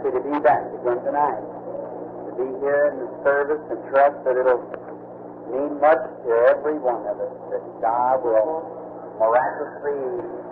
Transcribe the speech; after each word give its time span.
happy 0.00 0.16
to 0.16 0.24
be 0.24 0.40
back 0.40 0.64
again 0.80 0.96
tonight. 1.04 1.44
To 2.24 2.32
be 2.40 2.48
here 2.64 2.88
in 2.88 3.04
the 3.04 3.10
service 3.20 3.60
and 3.68 3.76
trust 3.92 4.16
that 4.24 4.32
it'll 4.32 4.64
mean 5.52 5.76
much 5.76 6.00
to 6.24 6.30
every 6.48 6.80
one 6.80 7.04
of 7.04 7.20
us. 7.20 7.36
That 7.52 7.60
God 7.84 8.24
will 8.24 8.64
miraculously 9.20 10.00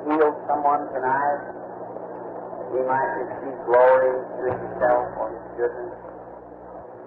heal 0.04 0.36
someone 0.45 0.84
tonight. 0.93 1.48
He 2.76 2.80
might 2.84 3.12
receive 3.25 3.57
glory 3.64 4.21
to 4.21 4.45
himself 4.53 5.16
for 5.16 5.32
his 5.32 5.40
goodness. 5.57 5.96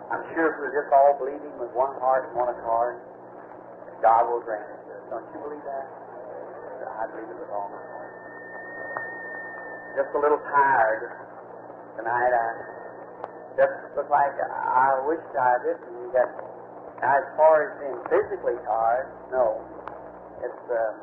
I'm 0.09 0.25
sure 0.33 0.49
if 0.49 0.57
we're 0.57 0.73
just 0.73 0.89
all 0.89 1.13
believing 1.21 1.53
with 1.61 1.69
one 1.77 1.93
heart 2.01 2.25
and 2.25 2.41
one 2.41 2.49
accord, 2.49 2.97
God 4.01 4.33
will 4.33 4.41
grant 4.41 4.65
it. 4.65 4.97
Don't 5.13 5.29
you 5.29 5.45
believe 5.45 5.61
that? 5.69 5.85
I 6.89 7.05
believe 7.05 7.29
it 7.29 7.37
with 7.37 7.53
all 7.53 7.69
my 7.69 7.77
heart. 7.77 8.09
Just 9.93 10.09
a 10.17 10.19
little 10.19 10.41
tired 10.49 11.30
tonight. 11.97 12.31
I 12.31 12.47
just 13.57 13.75
look 13.95 14.09
like 14.09 14.31
I 14.39 15.03
wished 15.07 15.31
I 15.35 15.59
didn't 15.63 16.11
get. 16.13 16.29
As 17.01 17.25
far 17.33 17.65
as 17.65 17.69
being 17.81 17.97
physically 18.13 18.61
tired, 18.61 19.09
no. 19.33 19.57
It's, 20.45 20.65
uh, 20.69 20.93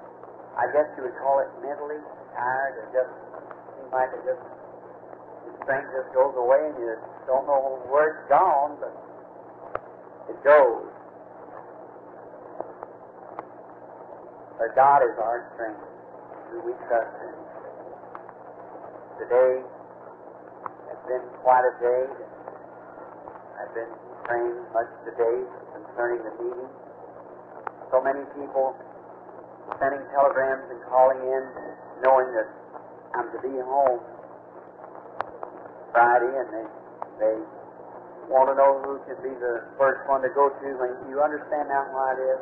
I 0.55 0.70
guess 0.70 0.87
you 0.95 1.02
would 1.02 1.19
call 1.19 1.43
it 1.43 1.51
mentally 1.59 1.98
tired. 2.38 2.87
It 2.87 2.88
just 2.95 3.10
seems 3.74 3.91
like 3.91 4.10
it 4.15 4.23
just, 4.23 4.38
the 4.38 5.52
strength 5.66 5.91
just 5.91 6.15
goes 6.15 6.38
away 6.38 6.70
and 6.70 6.79
you 6.79 6.95
don't 7.27 7.51
know 7.51 7.82
where 7.91 8.15
it's 8.15 8.27
gone, 8.30 8.79
but 8.79 8.95
it 10.30 10.38
goes. 10.46 10.87
But 14.59 14.74
God 14.79 15.02
is 15.02 15.18
our 15.18 15.51
strength, 15.59 15.82
who 16.51 16.62
we 16.62 16.79
trust 16.87 17.10
in. 17.27 17.34
Today 19.18 19.66
been 21.09 21.24
quite 21.40 21.64
a 21.64 21.74
day. 21.80 22.04
I've 23.56 23.73
been 23.73 23.92
praying 24.28 24.60
much 24.76 24.92
today 25.09 25.37
concerning 25.73 26.20
the 26.20 26.32
meeting. 26.37 26.70
So 27.88 28.04
many 28.04 28.20
people 28.37 28.76
sending 29.80 30.04
telegrams 30.12 30.68
and 30.68 30.80
calling 30.92 31.20
in, 31.24 31.42
knowing 32.04 32.29
that 32.36 32.48
I'm 33.16 33.32
to 33.32 33.40
be 33.40 33.56
home 33.56 34.04
Friday, 35.96 36.29
and 36.29 36.48
they 36.52 36.66
they 37.24 37.36
want 38.29 38.52
to 38.52 38.54
know 38.60 38.84
who 38.84 39.01
can 39.09 39.16
be 39.24 39.32
the 39.32 39.64
first 39.80 40.04
one 40.12 40.20
to 40.20 40.29
go 40.36 40.52
to. 40.52 40.68
And 40.68 41.09
you 41.09 41.24
understand 41.24 41.73
now 41.73 41.88
why 41.88 42.12
it 42.12 42.20
is? 42.20 42.40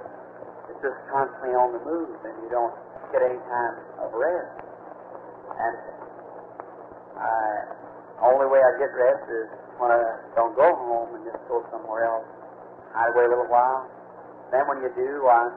It's 0.75 0.83
just 0.83 0.99
constantly 1.15 1.55
on 1.55 1.71
the 1.71 1.83
move, 1.87 2.11
and 2.27 2.35
you 2.43 2.51
don't 2.51 2.75
get 3.15 3.23
any 3.23 3.39
time 3.47 3.75
of 4.03 4.11
rest. 4.11 4.59
And 5.55 5.77
I, 7.15 7.86
only 8.25 8.49
way 8.49 8.61
I 8.61 8.73
get 8.81 8.93
rest 8.97 9.25
is 9.29 9.49
when 9.77 9.93
I 9.93 10.01
don't 10.33 10.57
go 10.57 10.65
home 10.65 11.17
and 11.17 11.23
just 11.29 11.41
go 11.49 11.61
somewhere 11.69 12.09
else, 12.09 12.29
hide 12.97 13.13
away 13.13 13.29
a 13.29 13.31
little 13.33 13.51
while. 13.53 13.85
Then 14.53 14.65
when 14.71 14.81
you 14.81 14.89
do, 14.97 15.27
why, 15.27 15.53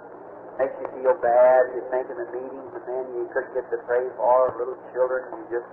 makes 0.59 0.75
you 0.83 0.87
feel 0.99 1.15
bad. 1.23 1.71
You 1.71 1.81
think 1.87 2.11
of 2.11 2.19
the 2.19 2.27
meetings, 2.35 2.71
and 2.75 2.83
then 2.83 3.03
you 3.15 3.31
couldn't 3.31 3.55
get 3.55 3.63
to 3.71 3.79
pray 3.87 4.03
for 4.19 4.51
little 4.59 4.75
children. 4.91 5.31
You 5.31 5.61
just 5.61 5.69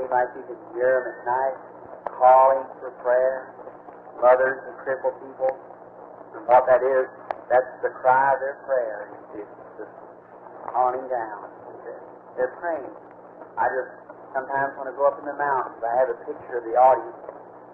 seem 0.00 0.08
like 0.08 0.32
you 0.32 0.44
can 0.48 0.56
hear 0.72 1.04
them 1.04 1.06
at 1.12 1.18
night 1.28 1.56
calling 2.16 2.64
for 2.80 2.96
prayer. 3.04 3.52
Mothers 4.22 4.62
and 4.70 4.74
crippled 4.80 5.18
people. 5.20 5.52
And 6.32 6.48
what 6.48 6.64
that 6.64 6.80
is, 6.80 7.10
that's 7.52 7.68
the 7.84 7.92
cry 8.00 8.32
of 8.32 8.40
their 8.40 8.56
prayer. 8.64 9.12
It's 9.36 9.52
just 9.76 9.92
haunting 10.72 11.04
down. 11.12 11.52
They're 12.36 12.56
praying. 12.56 12.88
I 13.60 13.68
just, 13.68 14.11
sometimes 14.32 14.72
when 14.80 14.88
I 14.88 14.92
go 14.96 15.06
up 15.06 15.20
in 15.20 15.26
the 15.28 15.36
mountains, 15.36 15.80
I 15.84 15.92
have 16.00 16.10
a 16.10 16.18
picture 16.24 16.58
of 16.60 16.64
the 16.64 16.76
audience. 16.76 17.16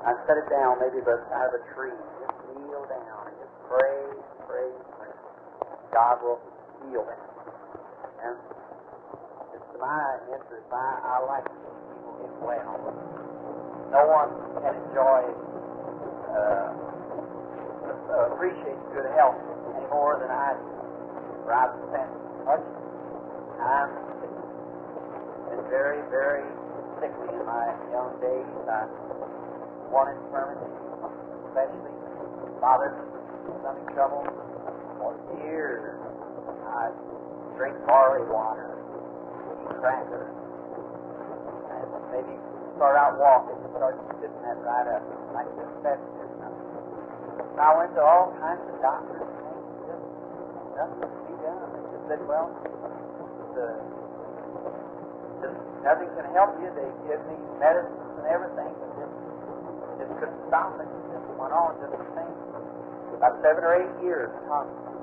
I 0.02 0.14
set 0.26 0.38
it 0.38 0.46
down 0.50 0.78
maybe 0.78 1.02
by 1.02 1.18
the 1.18 1.26
side 1.30 1.50
of 1.50 1.58
a 1.58 1.62
tree. 1.74 1.94
Just 2.22 2.38
kneel 2.54 2.86
down 2.86 3.22
and 3.30 3.36
just 3.38 3.54
pray, 3.66 3.98
pray, 4.46 4.70
pray. 4.98 5.14
God 5.90 6.22
will 6.22 6.38
heal 6.86 7.02
them. 7.02 7.22
And 8.22 8.34
it's 9.54 9.70
my 9.78 10.02
interest. 10.30 10.66
I, 10.70 10.86
I 11.02 11.16
like 11.26 11.46
people 11.46 12.14
get 12.22 12.34
well. 12.42 12.78
No 13.90 14.02
one 14.06 14.30
can 14.62 14.74
enjoy, 14.74 15.20
uh, 16.30 16.70
appreciate 18.34 18.78
good 18.94 19.08
health 19.16 19.38
any 19.74 19.86
more 19.90 20.18
than 20.20 20.30
I 20.30 20.54
do. 20.54 20.74
For 21.42 21.52
I've 21.54 21.74
spent 21.90 22.10
much 22.44 22.64
time 23.58 23.90
very, 25.68 26.00
very 26.08 26.44
sickly 27.00 27.28
in 27.28 27.44
my 27.44 27.68
young 27.92 28.16
days. 28.20 28.48
I 28.68 28.88
one 29.88 30.12
infirmity, 30.12 30.68
especially 31.48 31.92
bothered 32.60 32.92
stomach 33.60 33.88
trouble 33.96 34.24
for 35.00 35.16
years. 35.44 35.96
I 36.68 36.92
drink 37.56 37.76
barley 37.88 38.24
water, 38.28 38.76
eat 39.64 39.80
crackers, 39.80 40.28
and 40.28 41.88
maybe 42.12 42.36
start 42.76 42.96
out 43.00 43.16
walking, 43.16 43.56
start 43.72 43.96
sitting 44.20 44.42
that 44.44 44.60
right 44.60 44.88
up, 44.92 45.04
like 45.32 45.48
this 45.56 45.72
festive. 45.80 46.28
I 47.58 47.74
went 47.74 47.90
to 47.98 48.02
all 48.04 48.30
kinds 48.38 48.62
of 48.70 48.78
doctors 48.78 49.18
and 49.18 49.58
just 49.88 50.04
nothing 50.78 51.10
to 51.10 51.20
be 51.26 51.34
done. 51.42 51.58
They 51.74 51.82
just 51.90 52.04
said, 52.06 52.22
well, 52.28 52.54
the 53.58 53.97
nothing 55.88 56.12
can 56.12 56.28
help 56.36 56.52
you. 56.60 56.68
They 56.76 56.84
give 57.08 57.20
me 57.24 57.36
medicines 57.56 58.12
and 58.20 58.28
everything, 58.28 58.68
but 58.76 58.92
just 59.00 59.16
just 60.04 60.12
couldn't 60.20 60.42
stop 60.52 60.76
it. 60.76 60.84
It 60.84 61.16
just 61.16 61.26
went 61.40 61.56
on 61.56 61.80
just 61.80 61.96
the 61.96 62.08
same. 62.12 62.36
About 63.16 63.40
seven 63.40 63.64
or 63.64 63.72
eight 63.80 63.94
years 64.04 64.28
constantly. 64.46 65.00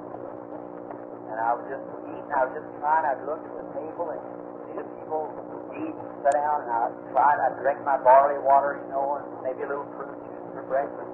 And 1.33 1.37
I 1.41 1.57
was 1.57 1.65
just 1.67 1.83
eating, 2.05 2.29
I 2.31 2.47
was 2.47 2.53
just 2.53 2.69
trying, 2.79 3.03
I'd 3.03 3.19
look 3.25 3.41
at 3.41 3.53
the 3.59 3.67
table 3.75 4.13
and 4.13 4.21
see 4.69 4.75
the 4.77 4.85
people 5.01 5.27
eat 5.73 5.91
and 5.91 6.09
sit 6.23 6.31
down 6.37 6.63
and 6.63 6.71
I'd 6.71 6.95
try 7.11 7.33
I'd 7.33 7.59
drink 7.59 7.81
my 7.83 7.97
barley 7.99 8.39
water, 8.39 8.79
you 8.79 8.87
know, 8.93 9.19
and 9.19 9.25
maybe 9.43 9.65
a 9.65 9.69
little 9.73 9.89
fruit 9.99 10.15
juice 10.15 10.47
for 10.53 10.63
breakfast, 10.69 11.11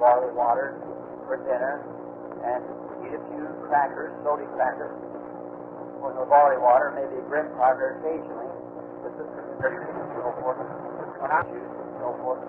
barley 0.00 0.32
water 0.32 0.80
for 1.28 1.36
dinner, 1.44 1.84
and 2.46 2.62
eat 3.04 3.12
a 3.12 3.20
few 3.28 3.44
crackers, 3.68 4.14
soda 4.24 4.48
crackers, 4.56 4.96
with 6.00 6.16
no 6.16 6.24
barley 6.24 6.56
water, 6.56 6.96
maybe 6.96 7.20
a 7.20 7.24
graham 7.28 7.52
cracker 7.60 8.00
occasionally, 8.00 8.48
and 8.48 8.59
so 9.60 10.32
forth. 10.40 10.56
When 11.20 11.28
I 11.28 11.44
so 11.44 12.16
forth. 12.24 12.40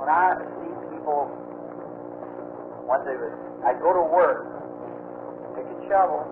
When 0.00 0.08
I 0.08 0.40
see 0.40 0.72
people, 0.88 1.28
when 2.88 3.00
they 3.04 3.16
I'd 3.66 3.80
go 3.84 3.92
to 3.92 4.04
work, 4.08 4.48
pick 5.52 5.68
a 5.68 5.76
shovel, 5.88 6.24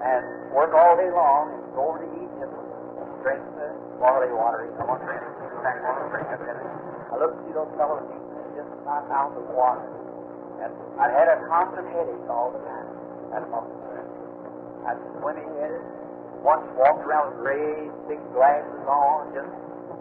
and 0.00 0.24
work 0.56 0.72
all 0.72 0.96
day 0.96 1.12
long, 1.12 1.52
and 1.52 1.60
go 1.76 1.92
over 1.92 2.00
to 2.00 2.08
and 2.08 3.08
drink 3.20 3.42
the 3.60 3.68
barley 4.00 4.32
water, 4.32 4.64
you 4.64 4.72
know, 4.80 4.96
and 4.96 5.04
drink 5.04 5.20
it. 5.20 6.48
I 7.08 7.14
look 7.20 7.36
to 7.36 7.40
see 7.44 7.52
those 7.52 7.72
fellows 7.76 8.04
just 8.56 8.70
not 8.88 9.04
out 9.12 9.36
of 9.36 9.44
water. 9.52 9.84
And 10.64 10.72
I 10.96 11.12
had 11.12 11.28
a 11.28 11.44
constant 11.52 11.84
headache 11.92 12.28
all 12.32 12.50
the 12.52 12.62
time. 12.64 12.88
At 13.36 13.44
a 13.44 13.48
moment. 13.52 13.76
I'd 14.88 14.96
swim 15.20 15.36
headed. 15.36 16.07
Once 16.48 16.64
walked 16.80 17.04
around 17.04 17.28
with 17.28 17.44
great 17.44 17.92
big 18.08 18.16
glasses 18.32 18.80
on, 18.88 19.28
just 19.36 19.52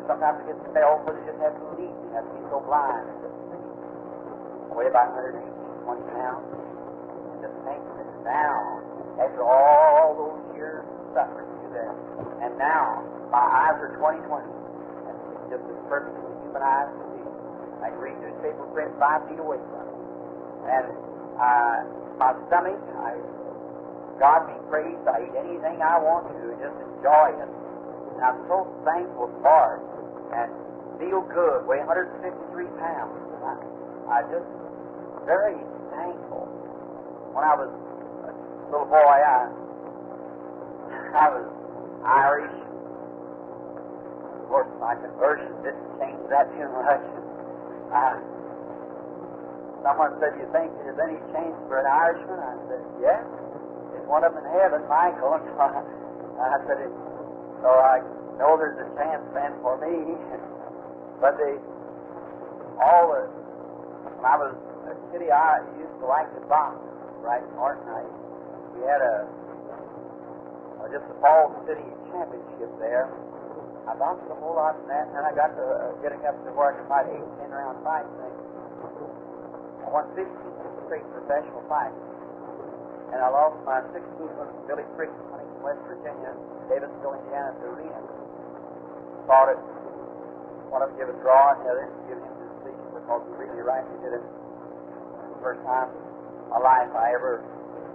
sometimes 0.07 0.39
I 0.39 0.43
get 0.47 0.55
spells, 0.71 1.03
but 1.03 1.19
it 1.19 1.27
just 1.27 1.43
has 1.43 1.51
to 1.51 1.67
leave 1.75 1.91
me. 1.91 2.07
I'd 2.15 2.23
be 2.23 2.39
so 2.47 2.63
blind. 2.63 3.03
And 3.03 3.19
just 3.19 3.35
weigh 4.71 4.87
about 4.87 5.11
118, 5.11 5.43
20 5.43 6.07
pounds. 6.15 6.47
And 6.47 7.43
just 7.43 7.51
thinking 7.67 7.99
it 7.99 8.11
down 8.23 8.63
after 9.19 9.43
all 9.43 10.15
those 10.15 10.39
years 10.55 10.87
of 10.87 11.19
suffering 11.19 11.51
through 11.59 11.83
that. 11.83 11.95
And 12.39 12.55
now, 12.55 13.03
my 13.27 13.43
eyes 13.43 13.75
are 13.83 13.99
20 13.99 14.23
20. 14.23 14.31
And 14.31 15.15
just 15.51 15.67
as 15.67 15.79
perfect 15.91 16.15
as 16.15 16.31
human 16.47 16.63
eyes 16.63 16.87
can 16.95 17.07
see. 17.11 17.27
I 17.83 17.91
can 17.91 17.99
read 17.99 18.15
newspaper 18.23 18.63
print 18.71 18.95
five 18.95 19.19
feet 19.27 19.43
away 19.43 19.59
from 19.67 19.83
it. 19.83 19.99
And 20.63 20.87
uh, 21.43 21.75
my 22.15 22.31
stomach, 22.47 22.79
I 23.03 23.19
God 24.17 24.49
be 24.49 24.57
praised, 24.69 25.05
I 25.05 25.21
eat 25.29 25.35
anything 25.37 25.77
I 25.81 26.01
want 26.01 26.25
to, 26.33 26.57
just 26.57 26.73
enjoy 26.73 27.37
it. 27.37 27.49
And 28.17 28.21
I'm 28.25 28.41
so 28.49 28.65
thankful 28.81 29.29
for 29.45 29.77
it. 29.77 29.83
And 30.33 30.49
feel 30.97 31.21
good, 31.29 31.69
weigh 31.69 31.85
153 31.85 32.25
pounds. 32.81 33.13
I, 33.45 33.53
I 34.09 34.17
just 34.33 34.49
very 35.29 35.61
thankful. 35.93 36.49
When 37.37 37.45
I 37.45 37.53
was 37.53 37.69
a 37.69 38.33
little 38.73 38.89
boy, 38.89 38.97
I, 39.05 39.53
I 41.13 41.25
was 41.29 41.45
Irish. 42.01 42.57
Of 44.33 44.43
course, 44.49 44.71
my 44.81 44.97
conversion 44.97 45.53
didn't 45.61 45.89
change 46.01 46.21
that 46.33 46.49
too 46.57 46.65
much. 46.73 47.05
I, 47.93 48.17
someone 49.85 50.17
said, 50.17 50.33
you 50.41 50.49
think 50.49 50.73
there's 50.81 50.97
any 51.05 51.21
change 51.37 51.53
for 51.69 51.77
an 51.77 51.85
Irishman? 51.85 52.41
I 52.41 52.57
said, 52.65 52.81
yeah 52.97 53.21
one 54.07 54.23
of 54.23 54.33
them 54.33 54.43
in 54.43 54.49
heaven, 54.55 54.81
Michael. 54.87 55.35
I 56.39 56.57
said, 56.65 56.79
so 57.59 57.69
I 57.69 57.99
know 58.39 58.55
there's 58.55 58.79
a 58.79 58.87
chance 58.95 59.23
then 59.35 59.53
for 59.61 59.77
me. 59.77 60.15
But 61.17 61.33
the 61.41 61.57
all 62.77 63.09
the, 63.09 63.25
when 63.25 64.21
I 64.21 64.37
was 64.37 64.53
a 64.85 64.93
kid, 65.09 65.25
I 65.33 65.65
used 65.81 65.97
to 65.97 66.05
like 66.05 66.29
to 66.37 66.41
box, 66.45 66.77
right, 67.25 67.41
Martin? 67.57 67.89
I, 67.89 68.05
we 68.77 68.85
had 68.85 69.01
a, 69.01 69.25
uh, 70.77 70.85
just 70.93 71.09
a 71.09 71.17
fall 71.17 71.57
city 71.65 71.89
championship 72.13 72.69
there. 72.77 73.09
I 73.89 73.97
boxed 73.97 74.29
a 74.29 74.37
whole 74.37 74.61
lot 74.61 74.77
in 74.77 74.85
that, 74.93 75.09
and 75.09 75.17
then 75.17 75.25
I 75.25 75.33
got 75.33 75.57
to 75.57 75.65
uh, 75.65 75.97
getting 76.05 76.21
up 76.29 76.37
to 76.45 76.53
where 76.53 76.69
I 76.69 76.77
could 76.77 76.85
fight 76.85 77.09
eight, 77.09 77.27
ten 77.41 77.49
round 77.49 77.81
fights. 77.81 78.13
I 78.13 79.89
won 79.89 80.05
15 80.13 80.27
straight 80.85 81.07
professional 81.17 81.63
fights. 81.65 81.97
And 83.13 83.23
I 83.23 83.29
lost 83.31 83.55
my 83.63 83.79
16th 83.95 84.35
one 84.35 84.51
to 84.51 84.59
Billy 84.67 84.83
Frick 84.99 85.11
from 85.31 85.39
West 85.63 85.79
Virginia, 85.87 86.35
Davisville, 86.67 87.15
Indiana, 87.23 87.55
to 87.59 87.65
Arena. 87.71 87.99
Fought 89.27 89.55
it. 89.55 89.59
One 90.71 90.83
of 90.83 90.91
them 90.91 90.99
give 90.99 91.07
a 91.11 91.17
draw, 91.23 91.55
and 91.55 91.63
the 91.63 91.71
other 91.71 91.87
give 92.11 92.19
him 92.19 92.33
the 92.35 92.47
decision 92.59 92.83
because 92.91 93.23
he 93.27 93.33
really 93.39 93.63
right. 93.63 93.83
He 93.87 93.97
did 94.03 94.19
it 94.19 94.23
the 94.23 95.39
first 95.39 95.63
time 95.63 95.91
in 95.91 96.51
my 96.51 96.59
life 96.59 96.91
I 96.91 97.15
ever 97.15 97.43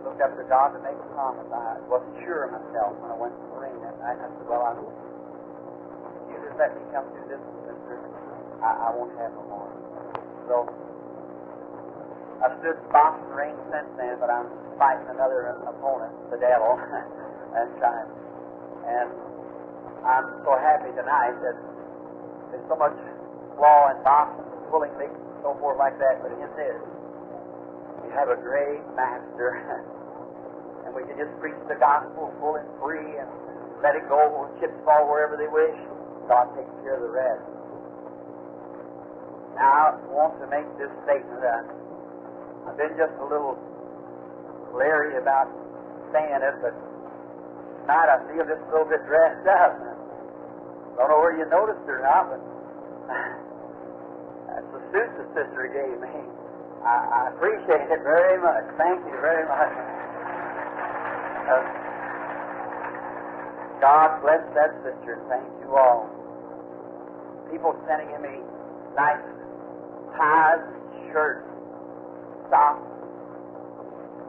looked 0.04 0.20
up 0.24 0.32
to 0.36 0.44
God 0.48 0.72
to 0.76 0.80
make 0.80 0.96
a 0.96 1.08
promise. 1.12 1.48
I 1.52 1.80
wasn't 1.88 2.16
sure 2.24 2.48
of 2.48 2.56
myself 2.56 2.96
when 3.00 3.12
I 3.12 3.16
went 3.16 3.36
to 3.36 3.44
the 3.52 3.58
ring 3.60 3.76
that 3.84 3.96
night. 4.00 4.16
I 4.16 4.28
said, 4.32 4.48
Well, 4.48 4.64
I 4.64 4.72
you 6.32 6.36
just 6.40 6.56
let 6.56 6.72
me 6.72 6.82
come 6.92 7.04
through 7.12 7.28
this, 7.28 7.42
mister. 7.68 8.00
I, 8.64 8.88
I 8.88 8.96
won't 8.96 9.12
have 9.20 9.32
no 9.36 9.44
more. 9.48 9.68
So 10.48 10.56
I 12.42 12.50
stood 12.58 12.74
boxing 12.90 13.30
ring 13.30 13.54
since 13.70 13.86
then, 13.94 14.18
but 14.18 14.26
I'm 14.26 14.50
fighting 14.74 15.06
another 15.14 15.54
opponent, 15.62 16.10
the 16.34 16.42
devil, 16.42 16.74
and 17.54 17.70
trying. 17.78 18.10
And 18.82 19.08
I'm 20.02 20.26
so 20.42 20.58
happy 20.58 20.90
tonight 20.98 21.38
that 21.38 21.54
there's 22.50 22.66
so 22.66 22.74
much 22.74 22.98
law 23.54 23.94
and 23.94 24.02
boxing, 24.02 24.42
pulling 24.74 24.90
legs, 24.98 25.14
and 25.14 25.38
so 25.46 25.54
forth 25.62 25.78
like 25.78 25.94
that, 26.02 26.18
but 26.18 26.34
in 26.34 26.50
this, 26.58 26.82
we 28.02 28.10
have 28.10 28.26
a 28.26 28.38
great 28.42 28.82
master, 28.98 29.62
and 30.82 30.90
we 30.98 31.06
can 31.06 31.14
just 31.14 31.30
preach 31.38 31.58
the 31.70 31.78
gospel 31.78 32.34
full 32.42 32.58
and 32.58 32.66
free 32.82 33.22
and 33.22 33.30
let 33.86 33.94
it 33.94 34.02
go, 34.10 34.50
chips 34.58 34.74
fall 34.82 35.06
wherever 35.06 35.38
they 35.38 35.46
wish. 35.46 35.78
God 36.26 36.50
takes 36.58 36.70
care 36.82 36.98
of 36.98 37.06
the 37.06 37.14
rest. 37.14 37.46
Now, 39.54 39.94
I 39.94 40.10
want 40.10 40.42
to 40.42 40.46
make 40.50 40.66
this 40.74 40.90
statement. 41.06 41.38
Uh, 41.38 41.81
I've 42.66 42.76
been 42.78 42.94
just 42.96 43.14
a 43.18 43.26
little 43.26 43.58
leery 44.74 45.18
about 45.18 45.50
saying 46.14 46.40
it, 46.42 46.56
but 46.62 46.74
tonight 47.82 48.08
I 48.08 48.18
feel 48.30 48.46
just 48.46 48.62
a 48.62 48.70
little 48.70 48.88
bit 48.88 49.02
dressed 49.06 49.46
up. 49.48 49.76
Don't 50.96 51.08
know 51.08 51.20
where 51.20 51.36
you 51.36 51.48
noticed 51.50 51.82
or 51.88 52.00
not, 52.04 52.30
but 52.30 52.40
that's 54.46 54.68
the 54.70 54.80
suit 54.92 55.10
the 55.18 55.26
sister 55.34 55.66
gave 55.72 55.98
me. 56.00 56.14
I, 56.84 56.94
I 56.94 57.20
appreciate 57.34 57.88
it 57.90 58.02
very 58.02 58.38
much. 58.42 58.64
Thank 58.76 59.00
you 59.06 59.16
very 59.20 59.46
much. 59.46 59.74
Uh, 61.48 61.62
God 63.80 64.22
bless 64.22 64.42
that 64.54 64.70
sister. 64.86 65.18
Thank 65.28 65.46
you 65.62 65.74
all. 65.74 66.06
People 67.50 67.74
sending 67.88 68.14
me 68.22 68.40
nice 68.94 69.22
ties, 70.16 70.62
shirts, 71.10 71.48
socks. 72.52 72.84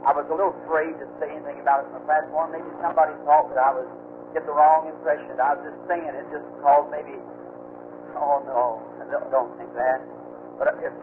I 0.07 0.11
was 0.15 0.27
a 0.31 0.35
little 0.35 0.55
afraid 0.63 0.95
to 0.99 1.05
say 1.19 1.31
anything 1.31 1.59
about 1.59 1.83
it 1.83 1.91
on 1.91 1.99
the 1.99 2.05
platform. 2.07 2.55
Maybe 2.55 2.67
somebody 2.79 3.15
thought 3.27 3.51
that 3.51 3.59
I 3.59 3.71
was 3.75 3.87
get 4.31 4.47
the 4.47 4.55
wrong 4.55 4.87
impression. 4.87 5.35
I 5.39 5.55
was 5.59 5.63
just 5.67 5.79
saying 5.91 6.07
it 6.07 6.27
just 6.31 6.47
because 6.55 6.87
maybe. 6.91 7.19
Oh 8.15 8.39
no, 8.47 8.79
don't, 9.11 9.27
don't 9.31 9.51
think 9.59 9.71
that. 9.75 9.99
But 10.59 10.75
it's, 10.79 10.95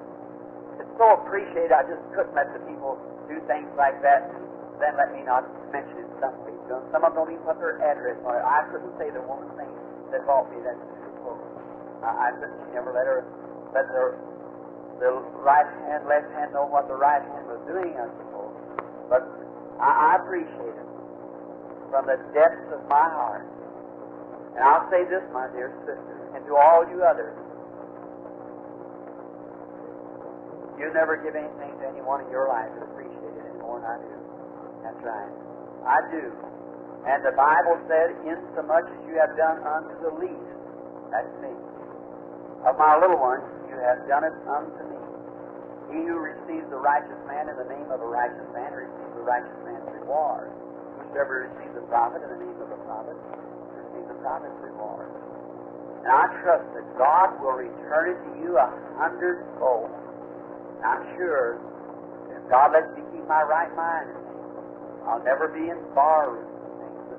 it's 0.81 0.95
so 0.97 1.21
appreciated. 1.21 1.73
I 1.73 1.85
just 1.85 2.01
couldn't 2.17 2.33
let 2.37 2.53
the 2.57 2.61
people 2.65 2.97
do 3.29 3.41
things 3.49 3.69
like 3.77 4.01
that 4.05 4.31
and 4.33 4.41
then 4.81 4.97
let 4.97 5.13
me 5.13 5.25
not 5.25 5.45
mention 5.73 5.97
it. 6.05 6.09
Some 6.21 6.37
people, 6.45 6.81
some 6.93 7.05
of 7.05 7.13
them 7.17 7.25
don't 7.25 7.33
even 7.33 7.45
put 7.45 7.57
their 7.61 7.81
address 7.81 8.21
on 8.25 8.37
it. 8.37 8.45
I 8.45 8.65
couldn't 8.69 8.95
say 9.01 9.13
the 9.13 9.25
woman's 9.25 9.53
name 9.57 9.75
that 10.13 10.25
bought 10.29 10.49
me 10.53 10.61
that. 10.65 10.77
I, 12.05 12.09
I. 12.09 12.27
She 12.37 12.77
never 12.77 12.93
let 12.93 13.05
her 13.09 13.25
let 13.75 13.85
her 13.91 14.17
the 15.01 15.17
right 15.41 15.67
hand, 15.89 16.05
left 16.05 16.29
hand 16.37 16.53
know 16.53 16.69
what 16.69 16.87
the 16.87 16.95
right 16.95 17.25
hand 17.25 17.49
was 17.49 17.61
doing. 17.65 17.97
I 17.97 18.07
suppose, 18.21 18.55
but 19.09 19.25
I, 19.81 20.15
I 20.15 20.23
appreciate 20.23 20.77
it 20.77 20.89
from 21.89 22.07
the 22.07 22.21
depths 22.37 22.69
of 22.71 22.85
my 22.87 23.09
heart. 23.11 23.49
And 24.55 24.63
I'll 24.63 24.87
say 24.93 25.09
this, 25.09 25.25
my 25.33 25.49
dear 25.57 25.73
sister, 25.89 26.17
and 26.37 26.45
to 26.47 26.53
all 26.55 26.85
you 26.87 27.03
others. 27.03 27.35
You 30.79 30.89
never 30.97 31.21
give 31.21 31.37
anything 31.37 31.77
to 31.77 31.85
anyone 31.93 32.25
in 32.25 32.31
your 32.33 32.49
life 32.49 32.73
that 32.73 32.89
appreciate 32.89 33.37
it 33.37 33.45
any 33.45 33.61
more 33.61 33.85
than 33.85 33.89
I 33.89 33.99
do. 34.01 34.17
That's 34.81 35.03
right. 35.05 35.33
I 35.85 35.99
do. 36.09 36.25
And 37.05 37.21
the 37.25 37.37
Bible 37.37 37.77
said, 37.85 38.17
Insomuch 38.25 38.89
as 38.89 39.01
you 39.05 39.21
have 39.21 39.37
done 39.37 39.61
unto 39.61 39.95
the 40.05 40.13
least, 40.17 40.57
that's 41.13 41.29
me, 41.45 41.53
of 42.65 42.77
my 42.81 42.97
little 42.97 43.21
ones, 43.21 43.45
you 43.69 43.77
have 43.77 44.09
done 44.09 44.25
it 44.25 44.33
unto 44.49 44.83
me. 44.89 44.90
He 45.91 45.99
who 46.07 46.23
receives 46.23 46.71
the 46.71 46.79
righteous 46.79 47.19
man 47.27 47.51
in 47.51 47.59
the 47.59 47.67
name 47.67 47.91
of 47.91 47.99
a 47.99 48.07
righteous 48.07 48.47
man 48.55 48.71
receives 48.71 49.13
the 49.19 49.27
righteous 49.27 49.59
man's 49.67 49.91
reward. 49.91 50.55
Whosoever 51.03 51.51
receives 51.51 51.75
a 51.75 51.85
prophet 51.91 52.23
in 52.23 52.31
the 52.31 52.41
name 52.47 52.59
of 52.63 52.71
a 52.71 52.81
prophet 52.87 53.19
receives 53.75 54.07
a 54.07 54.19
prophet's 54.23 54.55
reward. 54.63 55.11
And 56.07 56.11
I 56.15 56.31
trust 56.47 56.65
that 56.79 56.87
God 56.95 57.43
will 57.43 57.59
return 57.59 58.15
it 58.15 58.19
to 58.23 58.31
you 58.39 58.57
a 58.57 58.71
hundredfold. 58.97 59.91
I'm 60.87 61.05
sure 61.19 61.59
if 62.33 62.41
God 62.49 62.73
lets 62.73 62.89
me 62.95 63.03
keep 63.13 63.27
my 63.27 63.43
right 63.43 63.69
mind, 63.75 64.09
I'll 65.05 65.23
never 65.27 65.49
be 65.51 65.69
in 65.69 65.77
and 65.77 65.85
things 66.79 66.97
of 67.03 67.19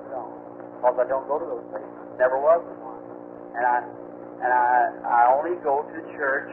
Because 0.80 0.96
I 0.98 1.06
don't 1.06 1.28
go 1.28 1.38
to 1.38 1.46
those 1.46 1.66
places. 1.70 1.92
Never 2.18 2.40
was 2.40 2.64
one. 2.80 3.02
And 3.54 3.64
I 3.68 3.76
and 4.42 4.50
I 4.50 4.66
I 5.04 5.20
only 5.36 5.60
go 5.62 5.86
to 5.86 5.98
church 6.16 6.50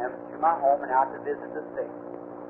and 0.00 0.10
to 0.32 0.36
my 0.40 0.56
home 0.58 0.80
and 0.82 0.90
out 0.90 1.12
to 1.12 1.20
visit 1.20 1.52
the 1.52 1.64
sick. 1.76 1.90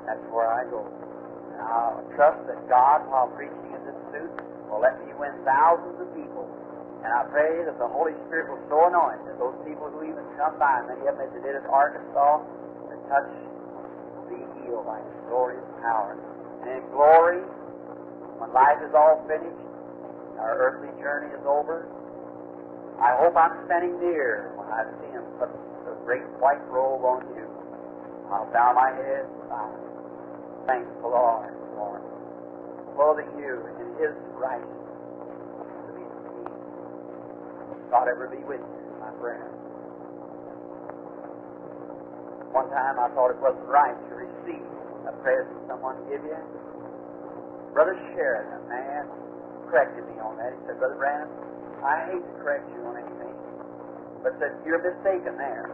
That's 0.07 0.23
where 0.31 0.47
I 0.47 0.63
go. 0.71 0.87
And 0.87 1.59
I'll 1.61 2.03
trust 2.15 2.39
that 2.47 2.59
God, 2.71 3.05
while 3.11 3.27
preaching 3.35 3.75
in 3.75 3.81
this 3.83 3.99
suit, 4.15 4.31
will 4.71 4.79
let 4.79 4.95
me 5.03 5.11
win 5.19 5.35
thousands 5.43 5.99
of 5.99 6.07
people. 6.15 6.47
And 7.03 7.11
I 7.11 7.27
pray 7.33 7.65
that 7.65 7.75
the 7.81 7.89
Holy 7.89 8.13
Spirit 8.29 8.49
will 8.49 8.61
so 8.69 8.87
anoint 8.87 9.25
that 9.25 9.35
those 9.41 9.57
people 9.65 9.89
who 9.89 10.05
even 10.05 10.23
come 10.37 10.55
by, 10.61 10.85
many 10.85 11.03
of 11.09 11.17
them 11.17 11.27
as 11.27 11.33
they 11.33 11.43
did 11.43 11.57
in 11.57 11.65
Arkansas, 11.67 12.45
to 12.89 12.95
touch 13.09 13.29
be 14.31 14.39
healed 14.63 14.87
by 14.87 15.01
His 15.01 15.17
glorious 15.27 15.65
power. 15.83 16.15
And 16.63 16.79
in 16.79 16.83
glory, 16.95 17.43
when 18.39 18.53
life 18.53 18.79
is 18.79 18.93
all 18.95 19.19
finished, 19.27 19.59
our 20.39 20.55
earthly 20.55 20.93
journey 21.01 21.33
is 21.35 21.43
over, 21.43 21.89
I 23.01 23.17
hope 23.17 23.35
I'm 23.35 23.65
standing 23.65 23.97
near 23.99 24.53
when 24.55 24.69
I 24.69 24.85
see 25.01 25.09
Him 25.11 25.25
put 25.41 25.49
the 25.85 25.97
great 26.05 26.25
white 26.37 26.61
robe 26.69 27.03
on 27.03 27.25
you. 27.35 27.40
I'll 28.31 28.47
bow 28.53 28.71
my 28.73 28.95
head 28.95 29.27
and 29.27 29.49
bow. 29.51 29.69
Thank 30.67 30.87
the 31.03 31.07
Lord 31.11 31.51
for 31.75 31.99
clothing 32.95 33.27
you 33.37 33.59
in 33.79 33.87
His 33.99 34.15
righteousness 34.39 34.95
to 35.87 35.91
be 35.91 36.03
King. 36.07 36.47
God 37.91 38.07
ever 38.07 38.31
be 38.31 38.39
with 38.47 38.63
you, 38.63 38.83
my 39.03 39.11
friend. 39.19 39.51
One 42.55 42.69
time 42.71 42.99
I 42.99 43.11
thought 43.15 43.31
it 43.35 43.39
wasn't 43.43 43.67
right 43.67 43.95
to 43.95 44.13
receive 44.15 44.63
a 45.07 45.13
present 45.23 45.59
someone 45.67 45.99
give 46.07 46.23
you. 46.23 46.39
Brother 47.73 47.95
Sheridan, 48.15 48.51
a 48.51 48.63
man, 48.67 49.03
corrected 49.67 50.07
me 50.07 50.19
on 50.23 50.35
that. 50.39 50.51
He 50.55 50.59
said, 50.67 50.79
Brother 50.79 50.95
Branham, 50.95 51.31
I 51.83 52.11
hate 52.11 52.23
to 52.23 52.33
correct 52.43 52.67
you 52.75 52.79
on 52.87 52.95
anything, 52.99 53.35
but 54.23 54.35
said, 54.39 54.55
you're 54.67 54.83
mistaken 54.83 55.35
there. 55.39 55.67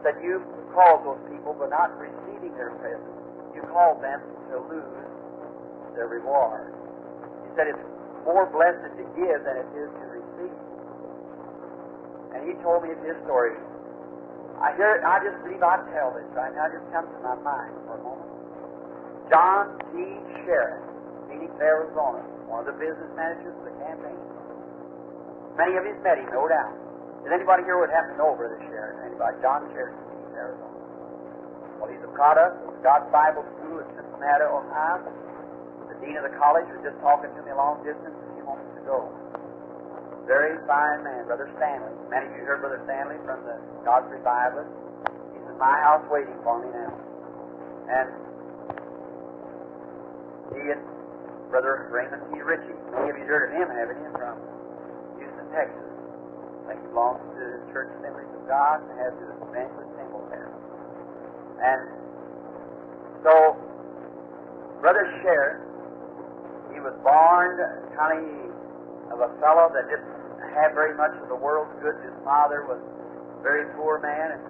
Said, 0.00 0.16
you 0.24 0.40
called 0.72 1.04
those 1.04 1.20
people 1.28 1.52
but 1.52 1.68
not 1.68 1.92
receiving 2.00 2.56
their 2.56 2.72
present. 2.80 3.12
You 3.52 3.60
called 3.68 4.00
them 4.00 4.20
to 4.48 4.56
lose 4.64 5.04
their 5.92 6.08
reward. 6.08 6.72
He 7.44 7.52
said, 7.52 7.68
it's 7.68 7.84
more 8.24 8.48
blessed 8.48 8.80
to 8.96 9.04
give 9.12 9.38
than 9.44 9.56
it 9.60 9.68
is 9.76 9.90
to 9.92 10.04
receive. 10.08 10.56
And 12.32 12.48
he 12.48 12.56
told 12.64 12.86
me 12.86 12.96
his 13.04 13.18
story. 13.28 13.58
I 14.60 14.76
hear 14.76 14.96
it, 14.96 15.04
I 15.04 15.20
just 15.24 15.40
believe 15.44 15.60
I 15.64 15.80
tell 15.92 16.12
this 16.16 16.28
right 16.32 16.52
now. 16.52 16.68
It 16.68 16.80
just 16.80 16.88
comes 16.92 17.08
to 17.12 17.20
my 17.24 17.36
mind 17.40 17.72
for 17.84 17.96
a 17.96 18.02
moment. 18.04 18.28
John 19.28 19.76
T. 19.92 20.04
Sherritt, 20.44 20.84
Phoenix, 21.28 21.52
Arizona, 21.60 22.24
one 22.48 22.64
of 22.64 22.68
the 22.68 22.76
business 22.76 23.08
managers 23.16 23.52
of 23.52 23.64
the 23.68 23.76
campaign. 23.84 24.20
Many 25.56 25.76
of 25.76 25.84
you 25.84 25.96
met 26.04 26.16
him, 26.20 26.28
no 26.32 26.48
doubt. 26.48 26.72
Does 27.24 27.32
anybody 27.36 27.64
here 27.64 27.76
would 27.80 27.92
happen 27.92 28.16
to 28.16 28.18
know 28.20 28.32
Brother 28.36 28.60
Sherritt? 28.68 29.09
Anybody? 29.20 29.44
John 29.44 29.60
Phoenix, 29.76 29.92
Arizona. 30.32 30.80
Well, 31.76 31.88
he's 31.92 32.00
a 32.00 32.12
product 32.16 32.56
of 32.64 32.72
God's 32.80 33.08
Bible 33.12 33.44
School 33.60 33.84
at 33.84 33.88
Cincinnati, 33.92 34.48
Ohio. 34.48 35.12
The 35.92 35.96
dean 36.00 36.16
of 36.16 36.24
the 36.24 36.32
college 36.40 36.64
was 36.72 36.80
just 36.80 36.96
talking 37.04 37.28
to 37.28 37.40
me 37.44 37.52
long 37.52 37.84
distance 37.84 38.16
a 38.16 38.28
few 38.32 38.44
moments 38.48 38.72
ago. 38.80 39.12
Very 40.24 40.56
fine 40.64 41.04
man, 41.04 41.28
Brother 41.28 41.52
Stanley. 41.60 41.92
Many 42.08 42.32
of 42.32 42.40
you 42.40 42.48
heard 42.48 42.64
Brother 42.64 42.80
Stanley 42.88 43.20
from 43.28 43.44
the 43.44 43.60
God's 43.84 44.08
Revivalist. 44.08 44.72
He's 45.36 45.44
a 45.44 45.54
my 45.60 45.76
house 45.84 46.04
waiting 46.08 46.36
for 46.40 46.56
me 46.64 46.72
now. 46.72 46.92
And 47.92 48.08
he 50.56 50.64
and 50.64 50.80
Brother 51.52 51.92
Raymond 51.92 52.24
T. 52.32 52.40
Richey, 52.40 52.72
many 52.88 53.12
of 53.12 53.16
you 53.20 53.28
heard 53.28 53.52
of 53.52 53.60
him, 53.60 53.68
haven't 53.68 54.00
you, 54.00 54.10
from 54.16 54.40
Houston, 55.20 55.44
Texas. 55.52 55.99
He 56.78 56.86
belongs 56.94 57.18
to 57.18 57.34
the 57.34 57.60
Church 57.74 57.90
Assemblies 57.98 58.30
of 58.36 58.46
God 58.46 58.82
and 58.84 58.94
has 59.02 59.12
his 59.18 59.30
evangelist 59.42 59.90
temple 59.98 60.22
there. 60.30 60.50
And 61.60 61.80
so, 63.26 63.58
Brother 64.80 65.04
Sherritt, 65.20 65.60
he 66.72 66.80
was 66.80 66.94
born 67.02 67.58
kind 67.98 68.48
of 69.12 69.18
a 69.20 69.30
fellow 69.42 69.68
that 69.74 69.90
didn't 69.90 70.08
have 70.54 70.72
very 70.72 70.96
much 70.96 71.12
of 71.20 71.28
the 71.28 71.36
world's 71.36 71.74
goods. 71.82 71.98
His 72.00 72.16
father 72.24 72.64
was 72.64 72.80
a 72.80 73.42
very 73.42 73.68
poor 73.76 74.00
man 74.00 74.38
and 74.38 74.42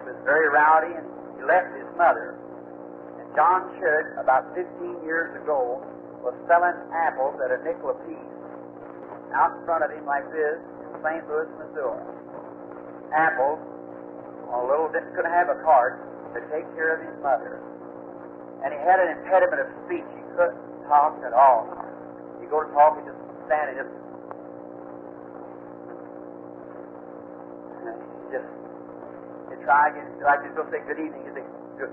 he 0.00 0.16
was 0.16 0.18
very 0.24 0.48
rowdy, 0.48 0.96
and 0.96 1.06
he 1.36 1.44
left 1.44 1.76
his 1.76 1.86
mother. 1.94 2.34
And 3.20 3.28
John 3.36 3.68
Sherritt, 3.76 4.16
about 4.16 4.48
15 4.56 5.04
years 5.04 5.30
ago, 5.36 5.84
was 6.24 6.32
selling 6.48 6.74
apples 6.90 7.36
at 7.44 7.52
a 7.52 7.60
nickel 7.62 7.92
apiece 7.92 8.32
out 9.36 9.54
in 9.54 9.62
front 9.64 9.84
of 9.84 9.92
him 9.92 10.04
like 10.08 10.26
this 10.32 10.58
St. 10.98 11.22
Louis, 11.30 11.48
Missouri. 11.62 12.02
Apples, 13.14 13.58
a 14.50 14.60
little 14.66 14.90
didn't 14.90 15.14
couldn't 15.14 15.30
have 15.34 15.48
a 15.50 15.58
cart 15.62 16.02
to 16.34 16.40
take 16.50 16.66
care 16.74 16.98
of 16.98 17.06
his 17.06 17.14
mother. 17.22 17.62
And 18.62 18.74
he 18.74 18.78
had 18.82 18.98
an 19.00 19.18
impediment 19.18 19.62
of 19.62 19.68
speech. 19.86 20.06
He 20.14 20.22
couldn't 20.34 20.58
talk 20.86 21.16
at 21.22 21.32
all. 21.32 21.66
You 22.42 22.46
go 22.50 22.62
to 22.62 22.70
talk, 22.74 22.98
he 22.98 23.02
just 23.06 23.18
stand 23.46 23.74
and 23.74 23.78
just 23.78 23.92
just 28.30 28.48
you 29.50 29.56
try 29.66 29.90
again. 29.90 30.06
Like 30.22 30.46
you 30.46 30.54
go 30.54 30.62
say 30.70 30.82
good 30.86 31.02
evening, 31.02 31.22
you 31.26 31.32
say 31.34 31.46
good. 31.78 31.90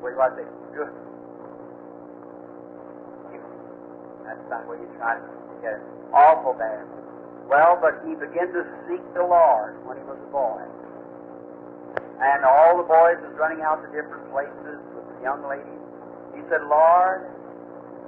What 0.00 0.12
do 0.12 0.20
you 0.20 0.30
say? 0.40 0.46
Good. 0.76 0.92
That's 4.26 4.46
not 4.50 4.66
what 4.66 4.82
you 4.82 4.90
try 4.98 5.16
to 5.16 5.22
get. 5.62 5.78
Awful 6.12 6.52
bad. 6.58 6.84
Well, 7.46 7.78
but 7.78 8.02
he 8.02 8.18
began 8.18 8.50
to 8.50 8.62
seek 8.90 9.02
the 9.14 9.22
Lord 9.22 9.78
when 9.86 9.96
he 9.96 10.04
was 10.04 10.18
a 10.18 10.30
boy. 10.34 10.62
And 12.18 12.42
all 12.42 12.80
the 12.82 12.88
boys 12.88 13.22
was 13.22 13.34
running 13.38 13.62
out 13.62 13.84
to 13.86 13.88
different 13.94 14.26
places 14.34 14.82
with 14.96 15.06
the 15.14 15.18
young 15.22 15.46
ladies. 15.46 15.82
He 16.34 16.42
said, 16.50 16.64
Lord, 16.66 17.30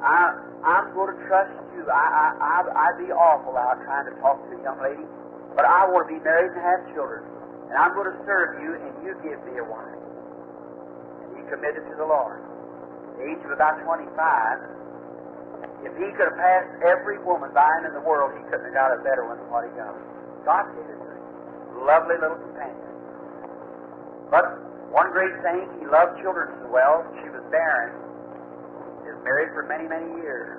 I, 0.03 0.35
I'm 0.65 0.91
going 0.97 1.15
to 1.15 1.19
trust 1.31 1.55
you. 1.77 1.87
I, 1.87 2.35
I, 2.35 2.57
I'd 2.67 2.99
be 2.99 3.13
awful 3.15 3.55
out 3.55 3.79
trying 3.85 4.11
to 4.11 4.15
talk 4.19 4.43
to 4.49 4.59
a 4.59 4.63
young 4.63 4.81
lady, 4.83 5.07
but 5.55 5.67
I 5.67 5.87
want 5.87 6.09
to 6.09 6.11
be 6.17 6.21
married 6.25 6.57
and 6.57 6.63
have 6.65 6.83
children. 6.95 7.23
And 7.71 7.77
I'm 7.77 7.93
going 7.93 8.09
to 8.09 8.19
serve 8.25 8.59
you, 8.65 8.75
and 8.81 8.93
you 9.05 9.13
give 9.21 9.39
me 9.45 9.61
a 9.61 9.67
wife. 9.67 10.03
And 11.23 11.29
he 11.37 11.43
committed 11.53 11.85
to 11.85 11.95
the 12.01 12.09
Lord. 12.09 12.41
At 12.41 13.21
the 13.21 13.25
age 13.29 13.43
of 13.45 13.53
about 13.53 13.77
25, 13.85 14.78
if 15.87 15.95
he 15.95 16.11
could 16.19 16.35
have 16.35 16.39
passed 16.39 16.71
every 16.83 17.23
woman 17.23 17.55
buying 17.55 17.87
in 17.87 17.95
the 17.95 18.03
world, 18.03 18.35
he 18.35 18.43
couldn't 18.51 18.67
have 18.71 18.77
got 18.77 18.91
a 18.91 19.01
better 19.07 19.27
one 19.27 19.39
than 19.39 19.49
what 19.51 19.63
he 19.63 19.73
got. 19.79 19.95
God 20.43 20.67
gave 20.75 20.89
it 20.91 20.99
to 20.99 21.09
him. 21.15 21.23
Lovely 21.87 22.19
little 22.19 22.39
companion. 22.39 22.91
But 24.31 24.45
one 24.91 25.13
great 25.15 25.37
thing, 25.47 25.69
he 25.79 25.87
loved 25.87 26.19
children 26.21 26.51
so 26.61 26.67
well, 26.73 27.07
she 27.23 27.31
was 27.31 27.45
barren. 27.53 27.95
He 29.07 29.13
was 29.15 29.21
married 29.23 29.55
for 29.55 29.65
many, 29.71 29.87
many 29.87 30.19
years. 30.19 30.59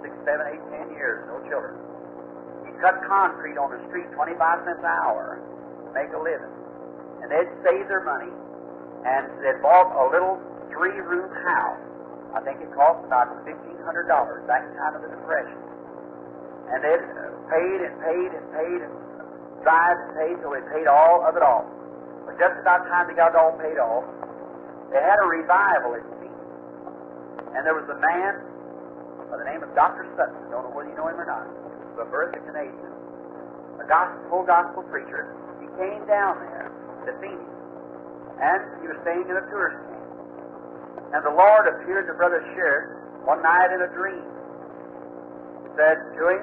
Six, 0.00 0.10
seven, 0.24 0.46
eight, 0.50 0.64
ten 0.72 0.90
years, 0.96 1.22
no 1.28 1.38
children. 1.46 1.78
He 2.66 2.72
cut 2.80 2.98
concrete 3.06 3.60
on 3.60 3.70
the 3.70 3.80
street 3.92 4.08
25 4.16 4.38
cents 4.64 4.80
an 4.80 4.88
hour 4.88 5.38
to 5.84 5.90
make 5.92 6.10
a 6.16 6.18
living. 6.18 6.50
And 7.22 7.30
they'd 7.30 7.52
save 7.62 7.86
their 7.86 8.02
money, 8.02 8.32
and 9.06 9.30
they'd 9.44 9.62
bought 9.62 9.94
a 9.94 10.06
little 10.10 10.40
three-room 10.74 11.30
house. 11.46 11.91
I 12.32 12.40
think 12.40 12.64
it 12.64 12.72
cost 12.72 13.04
about 13.04 13.28
$1,500 13.44 13.60
back 14.48 14.64
in 14.64 14.72
time 14.80 14.96
of 14.96 15.04
the 15.04 15.12
Depression. 15.12 15.60
And 16.72 16.80
they'd 16.80 17.04
uh, 17.04 17.28
paid 17.52 17.78
and 17.84 17.94
paid 18.00 18.30
and 18.32 18.44
paid 18.56 18.80
and 18.80 18.92
tried 19.60 19.96
and 20.00 20.10
paid 20.16 20.34
till 20.40 20.56
they 20.56 20.64
paid 20.72 20.88
all 20.88 21.20
of 21.28 21.36
it 21.36 21.44
off. 21.44 21.68
But 22.24 22.40
just 22.40 22.56
about 22.56 22.88
time 22.88 23.12
they 23.12 23.16
got 23.18 23.36
it 23.36 23.38
all 23.38 23.52
paid 23.60 23.76
off, 23.76 24.08
they 24.88 25.00
had 25.00 25.20
a 25.20 25.28
revival 25.28 26.00
in 26.00 26.04
Phoenix. 26.24 26.40
And 27.52 27.68
there 27.68 27.76
was 27.76 27.84
a 27.92 27.98
man 28.00 28.32
by 29.28 29.36
the 29.36 29.44
name 29.44 29.60
of 29.60 29.68
Dr. 29.76 30.08
Sutton. 30.16 30.48
Don't 30.48 30.64
know 30.64 30.72
whether 30.72 30.88
you 30.88 30.96
know 30.96 31.12
him 31.12 31.20
or 31.20 31.28
not. 31.28 31.44
He 31.44 31.84
was 31.92 32.00
a 32.00 32.08
birth 32.08 32.32
Canadian. 32.32 32.92
A 33.76 33.84
gospel, 33.84 34.24
full 34.32 34.44
gospel 34.48 34.80
preacher. 34.88 35.36
He 35.60 35.68
came 35.76 36.08
down 36.08 36.40
there 36.48 36.72
to 37.04 37.12
Phoenix. 37.20 37.44
And 38.40 38.60
he 38.80 38.88
was 38.88 38.96
staying 39.04 39.28
in 39.28 39.36
a 39.36 39.44
tourist. 39.52 39.91
And 41.12 41.20
the 41.24 41.34
Lord 41.36 41.68
appeared 41.68 42.08
to 42.08 42.14
Brother 42.16 42.40
Sherritt 42.56 43.28
one 43.28 43.42
night 43.44 43.68
in 43.68 43.84
a 43.84 43.90
dream. 43.92 44.24
He 45.62 45.68
said 45.76 45.96
to 46.16 46.22
him, 46.32 46.42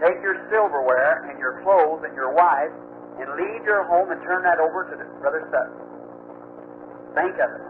Take 0.00 0.22
your 0.24 0.40
silverware 0.48 1.28
and 1.28 1.38
your 1.38 1.60
clothes 1.60 2.04
and 2.04 2.14
your 2.16 2.32
wife 2.32 2.72
and 3.20 3.26
leave 3.34 3.64
your 3.66 3.84
home 3.84 4.10
and 4.10 4.22
turn 4.22 4.42
that 4.44 4.62
over 4.62 4.88
to 4.88 4.94
the 4.94 5.04
Brother 5.20 5.42
Sutton. 5.50 5.76
Think 7.18 7.34
of 7.42 7.50
it. 7.50 7.64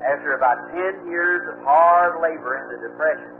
After 0.00 0.32
about 0.32 0.56
ten 0.72 1.06
years 1.12 1.44
of 1.52 1.60
hard 1.62 2.24
labor 2.24 2.56
in 2.56 2.72
the 2.72 2.88
Depression, 2.88 3.30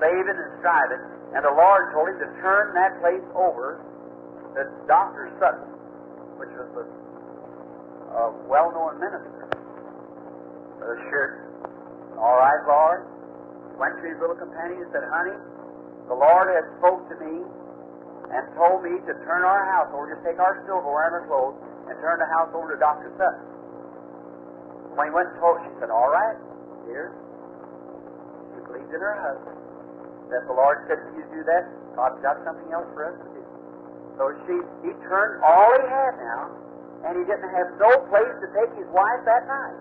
saving 0.00 0.32
and 0.32 0.50
striving, 0.64 1.02
and 1.36 1.44
the 1.44 1.52
Lord 1.52 1.92
told 1.92 2.08
him 2.08 2.18
to 2.24 2.30
turn 2.40 2.72
that 2.72 2.98
place 3.04 3.22
over 3.36 3.84
to 4.56 4.64
Dr. 4.88 5.28
Sutton, 5.36 5.68
which 6.40 6.48
was 6.56 6.72
a, 6.72 6.84
a 8.16 8.24
well-known 8.48 8.96
minister. 8.98 9.57
Uh, 10.78 10.86
Brother 10.86 11.02
Sherritt, 11.10 11.34
all 12.18 12.38
right, 12.38 12.62
Lord. 12.66 13.06
Went 13.78 13.94
to 14.02 14.06
his 14.10 14.18
little 14.18 14.34
companion 14.34 14.82
and 14.82 14.90
said, 14.90 15.06
Honey, 15.06 15.38
the 16.10 16.14
Lord 16.18 16.50
has 16.50 16.66
spoke 16.82 17.06
to 17.10 17.16
me 17.22 17.46
and 18.34 18.42
told 18.58 18.82
me 18.82 18.98
to 19.06 19.12
turn 19.22 19.46
our 19.46 19.64
house 19.70 19.90
over, 19.94 20.10
just 20.10 20.26
take 20.26 20.38
our 20.42 20.58
silverware 20.66 21.14
and 21.14 21.14
our 21.22 21.26
clothes, 21.30 21.56
and 21.86 21.94
turn 22.02 22.18
the 22.18 22.30
house 22.34 22.50
over 22.54 22.74
to 22.74 22.78
Dr. 22.78 23.14
Sutton. 23.14 23.46
When 24.98 25.08
he 25.08 25.12
went 25.14 25.30
and 25.30 25.38
told, 25.38 25.62
she 25.62 25.70
said, 25.78 25.94
All 25.94 26.10
right, 26.10 26.34
dear. 26.90 27.14
She 28.54 28.66
believed 28.66 28.90
in 28.90 28.98
her 28.98 29.16
husband. 29.22 29.58
That 30.34 30.42
the 30.50 30.54
Lord 30.58 30.84
said 30.90 30.98
if 30.98 31.10
you 31.16 31.24
do 31.30 31.40
that, 31.46 31.70
God's 31.94 32.20
got 32.20 32.36
something 32.42 32.68
else 32.74 32.86
for 32.92 33.14
us 33.14 33.16
to 33.16 33.28
do. 33.32 33.42
So 34.18 34.22
she, 34.44 34.54
he 34.84 34.90
turned 35.06 35.40
all 35.46 35.70
he 35.78 35.86
had 35.86 36.18
now, 36.18 36.50
and 37.06 37.14
he 37.14 37.24
didn't 37.24 37.48
have 37.54 37.70
no 37.78 37.90
place 38.10 38.34
to 38.42 38.46
take 38.58 38.74
his 38.74 38.90
wife 38.90 39.22
that 39.24 39.46
night. 39.46 39.78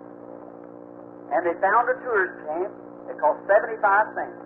And 1.31 1.43
they 1.43 1.55
found 1.59 1.91
a 1.91 1.97
tourist 2.03 2.35
camp. 2.47 2.71
It 3.11 3.15
cost 3.19 3.39
75 3.47 3.79
cents. 4.15 4.39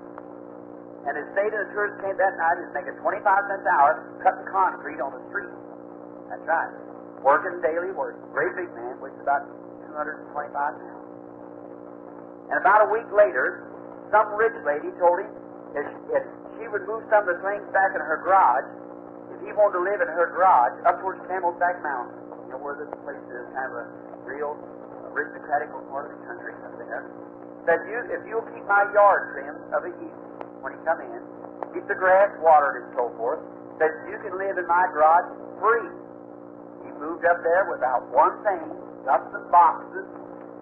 And 1.06 1.18
they 1.18 1.26
stayed 1.34 1.50
in 1.50 1.60
the 1.66 1.70
tourist 1.74 1.98
camp 2.02 2.18
that 2.18 2.38
night. 2.38 2.62
He 2.62 2.64
was 2.70 2.76
making 2.78 2.96
25 3.02 3.26
cents 3.26 3.66
an 3.66 3.74
hour 3.74 3.92
cutting 4.22 4.46
concrete 4.50 5.02
on 5.02 5.14
the 5.14 5.22
street. 5.30 5.50
That's 6.30 6.46
right. 6.46 6.72
Working 7.26 7.62
daily 7.62 7.94
work. 7.94 8.18
Great 8.34 8.54
big 8.58 8.70
man, 8.74 8.98
weighs 9.02 9.18
about 9.22 9.46
225 9.90 10.54
pounds. 10.54 11.12
And 12.50 12.58
about 12.60 12.86
a 12.86 12.90
week 12.90 13.08
later, 13.14 13.70
some 14.12 14.36
rich 14.36 14.58
lady 14.68 14.92
told 15.00 15.24
him 15.24 15.32
if, 15.78 15.88
if 16.18 16.24
she 16.60 16.68
would 16.68 16.84
move 16.84 17.06
some 17.08 17.24
of 17.24 17.32
the 17.32 17.40
things 17.46 17.64
back 17.72 17.96
in 17.96 18.02
her 18.04 18.20
garage, 18.20 18.68
if 19.32 19.40
he 19.42 19.56
wanted 19.56 19.80
to 19.80 19.84
live 19.88 20.04
in 20.04 20.10
her 20.12 20.30
garage 20.36 20.76
up 20.84 21.00
towards 21.00 21.24
Camelback 21.32 21.80
Mountain, 21.80 22.14
you 22.46 22.54
know 22.54 22.60
where 22.60 22.76
this 22.76 22.92
place 23.08 23.24
is, 23.32 23.46
kind 23.56 23.72
of 23.72 23.76
a 23.82 23.86
real 24.28 24.60
aristocratic 25.12 25.70
part 25.92 26.10
of 26.10 26.18
the 26.18 26.22
country 26.26 26.56
up 26.64 26.74
there, 26.80 27.06
that 27.68 27.80
you, 27.86 27.98
if 28.10 28.22
you'll 28.26 28.48
keep 28.56 28.66
my 28.66 28.88
yard 28.96 29.36
trimmed 29.36 29.64
of 29.76 29.86
a 29.86 29.92
evening 29.92 30.32
when 30.64 30.74
you 30.74 30.82
come 30.88 31.00
in, 31.04 31.22
keep 31.76 31.86
the 31.88 31.98
grass 31.98 32.32
watered 32.42 32.86
and 32.86 32.88
so 32.96 33.12
forth, 33.16 33.42
that 33.78 33.92
you 34.10 34.18
can 34.22 34.38
live 34.38 34.58
in 34.58 34.68
my 34.70 34.86
garage 34.94 35.30
free. 35.58 35.90
He 36.86 36.90
moved 36.98 37.26
up 37.26 37.42
there 37.42 37.70
without 37.70 38.06
one 38.14 38.34
thing, 38.46 38.66
got 39.06 39.26
some 39.34 39.46
boxes, 39.50 40.06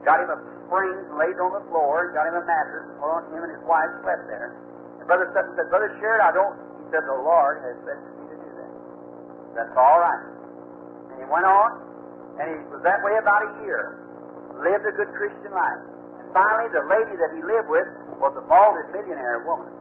got 0.04 0.24
him 0.24 0.32
a 0.32 0.40
spring 0.68 0.96
laid 1.18 1.36
on 1.42 1.52
the 1.52 1.64
floor, 1.68 2.12
got 2.16 2.28
him 2.30 2.38
a 2.40 2.46
mattress, 2.46 2.88
and 2.88 2.96
put 3.02 3.10
on 3.10 3.22
him 3.34 3.42
and 3.44 3.52
his 3.52 3.64
wife 3.68 3.90
slept 4.06 4.28
there. 4.30 4.56
And 5.00 5.06
Brother 5.08 5.28
Sutton 5.36 5.52
said, 5.58 5.68
Brother 5.68 5.92
Sherritt, 6.00 6.24
I 6.24 6.32
don't. 6.32 6.56
He 6.84 6.86
said, 6.94 7.04
The 7.04 7.20
Lord 7.20 7.60
has 7.66 7.76
said 7.84 8.00
to 8.00 8.10
me 8.16 8.24
to 8.30 8.38
do 8.40 8.50
that. 8.56 8.72
That's 9.58 9.76
all 9.76 10.00
right. 10.00 10.24
And 11.12 11.18
he 11.20 11.28
went 11.28 11.48
on, 11.48 11.70
and 12.40 12.46
he 12.48 12.58
was 12.72 12.80
that 12.88 13.04
way 13.04 13.18
about 13.20 13.44
a 13.44 13.52
year. 13.66 14.00
Lived 14.60 14.84
a 14.84 14.92
good 14.92 15.12
Christian 15.16 15.56
life. 15.56 15.82
And 16.20 16.28
finally, 16.36 16.68
the 16.76 16.84
lady 16.92 17.16
that 17.16 17.32
he 17.32 17.42
lived 17.42 17.72
with 17.72 17.88
was 18.20 18.36
a 18.36 18.44
balded 18.44 18.92
millionaire 18.92 19.48
woman. 19.48 19.72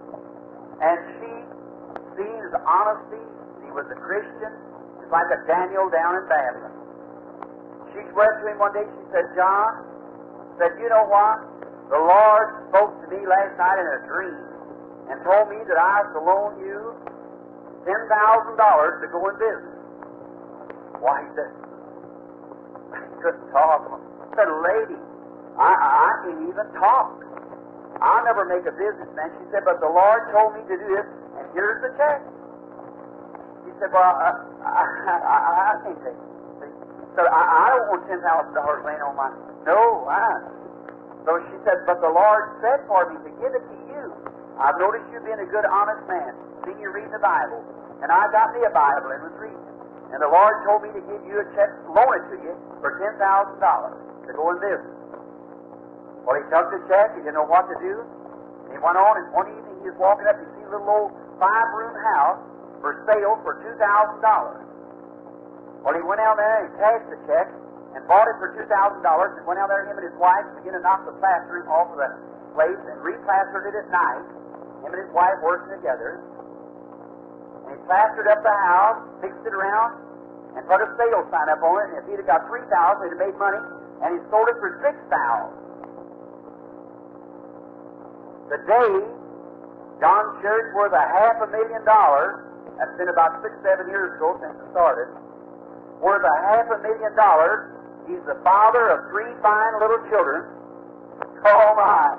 And 0.78 0.98
she 1.18 1.32
seen 2.14 2.36
his 2.38 2.54
honesty, 2.62 3.22
he 3.66 3.70
was 3.74 3.86
a 3.90 3.98
Christian, 3.98 4.54
it's 5.02 5.10
like 5.10 5.26
a 5.34 5.42
Daniel 5.50 5.90
down 5.90 6.22
in 6.22 6.24
Babylon. 6.30 6.74
She 7.90 8.02
went 8.14 8.30
to 8.42 8.44
him 8.46 8.58
one 8.62 8.70
day, 8.70 8.86
she 8.86 9.04
said, 9.10 9.26
John, 9.34 9.82
said, 10.62 10.78
you 10.78 10.86
know 10.90 11.06
what? 11.10 11.42
The 11.90 11.98
Lord 11.98 12.46
spoke 12.70 12.94
to 13.02 13.06
me 13.10 13.26
last 13.26 13.58
night 13.58 13.78
in 13.82 13.86
a 13.86 14.00
dream 14.06 14.38
and 15.10 15.16
told 15.24 15.50
me 15.50 15.58
that 15.66 15.78
I 15.78 16.04
was 16.04 16.10
to 16.14 16.22
loan 16.22 16.50
you 16.62 16.94
ten 17.88 18.00
thousand 18.12 18.60
dollars 18.60 19.00
to 19.00 19.08
go 19.08 19.24
in 19.32 19.34
business. 19.40 19.78
Why, 21.00 21.24
he 21.24 21.30
said, 21.32 21.50
I 22.92 23.00
couldn't 23.24 23.48
talk. 23.50 23.88
Said, 24.36 24.48
lady, 24.48 24.98
I, 25.58 25.70
I 25.72 26.08
can't 26.24 26.42
even 26.46 26.66
talk. 26.78 27.18
I'll 27.98 28.24
never 28.24 28.46
make 28.46 28.62
a 28.68 28.74
businessman. 28.74 29.34
She 29.42 29.44
said, 29.50 29.66
but 29.66 29.80
the 29.82 29.90
Lord 29.90 30.30
told 30.30 30.54
me 30.54 30.62
to 30.70 30.76
do 30.78 30.86
this, 30.94 31.06
and 31.40 31.44
here's 31.56 31.82
the 31.82 31.90
check. 31.98 32.22
He 33.66 33.72
said, 33.82 33.90
well, 33.90 34.14
uh, 34.14 34.38
I, 34.62 34.82
I, 34.86 35.16
I, 35.18 35.50
I 35.50 35.72
can't 35.82 35.98
take 36.06 36.14
it. 36.14 36.28
So 37.18 37.26
I, 37.26 37.42
I 37.42 37.66
don't 37.74 37.86
want 37.90 38.06
ten 38.06 38.22
thousand 38.22 38.54
dollars 38.54 38.86
laying 38.86 39.02
on 39.02 39.18
my. 39.18 39.26
No, 39.66 40.06
I. 40.06 40.38
So 41.26 41.42
she 41.50 41.56
said, 41.66 41.82
but 41.82 41.98
the 41.98 42.06
Lord 42.06 42.54
said 42.62 42.86
for 42.86 43.10
me 43.10 43.18
to 43.26 43.32
give 43.42 43.58
it 43.58 43.64
to 43.66 43.76
you. 43.90 44.14
I've 44.54 44.78
noticed 44.78 45.10
you 45.10 45.18
being 45.26 45.42
a 45.42 45.48
good, 45.50 45.66
honest 45.66 46.06
man. 46.06 46.30
Seen 46.62 46.78
you 46.78 46.94
reading 46.94 47.10
the 47.10 47.18
Bible, 47.18 47.58
and 48.06 48.14
I 48.14 48.30
got 48.30 48.54
me 48.54 48.62
a 48.62 48.70
Bible 48.70 49.10
and 49.10 49.26
was 49.26 49.34
reading. 49.42 49.66
And 50.14 50.22
the 50.22 50.30
Lord 50.30 50.62
told 50.62 50.86
me 50.86 50.94
to 50.94 51.02
give 51.10 51.22
you 51.26 51.42
a 51.42 51.46
check, 51.58 51.74
loan 51.90 52.22
it 52.22 52.24
to 52.30 52.36
you 52.38 52.54
for 52.78 52.94
ten 53.02 53.18
thousand 53.18 53.58
dollars 53.58 53.98
to 54.28 54.32
go 54.36 54.52
in 54.52 54.60
business. 54.60 54.96
Well, 56.28 56.36
he 56.36 56.44
took 56.52 56.68
the 56.68 56.80
check. 56.92 57.16
He 57.16 57.24
didn't 57.24 57.40
know 57.40 57.48
what 57.48 57.64
to 57.72 57.76
do. 57.80 58.04
And 58.68 58.76
he 58.76 58.80
went 58.84 59.00
on, 59.00 59.16
and 59.16 59.32
one 59.32 59.48
evening 59.48 59.80
he 59.80 59.88
was 59.88 59.96
walking 59.96 60.28
up. 60.28 60.36
He 60.36 60.44
see 60.60 60.64
a 60.68 60.70
little 60.76 60.84
old 60.84 61.10
five-room 61.40 61.96
house 62.12 62.40
for 62.84 63.00
sale 63.08 63.40
for 63.40 63.56
two 63.64 63.72
thousand 63.80 64.20
dollars. 64.20 64.60
Well, 65.80 65.96
he 65.96 66.04
went 66.04 66.20
out 66.20 66.36
there 66.36 66.68
and 66.68 66.76
cashed 66.76 67.08
the 67.08 67.16
check 67.24 67.48
and 67.96 68.04
bought 68.04 68.28
it 68.28 68.36
for 68.36 68.52
two 68.52 68.68
thousand 68.68 69.00
dollars. 69.00 69.40
And 69.40 69.48
went 69.48 69.56
out 69.56 69.72
there, 69.72 69.88
him 69.88 69.96
and 69.96 70.04
his 70.04 70.18
wife 70.20 70.44
began 70.60 70.76
to 70.76 70.82
knock 70.84 71.08
the 71.08 71.16
plastering 71.16 71.64
off 71.72 71.88
of 71.96 71.98
the 71.98 72.10
place 72.52 72.76
and 72.76 73.00
replastered 73.00 73.64
it 73.64 73.74
at 73.80 73.88
night. 73.88 74.26
Him 74.84 74.92
and 74.92 75.00
his 75.00 75.12
wife 75.16 75.40
working 75.40 75.72
together. 75.80 76.20
And 77.64 77.72
he 77.72 77.78
plastered 77.88 78.28
up 78.28 78.44
the 78.44 78.52
house, 78.52 79.00
fixed 79.24 79.40
it 79.48 79.56
around, 79.56 79.96
and 80.60 80.62
put 80.68 80.84
a 80.84 80.88
sale 81.00 81.24
sign 81.32 81.48
up 81.48 81.64
on 81.64 81.88
it. 81.88 81.96
And 81.96 81.96
if 82.02 82.04
he'd 82.12 82.20
have 82.20 82.28
got 82.28 82.44
three 82.52 82.68
thousand, 82.68 83.08
he'd 83.08 83.16
have 83.16 83.24
made 83.32 83.38
money. 83.40 83.64
And 84.02 84.14
he 84.14 84.20
sold 84.30 84.46
it 84.48 84.58
for 84.62 84.78
six 84.82 84.94
thousand. 85.10 85.58
Today, 88.48 88.92
John 90.00 90.24
Church 90.40 90.72
worth 90.72 90.94
a 90.94 91.02
half 91.02 91.42
a 91.42 91.48
million 91.50 91.84
dollars. 91.84 92.46
That's 92.78 92.94
been 92.94 93.10
about 93.10 93.42
six, 93.42 93.52
seven 93.66 93.90
years 93.90 94.14
ago 94.16 94.38
since 94.38 94.54
it 94.54 94.68
started. 94.70 95.10
Worth 95.98 96.22
a 96.22 96.36
half 96.46 96.70
a 96.70 96.78
million 96.78 97.10
dollars. 97.18 97.74
He's 98.06 98.22
the 98.24 98.38
father 98.46 98.94
of 98.94 99.10
three 99.10 99.34
fine 99.42 99.74
little 99.82 100.00
children. 100.08 100.46
Oh 101.44 101.70
my! 101.74 102.14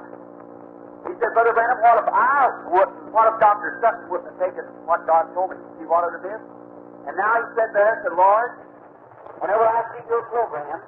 He 1.07 1.15
said, 1.15 1.31
Brother 1.31 1.55
Branham, 1.55 1.79
what 1.79 1.98
if 2.03 2.09
I 2.12 2.51
would? 2.75 2.89
What 3.15 3.25
if 3.31 3.39
Doctor 3.39 3.79
Sutton 3.79 4.12
wouldn't 4.12 4.36
have 4.36 4.39
taken 4.43 4.67
what 4.83 5.07
God 5.07 5.31
told 5.33 5.55
me? 5.55 5.57
He 5.79 5.88
wanted 5.88 6.19
to 6.19 6.21
do. 6.27 6.36
And 7.07 7.15
now 7.15 7.39
he 7.39 7.45
said 7.55 7.71
there, 7.71 8.03
said, 8.03 8.13
Lord, 8.19 8.59
whenever 9.39 9.63
I 9.63 9.79
see 9.95 10.03
your 10.12 10.27
program, 10.27 10.83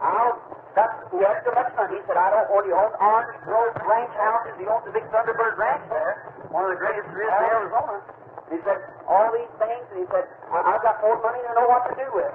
I'll 0.00 0.34
that's 0.74 0.90
he 1.14 1.22
had 1.22 1.38
so 1.46 1.54
much 1.54 1.70
money. 1.78 1.94
He 1.94 2.02
said, 2.10 2.18
I 2.18 2.34
don't 2.34 2.50
want 2.50 2.66
he 2.66 2.74
owns 2.74 2.94
Orange 2.98 3.38
Grove 3.46 3.78
Ranch 3.86 4.10
houses. 4.18 4.58
He 4.58 4.66
owns 4.66 4.82
the 4.82 4.90
big 4.90 5.06
Thunderbird 5.14 5.54
Ranch 5.54 5.86
there, 5.86 6.34
one 6.50 6.66
of 6.66 6.74
the 6.74 6.80
greatest 6.82 7.06
there 7.14 7.30
is 7.30 7.30
in 7.30 7.46
Arizona. 7.46 8.02
He 8.50 8.58
said, 8.66 8.82
all 9.06 9.30
these 9.30 9.54
things, 9.62 9.84
and 9.94 10.02
he 10.02 10.06
said, 10.10 10.26
I've 10.50 10.82
got 10.82 10.98
more 10.98 11.16
money 11.22 11.38
than 11.46 11.54
I 11.54 11.62
know 11.62 11.70
what 11.70 11.86
to 11.88 11.94
do 11.94 12.08
with. 12.10 12.34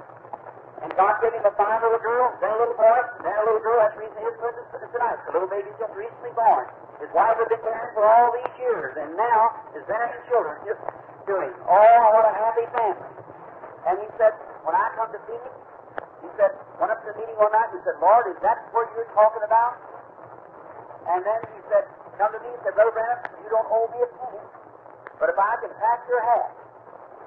And 0.80 0.88
God 0.96 1.20
gave 1.20 1.36
him 1.36 1.44
a 1.44 1.52
fine 1.52 1.84
little 1.84 2.00
girl, 2.00 2.32
then 2.40 2.48
a 2.48 2.58
little 2.64 2.80
boy, 2.80 2.98
then 3.20 3.36
a 3.36 3.44
little 3.44 3.60
girl. 3.60 3.76
That's 3.84 3.92
the 3.92 4.08
reason 4.08 4.16
his 4.24 4.36
Christmas 4.40 4.66
tonight. 4.88 5.20
The 5.28 5.36
little 5.36 5.52
baby's 5.52 5.76
just 5.76 5.92
recently 5.92 6.32
born. 6.32 6.64
His 6.96 7.12
wife 7.12 7.36
had 7.36 7.48
been 7.52 7.60
married 7.60 7.92
for 7.92 8.08
all 8.08 8.32
these 8.32 8.54
years, 8.56 8.96
and 8.96 9.12
now 9.20 9.52
is 9.76 9.84
bearing 9.84 10.16
children 10.32 10.56
just 10.64 10.80
doing. 11.28 11.52
Oh, 11.68 12.04
what 12.16 12.24
a 12.24 12.32
happy 12.32 12.64
family. 12.72 13.12
And 13.84 14.00
he 14.00 14.08
said, 14.16 14.32
when 14.64 14.72
I 14.72 14.88
come 14.96 15.12
to 15.12 15.20
see 15.28 15.36
him, 15.36 15.52
he 16.20 16.28
said, 16.36 16.52
went 16.76 16.92
up 16.92 17.00
to 17.04 17.12
the 17.12 17.16
meeting 17.20 17.36
one 17.40 17.52
night 17.52 17.72
and 17.72 17.80
said, 17.84 17.96
Lord, 18.00 18.28
is 18.28 18.38
that 18.44 18.68
what 18.72 18.88
you're 18.96 19.08
talking 19.16 19.44
about? 19.44 19.80
And 21.08 21.24
then 21.24 21.40
he 21.56 21.60
said, 21.72 21.84
come 22.20 22.30
to 22.32 22.40
me 22.44 22.50
and 22.52 22.60
said, 22.64 22.76
Brother 22.76 22.92
Branham, 22.92 23.18
you 23.40 23.48
don't 23.48 23.68
owe 23.72 23.88
me 23.90 24.04
a 24.04 24.08
penny. 24.20 24.44
But 25.16 25.32
if 25.32 25.38
I 25.40 25.52
can 25.60 25.72
pack 25.76 26.00
your 26.08 26.22
hat 26.22 26.52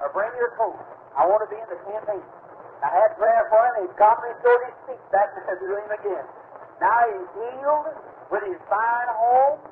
or 0.02 0.08
bring 0.14 0.30
your 0.38 0.54
coat, 0.58 0.78
I 1.14 1.26
want 1.26 1.42
to 1.46 1.50
be 1.50 1.58
in 1.58 1.68
the 1.70 1.78
campaign. 1.86 2.22
I 2.82 2.90
had 2.90 3.16
prayer 3.16 3.46
for 3.48 3.62
him, 3.64 3.72
and 3.80 3.82
he 3.86 3.90
calmly 3.96 4.34
restored 4.34 4.62
his 4.66 4.76
speech 4.84 5.04
back 5.14 5.32
to 5.34 5.40
him 5.42 5.90
again. 5.94 6.26
Now 6.82 6.98
he's 7.06 7.30
healed 7.38 7.86
with 8.30 8.44
his 8.44 8.58
fine 8.66 9.10
home, 9.14 9.62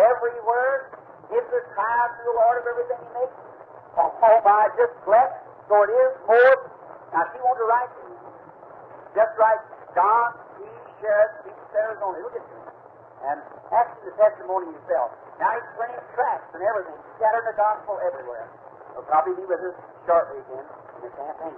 every 0.00 0.36
word, 0.42 0.96
gives 1.30 1.46
us 1.52 1.66
tithes 1.76 2.14
to 2.16 2.22
the 2.26 2.34
Lord 2.38 2.56
of 2.62 2.66
everything 2.70 2.98
he 3.02 3.10
makes. 3.22 3.36
Oh, 3.98 4.12
oh 4.12 4.38
my, 4.44 4.68
just 4.76 4.94
blessed. 5.04 5.36
So 5.68 5.74
it 5.82 5.92
is 5.92 6.12
more. 6.26 6.54
Now, 7.12 7.24
wanted 7.24 7.60
to 7.62 7.68
write 7.70 7.90
to 7.90 8.00
me. 8.05 8.05
Just 9.16 9.32
write 9.40 9.64
John 9.96 10.36
P. 10.60 10.68
Sherritt, 11.00 11.32
Phoenix, 11.40 11.72
Arizona. 11.72 12.20
Look 12.20 12.36
at 12.36 12.44
me. 12.44 12.60
And 13.24 13.40
ask 13.72 13.96
the 14.04 14.12
testimony 14.20 14.68
yourself. 14.76 15.16
Now 15.40 15.56
he's 15.56 15.64
printing 15.80 16.04
tracts 16.12 16.52
and 16.52 16.60
everything, 16.60 17.00
scattering 17.16 17.48
the 17.48 17.56
gospel 17.56 17.96
everywhere. 18.04 18.44
He'll 18.92 19.08
probably 19.08 19.40
be 19.40 19.48
with 19.48 19.72
us 19.72 19.76
shortly 20.04 20.44
again 20.44 20.68
in 20.68 21.00
the 21.08 21.12
campaign. 21.16 21.56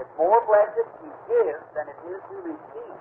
It's 0.00 0.14
more 0.16 0.40
blessed 0.48 0.80
to 0.80 1.08
give 1.28 1.60
than 1.76 1.92
it 1.92 1.98
is 2.08 2.20
to 2.24 2.36
receive. 2.40 2.96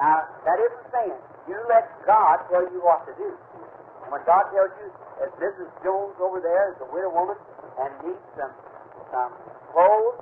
Now, 0.00 0.24
that 0.48 0.58
isn't 0.58 0.86
saying 0.90 1.20
you 1.46 1.60
let 1.68 1.86
God 2.08 2.48
tell 2.48 2.64
you 2.64 2.80
what 2.80 3.04
to 3.06 3.12
do. 3.20 3.28
When 4.08 4.24
God 4.24 4.48
tells 4.56 4.72
you 4.80 4.88
that 5.20 5.30
Mrs. 5.36 5.68
Jones 5.84 6.16
over 6.16 6.40
there 6.40 6.72
is 6.72 6.80
a 6.80 6.88
widow 6.88 7.12
woman 7.12 7.36
and 7.76 7.90
needs 8.08 8.24
some, 8.40 8.52
some 9.12 9.32
clothes, 9.72 10.18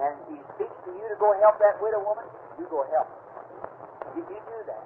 and 0.00 0.12
he 0.32 0.36
speaks 0.56 0.76
to 0.84 0.90
you 0.96 1.04
to 1.12 1.16
go 1.20 1.36
help 1.44 1.60
that 1.60 1.76
widow 1.80 2.00
woman, 2.00 2.24
you 2.56 2.64
go 2.72 2.82
help 2.90 3.08
you 4.16 4.22
do 4.26 4.58
that. 4.66 4.84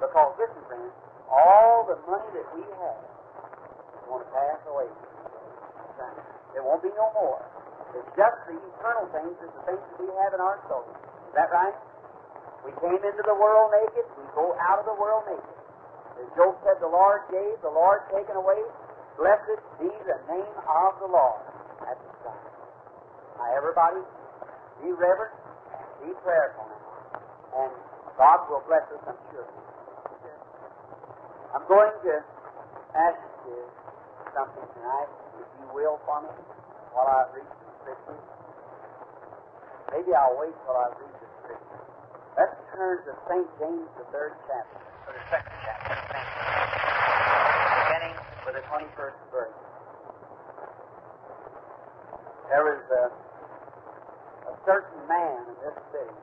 Because, 0.00 0.34
listen, 0.38 0.62
friends, 0.66 0.92
all 1.30 1.86
the 1.86 1.98
money 2.06 2.28
that 2.34 2.46
we 2.54 2.62
have 2.62 3.02
is 3.94 4.02
going 4.06 4.22
to 4.22 4.30
pass 4.34 4.60
away. 4.66 4.90
There 6.52 6.64
won't 6.64 6.82
be 6.82 6.92
no 6.96 7.12
more. 7.14 7.40
It's 7.94 8.12
just 8.16 8.36
the 8.48 8.56
eternal 8.56 9.06
things, 9.12 9.32
it's 9.40 9.54
the 9.56 9.64
things 9.64 9.80
that 9.80 9.98
we 10.00 10.08
have 10.20 10.32
in 10.36 10.40
our 10.40 10.60
soul. 10.68 10.84
Is 10.84 11.34
that 11.36 11.48
right? 11.48 11.72
We 12.64 12.72
came 12.82 13.00
into 13.00 13.24
the 13.24 13.36
world 13.36 13.72
naked, 13.72 14.04
we 14.18 14.24
go 14.36 14.52
out 14.60 14.80
of 14.82 14.86
the 14.88 14.96
world 14.98 15.24
naked. 15.28 15.56
As 16.20 16.28
Job 16.36 16.56
said, 16.64 16.80
the 16.80 16.88
Lord 16.88 17.24
gave, 17.28 17.60
the 17.60 17.72
Lord 17.72 18.04
taken 18.12 18.36
away. 18.36 18.60
Blessed 19.16 19.60
be 19.80 19.88
the 19.88 20.18
name 20.28 20.56
of 20.64 20.92
the 21.00 21.08
Lord. 21.08 21.40
That's 21.80 22.00
right. 22.24 22.48
Now, 23.36 23.48
everybody, 23.56 24.00
be 24.82 24.92
reverent, 24.92 25.34
be 26.04 26.12
prayerful 26.22 26.66
and 27.56 27.72
God 28.16 28.48
will 28.48 28.64
bless 28.68 28.84
us, 28.92 29.02
I'm 29.08 29.20
sure. 29.32 29.48
I'm 31.56 31.64
going 31.68 31.92
to 32.04 32.14
ask 32.92 33.20
you 33.48 33.60
something 34.36 34.66
tonight, 34.76 35.10
if 35.40 35.48
you 35.60 35.66
will, 35.72 35.96
for 36.04 36.20
me, 36.20 36.32
while 36.92 37.08
I 37.08 37.32
read 37.32 37.48
the 37.48 37.70
scriptures. 37.80 38.24
Maybe 39.92 40.12
I'll 40.12 40.36
wait 40.36 40.52
till 40.68 40.76
I 40.76 40.92
read 41.00 41.16
the 41.16 41.28
scriptures. 41.40 41.84
Let's 42.36 42.56
turn 42.76 43.00
to 43.08 43.12
St. 43.28 43.48
James, 43.56 43.88
the 43.96 44.04
third 44.12 44.36
chapter, 44.44 44.80
or 45.08 45.12
the 45.16 45.24
second 45.32 45.56
chapter, 45.64 45.96
of 45.96 46.04
St. 46.12 46.28
James, 46.28 46.68
beginning 47.88 48.16
with 48.44 48.54
the 48.60 48.64
21st 48.68 49.16
verse. 49.32 49.56
There 52.52 52.68
is 52.76 52.84
a 52.84 53.25
certain 54.66 54.98
man 55.06 55.46
in 55.46 55.56
this 55.62 55.78
city, 55.94 56.18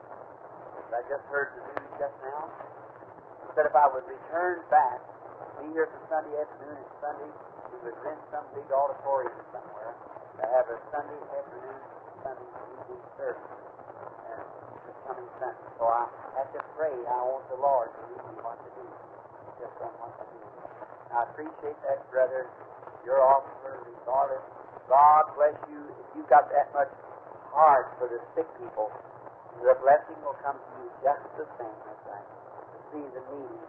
that 0.91 0.99
I 0.99 1.01
just 1.07 1.23
heard 1.31 1.55
the 1.55 1.63
news 1.63 1.91
just 1.95 2.15
now, 2.19 2.51
said 3.55 3.65
if 3.65 3.73
I 3.73 3.87
would 3.87 4.03
return 4.03 4.59
back, 4.67 4.99
be 5.63 5.71
here 5.71 5.87
for 5.87 6.01
Sunday 6.11 6.35
afternoon 6.35 6.75
and 6.75 6.91
Sunday, 6.99 7.31
he 7.71 7.75
would 7.87 7.97
rent 8.03 8.19
some 8.35 8.43
big 8.51 8.67
auditorium 8.67 9.33
somewhere 9.55 9.95
to 10.35 10.43
have 10.43 10.65
a 10.67 10.77
Sunday 10.91 11.21
afternoon, 11.39 11.79
Sunday 12.19 12.49
evening 12.51 13.03
service. 13.15 13.53
And 14.27 14.43
this 14.83 14.97
coming 15.07 15.29
Sunday. 15.39 15.67
So 15.79 15.87
I 15.87 16.03
have 16.35 16.51
to 16.51 16.61
pray. 16.75 16.91
I 16.91 17.19
want 17.23 17.47
the 17.47 17.59
Lord 17.61 17.95
to 17.95 18.01
lead 18.11 18.23
me 18.27 18.35
what 18.43 18.59
to 18.59 18.69
do. 18.75 18.85
Just 19.61 19.77
on 19.79 19.93
what 20.03 20.13
to 20.19 20.25
do. 20.27 20.41
I 21.13 21.19
appreciate 21.31 21.79
that, 21.87 22.03
brother. 22.11 22.49
Your 23.07 23.21
officer, 23.23 23.85
regardless. 23.87 24.43
God 24.89 25.23
bless 25.37 25.57
you. 25.71 25.79
If 25.95 26.07
you've 26.17 26.31
got 26.31 26.49
that 26.51 26.73
much 26.73 26.91
heart 27.53 27.93
for 28.01 28.09
the 28.09 28.19
sick 28.35 28.49
people, 28.59 28.89
the 29.61 29.77
blessing 29.79 30.17
will 30.25 30.37
come 30.43 30.57
to 30.57 30.71
you 30.81 30.89
just 31.05 31.23
the 31.37 31.45
same, 31.61 31.77
that's 31.87 32.03
right. 32.09 32.27
To 32.73 32.77
see 32.91 33.05
the 33.13 33.21
need. 33.31 33.61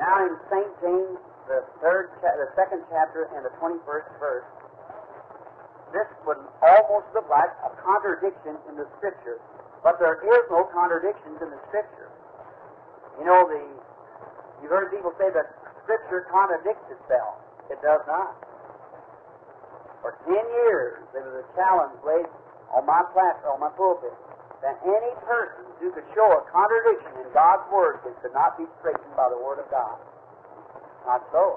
Now 0.00 0.26
in 0.26 0.34
St. 0.50 0.70
James, 0.82 1.18
the 1.46 1.62
third, 1.80 2.10
cha- 2.20 2.34
the 2.40 2.50
second 2.56 2.82
chapter 2.90 3.28
and 3.36 3.44
the 3.44 3.52
twenty-first 3.60 4.08
verse, 4.18 4.48
this 5.92 6.08
would 6.26 6.40
almost 6.64 7.06
look 7.14 7.28
like 7.30 7.52
a 7.62 7.70
contradiction 7.78 8.58
in 8.68 8.74
the 8.74 8.88
Scripture, 8.98 9.38
but 9.84 10.00
there 10.02 10.18
is 10.18 10.44
no 10.50 10.66
contradictions 10.74 11.38
in 11.38 11.50
the 11.52 11.60
Scripture. 11.70 12.10
You 13.20 13.26
know, 13.28 13.46
the 13.46 13.60
you've 14.62 14.72
heard 14.74 14.90
people 14.90 15.14
say 15.20 15.30
that 15.30 15.46
Scripture 15.86 16.26
contradicts 16.32 16.88
itself. 16.90 17.38
It 17.70 17.78
does 17.84 18.02
not. 18.08 18.34
For 20.04 20.20
ten 20.28 20.44
years, 20.68 21.00
there 21.16 21.24
was 21.24 21.40
a 21.40 21.46
challenge 21.56 21.96
laid 22.04 22.28
on 22.76 22.84
my 22.84 23.00
platform, 23.16 23.56
on 23.56 23.60
my 23.64 23.72
pulpit, 23.72 24.12
that 24.60 24.76
any 24.84 25.12
person 25.24 25.64
who 25.80 25.88
could 25.96 26.04
show 26.12 26.28
a 26.28 26.44
contradiction 26.52 27.24
in 27.24 27.28
God's 27.32 27.64
Word 27.72 28.04
that 28.04 28.12
could 28.20 28.36
not 28.36 28.60
be 28.60 28.68
straightened 28.84 29.16
by 29.16 29.32
the 29.32 29.40
Word 29.40 29.64
of 29.64 29.68
God. 29.72 29.96
Not 31.08 31.24
so. 31.32 31.56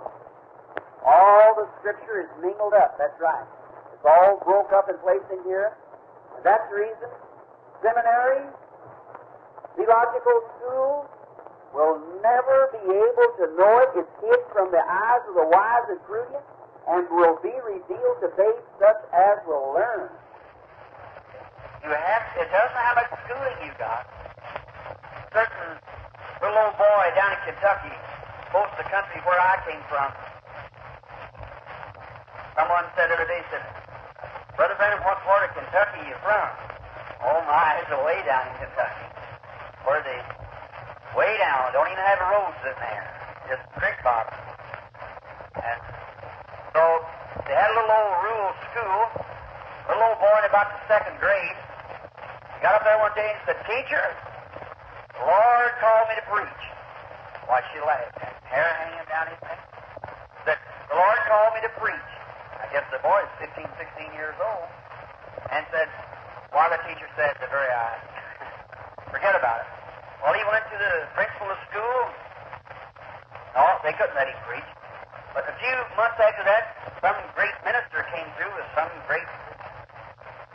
All 1.04 1.60
the 1.60 1.68
Scripture 1.84 2.24
is 2.24 2.32
mingled 2.40 2.72
up. 2.72 2.96
That's 2.96 3.20
right. 3.20 3.44
It's 3.92 4.08
all 4.08 4.40
broke 4.48 4.72
up 4.72 4.88
and 4.88 4.96
placed 5.04 5.28
in 5.28 5.44
here. 5.44 5.76
And 6.40 6.48
that's 6.48 6.64
the 6.72 6.88
reason 6.88 7.12
seminary, 7.84 8.48
theological 9.76 10.38
schools 10.56 11.06
will 11.76 12.00
never 12.24 12.72
be 12.74 12.96
able 12.96 13.30
to 13.44 13.46
know 13.60 13.74
it. 13.84 14.02
It's 14.02 14.16
hid 14.24 14.42
from 14.56 14.72
the 14.72 14.82
eyes 14.82 15.24
of 15.28 15.36
the 15.36 15.48
wise 15.52 15.86
and 15.92 16.00
prudent 16.08 16.48
and 16.88 17.04
will 17.12 17.36
be 17.44 17.52
revealed 17.68 18.18
to 18.24 18.32
babes 18.40 18.64
such 18.80 19.02
as 19.12 19.36
will 19.44 19.76
learn. 19.76 20.08
You 21.84 21.92
have, 21.92 22.24
it 22.40 22.48
doesn't 22.48 22.74
matter 22.76 22.88
how 22.88 22.96
much 22.96 23.12
schooling 23.28 23.58
you 23.64 23.72
got. 23.76 24.08
Certain 25.36 25.76
little 26.42 26.58
old 26.58 26.76
boy 26.80 27.06
down 27.16 27.36
in 27.36 27.42
Kentucky, 27.52 27.96
close 28.52 28.72
to 28.72 28.84
the 28.84 28.90
country 28.90 29.20
where 29.28 29.40
I 29.40 29.60
came 29.68 29.84
from, 29.92 30.10
someone 32.56 32.88
said 32.96 33.12
other 33.12 33.28
day, 33.28 33.44
said, 33.52 33.64
Brother 34.56 34.76
Branham, 34.80 35.04
what 35.04 35.20
part 35.28 35.44
of 35.44 35.54
Kentucky 35.54 36.08
you 36.08 36.16
from? 36.24 36.48
Oh 37.22 37.44
my, 37.46 37.84
it's 37.84 37.92
way 37.92 38.24
down 38.26 38.48
in 38.48 38.56
Kentucky. 38.64 39.08
Where 39.84 40.02
they, 40.02 40.20
way 41.14 41.36
down, 41.38 41.72
don't 41.76 41.92
even 41.92 42.02
have 42.02 42.20
roads 42.32 42.58
in 42.64 42.76
there, 42.80 43.08
just 43.52 43.64
creek 43.76 44.00
bottom. 44.04 44.34
And 45.62 45.97
so 46.78 47.02
they 47.50 47.58
had 47.58 47.74
a 47.74 47.76
little 47.82 47.90
old 47.90 48.14
rural 48.22 48.54
school, 48.70 49.02
a 49.10 49.86
little 49.90 50.14
old 50.14 50.22
boy 50.22 50.36
in 50.38 50.46
about 50.46 50.70
the 50.78 50.82
second 50.86 51.18
grade. 51.18 51.58
Got 52.62 52.78
up 52.78 52.86
there 52.86 53.02
one 53.02 53.18
day 53.18 53.34
and 53.34 53.42
said, 53.50 53.58
Teacher, 53.66 54.06
the 55.18 55.26
Lord 55.26 55.74
called 55.82 56.06
me 56.06 56.22
to 56.22 56.26
preach. 56.30 56.64
Why, 57.50 57.66
she 57.74 57.82
laughed. 57.82 58.22
Hair 58.46 58.70
hanging 58.78 59.10
down 59.10 59.26
his 59.26 59.42
neck. 59.42 59.58
Said, 60.46 60.62
the 60.94 60.98
Lord 61.02 61.18
called 61.26 61.58
me 61.58 61.66
to 61.66 61.74
preach. 61.82 62.10
I 62.62 62.70
guess 62.70 62.86
the 62.94 63.02
boy 63.02 63.26
is 63.26 63.32
15, 63.42 63.66
16 63.66 64.14
years 64.14 64.38
old. 64.38 64.70
And 65.50 65.66
said, 65.74 65.90
why 66.54 66.70
the 66.70 66.78
teacher 66.86 67.10
said 67.18 67.42
the 67.42 67.50
very 67.50 67.74
eye. 67.74 68.02
Forget 69.14 69.34
about 69.34 69.66
it. 69.66 69.70
Well, 70.22 70.38
he 70.38 70.46
went 70.46 70.62
to 70.70 70.78
the 70.78 70.94
principal 71.18 71.50
of 71.50 71.58
school. 71.74 72.00
No, 73.58 73.66
they 73.82 73.98
couldn't 73.98 74.14
let 74.14 74.30
him 74.30 74.38
preach. 74.46 74.77
But 75.38 75.54
a 75.54 75.58
few 75.62 75.78
months 75.94 76.18
after 76.18 76.42
that, 76.50 76.98
some 76.98 77.14
great 77.38 77.54
minister 77.62 78.02
came 78.10 78.26
through 78.42 78.50
with 78.58 78.66
some 78.74 78.90
great 79.06 79.30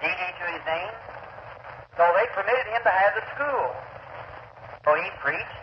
deity 0.03 0.31
to 0.43 0.45
his 0.59 0.65
name. 0.67 0.95
So 1.95 2.03
they 2.19 2.27
permitted 2.35 2.67
him 2.67 2.83
to 2.83 2.91
have 2.91 3.13
the 3.15 3.25
school. 3.31 3.67
So 4.83 4.91
he 4.99 5.07
preached 5.23 5.59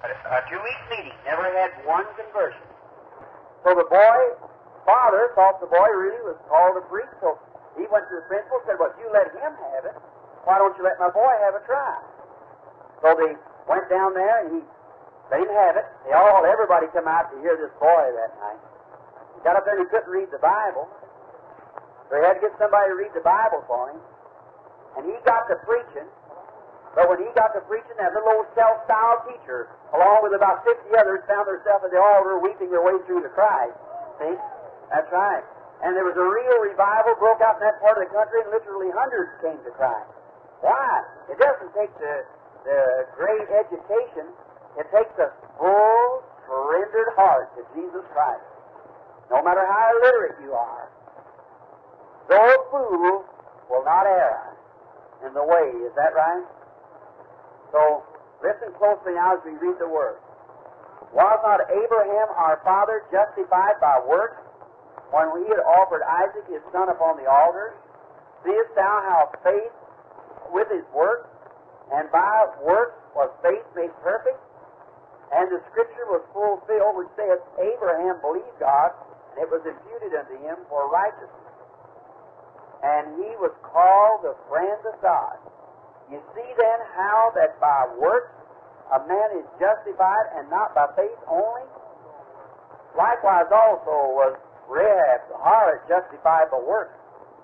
a, 0.00 0.08
a 0.32 0.40
two-week 0.48 0.80
meeting. 0.96 1.12
Never 1.28 1.44
had 1.44 1.76
one 1.84 2.08
conversion. 2.16 2.64
So 3.68 3.76
the 3.76 3.84
boy, 3.92 4.20
father, 4.88 5.36
thought 5.36 5.60
the 5.60 5.68
boy 5.68 5.92
really 5.92 6.24
was 6.24 6.40
called 6.48 6.80
to 6.80 6.84
preach. 6.88 7.12
So 7.20 7.36
he 7.76 7.84
went 7.92 8.08
to 8.08 8.16
the 8.16 8.24
principal 8.32 8.64
and 8.64 8.72
said, 8.72 8.80
Well, 8.80 8.96
if 8.96 8.96
you 8.96 9.12
let 9.12 9.28
him 9.28 9.52
have 9.76 9.92
it, 9.92 9.96
why 10.48 10.56
don't 10.56 10.72
you 10.80 10.88
let 10.88 10.96
my 10.96 11.12
boy 11.12 11.36
have 11.44 11.52
a 11.52 11.60
try? 11.68 12.00
So 13.04 13.12
they 13.12 13.36
went 13.68 13.92
down 13.92 14.16
there 14.16 14.40
and 14.40 14.56
he 14.56 14.60
him 15.40 15.48
have 15.48 15.76
it. 15.80 15.86
They 16.04 16.12
all, 16.12 16.44
everybody 16.44 16.90
come 16.92 17.08
out 17.08 17.32
to 17.32 17.40
hear 17.40 17.56
this 17.56 17.72
boy 17.80 18.04
that 18.12 18.32
night. 18.42 18.60
He 19.36 19.40
got 19.46 19.56
up 19.56 19.64
there 19.64 19.78
and 19.78 19.86
he 19.86 19.88
couldn't 19.88 20.12
read 20.12 20.28
the 20.28 20.42
Bible. 20.42 20.90
So 22.10 22.20
he 22.20 22.22
had 22.26 22.36
to 22.36 22.42
get 22.44 22.52
somebody 22.60 22.92
to 22.92 22.96
read 22.98 23.14
the 23.16 23.24
Bible 23.24 23.64
for 23.64 23.94
him. 23.94 23.98
And 25.00 25.08
he 25.08 25.16
got 25.24 25.48
to 25.48 25.56
preaching. 25.64 26.04
But 26.92 27.08
when 27.08 27.24
he 27.24 27.28
got 27.32 27.56
to 27.56 27.64
preaching, 27.64 27.96
that 27.96 28.12
little 28.12 28.44
old 28.44 28.48
self-styled 28.52 29.24
teacher, 29.32 29.72
along 29.96 30.20
with 30.20 30.36
about 30.36 30.60
50 30.68 30.92
others, 31.00 31.24
found 31.24 31.48
themselves 31.48 31.88
at 31.88 31.90
the 31.90 32.00
altar 32.00 32.36
weeping 32.36 32.68
their 32.68 32.84
way 32.84 33.00
through 33.08 33.24
to 33.24 33.32
Christ. 33.32 33.72
See? 34.20 34.36
That's 34.92 35.08
right. 35.08 35.40
And 35.80 35.96
there 35.96 36.04
was 36.04 36.14
a 36.20 36.28
real 36.28 36.58
revival 36.68 37.16
broke 37.16 37.40
out 37.40 37.56
in 37.56 37.64
that 37.64 37.80
part 37.80 37.96
of 37.96 38.04
the 38.04 38.12
country, 38.12 38.44
and 38.44 38.52
literally 38.52 38.92
hundreds 38.92 39.32
came 39.40 39.56
to 39.64 39.72
Christ. 39.72 40.12
Why? 40.60 41.02
It 41.32 41.40
doesn't 41.40 41.72
take 41.72 41.90
the, 41.96 42.14
the 42.68 42.80
great 43.16 43.48
education. 43.50 44.28
It 44.78 44.86
takes 44.88 45.12
a 45.18 45.28
full, 45.58 46.22
surrendered 46.48 47.12
heart 47.16 47.52
to 47.56 47.62
Jesus 47.76 48.04
Christ. 48.12 48.44
No 49.30 49.42
matter 49.42 49.64
how 49.64 49.92
illiterate 49.96 50.36
you 50.42 50.52
are, 50.52 50.88
though 52.28 52.48
a 52.48 52.58
fool 52.70 53.24
will 53.68 53.84
not 53.84 54.06
err 54.06 54.56
in 55.26 55.32
the 55.34 55.44
way. 55.44 55.72
Is 55.86 55.94
that 55.96 56.12
right? 56.14 56.44
So, 57.70 58.04
listen 58.42 58.72
closely 58.76 59.14
now 59.14 59.36
as 59.36 59.42
we 59.44 59.52
read 59.56 59.78
the 59.78 59.88
Word. 59.88 60.18
Was 61.12 61.40
not 61.44 61.60
Abraham 61.68 62.28
our 62.36 62.60
father 62.64 63.04
justified 63.12 63.76
by 63.80 64.00
works 64.08 64.40
when 65.12 65.28
he 65.44 65.48
had 65.48 65.60
offered 65.60 66.00
Isaac 66.04 66.48
his 66.48 66.64
son 66.72 66.88
upon 66.88 67.20
the 67.20 67.28
altar? 67.28 67.76
Seest 68.44 68.72
thou 68.74 68.96
how 69.04 69.30
faith 69.44 69.72
with 70.50 70.68
his 70.72 70.84
works, 70.92 71.28
and 71.92 72.10
by 72.10 72.48
works 72.64 72.96
was 73.14 73.30
faith 73.42 73.64
made 73.76 73.92
perfect? 74.02 74.40
And 75.32 75.48
the 75.48 75.60
scripture 75.72 76.06
was 76.12 76.20
fulfilled 76.36 76.96
which 77.00 77.12
saith, 77.16 77.40
Abraham 77.56 78.20
believed 78.20 78.58
God, 78.60 78.92
and 79.32 79.40
it 79.40 79.48
was 79.48 79.64
imputed 79.64 80.12
unto 80.12 80.36
him 80.44 80.60
for 80.68 80.92
righteousness. 80.92 81.56
And 82.84 83.16
he 83.16 83.30
was 83.40 83.54
called 83.64 84.26
the 84.26 84.36
friend 84.52 84.80
of 84.84 85.00
God. 85.00 85.40
You 86.12 86.20
see 86.36 86.50
then 86.60 86.78
how 86.92 87.32
that 87.36 87.56
by 87.56 87.88
works 87.96 88.34
a 88.92 89.00
man 89.08 89.40
is 89.40 89.48
justified 89.56 90.36
and 90.36 90.50
not 90.52 90.74
by 90.76 90.84
faith 90.92 91.16
only? 91.24 91.64
Likewise 92.92 93.48
also 93.48 94.12
was 94.12 94.36
Rahab 94.68 95.20
the 95.32 95.38
harlot 95.40 95.80
justified 95.88 96.52
by 96.52 96.60
works 96.60 96.92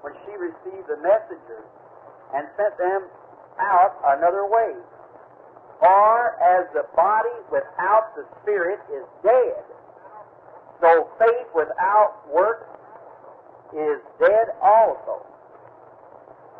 when 0.04 0.12
she 0.24 0.32
received 0.36 0.86
the 0.92 1.00
messengers 1.00 1.64
and 2.36 2.44
sent 2.60 2.76
them 2.76 3.08
out 3.56 3.96
another 4.04 4.44
way. 4.44 4.76
For 5.78 6.34
as 6.42 6.66
the 6.74 6.86
body 6.96 7.34
without 7.52 8.14
the 8.16 8.26
spirit 8.42 8.80
is 8.90 9.06
dead, 9.22 9.62
so 10.80 11.08
faith 11.18 11.46
without 11.54 12.18
works 12.32 12.66
is 13.72 14.00
dead 14.18 14.48
also. 14.62 15.24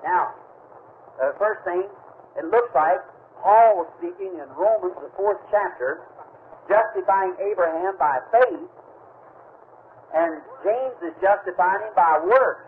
Now, 0.04 0.34
the 1.18 1.34
first 1.38 1.64
thing, 1.64 1.82
it 2.38 2.44
looks 2.46 2.70
like 2.74 3.02
Paul 3.42 3.82
was 3.82 3.88
speaking 3.98 4.38
in 4.38 4.46
Romans, 4.54 4.94
the 5.02 5.10
fourth 5.16 5.38
chapter, 5.50 6.02
justifying 6.68 7.34
Abraham 7.42 7.98
by 7.98 8.20
faith, 8.30 8.70
and 10.14 10.42
James 10.62 10.94
is 11.02 11.14
justifying 11.20 11.82
him 11.82 11.94
by 11.96 12.22
works. 12.22 12.62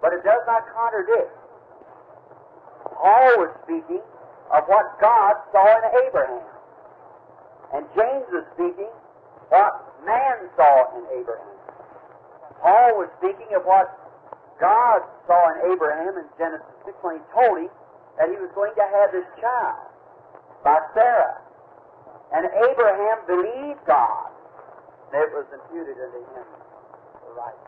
But 0.00 0.12
it 0.12 0.24
does 0.24 0.40
not 0.46 0.64
contradict. 0.72 1.32
Paul 2.96 3.44
was 3.44 3.52
speaking 3.64 4.00
of 4.54 4.62
what 4.70 4.86
God 5.02 5.34
saw 5.50 5.66
in 5.66 6.06
Abraham. 6.06 6.46
And 7.74 7.82
James 7.98 8.26
was 8.30 8.46
speaking 8.54 8.92
what 9.50 9.74
man 10.06 10.46
saw 10.54 10.94
in 10.94 11.04
Abraham. 11.18 11.58
Paul 12.62 13.02
was 13.02 13.10
speaking 13.18 13.50
of 13.58 13.66
what 13.66 13.90
God 14.62 15.02
saw 15.26 15.42
in 15.58 15.74
Abraham 15.74 16.14
in 16.22 16.26
Genesis 16.38 16.70
6 16.86 16.94
when 17.02 17.18
he 17.18 17.24
told 17.34 17.66
him 17.66 17.72
that 18.16 18.30
he 18.30 18.38
was 18.38 18.50
going 18.54 18.72
to 18.78 18.86
have 18.94 19.10
this 19.10 19.26
child 19.42 19.90
by 20.62 20.78
Sarah. 20.94 21.42
And 22.30 22.46
Abraham 22.46 23.18
believed 23.26 23.82
God, 23.86 24.30
and 25.12 25.18
it 25.18 25.30
was 25.34 25.46
imputed 25.50 25.98
unto 25.98 26.22
him 26.30 26.46
for 27.20 27.34
right. 27.34 27.60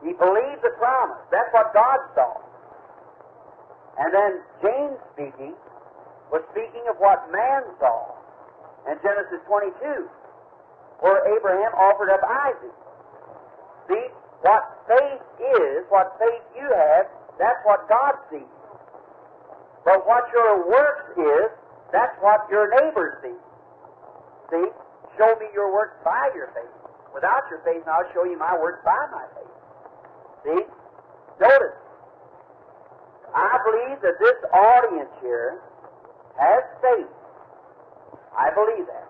He 0.00 0.12
believed 0.16 0.64
the 0.64 0.72
promise. 0.80 1.20
That's 1.30 1.52
what 1.52 1.72
God 1.72 2.00
saw. 2.16 2.40
And 3.98 4.08
then 4.12 4.32
James 4.62 4.98
speaking 5.12 5.54
was 6.32 6.40
speaking 6.56 6.80
of 6.88 6.96
what 6.96 7.28
man 7.28 7.62
saw 7.76 8.16
in 8.88 8.96
Genesis 9.04 9.44
22, 9.46 10.08
where 11.04 11.20
Abraham 11.36 11.72
offered 11.76 12.08
up 12.08 12.24
Isaac. 12.24 12.76
See, 13.88 14.06
what 14.40 14.64
faith 14.88 15.22
is, 15.60 15.84
what 15.92 16.16
faith 16.18 16.42
you 16.56 16.64
have, 16.72 17.06
that's 17.38 17.60
what 17.64 17.88
God 17.88 18.16
sees. 18.32 18.48
But 19.84 20.06
what 20.06 20.24
your 20.32 20.66
works 20.66 21.12
is, 21.18 21.50
that's 21.92 22.16
what 22.22 22.48
your 22.50 22.70
neighbor 22.80 23.20
sees. 23.22 23.44
See? 24.50 24.68
Show 25.18 25.36
me 25.36 25.46
your 25.52 25.72
works 25.72 25.96
by 26.04 26.30
your 26.34 26.48
faith. 26.54 26.72
Without 27.12 27.44
your 27.50 27.60
faith, 27.60 27.82
and 27.84 27.90
I'll 27.90 28.08
show 28.14 28.24
you 28.24 28.38
my 28.38 28.56
works 28.56 28.80
by 28.84 28.96
my 29.12 29.26
faith. 29.36 29.54
See? 30.44 30.62
Notice. 31.40 31.81
I 33.34 33.58
believe 33.64 33.98
that 34.02 34.16
this 34.20 34.38
audience 34.52 35.12
here 35.20 35.60
has 36.38 36.62
faith. 36.80 37.12
I 38.36 38.52
believe 38.52 38.86
that. 38.86 39.08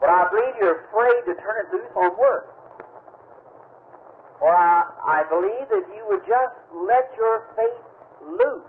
But 0.00 0.08
I 0.08 0.28
believe 0.32 0.54
you're 0.60 0.84
afraid 0.88 1.20
to 1.28 1.34
turn 1.40 1.56
it 1.64 1.68
loose 1.72 1.92
on 1.96 2.16
work. 2.18 2.48
Or 4.40 4.52
I, 4.52 4.88
I 5.04 5.20
believe 5.28 5.68
that 5.68 5.84
you 5.92 6.02
would 6.08 6.24
just 6.24 6.56
let 6.72 7.12
your 7.16 7.44
faith 7.56 7.84
loose. 8.24 8.68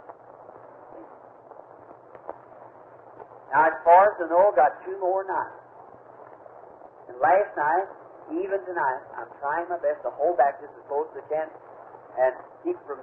Now, 3.52 3.68
as 3.68 3.76
far 3.84 4.12
as 4.12 4.16
I 4.20 4.28
know, 4.32 4.52
I've 4.52 4.56
got 4.56 4.84
two 4.84 5.00
more 5.00 5.24
nights. 5.24 5.60
And 7.08 7.20
last 7.20 7.52
night, 7.56 7.88
even 8.32 8.60
tonight, 8.64 9.04
I'm 9.20 9.28
trying 9.44 9.68
my 9.68 9.80
best 9.80 10.04
to 10.04 10.12
hold 10.16 10.38
back 10.40 10.60
just 10.64 10.72
as 10.72 10.84
close 10.88 11.08
as 11.16 11.24
I 11.24 11.28
can 11.28 11.48
and 12.20 12.34
keep 12.64 12.80
from 12.88 13.00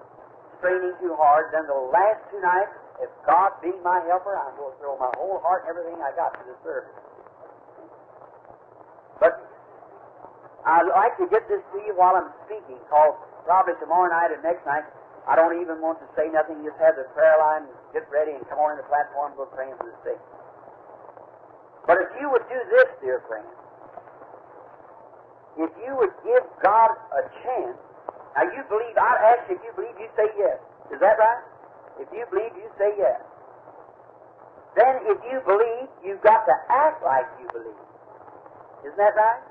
straining 0.58 0.94
too 1.00 1.14
hard. 1.16 1.50
Then 1.54 1.66
the 1.66 1.80
last 1.90 2.20
two 2.30 2.40
nights, 2.42 2.74
if 3.00 3.10
God 3.26 3.54
be 3.62 3.70
my 3.86 4.02
helper, 4.10 4.34
I'm 4.34 4.54
going 4.58 4.74
to 4.74 4.78
throw 4.82 4.98
my 4.98 5.10
whole 5.14 5.38
heart 5.40 5.64
everything 5.70 5.98
I 6.02 6.10
got 6.18 6.34
to 6.34 6.42
the 6.44 6.56
service. 6.66 6.94
But 9.22 9.38
I'd 10.66 10.90
like 10.90 11.14
to 11.18 11.26
get 11.30 11.46
this 11.48 11.62
to 11.74 11.78
you 11.86 11.94
while 11.94 12.18
I'm 12.18 12.30
speaking, 12.46 12.78
because 12.78 13.14
probably 13.46 13.74
tomorrow 13.80 14.10
night 14.10 14.34
and 14.34 14.42
next 14.42 14.66
night, 14.66 14.84
I 15.26 15.36
don't 15.36 15.60
even 15.60 15.80
want 15.80 15.98
to 16.00 16.08
say 16.16 16.30
nothing. 16.32 16.62
Just 16.64 16.78
have 16.82 16.96
the 16.96 17.06
prayer 17.14 17.36
line, 17.38 17.68
get 17.92 18.06
ready, 18.10 18.32
and 18.32 18.42
come 18.48 18.58
on 18.58 18.76
the 18.76 18.86
platform, 18.86 19.32
go 19.36 19.46
praying 19.52 19.74
for 19.78 19.88
the 19.88 19.96
sick. 20.04 20.20
But 21.86 22.04
if 22.04 22.10
you 22.20 22.28
would 22.28 22.44
do 22.48 22.60
this, 22.74 22.88
dear 23.00 23.24
friend, 23.28 23.46
if 25.58 25.72
you 25.82 25.96
would 25.96 26.12
give 26.22 26.44
God 26.62 26.90
a 27.16 27.22
chance, 27.42 27.80
now 28.36 28.44
you 28.44 28.62
believe, 28.68 28.96
I 28.96 29.34
ask 29.34 29.50
you 29.50 29.56
if 29.56 29.62
you 29.64 29.72
believe, 29.74 29.96
you 29.98 30.08
say 30.16 30.28
yes. 30.38 30.58
Is 30.92 31.00
that 31.00 31.18
right? 31.18 31.42
If 32.00 32.08
you 32.12 32.24
believe, 32.30 32.54
you 32.56 32.70
say 32.78 32.94
yes. 32.98 33.20
Then 34.76 35.02
if 35.10 35.18
you 35.26 35.40
believe, 35.46 35.88
you've 36.04 36.22
got 36.22 36.46
to 36.46 36.54
act 36.70 37.02
like 37.02 37.26
you 37.40 37.48
believe. 37.50 37.82
Isn't 38.86 38.96
that 38.98 39.14
right? 39.16 39.42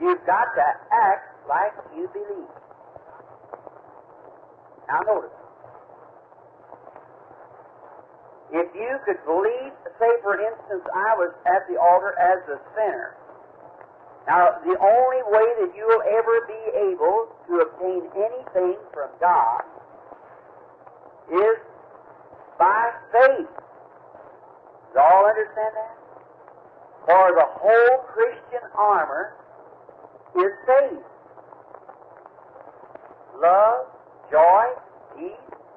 You've 0.00 0.24
got 0.24 0.48
to 0.56 0.66
act 0.92 1.44
like 1.48 1.72
you 1.94 2.08
believe. 2.12 2.48
Now 4.88 5.00
notice. 5.06 5.30
If 8.52 8.74
you 8.74 8.98
could 9.04 9.20
believe, 9.26 9.72
say 10.00 10.12
for 10.22 10.40
instance, 10.40 10.82
I 10.94 11.14
was 11.14 11.30
at 11.46 11.68
the 11.68 11.78
altar 11.78 12.16
as 12.18 12.40
a 12.48 12.58
sinner. 12.74 13.14
Now, 14.26 14.58
the 14.64 14.76
only 14.78 15.22
way 15.26 15.46
that 15.60 15.72
you 15.76 15.86
will 15.86 16.02
ever 16.02 16.46
be 16.46 16.62
able 16.78 17.28
to 17.48 17.60
obtain 17.60 18.02
anything 18.14 18.76
from 18.92 19.10
God 19.18 19.62
is 21.32 21.56
by 22.58 22.90
faith. 23.12 23.48
Do 24.92 24.98
all 24.98 25.26
understand 25.26 25.74
that? 25.74 25.96
For 27.06 27.32
the 27.34 27.46
whole 27.48 27.98
Christian 28.12 28.68
armor 28.74 29.34
is 30.36 30.52
faith. 30.66 31.04
Love, 33.40 33.86
joy, 34.30 34.64
peace, 35.16 35.32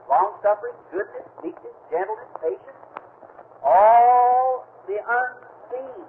long 0.09 0.33
suffering, 0.43 0.75
goodness, 0.91 1.25
meekness, 1.43 1.73
gentleness, 1.89 2.27
patience, 2.41 2.83
all 3.63 4.67
the 4.85 4.97
unseen. 4.99 6.03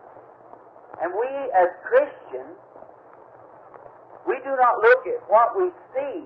And 1.02 1.12
we 1.12 1.28
as 1.52 1.68
Christians, 1.82 2.56
we 4.26 4.36
do 4.44 4.52
not 4.56 4.78
look 4.80 5.06
at 5.06 5.20
what 5.28 5.56
we 5.56 5.70
see, 5.94 6.22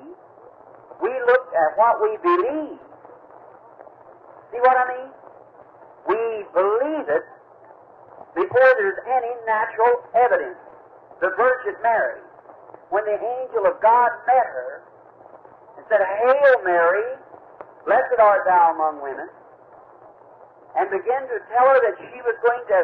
we 1.02 1.12
look 1.26 1.46
at 1.54 1.78
what 1.78 2.02
we 2.02 2.16
believe. 2.22 2.78
See 4.52 4.60
what 4.60 4.76
I 4.76 4.84
mean? 4.96 5.10
We 6.08 6.20
believe 6.52 7.08
it 7.08 7.24
before 8.34 8.70
there's 8.78 9.00
any 9.06 9.32
natural 9.46 10.02
evidence. 10.14 10.58
The 11.20 11.34
Virgin 11.34 11.74
Mary, 11.82 12.22
when 12.90 13.04
the 13.04 13.18
angel 13.18 13.66
of 13.66 13.82
God 13.82 14.10
met 14.26 14.46
her 14.46 14.82
and 15.76 15.84
said, 15.90 15.98
Hail 15.98 16.62
Mary, 16.62 17.18
blessed 17.84 18.20
art 18.22 18.46
thou 18.46 18.72
among 18.74 19.02
women, 19.02 19.28
and 20.78 20.86
began 20.90 21.22
to 21.26 21.36
tell 21.50 21.66
her 21.66 21.80
that 21.82 21.98
she 21.98 22.22
was 22.22 22.38
going 22.46 22.62
to 22.70 22.78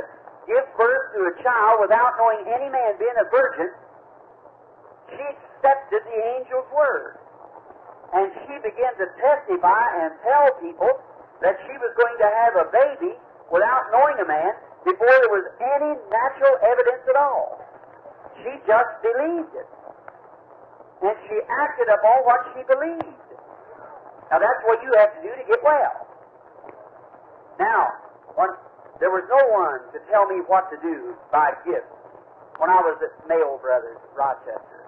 give 0.46 0.64
birth 0.76 1.04
to 1.16 1.20
a 1.28 1.34
child 1.42 1.80
without 1.80 2.16
knowing 2.20 2.44
any 2.48 2.68
man 2.68 2.96
being 2.98 3.16
a 3.20 3.26
virgin, 3.28 3.70
she 5.10 5.20
accepted 5.20 6.02
the 6.04 6.18
angel's 6.38 6.68
word. 6.72 7.18
And 8.14 8.30
she 8.46 8.54
began 8.62 8.94
to 9.00 9.06
testify 9.18 9.84
and 10.06 10.14
tell 10.22 10.54
people 10.62 10.92
that 11.42 11.58
she 11.66 11.74
was 11.76 11.92
going 11.98 12.16
to 12.22 12.28
have 12.30 12.54
a 12.56 12.66
baby 12.70 13.12
without 13.50 13.90
knowing 13.90 14.16
a 14.22 14.28
man 14.28 14.52
before 14.84 15.10
there 15.10 15.32
was 15.32 15.46
any 15.60 15.92
natural 16.12 16.54
evidence 16.62 17.02
at 17.08 17.16
all. 17.16 17.58
She 18.44 18.52
just 18.68 18.92
believed 19.02 19.52
it. 19.56 19.68
And 21.02 21.16
she 21.28 21.36
acted 21.48 21.88
upon 21.90 22.24
what 22.24 22.40
she 22.54 22.62
believed. 22.64 23.18
Now 24.30 24.38
that's 24.38 24.62
what 24.64 24.82
you 24.82 24.92
have 24.96 25.12
to 25.16 25.20
do 25.20 25.30
to 25.34 25.44
get 25.48 25.60
well. 25.64 26.06
Now, 27.58 27.92
when, 28.34 28.50
there 29.00 29.10
was 29.10 29.26
no 29.26 29.42
one 29.50 29.82
to 29.92 29.98
tell 30.10 30.26
me 30.26 30.38
what 30.46 30.70
to 30.70 30.78
do 30.78 31.14
by 31.32 31.50
gift 31.66 31.90
when 32.58 32.70
I 32.70 32.78
was 32.78 32.98
at 33.02 33.10
Mayo 33.26 33.58
Brothers, 33.58 33.98
Rochester. 34.14 34.86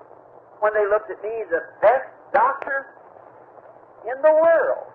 When 0.62 0.72
they 0.72 0.86
looked 0.86 1.10
at 1.10 1.18
me, 1.22 1.44
the 1.50 1.62
best 1.82 2.06
doctor 2.32 2.86
in 4.06 4.16
the 4.22 4.30
world, 4.30 4.86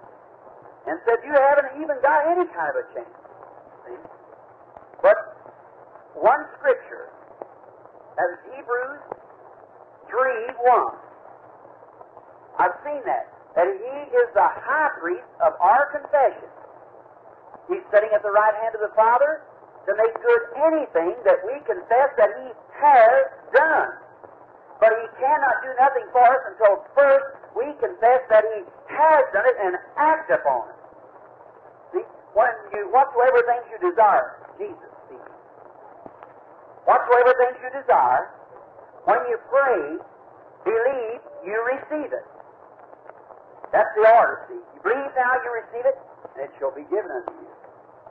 and 0.88 0.98
said, 1.06 1.20
You 1.28 1.36
haven't 1.36 1.84
even 1.84 2.00
got 2.02 2.26
any 2.32 2.48
kind 2.56 2.72
of 2.72 2.78
a 2.80 2.86
chance. 2.96 3.18
See? 3.86 4.00
But 5.04 5.18
one 6.16 6.48
scripture, 6.58 7.12
that 8.16 8.28
is 8.32 8.40
Hebrews 8.56 9.02
3 10.10 10.56
1. 10.56 10.96
I've 12.60 12.78
seen 12.86 13.02
that. 13.06 13.28
That 13.56 13.68
he 13.68 13.96
is 14.16 14.28
the 14.34 14.48
high 14.48 14.96
priest 15.02 15.28
of 15.44 15.54
our 15.60 15.92
confession. 15.92 16.48
He's 17.72 17.88
sitting 17.88 18.12
at 18.12 18.20
the 18.20 18.36
right 18.36 18.52
hand 18.60 18.76
of 18.76 18.84
the 18.84 18.92
Father 19.00 19.48
to 19.88 19.92
make 19.96 20.12
good 20.20 20.44
anything 20.60 21.16
that 21.24 21.40
we 21.48 21.56
confess 21.64 22.12
that 22.20 22.30
he 22.44 22.48
has 22.84 23.32
done. 23.56 23.90
But 24.84 24.92
he 24.92 25.08
cannot 25.24 25.56
do 25.64 25.72
nothing 25.80 26.06
for 26.12 26.26
us 26.26 26.44
until 26.52 26.84
first 26.92 27.26
we 27.56 27.72
confess 27.80 28.22
that 28.28 28.44
he 28.44 28.68
has 28.92 29.22
done 29.32 29.48
it 29.48 29.58
and 29.64 29.74
act 29.96 30.28
upon 30.36 30.68
it. 30.68 30.80
See, 31.96 32.06
when 32.36 32.52
you 32.76 32.92
whatsoever 32.92 33.40
things 33.48 33.64
you 33.72 33.80
desire, 33.80 34.36
Jesus 34.60 34.92
speaking. 35.08 35.38
Whatsoever 36.84 37.32
things 37.40 37.58
you 37.64 37.72
desire, 37.72 38.36
when 39.06 39.22
you 39.32 39.38
pray, 39.48 39.96
believe 40.66 41.20
you 41.46 41.56
receive 41.72 42.12
it. 42.12 42.26
That's 43.72 43.90
the 43.96 44.04
order, 44.12 44.44
see. 44.50 44.60
You 44.60 44.82
believe 44.84 45.12
now 45.16 45.40
you 45.40 45.50
receive 45.56 45.86
it, 45.88 45.98
and 46.36 46.44
it 46.44 46.52
shall 46.60 46.76
be 46.76 46.84
given 46.92 47.10
unto 47.10 47.32
you. 47.32 47.51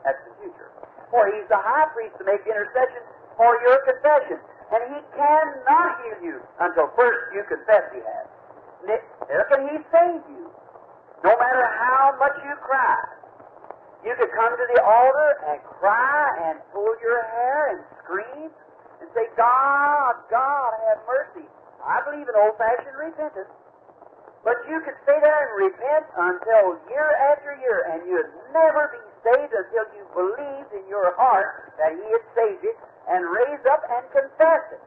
That's 0.04 0.20
the 0.24 0.34
future. 0.40 0.70
For 1.10 1.26
he's 1.34 1.48
the 1.48 1.58
high 1.58 1.90
priest 1.92 2.16
to 2.18 2.24
make 2.24 2.42
intercession 2.46 3.02
for 3.36 3.58
your 3.66 3.82
confession. 3.84 4.38
And 4.70 4.80
he 4.94 5.00
cannot 5.18 5.90
heal 6.06 6.18
you 6.22 6.36
until 6.62 6.94
first 6.94 7.34
you 7.34 7.42
confess 7.50 7.90
he 7.90 8.00
has. 8.00 8.26
How 9.28 9.44
can 9.50 9.66
he 9.68 9.76
save 9.90 10.22
you? 10.30 10.46
No 11.22 11.36
matter 11.36 11.66
how 11.76 12.16
much 12.18 12.38
you 12.46 12.54
cry. 12.64 12.96
You 14.06 14.16
could 14.16 14.32
come 14.32 14.56
to 14.56 14.66
the 14.72 14.80
altar 14.80 15.30
and 15.52 15.60
cry 15.76 16.48
and 16.48 16.56
pull 16.72 16.94
your 17.04 17.20
hair 17.36 17.76
and 17.76 17.80
scream 18.00 18.48
and 19.02 19.08
say, 19.12 19.28
God, 19.36 20.14
God, 20.30 20.72
have 20.88 21.04
mercy. 21.04 21.44
I 21.84 22.00
believe 22.08 22.24
in 22.24 22.34
old 22.40 22.56
fashioned 22.56 22.96
repentance. 22.96 23.52
But 24.40 24.56
you 24.64 24.80
could 24.80 24.96
stay 25.04 25.20
there 25.20 25.40
and 25.44 25.52
repent 25.68 26.08
until 26.16 26.80
year 26.88 27.08
after 27.28 27.52
year, 27.60 27.92
and 27.92 28.08
you'd 28.08 28.32
never 28.56 28.88
be 28.88 29.04
saved 29.24 29.52
until 29.52 29.86
you 29.96 30.04
believed 30.14 30.70
in 30.72 30.84
your 30.88 31.14
heart 31.16 31.72
that 31.78 31.92
He 31.94 32.06
had 32.10 32.24
saved 32.34 32.62
you 32.64 32.74
and 33.08 33.24
raised 33.24 33.66
up 33.66 33.82
and 33.88 34.04
confessed 34.12 34.76
it. 34.76 34.82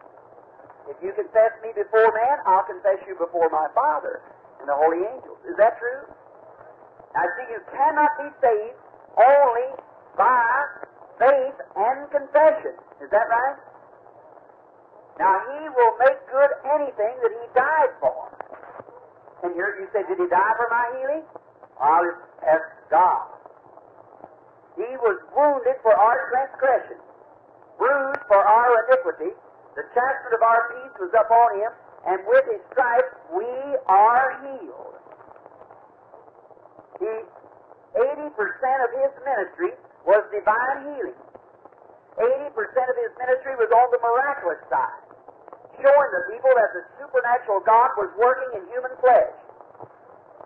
If 0.89 0.97
you 0.99 1.13
confess 1.15 1.51
me 1.63 1.71
before 1.75 2.11
man, 2.11 2.43
I'll 2.45 2.67
confess 2.67 2.99
you 3.07 3.15
before 3.15 3.49
my 3.49 3.67
Father 3.73 4.19
and 4.59 4.67
the 4.67 4.75
holy 4.75 4.99
angels. 5.03 5.39
Is 5.47 5.55
that 5.57 5.79
true? 5.79 6.03
Now, 7.15 7.23
see, 7.37 7.47
you 7.53 7.61
cannot 7.71 8.11
be 8.19 8.27
saved 8.41 8.77
only 9.15 9.69
by 10.17 10.43
faith 11.19 11.57
and 11.77 12.09
confession. 12.11 12.73
Is 12.99 13.09
that 13.11 13.27
right? 13.29 13.59
Now, 15.19 15.39
He 15.45 15.69
will 15.69 15.93
make 16.01 16.19
good 16.31 16.51
anything 16.73 17.13
that 17.21 17.31
He 17.31 17.45
died 17.53 17.93
for. 18.01 18.33
And 19.43 19.53
here 19.53 19.77
you 19.79 19.87
say, 19.93 20.03
Did 20.09 20.17
He 20.17 20.27
die 20.27 20.53
for 20.57 20.67
my 20.71 20.85
healing? 20.99 21.23
I'll 21.79 22.11
ask 22.47 22.65
God. 22.89 23.27
He 24.75 24.89
was 25.01 25.17
wounded 25.35 25.77
for 25.81 25.93
our 25.93 26.29
transgression, 26.33 26.99
bruised 27.77 28.23
for 28.27 28.41
our 28.41 28.69
iniquity. 28.85 29.33
The 29.75 29.85
chastisement 29.93 30.33
of 30.37 30.41
our 30.41 30.61
peace 30.73 30.95
was 31.01 31.13
upon 31.13 31.59
Him, 31.61 31.71
and 32.09 32.17
with 32.25 32.45
His 32.49 32.61
stripes 32.73 33.13
we 33.33 33.49
are 33.87 34.37
healed. 34.41 34.97
He 36.99 37.13
80% 37.93 38.33
of 38.33 38.91
his 38.97 39.13
ministry 39.21 39.71
was 40.05 40.25
divine 40.33 40.81
healing. 40.81 41.19
80% 42.17 42.89
of 42.89 42.97
his 42.97 43.13
ministry 43.21 43.53
was 43.57 43.69
on 43.69 43.87
the 43.93 44.01
miraculous 44.01 44.61
side, 44.69 45.05
showing 45.77 46.09
the 46.13 46.23
people 46.33 46.53
that 46.57 46.73
the 46.73 46.83
supernatural 47.01 47.61
God 47.65 47.93
was 47.97 48.09
working 48.17 48.61
in 48.61 48.65
human 48.69 48.93
flesh. 49.01 49.33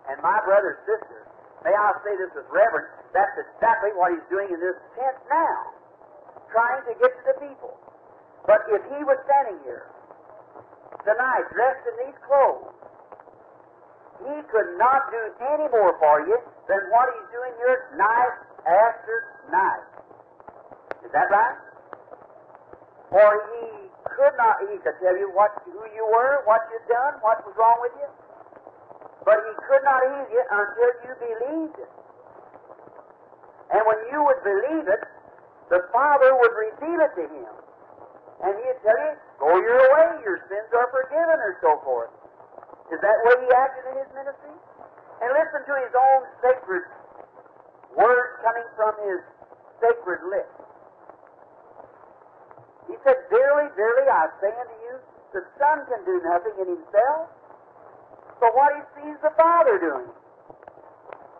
And 0.08 0.16
my 0.24 0.40
brother, 0.44 0.80
sister, 0.88 1.27
may 1.64 1.74
I 1.74 1.88
say 2.04 2.14
this 2.16 2.30
with 2.34 2.46
reverence, 2.50 2.90
that's 3.12 3.34
exactly 3.38 3.90
what 3.98 4.14
he's 4.14 4.26
doing 4.30 4.48
in 4.50 4.60
this 4.60 4.78
tent 4.94 5.16
now, 5.30 5.74
trying 6.52 6.82
to 6.86 6.94
get 6.98 7.10
to 7.10 7.22
the 7.34 7.36
people. 7.42 7.74
But 8.46 8.64
if 8.72 8.80
he 8.88 9.00
was 9.04 9.18
standing 9.28 9.60
here 9.64 9.90
tonight 11.04 11.44
dressed 11.52 11.84
in 11.84 11.96
these 12.08 12.18
clothes, 12.24 12.72
he 14.24 14.34
could 14.50 14.70
not 14.78 15.10
do 15.14 15.22
any 15.54 15.68
more 15.70 15.94
for 16.02 16.26
you 16.26 16.38
than 16.66 16.80
what 16.90 17.06
he's 17.14 17.28
doing 17.30 17.54
here 17.62 17.94
night 17.94 18.34
after 18.66 19.14
night. 19.52 19.86
Is 21.06 21.12
that 21.14 21.30
right? 21.30 21.58
Or 23.14 23.30
he 23.54 23.88
could 24.04 24.34
not, 24.36 24.58
he 24.68 24.76
could 24.82 24.98
tell 25.00 25.16
you 25.16 25.30
what, 25.32 25.54
who 25.64 25.78
you 25.94 26.04
were, 26.04 26.42
what 26.44 26.66
you'd 26.72 26.84
done, 26.90 27.22
what 27.22 27.40
was 27.46 27.54
wrong 27.56 27.78
with 27.80 27.94
you. 27.96 28.08
But 29.24 29.38
he 29.42 29.52
could 29.66 29.82
not 29.84 30.00
heal 30.02 30.26
you 30.30 30.42
until 30.46 30.92
you 31.04 31.12
believed 31.18 31.78
it. 31.78 31.92
And 33.70 33.82
when 33.84 34.00
you 34.08 34.18
would 34.24 34.40
believe 34.44 34.86
it, 34.88 35.02
the 35.68 35.84
Father 35.92 36.32
would 36.32 36.54
reveal 36.56 37.00
it 37.04 37.12
to 37.16 37.24
him. 37.28 37.52
And 38.40 38.52
he'd 38.56 38.80
tell 38.86 38.96
you, 38.96 39.12
go 39.42 39.50
your 39.60 39.82
way, 39.92 40.08
your 40.24 40.38
sins 40.48 40.70
are 40.72 40.88
forgiven, 40.88 41.36
or 41.36 41.58
so 41.60 41.82
forth. 41.84 42.12
Is 42.88 43.00
that 43.02 43.18
way 43.26 43.36
he 43.44 43.48
acted 43.52 43.84
in 43.92 43.94
his 44.00 44.10
ministry? 44.16 44.56
And 45.20 45.28
listen 45.34 45.60
to 45.66 45.74
his 45.82 45.92
own 45.92 46.20
sacred 46.40 46.84
words 47.98 48.32
coming 48.40 48.68
from 48.78 48.94
his 49.04 49.20
sacred 49.82 50.22
lips. 50.30 50.56
He 52.86 52.94
said, 53.04 53.18
Verily, 53.28 53.68
verily, 53.76 54.08
I 54.08 54.32
say 54.40 54.48
unto 54.54 54.76
you, 54.88 54.94
the 55.34 55.42
Son 55.60 55.84
can 55.92 56.00
do 56.08 56.22
nothing 56.24 56.56
in 56.62 56.68
himself, 56.78 57.28
but 58.40 58.54
what 58.54 58.70
he 58.74 58.82
sees 58.98 59.18
the 59.22 59.34
Father 59.36 59.78
doing. 59.78 60.08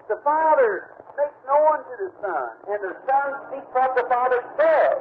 The 0.09 0.19
Father 0.25 0.99
makes 1.17 1.39
known 1.47 1.85
to 1.85 1.95
the 1.99 2.11
Son, 2.23 2.49
and 2.71 2.79
the 2.83 2.95
Son 3.07 3.27
speaks 3.51 3.69
what 3.75 3.95
the 3.95 4.07
Father 4.09 4.41
says. 4.59 4.99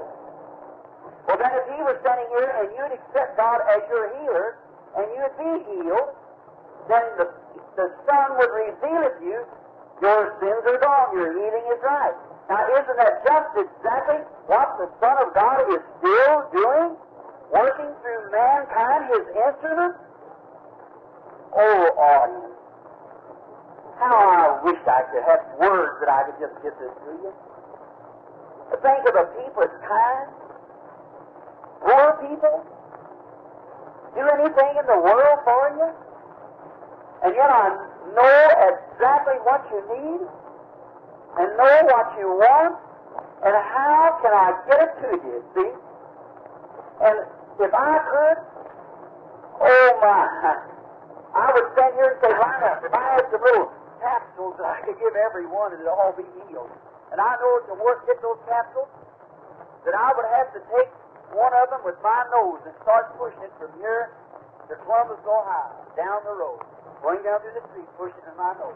Well, 1.28 1.38
then 1.38 1.52
if 1.54 1.66
he 1.76 1.80
was 1.84 1.98
standing 2.02 2.30
here 2.32 2.50
and 2.64 2.68
you'd 2.72 2.94
accept 2.96 3.36
God 3.38 3.60
as 3.68 3.84
your 3.90 4.10
healer, 4.22 4.58
and 4.98 5.06
you'd 5.14 5.38
be 5.38 5.54
healed, 5.70 6.10
then 6.88 7.06
the, 7.20 7.28
the 7.76 7.88
Son 8.08 8.28
would 8.40 8.52
reveal 8.52 9.04
to 9.06 9.22
you, 9.24 9.40
your 10.02 10.38
sins 10.40 10.64
are 10.66 10.80
gone, 10.80 11.18
your 11.18 11.34
healing 11.34 11.66
is 11.74 11.82
right. 11.84 12.16
Now, 12.50 12.64
isn't 12.64 12.98
that 12.98 13.26
just 13.28 13.50
exactly 13.60 14.24
what 14.48 14.78
the 14.80 14.88
Son 15.04 15.16
of 15.20 15.34
God 15.36 15.68
is 15.68 15.84
still 16.00 16.48
doing? 16.54 16.96
Working 17.52 17.92
through 18.04 18.32
mankind, 18.32 19.12
his 19.12 19.26
instrument? 19.36 19.96
Oh, 21.54 21.84
audience. 21.96 22.58
How 24.00 24.14
I 24.14 24.64
wish 24.64 24.78
I 24.86 25.02
could 25.10 25.24
have 25.26 25.42
words 25.60 26.00
that 26.02 26.10
I 26.10 26.30
could 26.30 26.40
just 26.40 26.56
get 26.62 26.74
this 26.78 26.94
to 26.94 27.12
you. 27.18 27.34
To 28.72 28.76
think 28.84 29.02
of 29.08 29.14
the 29.16 29.26
people 29.42 29.64
it's 29.64 29.80
kind, 29.88 30.28
poor 31.82 32.20
people, 32.22 32.62
do 34.14 34.22
anything 34.22 34.74
in 34.78 34.86
the 34.86 35.00
world 35.02 35.40
for 35.46 35.64
you, 35.82 35.90
and 37.24 37.34
yet 37.34 37.50
I 37.50 37.74
know 38.14 38.40
exactly 38.70 39.40
what 39.48 39.66
you 39.72 39.82
need 39.88 40.22
and 41.40 41.58
know 41.58 41.78
what 41.90 42.14
you 42.20 42.28
want, 42.28 42.78
and 43.46 43.56
how 43.56 44.20
can 44.22 44.34
I 44.34 44.54
get 44.70 44.80
it 44.84 44.94
to 45.02 45.10
you, 45.26 45.44
see? 45.56 45.72
And 47.02 47.18
if 47.62 47.74
I 47.74 47.98
could, 48.12 48.38
oh 49.62 50.00
my, 50.02 50.77
I 51.38 51.54
would 51.54 51.68
stand 51.78 51.94
here 51.94 52.18
and 52.18 52.20
say, 52.20 52.34
right 52.34 52.64
up, 52.66 52.82
if 52.82 52.94
I 52.94 53.06
had 53.14 53.24
some 53.30 53.44
little 53.46 53.70
capsules 54.02 54.58
that 54.58 54.66
I 54.66 54.82
could 54.90 54.98
give 54.98 55.14
every 55.14 55.46
one, 55.46 55.74
it'd 55.78 55.86
all 55.86 56.18
be 56.18 56.26
healed. 56.50 56.74
And 57.14 57.22
I 57.22 57.38
know 57.38 57.54
to 57.70 57.76
work, 57.78 58.10
get 58.10 58.18
those 58.26 58.42
capsules, 58.50 58.90
that 59.86 59.94
I 59.94 60.10
would 60.18 60.28
have 60.34 60.50
to 60.58 60.62
take 60.74 60.90
one 61.32 61.54
of 61.54 61.70
them 61.70 61.86
with 61.86 61.96
my 62.02 62.26
nose 62.34 62.60
and 62.66 62.74
start 62.82 63.14
pushing 63.22 63.46
it 63.46 63.54
from 63.62 63.70
here 63.78 64.12
to 64.68 64.74
Columbus, 64.84 65.22
Ohio, 65.24 65.78
down 65.94 66.26
the 66.26 66.36
road, 66.36 66.66
going 67.06 67.22
down 67.22 67.40
through 67.46 67.56
the 67.56 67.66
street, 67.72 67.90
pushing 67.96 68.20
it 68.20 68.34
in 68.34 68.36
my 68.36 68.58
nose 68.58 68.76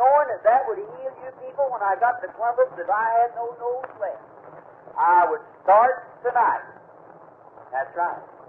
knowing 0.00 0.32
that 0.32 0.40
that 0.48 0.64
would 0.64 0.80
heal 0.80 1.12
you 1.12 1.30
people 1.44 1.68
when 1.68 1.84
I 1.84 1.92
got 2.00 2.24
to 2.24 2.28
Columbus 2.32 2.72
if 2.80 2.88
I 2.88 3.04
had 3.20 3.36
no 3.36 3.52
nose 3.60 3.84
left. 4.00 4.24
I 4.96 5.28
would 5.28 5.44
start 5.60 6.08
tonight. 6.24 6.64
That's 7.68 7.92
right. 7.92 8.39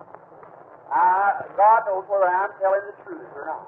I, 0.92 1.48
God 1.56 1.88
knows 1.88 2.04
whether 2.12 2.28
I'm 2.28 2.52
telling 2.60 2.84
the 2.84 2.96
truth 3.08 3.24
or 3.32 3.48
not. 3.48 3.64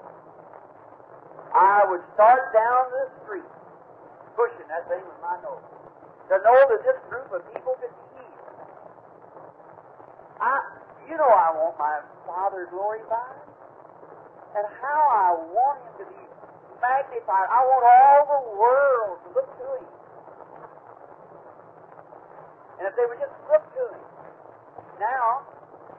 I 1.55 1.87
would 1.87 2.03
start 2.19 2.51
down 2.51 2.91
the 2.91 3.05
street, 3.23 3.47
pushing 4.35 4.67
that 4.67 4.83
thing 4.91 4.99
with 4.99 5.19
my 5.23 5.39
nose, 5.39 5.63
to 6.27 6.35
know 6.43 6.59
that 6.67 6.81
this 6.83 6.99
group 7.07 7.31
of 7.31 7.45
people 7.53 7.79
could 7.79 7.93
be 7.93 8.03
healed. 8.19 8.67
I, 10.41 10.51
you 11.07 11.15
know 11.15 11.31
I 11.31 11.55
want 11.55 11.79
my 11.79 12.03
Father 12.27 12.67
glorified, 12.73 13.39
and 14.59 14.65
how 14.83 15.01
I 15.07 15.29
want 15.55 15.79
Him 15.79 15.93
to 16.03 16.05
be 16.11 16.23
magnified. 16.83 17.47
I 17.47 17.61
want 17.71 17.83
all 17.87 18.21
the 18.27 18.41
world 18.59 19.15
to 19.23 19.27
look 19.31 19.47
to 19.47 19.67
Him. 19.79 19.85
And 22.81 22.83
if 22.89 22.93
they 22.99 23.05
would 23.07 23.21
just 23.21 23.37
look 23.47 23.63
to 23.63 23.83
Him. 23.95 24.03
Now, 24.99 25.47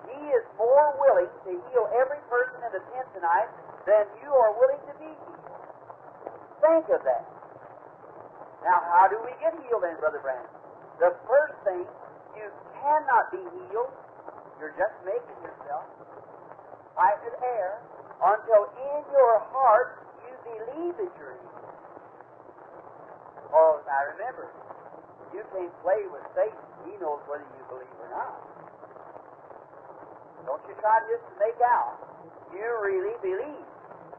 He 0.08 0.20
is 0.32 0.44
more 0.58 0.94
willing 1.00 1.30
to 1.48 1.50
heal 1.70 1.86
every 1.96 2.20
person 2.28 2.58
in 2.64 2.70
the 2.72 2.82
tent 2.92 3.06
tonight 3.14 3.48
than 3.86 4.04
you 4.20 4.30
are 4.32 4.52
willing 4.56 4.82
to 4.88 4.94
be 5.00 5.10
healed. 5.10 5.44
Think 6.60 6.88
of 6.92 7.00
that. 7.04 7.24
Now, 8.64 8.80
how 8.96 9.08
do 9.12 9.20
we 9.20 9.32
get 9.44 9.52
healed 9.64 9.84
then, 9.84 10.00
Brother 10.00 10.24
Branham? 10.24 10.48
The 10.96 11.12
first 11.28 11.56
thing, 11.68 11.84
you 12.32 12.48
cannot 12.80 13.28
be 13.28 13.42
healed. 13.68 13.92
You're 14.56 14.72
just 14.80 14.96
making 15.04 15.38
yourself. 15.44 15.84
Pipe 16.96 17.20
air 17.42 17.82
until 18.22 18.70
in 18.78 19.02
your 19.12 19.42
heart 19.52 20.06
you 20.24 20.32
believe 20.46 20.96
that 20.96 21.12
you're 21.18 21.36
healed. 21.36 21.68
Oh, 23.52 23.82
now 23.84 24.00
remember, 24.16 24.48
you 25.34 25.42
can't 25.52 25.74
play 25.82 26.00
with 26.08 26.24
Satan. 26.32 26.64
He 26.86 26.96
knows 27.02 27.20
whether 27.28 27.44
you 27.44 27.64
believe 27.68 27.98
or 28.00 28.08
not. 28.14 28.53
Don't 30.44 30.60
you 30.68 30.76
try 30.80 31.00
just 31.08 31.24
to 31.24 31.34
make 31.40 31.60
out. 31.64 31.96
You 32.52 32.64
really 32.84 33.16
believe. 33.24 33.66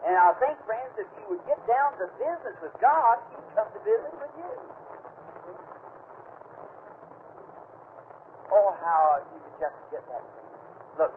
And 0.06 0.14
I 0.14 0.34
think, 0.38 0.58
friends, 0.70 0.94
if 1.02 1.10
you 1.18 1.26
would 1.34 1.42
get 1.50 1.58
down 1.66 1.98
to 1.98 2.06
business 2.22 2.58
with 2.62 2.76
God, 2.78 3.22
He'd 3.34 3.50
come 3.58 3.70
to 3.74 3.82
business 3.82 4.14
with 4.22 4.34
you. 4.38 4.54
Oh, 8.54 8.70
how 8.86 9.26
you 9.34 9.40
could 9.42 9.58
just 9.66 9.78
get 9.90 10.04
that. 10.14 10.22
Look, 11.02 11.14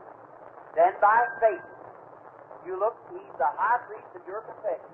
then 0.73 0.97
by 1.05 1.21
faith, 1.41 1.67
you 2.65 2.81
look, 2.81 2.97
He's 3.13 3.35
the 3.37 3.51
high 3.61 3.85
priest 3.89 4.09
of 4.17 4.25
your 4.25 4.41
confession. 4.45 4.93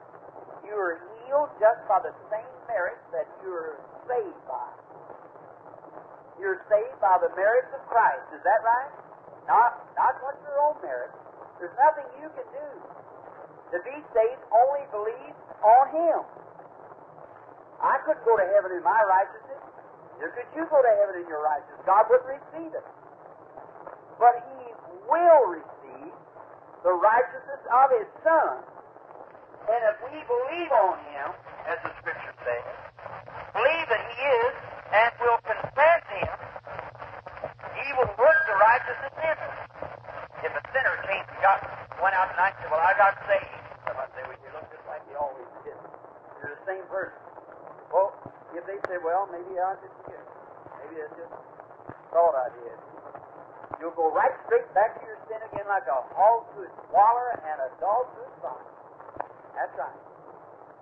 You 0.67 0.75
are 0.75 0.99
healed 1.23 1.55
just 1.63 1.85
by 1.87 2.03
the 2.03 2.15
same 2.33 2.51
merit 2.67 2.99
that 3.13 3.29
you're 3.45 3.79
saved 4.11 4.43
by. 4.49 4.71
You're 6.41 6.67
saved 6.67 6.99
by 6.99 7.21
the 7.23 7.31
merits 7.39 7.71
of 7.79 7.83
Christ. 7.87 8.27
Is 8.35 8.43
that 8.43 8.61
right? 8.65 9.04
Not, 9.47 9.77
not 9.97 10.15
what 10.25 10.37
your 10.43 10.57
own 10.65 10.77
merit. 10.81 11.13
There's 11.61 11.75
nothing 11.77 12.07
you 12.21 12.29
can 12.33 12.47
do. 12.49 12.69
To 13.73 13.79
be 13.85 13.97
saved, 14.15 14.43
only 14.53 14.85
believe 14.91 15.35
on 15.63 15.85
Him. 15.93 16.19
I 17.83 18.01
couldn't 18.07 18.25
go 18.25 18.37
to 18.37 18.47
heaven 18.57 18.73
in 18.73 18.83
my 18.83 19.01
righteousness. 19.05 19.61
Neither 20.17 20.33
could 20.33 20.49
you 20.57 20.65
go 20.71 20.81
to 20.81 20.93
heaven 21.05 21.21
in 21.21 21.27
your 21.29 21.43
righteousness. 21.43 21.83
God 21.85 22.07
wouldn't 22.09 22.31
receive 22.31 22.73
it. 22.73 22.87
But 24.17 24.41
He 24.41 24.73
will 25.11 25.43
receive 25.61 26.15
the 26.87 26.95
righteousness 26.95 27.63
of 27.69 27.87
His 27.93 28.09
Son 28.23 28.65
and 29.65 29.81
if 29.89 29.97
we 30.05 30.21
believe 30.29 30.71
on 30.77 31.01
Him, 31.09 31.33
as 31.65 31.81
the 31.81 31.93
Scripture 32.05 32.37
says, 32.45 32.69
believe 33.57 33.87
that 33.89 34.03
He 34.13 34.17
is, 34.21 34.53
and 34.93 35.11
will 35.25 35.41
confess 35.41 36.05
Him, 36.13 36.33
He 37.95 38.03
will 38.03 38.11
work 38.19 38.39
the 38.51 38.59
righteousness 38.59 39.15
in 39.23 39.37
us. 39.39 39.55
If 40.43 40.51
a 40.51 40.63
sinner 40.75 40.97
came 41.07 41.23
and 41.31 41.39
got, 41.39 41.63
went 42.03 42.11
out 42.19 42.27
tonight 42.35 42.59
and 42.59 42.67
said, 42.67 42.71
Well, 42.75 42.83
I 42.83 42.91
got 42.99 43.15
saved, 43.23 43.55
somebody 43.87 44.11
say, 44.19 44.23
Well, 44.27 44.35
you 44.43 44.51
look 44.51 44.67
just 44.67 44.83
like 44.91 44.99
you 45.07 45.15
always 45.15 45.47
did. 45.63 45.79
You're 46.43 46.59
the 46.59 46.65
same 46.67 46.83
person. 46.91 47.23
Well, 47.95 48.11
if 48.51 48.67
they 48.67 48.83
say, 48.91 48.99
Well, 48.99 49.31
maybe 49.31 49.55
I 49.63 49.79
just 49.79 49.95
forget. 50.03 50.27
Maybe 50.83 51.07
I 51.07 51.09
just 51.15 51.39
thought 52.11 52.35
I 52.35 52.51
did. 52.59 52.79
You'll 53.79 53.95
go 53.95 54.11
right 54.11 54.35
straight 54.51 54.67
back 54.75 54.99
to 54.99 55.03
your 55.07 55.19
sin 55.31 55.39
again 55.55 55.71
like 55.71 55.87
a 55.87 56.03
hog 56.19 56.51
to 56.59 56.67
its 56.67 56.75
waller 56.91 57.31
and 57.47 57.57
a 57.63 57.71
dog 57.79 58.11
to 58.11 58.27
its 58.27 58.39
vine. 58.43 58.71
That's 59.55 59.75
right. 59.79 59.99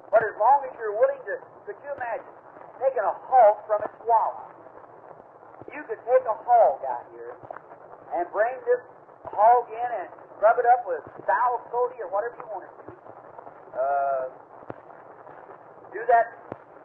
But 0.08 0.24
as 0.24 0.32
long 0.40 0.64
as 0.64 0.72
you're 0.80 0.96
willing 0.96 1.20
to, 1.28 1.34
could 1.68 1.76
you 1.76 1.92
imagine 1.92 2.32
taking 2.80 3.04
a 3.04 3.12
hog 3.28 3.60
from 3.68 3.84
its 3.84 4.00
wallow? 4.08 4.48
You 5.72 5.82
could 5.88 6.00
take 6.04 6.24
a 6.28 6.36
hog 6.44 6.80
out 6.88 7.06
here 7.16 7.34
and 8.16 8.28
bring 8.32 8.54
this 8.68 8.82
hog 9.24 9.68
in 9.70 9.90
and 10.04 10.08
rub 10.42 10.58
it 10.58 10.66
up 10.66 10.84
with 10.84 11.00
sour 11.24 11.58
sody 11.70 12.02
or 12.02 12.10
whatever 12.10 12.36
you 12.36 12.46
want 12.50 12.64
to 12.66 12.72
do. 12.82 12.92
Uh, 13.72 14.24
do 15.92 16.00
that 16.08 16.36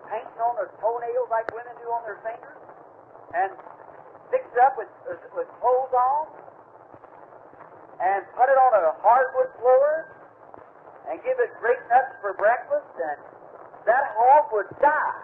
painting 0.08 0.40
on 0.40 0.56
their 0.56 0.72
toenails 0.80 1.28
like 1.28 1.48
women 1.52 1.76
do 1.84 1.88
on 1.92 2.04
their 2.08 2.20
fingers, 2.24 2.60
and 3.36 3.52
fix 4.32 4.48
it 4.56 4.60
up 4.64 4.80
with, 4.80 4.88
with 5.36 5.48
clothes 5.60 5.92
on, 5.92 6.32
and 8.00 8.24
put 8.40 8.48
it 8.48 8.56
on 8.56 8.72
a 8.72 8.96
hardwood 9.04 9.52
floor, 9.60 10.08
and 11.12 11.20
give 11.24 11.36
it 11.40 11.52
great 11.60 11.80
nuts 11.92 12.16
for 12.24 12.36
breakfast, 12.40 12.88
and 13.00 13.20
that 13.84 14.16
hog 14.16 14.48
would 14.56 14.72
die. 14.80 15.24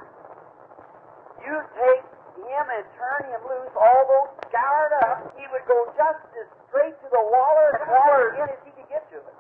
You 1.44 1.60
take 1.80 2.04
him 2.38 2.66
and 2.70 2.86
turn 2.98 3.22
him 3.30 3.42
loose, 3.46 3.74
although 3.78 4.26
scoured 4.48 4.94
up, 5.06 5.34
he 5.38 5.46
would 5.54 5.66
go 5.70 5.78
just 5.98 6.22
as 6.38 6.48
straight 6.70 6.96
to 7.02 7.08
the 7.10 7.24
water 7.24 7.66
as 7.78 7.84
far 7.86 8.16
again 8.34 8.50
as 8.50 8.62
he 8.66 8.72
could 8.74 8.90
get 8.90 9.04
to 9.14 9.18
it. 9.18 9.38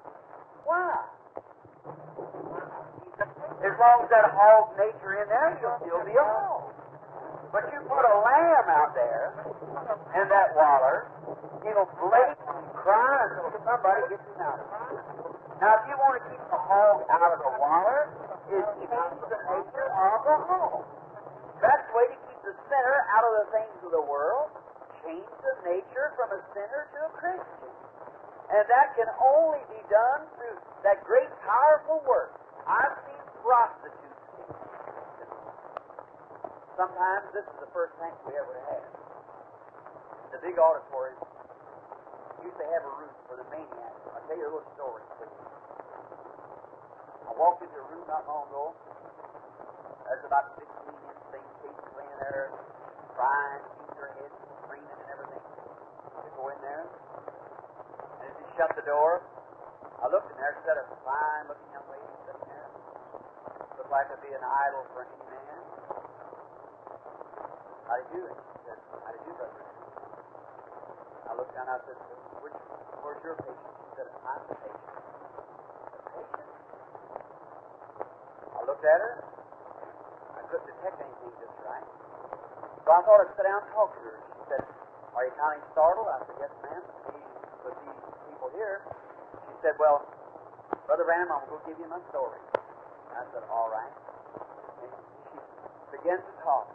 Why? 0.65 0.93
As 3.63 3.73
long 3.79 3.97
as 4.03 4.09
that 4.11 4.27
hog 4.35 4.75
nature 4.75 5.23
in 5.23 5.27
there, 5.31 5.55
he'll 5.61 5.79
still 5.81 6.03
be 6.03 6.13
a 6.13 6.25
hog. 6.25 6.73
But 7.53 7.69
you 7.71 7.79
put 7.85 8.03
a 8.03 8.17
lamb 8.19 8.67
out 8.67 8.91
there 8.97 9.33
in 10.17 10.25
that 10.27 10.49
water, 10.57 11.07
he'll 11.63 11.87
blake 12.01 12.39
and 12.43 12.65
cry 12.73 13.29
until 13.29 13.55
somebody 13.63 14.01
gets 14.09 14.25
him 14.25 14.41
out 14.41 14.59
of 14.59 14.67
it. 14.67 15.05
Now, 15.61 15.79
if 15.79 15.87
you 15.87 15.95
want 15.95 16.19
to 16.19 16.23
keep 16.27 16.43
the 16.51 16.59
hog 16.59 17.07
out 17.07 17.31
of 17.31 17.39
the 17.39 17.53
water, 17.61 18.09
is 18.51 18.65
change 18.83 19.21
the 19.31 19.39
nature 19.47 19.87
of 19.87 20.17
the 20.27 20.37
hog. 20.49 20.83
That's 21.61 21.83
the 21.87 21.93
way 21.95 22.05
to 22.11 22.17
sinner 22.69 22.97
out 23.11 23.23
of 23.25 23.33
the 23.43 23.47
things 23.55 23.77
of 23.83 23.91
the 23.91 24.05
world. 24.05 24.51
Change 25.03 25.27
the 25.43 25.55
nature 25.67 26.15
from 26.15 26.31
a 26.31 26.39
sinner 26.55 26.87
to 26.95 26.99
a 27.07 27.11
Christian. 27.17 27.71
And 28.53 28.63
that 28.69 28.95
can 28.95 29.09
only 29.19 29.63
be 29.71 29.81
done 29.89 30.27
through 30.37 30.59
that 30.83 31.03
great, 31.03 31.27
powerful 31.43 32.03
work. 32.07 32.37
I've 32.67 32.95
seen 33.07 33.23
prostitutes. 33.43 34.23
Sometimes 36.79 37.25
this 37.35 37.45
is 37.45 37.57
the 37.61 37.71
first 37.75 37.93
tank 37.99 38.15
we 38.25 38.33
ever 38.33 38.55
had. 38.69 38.83
The 40.33 40.39
big 40.41 40.57
auditorium 40.57 41.21
used 42.41 42.57
to 42.59 42.67
have 42.73 42.83
a 42.83 42.93
room 42.99 43.13
for 43.29 43.37
the 43.37 43.47
maniacs. 43.53 44.01
I'll 44.11 44.23
tell 44.27 44.37
you 44.37 44.47
a 44.47 44.53
little 44.57 44.71
story. 44.75 45.03
I 47.23 47.31
walked 47.39 47.63
into 47.63 47.77
a 47.77 47.87
room 47.87 48.03
not 48.07 48.27
long 48.27 48.49
ago. 48.51 48.75
There's 50.05 50.25
about 50.27 50.59
15 50.59 51.12
insane 51.33 51.73
cases 51.73 51.89
laying 51.97 52.19
there, 52.21 52.53
crying, 53.17 53.63
beating 53.81 53.97
their 53.97 54.11
heads, 54.21 54.37
screaming, 54.61 54.97
and 55.01 55.09
everything. 55.09 55.41
I 56.13 56.29
go 56.37 56.45
in 56.53 56.59
there, 56.61 56.85
and 58.21 58.25
as 58.29 58.35
he 58.37 58.45
shut 58.53 58.69
the 58.77 58.85
door, 58.85 59.25
I 59.97 60.05
looked 60.13 60.29
in 60.29 60.37
there, 60.37 60.53
said 60.61 60.77
a 60.77 60.85
fine 61.01 61.49
looking 61.49 61.69
young 61.73 61.87
lady 61.89 62.05
sitting 62.29 62.45
there. 62.53 62.69
Looked 63.81 63.89
like 63.89 64.07
to 64.13 64.17
be 64.21 64.29
an 64.29 64.45
idol 64.45 64.85
for 64.93 65.09
any 65.09 65.17
man. 65.25 65.63
How 67.89 67.97
do 67.97 68.03
you 68.13 68.21
do 68.21 68.21
it? 68.29 68.37
She 68.37 68.57
said, 68.69 68.77
How 69.01 69.09
do 69.09 69.17
you 69.17 69.25
do, 69.25 69.33
brother? 69.33 69.65
I 71.23 71.31
looked 71.33 71.53
down, 71.57 71.65
I 71.65 71.81
said, 71.89 71.97
Which, 72.45 72.57
Where's 73.01 73.21
your 73.25 73.35
patient? 73.41 73.57
She 73.57 73.89
said, 73.97 74.07
I'm 74.21 74.41
the 74.45 74.55
patient. 74.61 74.85
The 75.97 75.99
patient? 76.13 76.51
I 78.53 78.61
looked 78.69 78.85
at 78.85 79.01
her. 79.01 79.32
Couldn't 80.53 80.69
detect 80.69 81.01
anything 81.01 81.33
just 81.41 81.57
right. 81.65 81.87
So 82.85 82.89
I 82.93 83.01
thought 83.01 83.25
I'd 83.25 83.33
sit 83.33 83.41
down 83.41 83.65
and 83.65 83.73
talk 83.73 83.89
to 83.89 84.05
her. 84.05 84.21
She 84.21 84.41
said, 84.53 84.61
Are 85.17 85.25
you 85.25 85.33
kind 85.33 85.57
of 85.57 85.65
startled? 85.73 86.05
I 86.05 86.21
said, 86.29 86.37
Yes, 86.45 86.53
ma'am. 86.61 86.83
With 87.65 87.73
these 87.81 87.97
people 88.29 88.53
here. 88.53 88.85
She 89.49 89.53
said, 89.65 89.73
Well, 89.81 90.05
Brother 90.85 91.09
Branham, 91.09 91.33
I'm 91.33 91.49
going 91.49 91.57
to 91.57 91.65
give 91.65 91.81
you 91.81 91.89
my 91.89 91.97
story. 92.13 92.37
I 93.17 93.25
said, 93.33 93.41
All 93.49 93.73
right. 93.73 93.97
And 94.85 94.93
she 94.93 95.97
began 95.97 96.21
to 96.21 96.33
talk. 96.45 96.69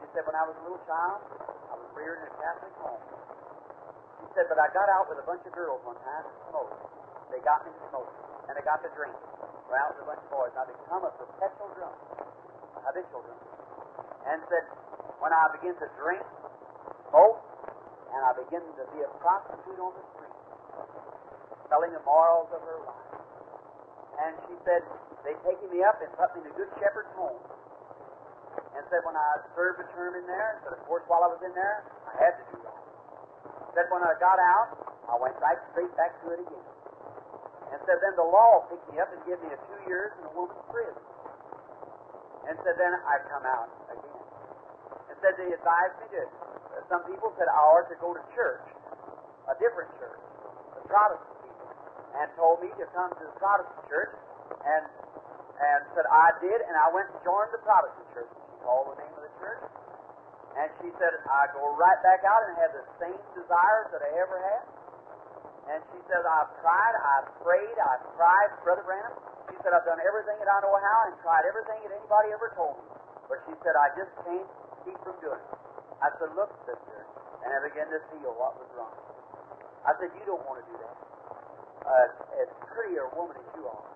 She 0.00 0.08
said, 0.16 0.24
When 0.24 0.32
I 0.32 0.48
was 0.48 0.56
a 0.56 0.62
little 0.64 0.80
child, 0.88 1.20
I 1.68 1.76
was 1.76 1.88
reared 1.92 2.24
in 2.24 2.32
a 2.32 2.36
Catholic 2.40 2.72
home. 2.80 3.04
She 4.24 4.26
said, 4.40 4.48
But 4.48 4.56
I 4.56 4.72
got 4.72 4.88
out 4.88 5.12
with 5.12 5.20
a 5.20 5.26
bunch 5.28 5.44
of 5.44 5.52
girls 5.52 5.84
one 5.84 6.00
time 6.00 6.24
to 6.24 6.32
smoke. 6.48 6.72
They 7.28 7.44
got 7.44 7.60
me 7.68 7.76
to 7.76 7.82
smoke, 7.92 8.08
and 8.48 8.56
they 8.56 8.64
got 8.64 8.80
to 8.80 8.88
drink. 8.96 9.12
We're 9.68 9.76
out 9.76 10.00
with 10.00 10.08
a 10.08 10.16
bunch 10.16 10.24
of 10.24 10.32
boys. 10.32 10.56
I 10.56 10.64
become 10.64 11.04
a 11.04 11.12
perpetual 11.12 11.68
drunk, 11.76 12.27
habitual 12.88 13.22
drunk. 13.22 13.44
And 14.28 14.38
said, 14.48 14.64
When 15.20 15.32
I 15.32 15.52
begin 15.60 15.76
to 15.76 15.88
drink, 16.00 16.24
smoke, 17.12 17.40
and 18.12 18.20
I 18.24 18.32
begin 18.40 18.64
to 18.64 18.84
be 18.96 19.04
a 19.04 19.10
prostitute 19.20 19.78
on 19.78 19.92
the 19.92 20.04
street, 20.16 20.36
telling 21.68 21.92
the 21.92 22.02
morals 22.08 22.48
of 22.56 22.60
her 22.64 22.78
life. 22.88 23.08
And 24.18 24.32
she 24.50 24.56
said, 24.66 24.82
they 25.22 25.34
taken 25.44 25.68
me 25.70 25.84
up 25.84 26.00
and 26.00 26.10
put 26.16 26.32
me 26.34 26.42
in 26.42 26.50
a 26.50 26.54
good 26.56 26.70
shepherd's 26.80 27.12
home. 27.14 27.38
And 28.74 28.82
said 28.88 29.02
when 29.04 29.18
I 29.18 29.44
served 29.52 29.82
a 29.82 29.86
term 29.92 30.16
in 30.16 30.24
there, 30.24 30.62
said 30.64 30.72
of 30.72 30.82
course 30.86 31.04
while 31.10 31.26
I 31.26 31.30
was 31.30 31.42
in 31.42 31.52
there, 31.52 31.84
I 32.08 32.14
had 32.16 32.32
to 32.38 32.44
do 32.54 32.58
that. 32.64 32.80
Said 33.74 33.86
when 33.92 34.02
I 34.02 34.16
got 34.18 34.38
out, 34.38 34.78
I 35.10 35.14
went 35.20 35.36
right 35.42 35.58
straight 35.74 35.90
back 36.00 36.16
to 36.24 36.32
it 36.32 36.40
again. 36.42 36.66
And 37.74 37.78
said 37.84 38.00
then 38.00 38.14
the 38.16 38.24
law 38.24 38.64
picked 38.72 38.88
me 38.88 38.98
up 39.02 39.12
and 39.12 39.20
gave 39.28 39.36
me 39.44 39.52
a 39.52 39.58
two 39.68 39.80
years 39.84 40.16
in 40.16 40.26
a 40.26 40.32
woman's 40.32 40.64
prison. 40.72 40.96
And 42.48 42.56
said 42.64 42.80
then 42.80 42.96
I 42.96 43.20
come 43.28 43.44
out 43.44 43.68
again. 43.92 44.20
And 45.12 45.16
said 45.20 45.36
they 45.36 45.52
advised 45.52 45.96
me 46.00 46.06
to. 46.16 46.22
Uh, 46.24 46.80
some 46.88 47.04
people 47.04 47.28
said 47.36 47.44
I 47.44 47.60
ought 47.60 47.88
to 47.92 47.98
go 48.00 48.16
to 48.16 48.22
church, 48.32 48.64
a 49.52 49.54
different 49.60 49.92
church, 50.00 50.22
the 50.72 50.82
Protestant 50.88 51.36
people, 51.44 51.68
and 52.16 52.26
told 52.40 52.64
me 52.64 52.72
to 52.80 52.84
come 52.96 53.12
to 53.12 53.24
the 53.28 53.36
Protestant 53.36 53.84
church 53.92 54.16
and 54.64 54.84
and 55.58 55.80
said 55.92 56.06
I 56.06 56.32
did, 56.38 56.58
and 56.64 56.74
I 56.78 56.88
went 56.94 57.10
and 57.10 57.18
joined 57.26 57.50
the 57.52 57.60
Protestant 57.60 58.06
church. 58.14 58.30
She 58.30 58.56
called 58.64 58.94
the 58.94 58.98
name 59.02 59.12
of 59.12 59.22
the 59.26 59.34
church, 59.42 59.62
and 60.56 60.68
she 60.80 60.88
said 60.96 61.12
I 61.28 61.52
go 61.52 61.76
right 61.76 62.00
back 62.00 62.24
out 62.24 62.48
and 62.48 62.56
have 62.64 62.72
the 62.72 62.86
same 62.96 63.20
desires 63.36 63.92
that 63.92 64.00
I 64.00 64.10
ever 64.24 64.38
had. 64.40 64.64
And 65.68 65.84
she 65.92 66.00
said 66.08 66.24
I've 66.24 66.48
tried, 66.64 66.94
I've 66.96 67.28
prayed, 67.44 67.76
I've 67.76 68.06
tried, 68.16 68.48
Brother 68.64 68.88
Branham. 68.88 69.27
She 69.48 69.56
said 69.64 69.72
I've 69.72 69.86
done 69.88 70.00
everything 70.04 70.36
that 70.38 70.50
I 70.50 70.58
know 70.62 70.76
how 70.76 70.98
and 71.08 71.14
tried 71.24 71.44
everything 71.48 71.80
that 71.84 71.92
anybody 71.92 72.28
ever 72.32 72.52
told 72.54 72.76
me. 72.78 72.88
But 73.28 73.44
she 73.48 73.54
said 73.64 73.76
I 73.76 73.92
just 73.96 74.12
can't 74.24 74.48
keep 74.84 74.98
from 75.04 75.16
doing 75.20 75.40
it. 75.40 75.58
I 75.98 76.14
said, 76.20 76.30
look, 76.38 76.54
sister, 76.62 76.98
and 77.42 77.48
I 77.50 77.58
began 77.66 77.90
to 77.90 77.98
feel 78.14 78.30
what 78.38 78.54
was 78.54 78.70
wrong. 78.78 78.94
I 79.82 79.98
said, 79.98 80.14
you 80.14 80.22
don't 80.30 80.44
want 80.46 80.62
to 80.62 80.66
do 80.70 80.76
that. 80.78 80.96
Uh, 81.82 82.42
as 82.44 82.48
pretty 82.70 83.00
a 83.02 83.06
woman 83.18 83.34
as 83.34 83.48
you 83.58 83.66
are, 83.66 83.88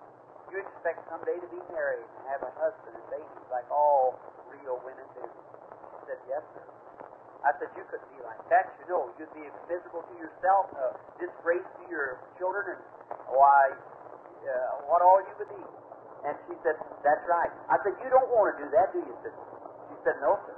you 0.51 0.59
expect 0.59 0.99
someday 1.07 1.39
to 1.39 1.47
be 1.47 1.61
married 1.71 2.03
and 2.03 2.23
have 2.27 2.43
a 2.43 2.51
husband 2.59 2.91
and 2.97 3.05
babies 3.07 3.47
like 3.47 3.65
all 3.71 4.19
real 4.51 4.81
women 4.83 5.05
do. 5.15 5.23
She 5.23 5.99
said, 6.11 6.19
Yes, 6.27 6.43
sir. 6.51 6.65
I 7.45 7.55
said, 7.59 7.69
You 7.77 7.87
couldn't 7.87 8.09
be 8.11 8.19
like 8.25 8.41
that. 8.51 8.73
You 8.83 8.85
know, 8.91 9.03
you'd 9.15 9.31
be 9.31 9.47
miserable 9.71 10.03
to 10.03 10.15
yourself, 10.19 10.73
a 10.75 10.97
disgrace 11.23 11.63
to 11.63 11.83
your 11.87 12.19
children, 12.35 12.75
and 12.75 13.31
why, 13.31 13.71
uh, 14.45 14.87
what 14.91 15.01
all 15.01 15.19
you 15.23 15.33
would 15.39 15.51
be. 15.51 15.63
And 16.27 16.35
she 16.47 16.55
said, 16.63 16.75
That's 17.03 17.23
right. 17.27 17.51
I 17.71 17.79
said, 17.83 17.95
You 18.03 18.09
don't 18.11 18.29
want 18.31 18.53
to 18.53 18.55
do 18.63 18.67
that, 18.75 18.91
do 18.91 18.99
you, 19.03 19.15
sister? 19.23 19.47
She 19.91 19.95
said, 20.07 20.15
No, 20.23 20.39
sir. 20.47 20.57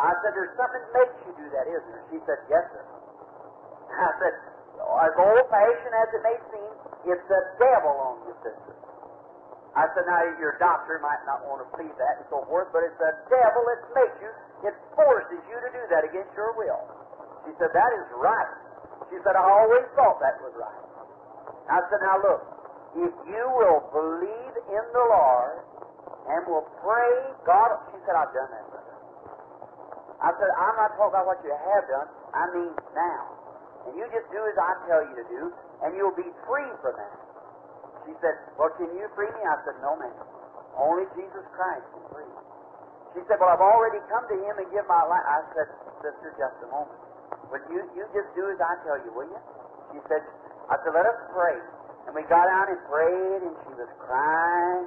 I 0.00 0.12
said, 0.24 0.32
There's 0.36 0.54
something 0.56 0.84
makes 0.96 1.16
you 1.28 1.32
do 1.36 1.46
that, 1.56 1.64
isn't 1.68 1.92
there? 1.92 2.06
She 2.12 2.18
said, 2.24 2.38
Yes, 2.48 2.64
sir. 2.72 2.84
I 3.92 4.10
said, 4.20 4.34
As 4.80 5.14
old 5.20 5.44
fashioned 5.52 5.96
as 5.96 6.08
it 6.16 6.22
may 6.24 6.38
seem, 6.52 6.72
it's 7.10 7.26
the 7.28 7.40
devil 7.60 7.94
on 7.96 8.14
you, 8.28 8.34
sister. 8.44 8.72
I 9.76 9.86
said, 9.94 10.02
now 10.02 10.18
your 10.42 10.58
doctor 10.58 10.98
might 10.98 11.22
not 11.30 11.46
want 11.46 11.62
to 11.62 11.66
believe 11.70 11.94
that 11.94 12.18
and 12.18 12.26
so 12.26 12.42
forth, 12.50 12.66
but 12.74 12.82
it's 12.82 12.98
the 12.98 13.14
devil 13.30 13.62
that 13.70 13.80
makes 13.94 14.18
you, 14.18 14.30
it 14.66 14.74
forces 14.98 15.38
you 15.46 15.56
to 15.62 15.70
do 15.70 15.82
that 15.94 16.02
against 16.02 16.34
your 16.34 16.50
will. 16.58 16.82
She 17.46 17.54
said, 17.54 17.70
that 17.70 17.90
is 18.02 18.06
right. 18.18 18.50
She 19.14 19.16
said, 19.22 19.38
I 19.38 19.44
always 19.46 19.86
thought 19.94 20.18
that 20.18 20.42
was 20.42 20.54
right. 20.58 20.82
I 21.70 21.78
said, 21.86 22.02
now 22.02 22.18
look, 22.18 22.42
if 22.96 23.12
you 23.28 23.44
will 23.54 23.80
believe 23.94 24.54
in 24.66 24.84
the 24.92 25.04
Lord 25.10 25.62
and 26.26 26.40
will 26.46 26.66
pray, 26.82 27.12
God, 27.46 27.70
she 27.92 27.98
said, 28.06 28.14
I've 28.18 28.34
done 28.34 28.50
that. 28.50 28.66
I 30.20 30.30
said, 30.36 30.50
I'm 30.52 30.76
not 30.76 30.92
talking 31.00 31.16
about 31.16 31.26
what 31.26 31.40
you 31.40 31.52
have 31.54 31.84
done, 31.88 32.08
I 32.36 32.44
mean 32.52 32.72
now. 32.92 33.22
And 33.88 33.96
you 33.96 34.04
just 34.12 34.28
do 34.28 34.40
as 34.44 34.56
I 34.60 34.70
tell 34.84 35.00
you 35.00 35.14
to 35.16 35.26
do, 35.32 35.42
and 35.80 35.96
you'll 35.96 36.16
be 36.16 36.28
free 36.44 36.68
from 36.84 36.92
that. 37.00 37.16
She 38.04 38.12
said, 38.20 38.36
Well, 38.60 38.68
can 38.76 38.92
you 38.92 39.08
free 39.16 39.32
me? 39.32 39.42
I 39.48 39.56
said, 39.64 39.80
No, 39.80 39.96
ma'am. 39.96 40.12
Only 40.76 41.08
Jesus 41.16 41.44
Christ 41.56 41.84
can 41.96 42.04
free 42.12 42.28
me. 42.28 42.42
She 43.16 43.20
said, 43.24 43.40
Well, 43.40 43.48
I've 43.48 43.64
already 43.64 44.04
come 44.12 44.28
to 44.28 44.36
Him 44.36 44.60
and 44.60 44.68
give 44.68 44.84
my 44.84 45.00
life. 45.08 45.24
I 45.24 45.40
said, 45.56 45.68
Sister, 46.04 46.28
just 46.36 46.56
a 46.64 46.68
moment. 46.68 47.00
Will 47.48 47.64
you, 47.72 47.80
you 47.96 48.04
just 48.12 48.28
do 48.36 48.44
as 48.52 48.60
I 48.60 48.72
tell 48.84 49.00
you, 49.00 49.10
will 49.16 49.28
you? 49.28 49.40
She 49.96 49.98
said, 50.12 50.20
I 50.68 50.76
said, 50.84 50.92
Let 50.92 51.08
us 51.08 51.18
pray. 51.32 51.56
And 52.08 52.12
we 52.16 52.22
got 52.28 52.46
out 52.48 52.68
and 52.72 52.80
prayed, 52.88 53.40
and 53.44 53.54
she 53.66 53.72
was 53.76 53.90
crying. 54.00 54.86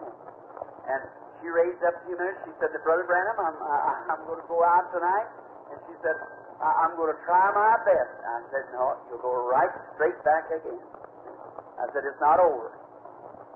And 0.88 1.01
she 1.41 1.47
raised 1.51 1.82
up 1.86 1.95
a 1.97 2.01
few 2.07 2.18
minutes. 2.18 2.39
She 2.47 2.53
said 2.59 2.72
to 2.74 2.80
Brother 2.84 3.05
Branham, 3.05 3.38
I'm, 3.39 3.57
uh, 3.59 4.11
I'm 4.16 4.22
going 4.28 4.41
to 4.41 4.47
go 4.49 4.64
out 4.64 4.89
tonight. 4.91 5.30
And 5.72 5.78
she 5.88 5.95
said, 6.03 6.16
I'm 6.59 6.95
going 6.95 7.11
to 7.11 7.20
try 7.28 7.45
my 7.53 7.76
best. 7.84 8.14
I 8.24 8.39
said, 8.51 8.66
no, 8.76 8.95
you'll 9.11 9.24
go 9.24 9.34
right 9.51 9.72
straight 9.95 10.18
back 10.24 10.47
again. 10.51 10.80
I 11.80 11.86
said, 11.91 12.03
it's 12.07 12.22
not 12.24 12.39
over. 12.39 12.72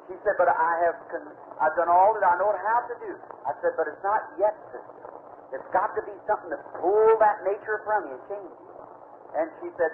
She 0.07 0.15
said, 0.23 0.35
but 0.39 0.47
I 0.47 0.71
have 0.87 0.97
con- 1.11 1.35
I've 1.59 1.75
done 1.75 1.91
all 1.91 2.15
that 2.15 2.23
I 2.23 2.35
know 2.39 2.51
how 2.63 2.79
to 2.87 2.95
do. 3.03 3.11
I 3.43 3.51
said, 3.59 3.75
but 3.75 3.87
it's 3.91 4.03
not 4.03 4.23
yet, 4.39 4.55
sister. 4.71 5.03
It's 5.51 5.69
got 5.75 5.91
to 5.95 6.01
be 6.07 6.15
something 6.27 6.51
to 6.51 6.59
pull 6.79 7.11
that 7.19 7.43
nature 7.43 7.83
from 7.83 8.07
you 8.11 8.15
and 8.15 8.23
change 8.31 8.55
you. 8.55 8.71
And 9.35 9.47
she 9.63 9.67
said, 9.75 9.91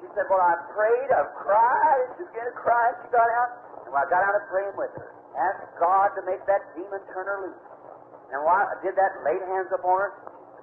she 0.00 0.08
said, 0.16 0.24
well, 0.32 0.40
I 0.40 0.56
prayed, 0.72 1.08
I've 1.12 1.32
cried, 1.36 2.04
she 2.16 2.24
began 2.32 2.48
to 2.48 2.56
cry, 2.56 2.84
she 3.04 3.08
got 3.12 3.28
out. 3.36 3.50
And 3.84 3.92
when 3.92 4.00
I 4.00 4.08
got 4.08 4.24
out 4.24 4.34
of 4.34 4.44
praying 4.48 4.72
with 4.74 4.92
her, 4.96 5.12
asked 5.36 5.76
God 5.76 6.16
to 6.16 6.22
make 6.24 6.40
that 6.48 6.64
demon 6.72 7.00
turn 7.12 7.28
her 7.28 7.38
loose. 7.44 7.64
And 8.32 8.40
while 8.46 8.64
I 8.64 8.76
did 8.80 8.96
that, 8.96 9.20
laid 9.26 9.42
hands 9.44 9.68
upon 9.76 10.00
her, 10.00 10.10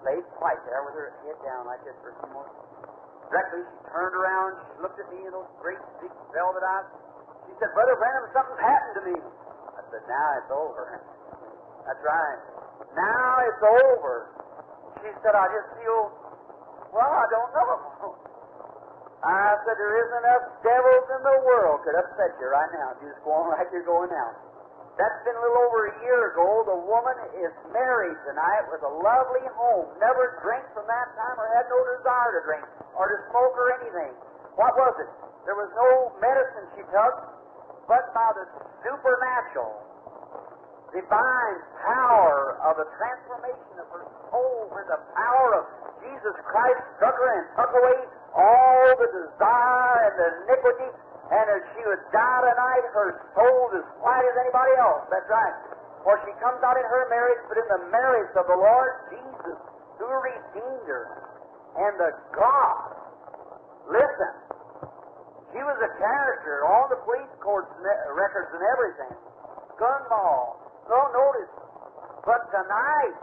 laid 0.01 0.25
quiet 0.41 0.57
there 0.65 0.81
with 0.89 0.95
her 0.97 1.13
head 1.21 1.37
down 1.45 1.69
like 1.69 1.83
this 1.85 1.93
for 2.01 2.09
a 2.11 2.15
few 2.17 2.31
more. 2.33 2.49
Directly, 3.29 3.61
she 3.61 3.77
turned 3.91 4.15
around, 4.15 4.57
she 4.73 4.77
looked 4.81 4.99
at 5.03 5.07
me 5.11 5.19
in 5.21 5.31
those 5.35 5.51
great 5.59 5.79
big 5.99 6.13
velvet 6.31 6.63
eyes. 6.63 6.87
She 7.45 7.53
said, 7.59 7.69
Brother 7.75 7.99
Branham, 7.99 8.25
something's 8.31 8.63
happened 8.63 8.95
to 8.97 9.03
me. 9.11 9.15
I 9.19 9.81
said, 9.91 10.03
now 10.07 10.27
it's 10.39 10.51
over. 10.51 10.83
That's 11.85 12.03
right. 12.07 12.39
Now 12.95 13.31
it's 13.45 13.63
over. 13.63 14.15
She 15.03 15.11
said, 15.21 15.35
I 15.35 15.45
just 15.51 15.69
feel, 15.77 16.01
well, 16.95 17.11
I 17.11 17.25
don't 17.29 17.51
know. 17.51 18.15
I 19.25 19.57
said, 19.65 19.75
there 19.81 19.97
isn't 19.97 20.17
enough 20.21 20.43
devils 20.61 21.05
in 21.09 21.21
the 21.25 21.37
world 21.41 21.81
could 21.81 21.97
upset 21.97 22.37
you 22.37 22.47
right 22.53 22.69
now 22.77 22.93
if 22.93 22.97
you 23.01 23.09
just 23.09 23.23
go 23.25 23.33
on 23.33 23.49
like 23.49 23.65
you're 23.73 23.87
going 23.87 24.13
now. 24.13 24.29
That's 24.97 25.21
been 25.25 25.37
a 25.37 25.41
little 25.41 25.61
over 25.69 25.93
a 25.93 25.95
year 26.05 26.33
ago. 26.33 26.65
The 26.65 26.79
woman 26.89 27.17
is 27.37 27.53
married 27.69 28.17
tonight 28.25 28.65
with 28.73 28.81
a 28.81 28.89
lovely 28.89 29.45
home. 29.53 29.93
Never 30.01 30.41
drank 30.41 30.65
from 30.73 30.89
that 30.89 31.07
time 31.13 31.37
or 31.37 31.45
had 31.53 31.69
no 31.69 31.77
desire 31.97 32.31
to 32.33 32.41
drink 32.49 32.65
or 32.97 33.05
to 33.05 33.17
smoke 33.29 33.53
or 33.57 33.77
anything. 33.77 34.13
What 34.57 34.73
was 34.73 34.93
it? 35.01 35.09
There 35.45 35.53
was 35.53 35.69
no 35.77 36.17
medicine 36.17 36.65
she 36.73 36.83
took, 36.89 37.13
but 37.85 38.09
by 38.09 38.29
the 38.41 38.45
supernatural, 38.81 39.69
divine 40.97 41.57
power 41.85 42.57
of 42.65 42.81
the 42.81 42.89
transformation 42.97 43.77
of 43.77 43.87
her 43.93 44.05
soul, 44.33 44.65
where 44.73 44.87
the 44.89 44.97
power 45.13 45.49
of 45.61 45.65
Jesus 46.01 46.35
Christ 46.41 46.81
struck 46.97 47.13
her 47.13 47.29
and 47.37 47.45
took 47.53 47.69
away 47.69 47.97
all 48.37 48.87
the 49.01 49.09
desire 49.09 49.97
and 50.05 50.15
the 50.15 50.29
iniquity 50.45 50.89
and 51.27 51.45
as 51.51 51.61
she 51.75 51.81
would 51.83 52.03
die 52.15 52.41
tonight, 52.47 52.85
her 52.95 53.09
soul 53.35 53.67
as 53.75 53.83
white 53.99 54.23
as 54.23 54.35
anybody 54.47 54.73
else. 54.79 55.03
That's 55.11 55.27
right. 55.27 55.55
For 56.07 56.15
she 56.23 56.31
comes 56.39 56.63
out 56.63 56.79
in 56.79 56.87
her 56.87 57.03
marriage, 57.11 57.41
but 57.51 57.59
in 57.59 57.67
the 57.67 57.81
marriage 57.91 58.31
of 58.39 58.47
the 58.47 58.55
Lord 58.55 58.91
Jesus, 59.11 59.59
who 59.99 60.07
redeemed 60.07 60.87
her, 60.87 61.03
and 61.83 61.93
the 61.99 62.11
God. 62.31 62.95
Listen, 63.91 64.33
she 65.51 65.59
was 65.59 65.77
a 65.83 65.91
character, 65.99 66.63
all 66.63 66.87
the 66.87 66.99
police 67.03 67.33
courts 67.43 67.71
records 68.15 68.51
and 68.55 68.63
everything. 68.71 69.15
Gun 69.75 70.01
mall. 70.07 70.63
No, 70.87 70.95
oh, 70.95 71.07
notice. 71.11 71.51
But 72.23 72.47
tonight, 72.55 73.15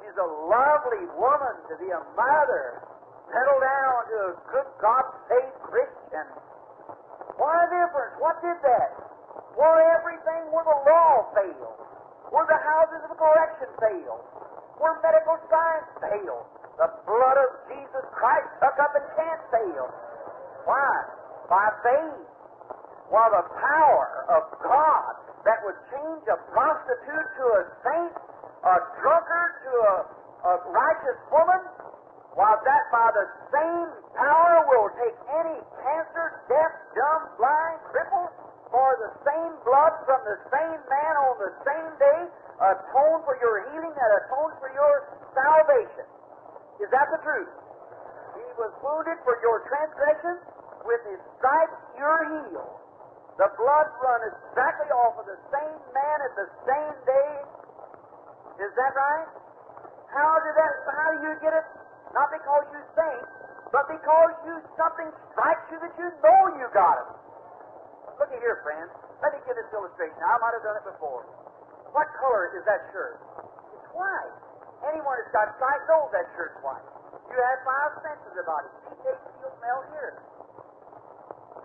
she's 0.00 0.16
a 0.16 0.30
lovely 0.48 1.04
woman 1.20 1.54
to 1.68 1.74
be 1.76 1.92
a 1.92 2.00
mother. 2.16 2.88
Settle 3.28 3.60
down 3.60 3.96
to 4.08 4.16
a 4.24 4.34
good 4.48 4.68
God-saved 4.80 5.58
Christian. 5.68 6.26
What 7.36 7.54
a 7.60 7.66
difference. 7.68 8.14
What 8.18 8.40
did 8.40 8.56
that? 8.64 8.90
Well, 9.52 9.76
everything 10.00 10.48
where 10.48 10.64
the 10.64 10.78
law 10.88 11.28
failed, 11.36 11.78
where 12.32 12.48
the 12.48 12.56
houses 12.56 13.04
of 13.04 13.12
correction 13.20 13.68
failed, 13.78 14.24
where 14.80 14.96
medical 15.04 15.36
science 15.50 15.90
failed, 16.00 16.46
the 16.78 16.88
blood 17.04 17.36
of 17.36 17.50
Jesus 17.68 18.06
Christ 18.14 18.48
took 18.62 18.78
up 18.78 18.94
and 18.94 19.06
can't 19.18 19.42
fail. 19.50 19.86
Why? 20.64 20.90
By 21.50 21.68
faith. 21.84 22.22
While 23.10 23.32
the 23.34 23.46
power 23.50 24.08
of 24.30 24.42
God 24.62 25.12
that 25.44 25.58
would 25.64 25.76
change 25.90 26.22
a 26.28 26.38
prostitute 26.52 27.28
to 27.40 27.44
a 27.56 27.62
saint, 27.82 28.14
a 28.62 28.76
drunkard 29.00 29.52
to 29.64 29.72
a, 29.74 29.96
a 30.44 30.52
righteous 30.70 31.18
woman, 31.32 31.62
while 32.34 32.58
that 32.64 32.84
by 32.92 33.08
the 33.14 33.26
same 33.52 33.88
power 34.16 34.56
will 34.68 34.88
take 34.98 35.16
any 35.32 35.58
cancer, 35.80 36.26
deaf, 36.48 36.72
dumb, 36.96 37.22
blind, 37.40 37.78
crippled, 37.92 38.32
for 38.68 38.90
the 39.00 39.10
same 39.24 39.52
blood 39.64 39.94
from 40.04 40.20
the 40.28 40.38
same 40.52 40.80
man 40.92 41.14
on 41.24 41.34
the 41.40 41.52
same 41.64 41.92
day 41.96 42.20
atone 42.58 43.24
for 43.24 43.38
your 43.40 43.64
healing 43.72 43.94
and 43.94 44.10
atone 44.24 44.52
for 44.60 44.70
your 44.74 44.94
salvation. 45.32 46.06
Is 46.82 46.90
that 46.92 47.08
the 47.14 47.20
truth? 47.24 47.50
He 48.36 48.46
was 48.60 48.70
wounded 48.82 49.18
for 49.24 49.38
your 49.40 49.64
transgressions, 49.66 50.42
with 50.84 51.02
his 51.10 51.20
stripes 51.38 51.78
you're 51.98 52.24
healed. 52.28 52.76
The 53.38 53.50
blood 53.54 53.88
run 54.02 54.20
exactly 54.34 54.90
off 54.90 55.14
of 55.22 55.26
the 55.26 55.38
same 55.54 55.78
man 55.94 56.18
at 56.26 56.32
the 56.34 56.48
same 56.66 56.96
day. 57.06 57.32
Is 58.58 58.72
that 58.74 58.92
right? 58.98 59.28
How 60.10 60.32
did 60.42 60.54
that 60.58 60.72
how 60.90 61.08
do 61.14 61.18
you 61.22 61.34
get 61.38 61.54
it? 61.54 61.66
Not 62.16 62.28
because 62.32 62.64
you 62.72 62.82
think, 62.96 63.20
but 63.72 63.84
because 63.88 64.32
you 64.48 64.54
something 64.80 65.08
strikes 65.32 65.66
you 65.68 65.78
that 65.80 65.92
you 66.00 66.08
know 66.24 66.40
you 66.56 66.66
got 66.72 66.96
it. 67.04 67.08
Look 68.16 68.32
at 68.32 68.40
here, 68.40 68.60
friends. 68.64 68.90
Let 69.20 69.34
me 69.34 69.40
give 69.44 69.54
this 69.54 69.68
illustration. 69.74 70.16
I 70.22 70.36
might 70.40 70.54
have 70.56 70.64
done 70.64 70.78
it 70.78 70.86
before. 70.88 71.26
What 71.92 72.06
color 72.18 72.54
is 72.56 72.64
that 72.64 72.88
shirt? 72.94 73.18
It's 73.74 73.88
white. 73.92 74.34
Anyone 74.88 75.18
that's 75.18 75.34
got 75.34 75.48
sight 75.58 75.80
knows 75.90 76.08
that 76.14 76.26
shirt's 76.38 76.58
white. 76.62 76.84
You 77.28 77.36
have 77.36 77.58
five 77.66 77.92
senses 78.02 78.34
about 78.38 78.62
it. 78.64 78.72
See, 78.88 78.96
taste, 79.04 79.22
feel, 79.42 79.52
smell, 79.58 79.80
hear. 79.92 80.16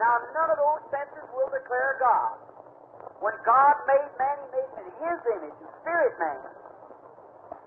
Now, 0.01 0.13
none 0.33 0.49
of 0.49 0.57
those 0.57 0.81
senses 0.89 1.25
will 1.31 1.49
declare 1.53 2.01
God. 2.01 2.35
When 3.21 3.35
God 3.45 3.75
made 3.87 4.11
man, 4.17 4.35
He 4.43 4.47
made 4.51 4.69
him 4.73 4.83
in 4.83 4.89
His 4.99 5.19
image, 5.39 5.57
a 5.61 5.69
spirit 5.79 6.13
man. 6.19 6.41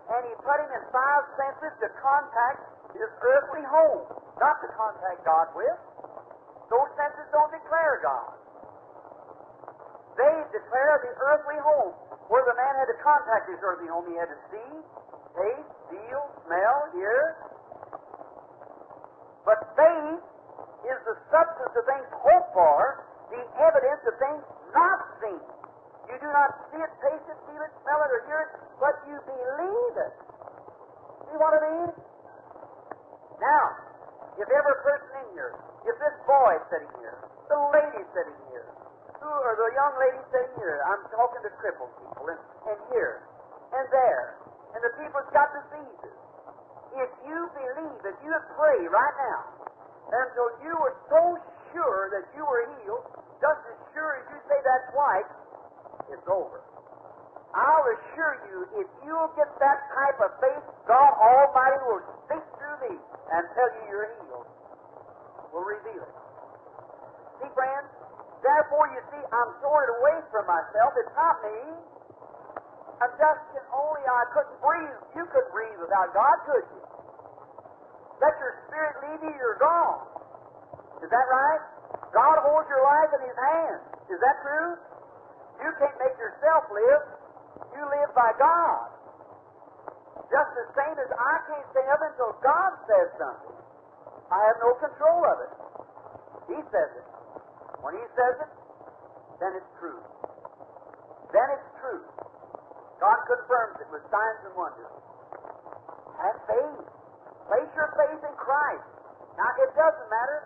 And 0.07 0.22
He 0.26 0.34
put 0.42 0.59
him 0.62 0.70
in 0.70 0.82
five 0.94 1.22
senses 1.34 1.72
to 1.82 1.88
contact 1.98 2.62
his 2.94 3.11
earthly 3.20 3.64
home, 3.66 4.07
not 4.40 4.62
to 4.62 4.68
contact 4.72 5.26
God 5.26 5.52
with. 5.52 5.76
Those 6.70 6.90
senses 6.96 7.26
don't 7.30 7.50
declare 7.52 8.00
God. 8.02 8.32
They 10.16 10.34
declare 10.48 10.94
the 11.04 11.12
earthly 11.20 11.61
home, 11.61 11.92
where 12.32 12.42
the 12.48 12.57
man 12.57 12.74
had 12.80 12.88
to 12.88 12.98
contact 13.04 13.52
his 13.52 13.61
earthly 13.61 13.86
home. 13.86 14.09
He 14.09 14.16
had 14.16 14.32
to 14.32 14.40
see, 14.48 14.70
taste, 15.36 15.72
feel, 15.92 16.22
smell, 16.48 16.78
hear. 16.96 17.36
But 19.44 19.61
faith 19.76 20.22
is 20.88 20.98
the 21.04 21.16
substance 21.28 21.74
of 21.76 21.84
things 21.84 22.09
hoped 22.16 22.50
for, 22.57 23.04
the 23.30 23.42
evidence 23.61 24.02
of 24.09 24.14
things 24.18 24.42
not 24.72 24.98
seen. 25.20 25.55
You 26.16 26.24
do 26.24 26.32
not 26.32 26.72
see 26.72 26.80
it, 26.80 26.88
taste 27.04 27.28
it, 27.28 27.36
feel 27.44 27.60
it, 27.60 27.72
smell 27.84 28.00
it, 28.00 28.08
or 28.08 28.24
hear 28.24 28.40
it, 28.48 28.50
but 28.80 28.96
you 29.04 29.20
believe 29.20 29.94
it. 30.00 30.14
See 31.28 31.36
what 31.36 31.52
I 31.52 31.60
mean? 31.60 31.92
Now, 33.36 33.64
if 34.40 34.48
every 34.48 34.76
person 34.80 35.12
in 35.12 35.26
here, 35.36 35.52
if 35.84 35.92
this 36.00 36.16
boy 36.24 36.56
sitting 36.72 36.88
here, 37.04 37.20
the 37.52 37.60
lady 37.68 38.00
sitting 38.16 38.40
here, 38.48 38.64
who 39.20 39.28
or 39.28 39.60
the 39.60 39.68
young 39.76 39.92
lady 40.00 40.16
sitting 40.32 40.56
here, 40.56 40.80
I'm 40.88 41.04
talking 41.12 41.44
to 41.44 41.52
crippled 41.60 41.92
people, 42.00 42.32
and, 42.32 42.40
and 42.64 42.80
here, 42.96 43.20
and 43.76 43.84
there, 43.92 44.40
and 44.72 44.80
the 44.88 44.96
people 44.96 45.20
that's 45.20 45.36
got 45.36 45.52
diseases. 45.52 46.16
If 46.96 47.12
you 47.28 47.38
believe, 47.60 48.00
if 48.08 48.16
you 48.24 48.32
pray 48.56 48.88
right 48.88 49.16
now, 49.20 49.40
until 50.16 50.48
you 50.64 50.80
were 50.80 50.96
so 51.12 51.36
sure 51.76 52.08
that 52.08 52.24
you 52.32 52.40
were 52.40 52.64
healed, 52.80 53.04
just 53.36 53.60
as 53.68 53.76
sure 53.92 54.16
as 54.16 54.24
you 54.32 54.40
say 54.48 54.56
that's 54.64 54.96
white, 54.96 55.28
it's 56.12 56.28
over. 56.28 56.62
I'll 57.57 57.86
assure 57.88 58.34
you, 58.52 58.57
if 58.84 58.88
you'll 59.07 59.32
get 59.32 59.48
that 59.59 59.78
type 59.96 60.18
of 60.20 60.30
faith, 60.44 60.64
God 60.84 61.12
Almighty 61.16 61.80
will 61.88 62.04
speak 62.28 62.44
through 62.61 62.78
me 62.90 62.94
and 63.00 63.42
tell 63.57 63.68
you 63.80 63.82
you're 63.88 64.11
healed. 64.20 64.48
Will 65.57 65.64
reveal 65.64 66.04
it. 66.04 66.16
See, 67.40 67.50
friends, 67.57 67.88
therefore 68.44 68.92
you 68.92 69.00
see, 69.09 69.22
I'm 69.32 69.50
throwing 69.64 69.84
it 69.88 69.92
away 70.04 70.16
from 70.28 70.44
myself. 70.44 70.90
It's 71.00 71.16
not 71.16 71.34
me. 71.48 71.59
I'm 73.00 73.12
just 73.16 73.40
can 73.52 73.64
only, 73.72 74.04
I 74.04 74.24
couldn't 74.32 74.61
breathe. 74.61 75.00
You 75.16 75.24
couldn't 75.28 75.52
breathe 75.52 75.80
without 75.80 76.12
God, 76.12 76.36
could 76.48 76.64
you? 76.76 76.82
Let 78.20 78.32
your 78.40 78.52
spirit 78.68 78.94
leave 79.04 79.20
you, 79.28 79.32
you're 79.36 79.61
gone. 79.61 80.00
Is 81.04 81.09
that 81.12 81.26
right? 81.28 81.62
God 82.12 82.36
holds 82.40 82.68
your 82.72 82.80
life 82.80 83.11
in 83.16 83.20
His 83.28 83.36
hands. 83.36 83.84
Is 84.09 84.20
that 84.20 84.36
true? 84.40 84.80
You 85.62 85.70
can't 85.80 85.98
make 85.98 86.16
yourself 86.20 86.68
live. 86.70 87.02
You 87.72 87.82
live 87.84 88.11
by 88.14 88.30
God. 88.36 88.92
Just 90.28 90.50
the 90.59 90.66
same 90.74 90.96
as 90.98 91.11
I 91.14 91.34
can't 91.46 91.68
say 91.72 91.84
up 91.92 92.02
until 92.02 92.32
God 92.42 92.70
says 92.90 93.09
something. 93.16 93.57
I 94.32 94.38
have 94.50 94.59
no 94.59 94.74
control 94.82 95.22
of 95.22 95.36
it. 95.46 95.52
He 96.50 96.59
says 96.72 96.90
it. 96.98 97.07
When 97.80 97.94
He 97.94 98.07
says 98.18 98.34
it, 98.42 98.52
then 99.38 99.52
it's 99.54 99.72
true. 99.78 100.02
Then 101.30 101.46
it's 101.54 101.70
true. 101.78 102.02
God 102.98 103.18
confirms 103.28 103.76
it 103.84 103.88
with 103.92 104.02
signs 104.09 104.40
and 104.48 104.54
wonders. 104.57 104.92
Have 106.16 106.38
faith. 106.48 106.80
Place 107.46 107.70
your 107.76 107.90
faith 107.94 108.22
in 108.24 108.34
Christ. 108.40 108.88
Now, 109.36 109.50
it 109.61 109.70
doesn't 109.76 110.09
matter 110.09 110.38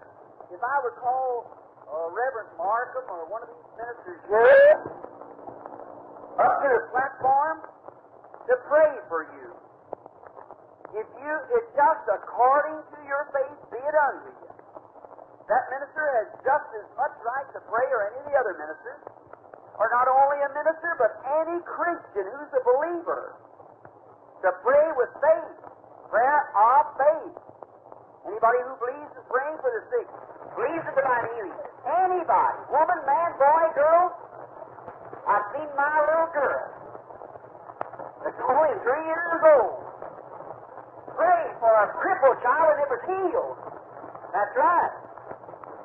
if 0.50 0.60
I 0.60 0.76
would 0.82 0.96
call 0.98 1.59
uh, 1.90 2.08
Reverend 2.14 2.54
Markham 2.54 3.04
or 3.10 3.26
one 3.26 3.42
of 3.42 3.50
these 3.50 3.70
ministers 3.74 4.20
here 4.30 4.78
up 6.38 6.54
to 6.62 6.68
the 6.70 6.82
platform 6.94 7.66
to 8.46 8.54
pray 8.70 8.92
for 9.10 9.26
you. 9.36 9.48
If 10.94 11.06
you, 11.22 11.32
it's 11.54 11.70
just 11.74 12.04
according 12.10 12.78
to 12.82 12.98
your 13.06 13.30
faith, 13.30 13.58
be 13.70 13.78
it 13.78 13.94
unto 13.94 14.30
you. 14.42 14.50
That 15.46 15.66
minister 15.70 16.02
has 16.18 16.28
just 16.46 16.68
as 16.78 16.86
much 16.94 17.14
right 17.26 17.48
to 17.54 17.60
pray 17.66 17.86
or 17.90 18.10
any 18.10 18.18
of 18.22 18.26
the 18.26 18.34
other 18.38 18.54
ministers, 18.54 19.02
or 19.78 19.86
not 19.90 20.06
only 20.06 20.38
a 20.46 20.50
minister, 20.54 20.94
but 20.98 21.10
any 21.42 21.58
Christian 21.66 22.26
who's 22.26 22.52
a 22.54 22.62
believer, 22.62 23.34
to 24.46 24.50
pray 24.62 24.86
with 24.94 25.10
faith, 25.18 25.58
prayer 26.10 26.40
of 26.54 26.82
faith. 26.98 27.34
Anybody 28.30 28.60
who 28.66 28.74
believes 28.78 29.12
is 29.14 29.26
praying 29.26 29.58
for 29.58 29.70
the 29.74 29.82
sick, 29.90 30.08
believes 30.54 30.84
in 30.86 30.94
divine 30.94 31.26
healing. 31.36 31.60
Anybody, 31.86 32.58
woman, 32.70 33.00
man, 33.06 33.30
boy, 33.38 33.64
girl. 33.74 34.04
I've 35.26 35.46
seen 35.54 35.68
my 35.76 35.96
little 36.10 36.30
girl. 36.34 36.64
It's 38.26 38.40
only 38.44 38.74
three 38.84 39.04
years 39.06 39.40
old. 39.56 39.80
Pray 41.16 41.42
for 41.60 41.72
a 41.72 41.86
crippled 42.00 42.38
child 42.44 42.68
and 42.76 42.80
it 42.84 42.88
was 42.90 43.02
healed. 43.08 43.58
That's 44.32 44.54
right. 44.56 44.92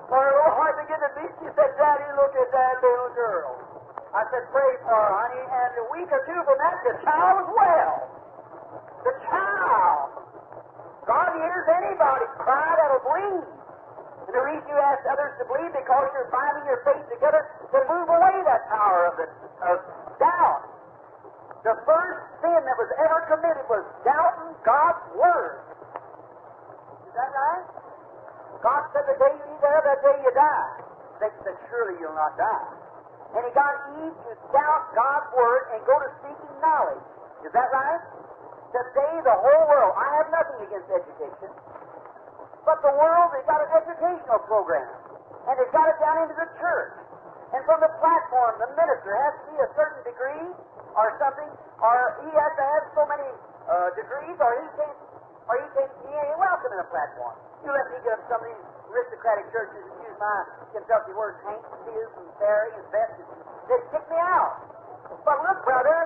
For 0.09 0.19
her 0.19 0.33
little 0.35 0.55
heart 0.55 0.75
began 0.85 0.99
to 1.01 1.11
beat. 1.17 1.33
She 1.41 1.49
said, 1.55 1.71
Daddy, 1.79 2.07
look 2.19 2.33
at 2.35 2.49
that 2.51 2.75
little 2.83 3.11
girl. 3.17 3.49
I 4.13 4.21
said, 4.31 4.47
pray 4.53 4.71
for 4.85 4.95
her, 4.95 5.11
honey. 5.11 5.43
And 5.43 5.71
a 5.81 5.85
week 5.91 6.09
or 6.13 6.21
two 6.23 6.39
from 6.45 6.57
that, 6.59 6.77
the 6.87 6.93
child 7.03 7.33
was 7.43 7.49
well. 7.51 7.93
The 9.03 9.13
child. 9.27 10.07
God 11.05 11.29
hears 11.35 11.65
anybody 11.83 12.25
cry 12.39 12.69
that'll 12.79 13.03
believe. 13.03 13.54
The 14.35 14.43
reason 14.43 14.67
you 14.67 14.75
ask 14.75 14.99
others 15.07 15.31
to 15.39 15.47
believe 15.47 15.71
because 15.71 16.11
you're 16.11 16.27
binding 16.27 16.67
your 16.67 16.83
faith 16.83 17.07
together 17.07 17.47
to 17.71 17.79
move 17.87 18.07
away 18.11 18.35
that 18.43 18.67
power 18.67 19.07
of, 19.07 19.15
the, 19.15 19.27
of 19.63 19.79
doubt. 20.19 20.67
The 21.63 21.71
first 21.87 22.19
sin 22.43 22.59
that 22.59 22.75
was 22.75 22.91
ever 22.99 23.19
committed 23.31 23.63
was 23.71 23.87
doubting 24.03 24.51
God's 24.67 25.03
Word. 25.15 25.63
Is 27.07 27.13
that 27.15 27.31
right? 27.31 27.63
God 28.59 28.81
said, 28.91 29.07
the 29.07 29.15
day 29.23 29.31
you 29.39 29.45
eat 29.55 29.59
thereof, 29.63 29.87
that 29.87 30.03
day 30.03 30.17
you 30.19 30.31
die. 30.35 30.71
They 31.23 31.31
said, 31.47 31.55
surely 31.71 31.95
you'll 32.03 32.19
not 32.19 32.35
die. 32.35 32.75
And 33.39 33.41
he 33.47 33.51
got 33.55 33.71
Eve 34.03 34.19
to 34.19 34.31
doubt 34.51 34.83
God's 34.99 35.31
Word 35.31 35.63
and 35.71 35.79
go 35.87 35.95
to 35.95 36.09
seeking 36.27 36.55
knowledge. 36.59 37.07
Is 37.47 37.55
that 37.55 37.71
right? 37.71 38.03
Today, 38.75 39.15
the 39.23 39.37
whole 39.39 39.63
world, 39.71 39.95
I 39.95 40.07
have 40.19 40.27
nothing 40.27 40.59
against 40.67 40.91
education, 40.91 41.55
but 42.65 42.81
the 42.81 42.93
world 42.97 43.29
has 43.37 43.45
got 43.45 43.61
an 43.61 43.71
educational 43.77 44.41
program, 44.49 44.89
and 45.47 45.53
they've 45.55 45.71
got 45.73 45.85
it 45.87 45.97
down 46.01 46.25
into 46.25 46.35
the 46.35 46.49
church. 46.57 46.93
And 47.53 47.61
from 47.69 47.79
the 47.79 47.91
platform, 48.01 48.57
the 48.59 48.69
minister 48.73 49.13
has 49.15 49.33
to 49.37 49.43
be 49.53 49.57
a 49.61 49.69
certain 49.77 50.01
degree 50.03 50.49
or 50.97 51.07
something, 51.21 51.47
or 51.79 51.95
he 52.25 52.29
has 52.33 52.51
to 52.57 52.63
have 52.65 52.83
so 52.97 53.03
many 53.05 53.29
uh, 53.69 53.89
degrees, 53.95 54.35
or 54.41 54.51
he 54.59 54.67
can't, 54.75 54.97
or 55.47 55.55
he 55.61 55.67
can't, 55.77 55.91
he 56.03 56.11
ain't 56.11 56.39
welcome 56.41 56.73
in 56.73 56.79
a 56.81 56.89
platform. 56.89 57.37
You 57.63 57.69
let 57.71 57.85
me 57.93 58.01
get 58.03 58.17
up 58.17 58.23
some 58.27 58.41
of 58.41 58.49
these 58.49 58.65
aristocratic 58.91 59.45
churches 59.53 59.81
and 59.85 59.95
use 60.03 60.17
my 60.17 60.37
Kentucky 60.73 61.13
words, 61.13 61.37
Hank, 61.45 61.61
Sears, 61.85 62.11
and 62.17 62.27
Barry, 62.41 62.71
and 62.75 62.87
Beth, 62.91 63.13
they'd 63.69 63.85
kick 63.93 64.05
me 64.09 64.19
out. 64.19 64.65
But 65.23 65.37
look, 65.45 65.61
brother, 65.63 65.97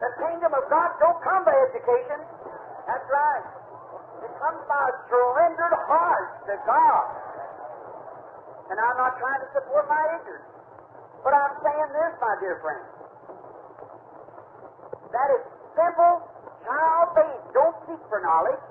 the 0.00 0.10
kingdom 0.16 0.52
of 0.56 0.64
God 0.72 0.90
don't 0.98 1.20
come 1.20 1.44
by 1.44 1.54
education. 1.70 2.18
That's 2.88 3.06
right. 3.12 3.59
It 4.20 4.32
comes 4.36 4.60
by 4.68 4.82
a 4.84 4.94
surrendered 5.08 5.76
heart 5.88 6.44
to 6.44 6.54
God. 6.68 7.04
And 8.70 8.76
I'm 8.78 8.96
not 9.00 9.16
trying 9.16 9.40
to 9.40 9.48
support 9.56 9.88
my 9.88 10.02
ignorance. 10.20 10.46
But 11.24 11.32
I'm 11.34 11.54
saying 11.64 11.90
this, 11.96 12.12
my 12.20 12.34
dear 12.40 12.56
friend. 12.60 12.84
That 15.10 15.28
is 15.36 15.42
simple 15.74 16.22
child 16.64 17.06
faith. 17.16 17.42
Don't 17.56 17.76
seek 17.88 18.02
for 18.08 18.20
knowledge. 18.22 18.62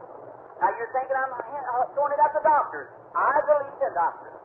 Now 0.61 0.69
you're 0.75 0.91
thinking 0.95 1.15
I'm 1.17 1.33
throwing 1.95 2.13
it 2.13 2.21
at 2.21 2.31
the 2.35 2.43
doctors. 2.43 2.89
I 3.15 3.35
believe 3.43 3.79
in 3.79 3.93
doctors. 3.95 4.39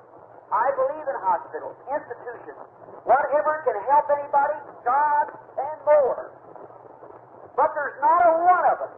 I 0.52 0.66
believe 0.78 1.06
in 1.06 1.16
hospitals, 1.18 1.74
institutions. 1.90 2.60
Whatever 3.02 3.52
can 3.66 3.76
help 3.90 4.06
anybody, 4.12 4.56
God 4.86 5.26
and 5.58 5.78
more. 5.84 6.30
But 7.56 7.70
there's 7.74 7.98
not 7.98 8.20
a 8.26 8.32
one 8.42 8.64
of 8.70 8.78
them 8.78 8.92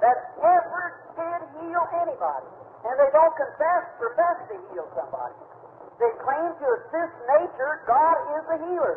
that 0.00 0.16
ever 0.40 0.84
did 1.16 1.40
heal 1.60 1.84
anybody. 2.02 2.50
And 2.86 2.94
they 3.00 3.10
don't 3.10 3.34
confess, 3.34 3.82
profess 3.98 4.36
to 4.52 4.56
heal 4.70 4.86
somebody. 4.94 5.36
They 5.98 6.12
claim 6.22 6.48
to 6.60 6.66
assist 6.80 7.14
nature, 7.40 7.82
God 7.88 8.16
is 8.36 8.42
the 8.52 8.58
healer. 8.68 8.96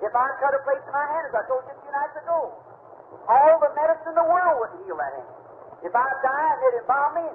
If 0.00 0.12
I 0.14 0.26
cut 0.38 0.54
a 0.54 0.62
place 0.62 0.82
in 0.86 0.94
my 0.94 1.06
hand, 1.18 1.24
as 1.28 1.34
I 1.34 1.42
told 1.50 1.66
you 1.66 1.74
a 1.74 1.78
few 1.82 1.92
nights 1.92 2.16
ago, 2.18 2.38
all 3.26 3.54
the 3.58 3.72
medicine 3.74 4.14
in 4.14 4.18
the 4.18 4.28
world 4.28 4.54
wouldn't 4.62 4.82
heal 4.86 4.96
that 4.96 5.12
hand. 5.18 5.32
If 5.82 5.92
I 5.92 6.06
die 6.22 6.48
and 6.54 6.58
they'd 6.62 6.78
embalm 6.86 7.12
me 7.18 7.28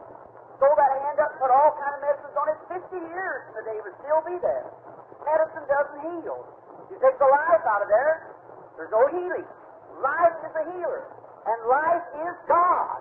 throw 0.59 0.75
that 0.75 0.91
hand 1.07 1.17
up 1.23 1.31
put 1.39 1.47
all 1.47 1.71
kind 1.79 1.95
of 1.95 2.01
medicines 2.03 2.35
on 2.35 2.47
it, 2.51 2.59
50 2.67 2.99
years 3.15 3.41
today 3.55 3.79
would 3.79 3.95
still 4.03 4.21
be 4.27 4.35
there. 4.43 4.67
Medicine 5.23 5.65
doesn't 5.71 5.99
heal. 6.03 6.43
You 6.91 6.99
take 6.99 7.15
the 7.15 7.31
life 7.31 7.63
out 7.63 7.81
of 7.81 7.87
there, 7.87 8.35
there's 8.75 8.91
no 8.91 9.07
healing. 9.07 9.47
Life 10.03 10.35
is 10.43 10.53
a 10.59 10.63
healer, 10.75 11.07
and 11.45 11.57
life 11.69 12.05
is 12.25 12.35
God. 12.47 12.99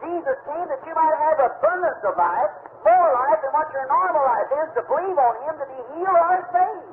Jesus 0.00 0.36
came 0.48 0.66
that 0.68 0.80
you 0.86 0.94
might 0.96 1.16
have 1.28 1.36
abundance 1.44 2.00
of 2.08 2.16
life, 2.16 2.52
more 2.80 3.08
life 3.12 3.38
than 3.44 3.52
what 3.52 3.68
your 3.76 3.84
normal 3.84 4.24
life 4.24 4.50
is, 4.64 4.68
to 4.78 4.82
believe 4.88 5.18
on 5.18 5.34
Him 5.44 5.54
to 5.60 5.66
be 5.68 5.80
healed 5.96 6.16
or 6.16 6.40
saved. 6.48 6.88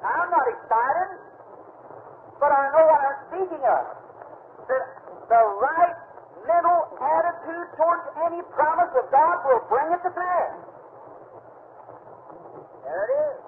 Now, 0.00 0.24
I'm 0.24 0.30
not 0.32 0.46
excited, 0.48 1.08
but 2.40 2.50
I 2.52 2.62
know 2.72 2.84
what 2.88 3.00
I'm 3.04 3.18
speaking 3.28 3.64
of. 3.68 3.84
That 4.64 4.84
the 5.28 5.42
right 5.60 5.96
mental 6.48 6.80
attitude 7.00 7.68
towards 7.76 8.04
any 8.24 8.40
promise 8.52 8.92
of 8.96 9.04
God 9.12 9.36
will 9.44 9.64
bring 9.68 9.88
it 9.92 10.00
to 10.04 10.12
pass. 10.12 10.52
There 12.84 13.04
it 13.04 13.12
is. 13.12 13.38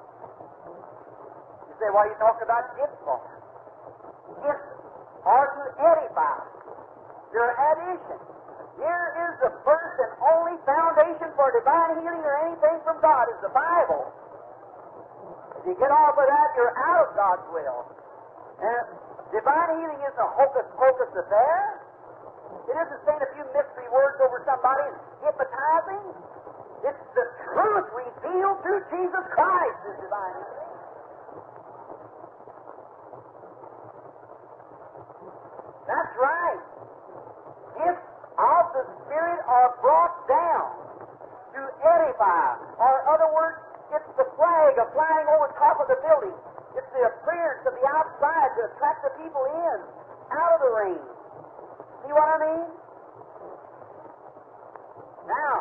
You 1.69 1.75
say, 1.81 1.89
why 1.93 2.05
are 2.05 2.11
you 2.13 2.19
talking 2.21 2.45
about 2.45 2.65
gifts 2.77 3.01
for? 3.05 3.21
Gifts 4.45 4.76
are 5.27 5.49
to 5.51 5.65
edify. 5.83 6.39
Your 7.35 7.51
addition. 7.51 8.19
Here 8.79 9.07
is 9.27 9.33
the 9.43 9.53
first 9.67 9.97
and 9.99 10.13
only 10.23 10.55
foundation 10.63 11.33
for 11.35 11.51
divine 11.51 11.99
healing 11.99 12.23
or 12.23 12.37
anything 12.47 12.77
from 12.87 13.03
God 13.03 13.27
is 13.35 13.41
the 13.43 13.51
Bible. 13.51 14.13
If 15.59 15.63
you 15.67 15.75
get 15.81 15.91
off 15.91 16.15
of 16.15 16.27
that, 16.29 16.49
you're 16.55 16.77
out 16.79 17.09
of 17.09 17.11
God's 17.19 17.47
will. 17.51 17.89
And 18.63 18.85
divine 19.35 19.81
healing 19.81 20.01
isn't 20.07 20.23
a 20.23 20.31
hocus 20.39 20.69
pocus 20.79 21.11
affair. 21.19 21.83
It 22.71 22.77
isn't 22.79 23.01
saying 23.09 23.23
a 23.25 23.31
few 23.35 23.47
mystery 23.51 23.89
words 23.91 24.21
over 24.23 24.45
somebody 24.47 24.93
and 24.93 24.99
hypnotizing. 25.25 26.05
It's 26.85 27.05
the 27.17 27.27
truth 27.51 27.89
revealed 27.97 28.63
through 28.63 28.83
Jesus 28.93 29.25
Christ 29.35 29.81
is 29.91 29.97
divine 30.05 30.37
healing. 30.37 30.66
That's 35.87 36.15
right. 36.19 36.63
Gifts 37.79 38.09
of 38.37 38.63
the 38.75 38.85
Spirit 39.07 39.41
are 39.47 39.71
brought 39.81 40.17
down 40.27 40.67
to 41.55 41.63
edify. 41.63 42.47
Or, 42.83 42.91
in 42.91 43.05
other 43.07 43.31
words, 43.31 43.59
it's 43.95 44.11
the 44.19 44.27
flag 44.35 44.75
flying 44.93 45.27
over 45.31 45.47
top 45.57 45.79
of 45.79 45.87
the 45.87 45.99
building. 46.03 46.35
It's 46.75 46.91
the 46.93 47.07
appearance 47.07 47.63
of 47.65 47.73
the 47.79 47.87
outside 47.87 48.51
to 48.59 48.61
attract 48.69 49.01
the 49.07 49.13
people 49.23 49.45
in, 49.47 49.79
out 50.35 50.51
of 50.59 50.61
the 50.61 50.73
rain. 50.75 51.03
See 52.05 52.13
what 52.13 52.29
I 52.29 52.39
mean? 52.45 52.67
Now, 55.31 55.55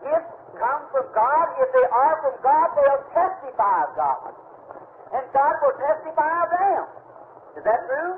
gifts 0.00 0.34
come 0.56 0.82
from 0.94 1.06
God. 1.10 1.44
If 1.58 1.68
they 1.74 1.86
are 1.90 2.14
from 2.22 2.36
God, 2.40 2.66
they'll 2.78 3.04
testify 3.12 3.78
of 3.82 3.92
God. 3.98 4.30
And 5.14 5.24
God 5.34 5.54
will 5.62 5.76
testify 5.78 6.32
of 6.42 6.50
them. 6.54 6.82
Is 7.58 7.62
that 7.66 7.80
true? 7.86 8.14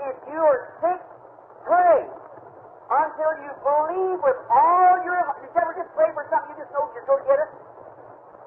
If 0.00 0.16
you 0.32 0.40
are 0.40 0.60
sick, 0.80 1.00
pray 1.68 2.00
until 2.90 3.32
you 3.44 3.52
believe 3.60 4.18
with 4.24 4.40
all 4.48 4.92
your. 5.04 5.18
Did 5.44 5.52
you 5.52 5.60
ever 5.60 5.74
just 5.76 5.92
pray 5.92 6.08
for 6.16 6.24
something 6.32 6.56
you 6.56 6.64
just 6.64 6.72
know 6.72 6.88
you're 6.96 7.04
going 7.04 7.22
to 7.22 7.28
get 7.28 7.38
it? 7.38 7.50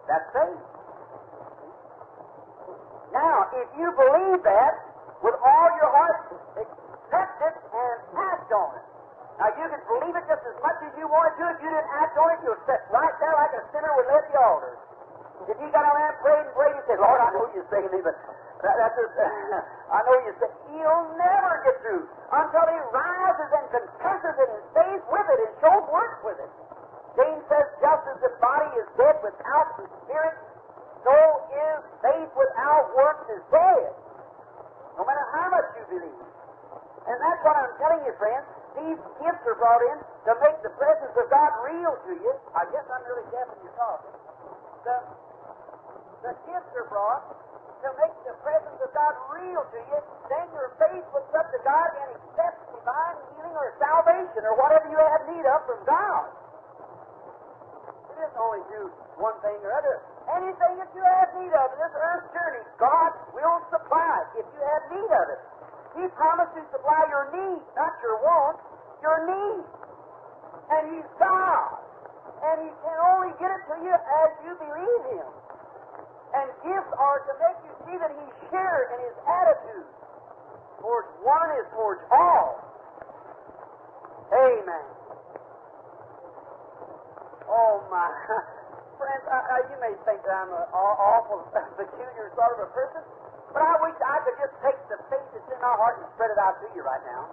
That's 0.09 0.27
faith. 0.33 0.61
Now, 3.13 3.45
if 3.53 3.69
you 3.77 3.87
believe 3.93 4.41
that 4.41 4.73
with 5.21 5.37
all 5.37 5.67
your 5.77 5.91
heart, 5.93 6.33
accept 6.57 7.37
it 7.45 7.55
and 7.61 7.97
act 8.17 8.49
on 8.49 8.69
it. 8.73 8.85
Now, 9.37 9.49
you 9.53 9.65
can 9.69 9.81
believe 9.85 10.13
it 10.17 10.25
just 10.25 10.43
as 10.45 10.57
much 10.61 10.77
as 10.81 10.91
you 10.97 11.05
want 11.05 11.29
to. 11.37 11.43
If 11.53 11.61
you 11.61 11.69
didn't 11.69 11.91
act 11.93 12.17
on 12.17 12.27
it, 12.33 12.39
you'll 12.41 12.63
sit 12.65 12.81
right 12.89 13.15
there 13.21 13.33
like 13.37 13.53
a 13.53 13.61
sinner 13.69 13.93
would 13.97 14.09
lay 14.09 14.17
at 14.17 14.27
the 14.33 14.37
altar. 14.41 14.73
If 15.49 15.57
you 15.61 15.69
got 15.69 15.85
on 15.85 15.95
there 15.97 16.17
prayed 16.25 16.45
and 16.45 16.53
prayed 16.57 16.73
and 16.73 16.85
said, 16.89 16.99
Lord, 17.01 17.21
I 17.21 17.29
know 17.33 17.49
you're 17.53 17.67
saving 17.69 17.93
me, 17.93 18.01
but 18.01 18.17
that, 18.63 18.75
that's 18.79 18.95
I 19.97 19.99
know 20.07 20.15
you 20.23 20.31
say, 20.39 20.49
he'll 20.71 21.05
never 21.19 21.51
get 21.67 21.75
through 21.83 22.07
until 22.31 22.65
he 22.71 22.79
rises 22.95 23.49
and 23.59 23.65
confesses 23.75 24.35
it 24.39 24.49
and 24.55 24.63
stays 24.71 25.03
with 25.11 25.27
it. 25.35 25.39
and 25.43 25.53
shows 25.59 25.85
work 25.91 26.23
with 26.23 26.39
it. 26.39 26.51
James 27.19 27.43
says, 27.51 27.67
just 27.83 28.03
as 28.07 28.17
the 28.23 28.31
body 28.39 28.71
is 28.79 28.87
dead 28.97 29.19
without 29.21 29.67
the 29.77 29.85
spirit, 30.07 30.35
so 31.03 31.13
is 31.51 31.79
faith 32.01 32.31
without 32.33 32.89
works 32.95 33.27
is 33.35 33.43
dead. 33.51 33.91
No 34.95 35.03
matter 35.03 35.25
how 35.35 35.47
much 35.51 35.67
you 35.77 35.85
believe. 35.99 36.27
And 37.03 37.17
that's 37.19 37.41
what 37.43 37.55
I'm 37.59 37.73
telling 37.83 38.01
you, 38.07 38.15
friends. 38.15 38.47
These 38.79 39.01
gifts 39.21 39.43
are 39.43 39.59
brought 39.59 39.83
in 39.91 39.97
to 39.99 40.31
make 40.39 40.57
the 40.63 40.71
presence 40.79 41.13
of 41.13 41.27
God 41.27 41.51
real 41.67 41.93
to 42.07 42.11
you. 42.15 42.33
I 42.55 42.63
guess 42.71 42.87
I'm 42.87 43.03
really 43.11 43.27
deaf 43.29 43.45
when 43.51 43.59
you're 43.67 43.75
talking. 43.77 44.15
The, 44.87 44.95
the 46.25 46.33
gifts 46.47 46.71
are 46.79 46.87
brought 46.89 47.42
to 47.83 47.89
make 47.99 48.15
the 48.23 48.35
presence 48.39 48.79
of 48.79 48.89
God 48.95 49.13
real 49.35 49.59
to 49.59 49.79
you. 49.91 49.99
Then 50.31 50.47
your 50.55 50.71
faith 50.79 51.03
looks 51.11 51.33
up 51.35 51.51
to 51.51 51.59
God 51.67 51.89
and 51.99 52.07
accepts 52.15 52.63
divine 52.71 53.17
healing 53.35 53.55
or 53.59 53.75
salvation 53.75 54.41
or 54.47 54.55
whatever 54.55 54.87
you 54.87 54.99
have 54.99 55.23
need 55.27 55.43
of 55.43 55.59
from 55.67 55.83
God. 55.83 56.25
It 58.07 58.15
isn't 58.23 58.39
only 58.39 58.63
do 58.71 58.87
one 59.19 59.35
thing 59.43 59.59
or 59.59 59.71
other. 59.75 59.99
Anything 60.31 60.73
that 60.79 60.91
you 60.95 61.03
have 61.03 61.29
need 61.35 61.51
of 61.51 61.67
in 61.75 61.79
this 61.83 61.95
earth 61.99 62.25
journey, 62.31 62.63
God 62.79 63.11
will 63.35 63.59
supply 63.67 64.15
if 64.39 64.47
you 64.47 64.61
have 64.63 64.83
need 64.95 65.11
of 65.11 65.25
it. 65.35 65.41
He 65.99 66.03
promised 66.15 66.55
to 66.55 66.63
supply 66.71 67.03
your 67.11 67.35
needs, 67.35 67.67
not 67.75 67.93
your 67.99 68.17
wants, 68.23 68.63
your 69.03 69.19
needs. 69.27 69.67
And 70.71 70.83
He's 70.95 71.09
God. 71.19 71.83
And 72.47 72.55
He 72.63 72.71
can 72.71 72.97
only 73.11 73.35
get 73.43 73.51
it 73.51 73.61
to 73.67 73.75
you 73.83 73.91
as 73.93 74.29
you 74.47 74.51
believe 74.55 75.03
Him. 75.19 75.42
And 76.33 76.49
gifts 76.65 76.93
are 76.97 77.19
to 77.29 77.33
make 77.37 77.57
you 77.61 77.73
see 77.85 77.95
that 78.01 78.11
He 78.13 78.25
shared 78.49 78.87
in 78.97 78.99
His 79.05 79.17
attitude 79.21 79.87
towards 80.81 81.09
one 81.23 81.49
is 81.61 81.67
towards 81.77 82.01
all. 82.11 82.59
Amen. 84.33 84.85
Oh 87.47 87.85
my. 87.87 88.09
Friends, 88.99 89.25
I, 89.29 89.39
I, 89.39 89.57
you 89.69 89.77
may 89.77 89.93
think 90.09 90.21
that 90.25 90.33
I'm 90.33 90.53
an 90.53 90.67
awful, 90.73 91.45
peculiar 91.79 92.33
sort 92.33 92.51
of 92.57 92.65
a 92.65 92.69
person, 92.73 93.03
but 93.53 93.61
I 93.61 93.73
wish 93.83 93.97
I 94.01 94.17
could 94.25 94.37
just 94.41 94.55
take 94.65 94.79
the 94.89 94.97
faith 95.13 95.27
that's 95.33 95.49
in 95.49 95.59
my 95.61 95.73
heart 95.77 96.01
and 96.01 96.07
spread 96.17 96.33
it 96.33 96.39
out 96.41 96.57
to 96.61 96.67
you 96.73 96.81
right 96.81 97.03
now. 97.05 97.29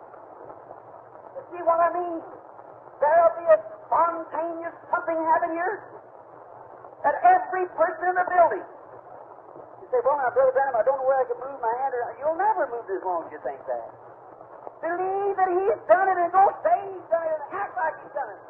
You 1.36 1.42
see 1.56 1.62
what 1.64 1.80
I 1.80 1.88
mean? 1.94 2.20
There'll 3.00 3.36
be 3.40 3.48
a 3.48 3.58
spontaneous 3.88 4.76
something 4.92 5.16
happen 5.16 5.56
here 5.56 5.80
that 7.00 7.16
every 7.24 7.64
person 7.72 8.12
in 8.12 8.16
the 8.20 8.28
building. 8.28 8.64
Say, 9.90 9.98
well, 10.06 10.16
now, 10.22 10.30
Brother 10.30 10.54
Branham, 10.54 10.78
I 10.78 10.86
don't 10.86 11.02
know 11.02 11.08
where 11.10 11.18
I 11.18 11.26
can 11.26 11.38
move 11.42 11.58
my 11.58 11.74
hand. 11.82 11.90
You'll 12.22 12.38
never 12.38 12.62
move 12.70 12.86
as 12.86 13.02
long 13.02 13.26
as 13.26 13.30
you 13.34 13.40
think 13.42 13.58
that. 13.66 13.90
Believe 14.80 15.34
that 15.34 15.50
He's 15.50 15.80
done 15.90 16.06
it 16.06 16.18
and 16.18 16.30
go 16.30 16.46
say 16.62 16.78
He's 16.94 17.06
done 17.10 17.26
it 17.26 17.34
and 17.34 17.44
act 17.58 17.74
like 17.74 17.94
He's 18.00 18.14
done 18.14 18.30
it. 18.30 18.40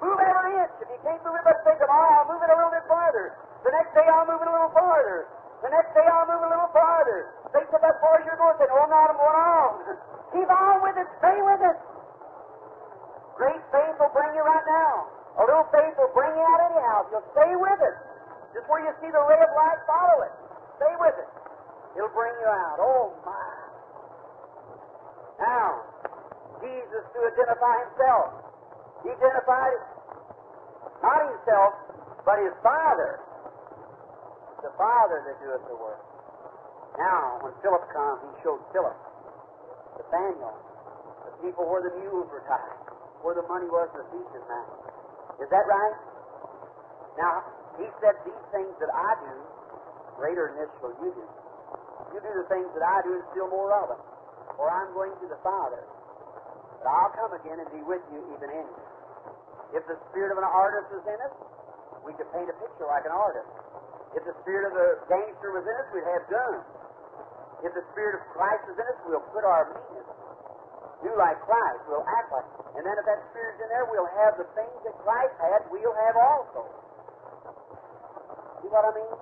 Move 0.00 0.18
every 0.22 0.54
inch. 0.54 0.74
If 0.80 0.88
you 0.92 1.00
can't 1.02 1.18
move 1.26 1.34
it, 1.34 1.44
but 1.44 1.56
say 1.66 1.74
tomorrow, 1.82 2.22
I'll 2.22 2.28
move 2.30 2.42
it 2.46 2.50
a 2.52 2.56
little 2.56 2.70
bit 2.72 2.86
farther. 2.86 3.34
The 3.66 3.72
next 3.74 3.90
day, 3.96 4.06
I'll 4.06 4.28
move 4.28 4.38
it 4.38 4.48
a 4.48 4.54
little 4.54 4.70
farther. 4.70 5.18
The 5.66 5.70
next 5.72 5.90
day, 5.98 6.06
I'll 6.06 6.28
move 6.30 6.42
a 6.46 6.50
little 6.52 6.70
farther. 6.70 7.18
Think 7.50 7.66
to 7.74 7.78
that 7.82 7.96
far 7.98 8.14
as 8.20 8.22
you're 8.28 8.38
going, 8.38 8.54
say, 8.62 8.68
I'm 8.70 8.86
not, 8.86 9.10
I'm 9.10 9.18
going 9.18 9.40
on. 9.40 9.70
Keep 10.30 10.46
on 10.52 10.76
with 10.86 10.96
it. 11.00 11.08
Stay 11.18 11.38
with 11.42 11.62
it. 11.64 11.76
Great 13.34 13.62
faith 13.74 13.96
will 13.98 14.14
bring 14.14 14.30
you 14.36 14.44
right 14.46 14.66
now. 14.68 15.10
A 15.36 15.42
little 15.42 15.66
faith 15.74 15.96
will 15.98 16.12
bring 16.14 16.32
you 16.38 16.44
out 16.44 16.60
anyhow. 16.70 16.96
If 17.02 17.06
you'll 17.12 17.30
stay 17.34 17.52
with 17.56 17.80
it. 17.82 17.96
Just 18.56 18.72
where 18.72 18.80
you 18.80 18.88
see 19.04 19.12
the 19.12 19.20
ray 19.20 19.36
of 19.36 19.52
light, 19.52 19.80
follow 19.84 20.24
it. 20.24 20.32
Stay 20.80 20.94
with 20.96 21.12
it. 21.12 21.28
It'll 21.92 22.08
bring 22.16 22.32
you 22.40 22.48
out. 22.48 22.80
Oh, 22.80 23.12
my. 23.20 23.36
Now, 25.36 25.84
Jesus 26.64 27.04
to 27.04 27.18
identify 27.20 27.84
himself. 27.84 28.26
He 29.04 29.12
identified 29.12 29.76
not 31.04 31.20
himself, 31.28 31.70
but 32.24 32.40
his 32.40 32.56
Father. 32.64 33.20
It's 34.56 34.64
the 34.64 34.72
Father 34.80 35.20
that 35.28 35.36
doeth 35.44 35.68
the 35.68 35.76
work. 35.76 36.00
Now, 36.96 37.44
when 37.44 37.52
Philip 37.60 37.84
comes, 37.92 38.24
he 38.24 38.40
showed 38.40 38.64
Philip, 38.72 38.96
Nathaniel, 40.00 40.56
the 41.28 41.32
people 41.44 41.68
where 41.68 41.84
the 41.84 41.92
mules 42.00 42.24
were 42.32 42.40
tied, 42.48 42.80
where 43.20 43.36
the 43.36 43.44
money 43.52 43.68
was 43.68 43.92
the 43.92 44.00
thief's 44.08 44.48
mouth. 44.48 45.44
Is 45.44 45.48
that 45.52 45.68
right? 45.68 45.96
Now, 47.20 47.44
he 47.80 47.86
said, 48.00 48.14
These 48.24 48.46
things 48.52 48.72
that 48.80 48.92
I 48.92 49.10
do, 49.20 49.34
greater 50.16 50.52
than 50.52 50.64
this 50.64 50.70
shall 50.80 50.94
you 51.00 51.10
do. 51.12 51.26
You 52.14 52.18
do 52.22 52.32
the 52.32 52.48
things 52.48 52.68
that 52.72 52.84
I 52.84 53.02
do 53.04 53.12
and 53.16 53.24
still 53.34 53.50
more 53.50 53.72
of 53.76 53.92
them. 53.92 54.00
For 54.56 54.70
I'm 54.70 54.92
going 54.96 55.12
to 55.20 55.26
the 55.28 55.40
Father. 55.44 55.82
But 56.80 56.88
I'll 56.88 57.12
come 57.12 57.32
again 57.36 57.60
and 57.60 57.68
be 57.72 57.82
with 57.84 58.04
you 58.12 58.20
even 58.36 58.48
in 58.48 58.64
you. 58.64 58.82
If 59.74 59.82
the 59.90 59.98
spirit 60.08 60.30
of 60.32 60.38
an 60.38 60.46
artist 60.46 60.88
is 60.94 61.04
in 61.04 61.18
us, 61.26 61.34
we 62.06 62.14
could 62.14 62.30
paint 62.32 62.46
a 62.48 62.56
picture 62.62 62.86
like 62.86 63.04
an 63.04 63.12
artist. 63.12 63.50
If 64.14 64.22
the 64.24 64.36
spirit 64.46 64.70
of 64.70 64.74
a 64.78 64.88
gangster 65.10 65.50
was 65.52 65.66
in 65.66 65.76
us, 65.76 65.88
we'd 65.92 66.06
have 66.06 66.24
guns. 66.30 66.64
If 67.66 67.72
the 67.74 67.84
spirit 67.92 68.20
of 68.20 68.22
Christ 68.32 68.64
is 68.70 68.76
in 68.78 68.86
us, 68.86 68.98
we'll 69.04 69.26
put 69.34 69.42
our 69.42 69.68
meanness, 69.74 70.08
do 71.02 71.10
like 71.18 71.36
Christ, 71.44 71.80
we'll 71.90 72.06
act 72.06 72.28
like. 72.30 72.48
And 72.78 72.84
then 72.86 72.94
if 72.96 73.04
that 73.04 73.20
spirit's 73.32 73.60
in 73.60 73.68
there, 73.72 73.84
we'll 73.90 74.08
have 74.22 74.38
the 74.38 74.48
things 74.54 74.76
that 74.86 74.94
Christ 75.02 75.34
had, 75.40 75.66
we'll 75.68 75.96
have 76.06 76.16
also. 76.16 76.68
See 78.66 78.74
what 78.74 78.82
I 78.82 78.98
mean? 78.98 79.14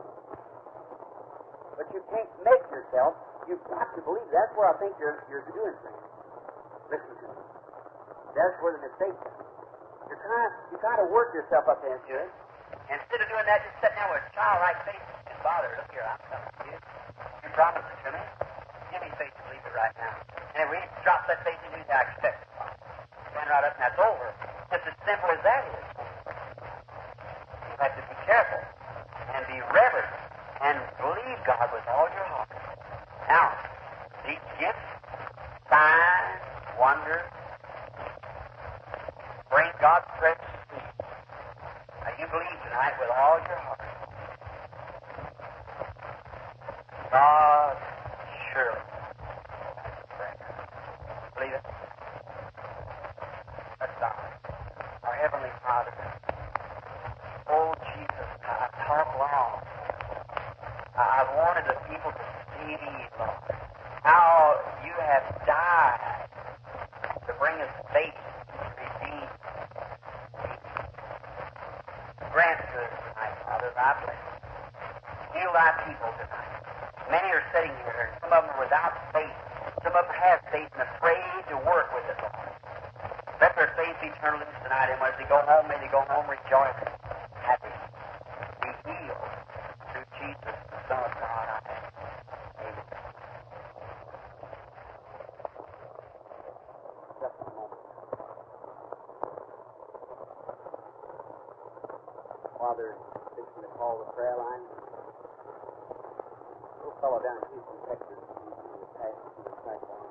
But 1.77 1.85
you 1.93 2.01
can't 2.09 2.33
make 2.49 2.65
yourself. 2.73 3.13
You've 3.45 3.61
got 3.69 3.93
to 3.93 4.01
believe. 4.01 4.25
That's 4.33 4.49
where 4.57 4.73
I 4.73 4.77
think 4.81 4.97
you're, 4.97 5.21
you're 5.29 5.45
doing 5.53 5.77
things. 5.85 6.05
Listen 6.89 7.13
to 7.13 7.27
me. 7.29 7.45
That's 8.33 8.57
where 8.65 8.73
the 8.73 8.89
mistake 8.89 9.13
is. 9.13 9.37
You're 10.09 10.17
trying, 10.25 10.49
you 10.73 10.81
to 10.81 11.09
work 11.13 11.37
yourself 11.37 11.69
up 11.69 11.85
into 11.85 12.25
it. 12.25 12.33
Instead 12.89 13.21
of 13.21 13.29
doing 13.29 13.45
that, 13.45 13.61
just 13.69 13.77
sitting 13.85 14.01
there 14.01 14.17
with 14.17 14.25
a 14.25 14.33
childlike 14.33 14.81
faith 14.89 15.05
and 15.29 15.37
bother. 15.45 15.69
Look 15.77 15.93
here, 15.93 16.09
I'm 16.09 16.25
coming 16.25 16.49
to 16.49 16.65
you. 16.65 16.79
You 17.45 17.49
promised 17.53 17.85
it 17.85 18.01
to 18.01 18.11
me. 18.17 18.25
Give 18.97 19.01
me 19.05 19.13
faith 19.21 19.35
to 19.37 19.43
believe 19.45 19.61
it 19.61 19.77
right 19.77 19.93
now. 20.01 20.25
And 20.57 20.59
if 20.65 20.69
we 20.73 20.81
drop 21.05 21.29
that 21.29 21.45
faith 21.45 21.61
in 21.69 21.77
you, 21.77 21.85
I 21.85 22.01
expect 22.01 22.49
it. 22.49 22.49
Stand 22.49 23.53
right 23.53 23.61
up 23.61 23.77
and 23.77 23.93
that's 23.93 24.01
over. 24.09 24.25
Just 24.73 24.89
as 24.89 24.97
simple 25.05 25.29
as 25.37 25.41
that 25.45 25.63
is. 25.69 25.85
You 27.61 27.77
have 27.77 27.93
to 27.93 28.05
be 28.09 28.17
careful 28.25 28.65
be 29.55 29.61
reverent 29.71 30.11
and 30.67 30.79
believe 30.99 31.39
God 31.47 31.71
with 31.71 31.87
all 31.87 32.11
your 32.11 32.27
heart. 32.27 32.51
Now, 33.29 33.55
these 34.27 34.43
gifts, 34.59 34.83
signs, 35.71 36.43
wonders, 36.75 37.23
bring 39.51 39.71
God's 39.81 40.11
presence 40.19 40.59
to 40.71 40.75
you. 40.75 40.91
Now, 42.03 42.11
you 42.19 42.27
believe 42.35 42.59
tonight 42.67 42.99
with 42.99 43.11
all 43.15 43.39
your 43.47 43.61
heart. 43.63 43.81
God, 47.13 47.77
surely. 48.51 48.83
Believe 51.39 51.55
it? 51.55 51.63
Let's 53.79 53.93
stop. 53.99 54.19
Our 55.05 55.15
Heavenly 55.15 55.55
Father. 55.63 55.95
Oh, 57.51 57.75
Jesus, 57.95 58.29
I 58.43 58.67
talk 58.87 59.15
long. 59.21 59.63
I 60.97 61.27
wanted 61.37 61.67
the 61.67 61.79
people 61.91 62.11
How 64.05 64.57
you 64.85 64.93
have 65.05 65.25
died 65.45 66.29
to 67.29 67.33
bring 67.37 67.61
us 67.61 67.69
faith, 67.93 68.17
redeem. 68.81 69.29
Grant 72.33 72.61
to 72.61 72.79
us 72.81 72.95
tonight, 73.05 73.37
Father, 73.45 73.69
thy 73.77 73.93
blessing. 74.01 74.41
Heal 75.37 75.53
thy 75.53 75.71
people 75.85 76.09
tonight. 76.17 76.53
Many 77.13 77.29
are 77.37 77.45
sitting 77.53 77.73
here, 77.85 78.09
and 78.09 78.17
some 78.25 78.33
of 78.33 78.45
them 78.49 78.57
are 78.57 78.61
without 78.65 78.97
faith. 79.13 79.37
Some 79.85 79.93
of 79.93 80.05
them 80.09 80.17
have 80.17 80.41
faith 80.51 80.69
and 80.73 80.89
afraid 80.89 81.45
to 81.53 81.57
work 81.69 81.93
with 81.93 82.09
it, 82.09 82.17
Lord. 82.17 82.49
Let 83.41 83.53
their 83.57 83.73
faith 83.77 83.97
be 84.01 84.09
turned 84.25 84.41
loose 84.41 84.57
tonight, 84.65 84.89
and 84.89 85.01
when 85.05 85.13
they 85.21 85.29
go 85.29 85.41
home, 85.45 85.69
may 85.69 85.77
they 85.85 85.93
go 85.93 86.01
home 86.09 86.25
rejoicing, 86.33 86.93
happy, 87.45 87.73
be 88.65 88.71
healed 88.89 89.33
through 89.93 90.09
Jesus, 90.17 90.57
the 90.73 90.81
Son 90.89 91.01
of 91.05 91.13
God. 91.21 91.45
I 91.45 91.61
ask. 91.61 91.93
Amen. 92.65 92.85
Just 97.21 97.37
a 97.37 97.49
moment. 97.53 97.81
Father, 102.59 102.97
fixing 103.37 103.63
to 103.63 103.71
call 103.77 104.01
the 104.01 104.09
prayer 104.17 104.35
line. 104.41 104.65
Little 106.81 106.97
fellow 107.05 107.21
down 107.21 107.37
in 107.45 107.47
Houston, 107.53 107.79
Texas, 107.87 108.19
he 108.19 108.49
was 108.81 108.91
passing 108.97 109.29
through 109.37 109.47
the 109.53 109.57
platform. 109.63 110.09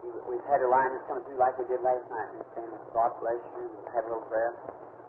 He, 0.00 0.08
we've 0.30 0.46
had 0.46 0.62
a 0.62 0.68
line 0.70 0.94
that's 0.94 1.04
coming 1.10 1.24
through 1.26 1.27
like 1.38 1.54
we 1.56 1.64
did 1.70 1.80
last 1.80 2.04
night. 2.10 2.28
And 2.34 2.44
saying, 2.58 2.74
God 2.92 3.14
bless 3.22 3.40
you, 3.56 3.64
and 3.64 3.86
have 3.94 4.04
a 4.04 4.10
little 4.10 4.26
prayer. 4.26 4.52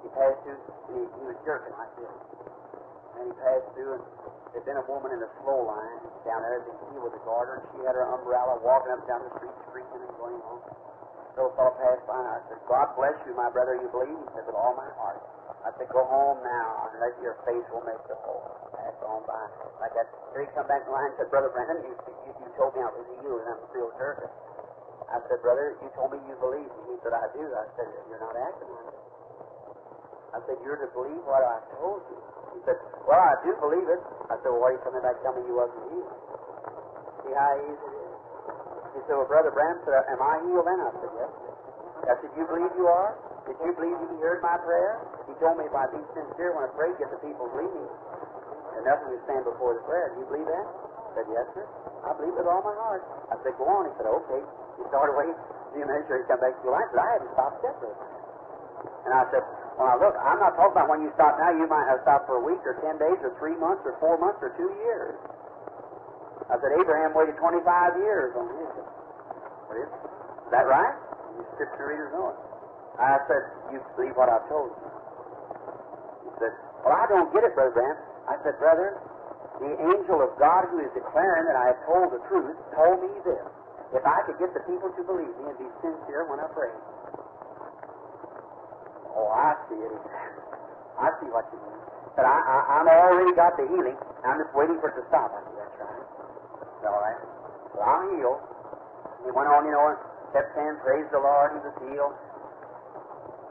He 0.05 0.07
passed 0.15 0.39
through, 0.45 0.61
and 0.61 0.93
he, 0.95 1.01
he 1.03 1.23
was 1.27 1.37
jerking 1.43 1.75
like 1.75 1.91
this. 1.99 2.13
And 3.19 3.23
he 3.27 3.33
passed 3.35 3.67
through, 3.75 3.99
and 3.99 4.03
there'd 4.53 4.63
been 4.69 4.79
a 4.79 4.87
woman 4.87 5.11
in 5.11 5.19
a 5.19 5.29
slow 5.43 5.67
line 5.67 5.99
down 6.23 6.39
there, 6.45 6.63
healed 6.93 7.03
with 7.03 7.17
a 7.17 7.21
goiter, 7.27 7.59
and 7.59 7.65
she 7.73 7.79
had 7.83 7.97
her 7.97 8.07
umbrella 8.15 8.61
walking 8.63 8.93
up 8.95 9.03
down 9.09 9.25
the 9.27 9.31
street, 9.41 9.55
screaming 9.67 10.01
and 10.05 10.13
going 10.15 10.39
home. 10.45 10.63
So 11.35 11.49
a 11.49 11.51
fellow 11.55 11.75
passed 11.77 12.05
by, 12.07 12.17
and 12.19 12.29
I 12.31 12.39
said, 12.47 12.59
God 12.67 12.87
bless 12.95 13.15
you, 13.27 13.33
my 13.35 13.49
brother, 13.51 13.75
you 13.79 13.89
believe? 13.91 14.13
He 14.13 14.27
said, 14.35 14.45
with 14.47 14.55
all 14.55 14.75
my 14.77 14.87
heart. 14.99 15.19
I 15.63 15.75
said, 15.75 15.91
go 15.91 16.07
home 16.07 16.39
now, 16.43 16.87
and 16.87 17.03
let 17.03 17.13
your 17.19 17.35
faith 17.43 17.67
will 17.71 17.83
make 17.83 17.99
the 18.07 18.15
whole. 18.23 18.43
Pass 18.71 18.95
on 19.03 19.27
by. 19.27 19.43
Like 19.83 19.91
that. 19.95 20.07
Here 20.31 20.47
he 20.47 20.49
come 20.55 20.67
back 20.71 20.87
to 20.87 20.91
line 20.91 21.11
and 21.11 21.17
said, 21.19 21.27
Brother 21.27 21.51
Branham, 21.51 21.83
you, 21.83 21.91
you, 21.91 22.31
you 22.31 22.49
told 22.55 22.71
me 22.75 22.79
I 22.79 22.91
was 22.91 23.03
healed, 23.19 23.43
and 23.43 23.49
I'm 23.55 23.63
still 23.71 23.91
hurting. 23.99 24.31
I 25.09 25.17
said, 25.25 25.41
Brother, 25.41 25.73
you 25.81 25.89
told 25.97 26.13
me 26.13 26.21
you 26.29 26.35
believe 26.37 26.69
me. 26.69 26.81
He 26.93 26.97
said, 27.01 27.13
I 27.17 27.25
do. 27.33 27.41
I 27.41 27.65
said, 27.77 27.87
You're 28.09 28.21
not 28.21 28.35
acting 28.37 28.69
like 28.69 28.93
it. 28.93 29.01
I 30.33 30.39
said, 30.45 30.57
You're 30.61 30.77
to 30.81 30.89
believe 30.93 31.21
what 31.25 31.41
I 31.41 31.57
told 31.77 32.05
you. 32.13 32.17
He 32.53 32.59
said, 32.65 32.77
Well, 33.09 33.17
I 33.17 33.35
do 33.41 33.51
believe 33.57 33.87
it. 33.89 34.01
I 34.29 34.37
said, 34.41 34.49
Well, 34.53 34.61
why 34.61 34.69
are 34.69 34.75
you 34.77 34.83
coming 34.85 35.01
back 35.01 35.17
telling 35.25 35.41
me 35.41 35.49
you 35.49 35.57
wasn't 35.57 35.85
healed? 35.89 36.13
See 37.25 37.33
how 37.33 37.51
easy 37.65 37.87
it 37.89 37.97
is? 38.05 38.17
He 38.93 38.99
said, 39.09 39.15
Well, 39.17 39.29
Brother 39.29 39.49
Branham 39.53 39.81
said, 39.85 39.97
Am 40.13 40.21
I 40.21 40.33
healed 40.45 40.65
then? 40.69 40.79
I 40.79 40.91
said, 41.01 41.11
Yes. 41.17 41.31
I 42.05 42.13
said, 42.21 42.31
You 42.37 42.45
believe 42.45 42.71
you 42.77 42.85
are? 42.85 43.17
Did 43.49 43.57
you 43.65 43.71
believe 43.73 43.97
you 43.97 44.17
heard 44.21 44.45
my 44.45 44.61
prayer? 44.61 45.01
He 45.25 45.33
told 45.41 45.57
me 45.57 45.65
if 45.65 45.73
I 45.73 45.89
be 45.89 45.97
sincere 46.13 46.53
when 46.53 46.69
I 46.69 46.71
pray, 46.77 46.93
get 47.01 47.09
the 47.09 47.17
people 47.25 47.49
believing. 47.49 47.89
And 48.77 48.85
nothing 48.85 49.09
to 49.09 49.19
stand 49.25 49.43
before 49.49 49.73
the 49.73 49.83
prayer. 49.89 50.13
Do 50.13 50.21
you 50.21 50.27
believe 50.29 50.45
that? 50.45 50.67
Said, 51.19 51.27
Yes, 51.35 51.47
sir. 51.51 51.67
I 52.07 52.15
believe 52.15 52.31
with 52.31 52.47
all 52.47 52.63
my 52.63 52.71
heart. 52.79 53.03
I 53.27 53.35
said, 53.43 53.51
Go 53.59 53.67
on. 53.67 53.91
He 53.91 53.93
said, 53.99 54.07
Okay. 54.07 54.39
He 54.79 54.87
started 54.87 55.19
away. 55.19 55.27
Few 55.75 55.83
minutes 55.83 56.07
later, 56.07 56.23
he 56.23 56.31
come 56.31 56.39
back 56.39 56.55
to 56.55 56.63
the 56.63 56.71
line. 56.71 56.87
I 56.95 57.07
hadn't 57.11 57.31
stopped 57.35 57.59
brother. 57.59 57.91
And 59.03 59.11
I 59.11 59.27
said, 59.27 59.43
Well, 59.75 59.91
now 59.91 59.97
look, 59.99 60.15
I'm 60.15 60.39
not 60.39 60.55
talking 60.55 60.79
about 60.79 60.87
when 60.87 61.03
you 61.03 61.11
stop 61.19 61.35
now. 61.35 61.51
You 61.51 61.67
might 61.67 61.91
have 61.91 61.99
stopped 62.07 62.31
for 62.31 62.39
a 62.39 62.45
week 62.47 62.63
or 62.63 62.79
ten 62.79 62.95
days 63.03 63.19
or 63.19 63.35
three 63.35 63.59
months 63.59 63.83
or 63.83 63.99
four 63.99 64.15
months 64.15 64.39
or 64.39 64.55
two 64.55 64.71
years. 64.87 65.19
I 66.47 66.55
said, 66.55 66.71
Abraham 66.79 67.11
waited 67.11 67.35
25 67.35 67.67
years 67.99 68.31
on 68.39 68.47
his. 68.55 68.71
Is 69.75 70.51
that 70.55 70.65
right? 70.71 70.95
You 71.35 71.43
scripture 71.59 71.91
readers 71.91 72.09
know 72.15 72.31
it. 72.31 72.39
I 72.95 73.19
said, 73.27 73.43
You 73.75 73.83
believe 73.99 74.15
what 74.15 74.31
I've 74.31 74.47
told 74.47 74.71
you? 74.71 74.87
He 76.25 76.31
said, 76.39 76.55
Well, 76.87 76.95
I 76.95 77.05
don't 77.11 77.27
get 77.35 77.43
it, 77.43 77.51
Brother 77.59 77.75
Branham. 77.75 77.99
I 78.25 78.39
said, 78.41 78.55
Brother, 78.57 78.97
the 79.59 79.71
angel 79.75 80.23
of 80.23 80.31
God 80.39 80.71
who 80.71 80.79
is 80.79 80.91
declaring 80.95 81.45
that 81.51 81.57
I 81.59 81.75
have 81.75 81.79
told 81.83 82.15
the 82.15 82.21
truth 82.31 82.55
told 82.75 83.03
me 83.03 83.11
this. 83.27 83.43
If 83.91 84.05
I 84.05 84.21
could 84.29 84.37
get 84.39 84.53
the 84.53 84.63
people 84.69 84.87
to 84.93 85.01
believe 85.03 85.33
me 85.41 85.49
and 85.49 85.57
be 85.57 85.67
sincere 85.81 86.23
when 86.29 86.39
I 86.39 86.47
pray. 86.53 86.71
Oh, 89.17 89.27
I 89.33 89.57
see 89.67 89.81
it. 89.81 89.93
I 90.99 91.09
see 91.19 91.29
what 91.33 91.49
you 91.51 91.59
mean. 91.59 91.79
But 92.15 92.25
I, 92.29 92.37
I, 92.37 92.57
I'm 92.79 92.87
already 92.87 93.33
got 93.35 93.57
the 93.57 93.65
healing. 93.65 93.97
I'm 94.23 94.37
just 94.39 94.53
waiting 94.53 94.77
for 94.79 94.93
it 94.93 94.95
to 95.01 95.03
stop. 95.09 95.31
I 95.33 95.39
said, 95.43 95.55
That's 95.57 95.75
right. 95.81 96.05
All 96.85 97.01
right. 97.01 97.19
So 97.73 97.77
I'm 97.81 98.03
healed. 98.15 98.41
He 99.25 99.29
went 99.33 99.49
on, 99.49 99.65
you 99.65 99.73
know, 99.73 99.91
and 99.91 99.97
kept 100.31 100.53
saying, 100.55 100.77
Praise 100.85 101.07
the 101.11 101.19
Lord, 101.19 101.57
he 101.57 101.59
was 101.65 101.75
healed. 101.89 102.15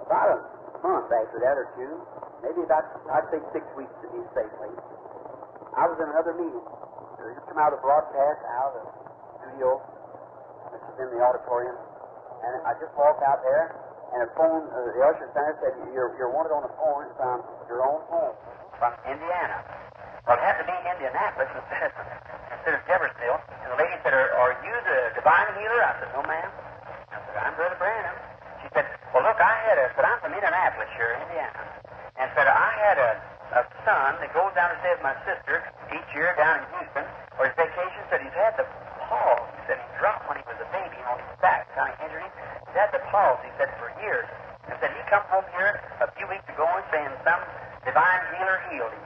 About 0.06 0.28
a 0.32 0.38
month 0.80 1.10
after 1.12 1.38
that 1.42 1.56
or 1.58 1.68
two, 1.76 1.92
maybe 2.40 2.62
about, 2.64 2.86
I'd 3.12 3.28
say 3.28 3.40
six 3.52 3.64
weeks 3.76 3.92
to 4.00 4.08
be 4.08 4.20
safely, 4.32 4.72
I 5.78 5.86
was 5.86 5.94
in 6.02 6.10
another 6.10 6.34
meeting. 6.34 6.66
We 7.22 7.30
just 7.38 7.46
come 7.46 7.62
out 7.62 7.70
of 7.70 7.78
broadcast, 7.78 8.42
out 8.50 8.74
of 8.74 8.82
the 8.82 8.90
studio, 9.38 9.78
which 10.74 10.82
is 10.82 10.96
in 11.06 11.08
the 11.14 11.22
auditorium, 11.22 11.78
and 12.42 12.66
I 12.66 12.74
just 12.82 12.90
walked 12.98 13.22
out 13.22 13.46
there, 13.46 13.78
and 14.10 14.26
a 14.26 14.30
phone, 14.34 14.66
uh, 14.74 14.90
the 14.90 15.02
usher 15.06 15.30
center 15.30 15.54
said, 15.62 15.78
you're, 15.94 16.18
you're 16.18 16.34
wanted 16.34 16.50
on 16.50 16.66
the 16.66 16.74
phone 16.74 17.06
from 17.14 17.46
your 17.70 17.86
own 17.86 18.02
home, 18.10 18.34
from 18.82 18.90
Indiana. 19.06 19.62
Well, 20.26 20.34
it 20.34 20.42
had 20.42 20.58
to 20.58 20.66
be 20.66 20.74
Indianapolis 20.82 21.46
instead 21.54 21.82
of, 21.86 21.92
instead 22.58 22.74
of 22.74 22.82
Jeffersonville. 22.90 23.38
And 23.62 23.68
the 23.70 23.78
lady 23.78 23.94
said, 24.02 24.18
are, 24.18 24.34
are 24.34 24.58
you 24.66 24.74
the 24.82 24.98
divine 25.14 25.46
healer? 25.62 25.78
I 25.78 25.92
said, 26.02 26.10
no, 26.10 26.26
ma'am. 26.26 26.50
I 27.14 27.22
said, 27.22 27.36
I'm 27.38 27.54
Brother 27.54 27.78
Branham. 27.78 28.18
She 28.64 28.68
said, 28.74 28.86
well, 29.14 29.22
look, 29.22 29.38
I 29.38 29.54
had 29.70 29.78
a, 29.78 29.94
said, 29.94 30.04
I'm 30.10 30.18
from 30.26 30.34
Indianapolis 30.34 30.90
here, 30.98 31.14
Indiana. 31.22 31.62
And 32.18 32.26
said, 32.34 32.50
I 32.50 32.70
had 32.82 32.96
a, 32.98 33.10
a 33.54 33.62
son 33.84 34.20
that 34.20 34.30
goes 34.36 34.52
down 34.52 34.68
to 34.72 34.76
stay 34.84 34.92
with 34.92 35.04
my 35.04 35.16
sister 35.24 35.64
each 35.92 36.10
year 36.12 36.36
down 36.36 36.60
in 36.60 36.64
Houston 36.76 37.06
for 37.36 37.48
his 37.48 37.56
vacation. 37.56 38.00
Said 38.12 38.20
he's 38.20 38.36
had 38.36 38.56
the 38.60 38.66
palsy. 39.08 39.56
Said 39.68 39.78
he 39.80 39.88
dropped 39.96 40.28
when 40.28 40.36
he 40.36 40.44
was 40.44 40.60
a 40.60 40.68
baby 40.68 41.00
on 41.08 41.16
his 41.16 41.32
back, 41.40 41.68
kind 41.72 41.92
of 41.92 41.98
injured 42.04 42.24
him. 42.24 42.32
He's 42.68 42.76
had 42.76 42.92
the 42.92 43.02
palsy, 43.08 43.48
said, 43.56 43.72
for 43.80 43.88
years. 44.04 44.28
And 44.68 44.76
said 44.80 44.92
he 44.92 45.00
come 45.08 45.24
home 45.32 45.48
here 45.56 45.80
a 46.04 46.08
few 46.16 46.28
weeks 46.28 46.44
ago 46.52 46.68
and 46.68 46.84
saying 46.92 47.12
some 47.24 47.40
divine 47.88 48.22
healer 48.36 48.58
healed 48.68 48.92
him. 48.92 49.04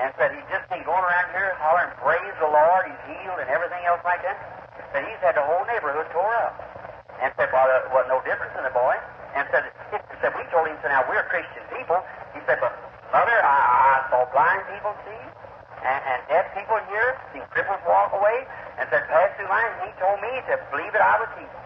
And 0.00 0.08
said 0.16 0.32
he 0.32 0.40
just 0.52 0.64
been 0.72 0.84
going 0.84 1.04
around 1.04 1.32
here 1.32 1.52
hollering, 1.60 1.92
praise 2.00 2.36
the 2.40 2.48
Lord, 2.48 2.88
he's 2.88 3.04
healed 3.08 3.40
and 3.40 3.48
everything 3.52 3.84
else 3.84 4.00
like 4.04 4.24
that. 4.24 4.36
Said 4.92 5.04
he's 5.04 5.20
had 5.20 5.36
the 5.36 5.44
whole 5.44 5.64
neighborhood 5.68 6.08
tore 6.12 6.36
up. 6.48 6.56
And 7.20 7.32
said, 7.36 7.48
well, 7.52 7.64
there 7.68 7.88
wasn't 7.92 8.12
no 8.12 8.20
difference 8.24 8.52
in 8.56 8.64
the 8.64 8.72
boy. 8.76 8.92
And 9.36 9.44
said, 9.52 9.68
said, 10.20 10.32
we 10.36 10.44
told 10.52 10.68
him, 10.68 10.76
so 10.80 10.88
now 10.88 11.04
we're 11.08 11.24
Christian 11.28 11.64
people. 11.72 12.00
He 12.36 12.40
said, 12.44 12.60
but 12.60 12.72
mother, 13.16 13.38
I, 13.40 13.56
I 13.56 13.96
saw 14.12 14.28
blind 14.28 14.60
people 14.68 14.92
see, 15.08 15.22
and, 15.80 16.00
and 16.04 16.20
deaf 16.28 16.52
people 16.52 16.76
hear, 16.92 17.16
see 17.32 17.40
cripples 17.48 17.80
walk 17.88 18.12
away, 18.12 18.44
and 18.76 18.84
said, 18.92 19.08
pass 19.08 19.32
through 19.40 19.48
mine, 19.48 19.72
and 19.72 19.88
he 19.88 19.92
told 19.96 20.20
me 20.20 20.28
to 20.52 20.60
believe 20.68 20.92
that 20.92 21.00
I 21.00 21.16
was 21.24 21.30
healed. 21.40 21.56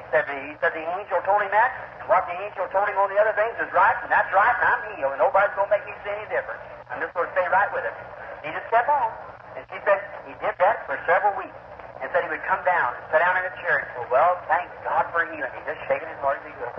He 0.00 0.04
said, 0.08 0.24
he 0.24 0.56
said 0.56 0.72
the 0.72 0.86
angel 0.96 1.20
told 1.28 1.44
him 1.44 1.52
that, 1.52 2.00
and 2.00 2.08
what 2.08 2.24
the 2.24 2.36
angel 2.40 2.64
told 2.72 2.88
him 2.88 2.96
on 2.96 3.12
the 3.12 3.20
other 3.20 3.36
things 3.36 3.52
is 3.60 3.68
right, 3.76 3.92
and 4.00 4.08
that's 4.08 4.32
right, 4.32 4.56
and 4.56 4.64
I'm 4.72 4.82
healed, 4.96 5.12
and 5.12 5.20
nobody's 5.20 5.52
going 5.52 5.68
to 5.68 5.74
make 5.76 5.84
me 5.84 5.92
see 6.00 6.16
any 6.16 6.24
difference. 6.32 6.64
I'm 6.88 6.96
just 7.04 7.12
going 7.12 7.28
to 7.28 7.34
stay 7.36 7.44
right 7.52 7.68
with 7.76 7.84
it. 7.84 7.92
He 8.40 8.48
just 8.56 8.68
kept 8.72 8.88
on. 8.88 9.10
And 9.52 9.64
she 9.68 9.76
said 9.84 10.00
he 10.24 10.32
did 10.40 10.56
that 10.64 10.86
for 10.88 10.96
several 11.04 11.36
weeks. 11.36 11.56
And 12.00 12.12
said 12.12 12.22
he 12.24 12.30
would 12.30 12.44
come 12.44 12.60
down 12.68 12.92
and 12.92 13.02
sit 13.08 13.24
down 13.24 13.40
in 13.40 13.48
chair 13.64 13.80
and 13.80 13.88
say, 13.96 14.04
Well, 14.12 14.36
thank 14.52 14.68
God 14.84 15.08
for 15.16 15.24
healing. 15.32 15.48
He 15.48 15.60
just 15.64 15.80
shaking 15.88 16.06
his 16.12 16.20
heart 16.20 16.38
as 16.44 16.44
he 16.44 16.52
could. 16.60 16.76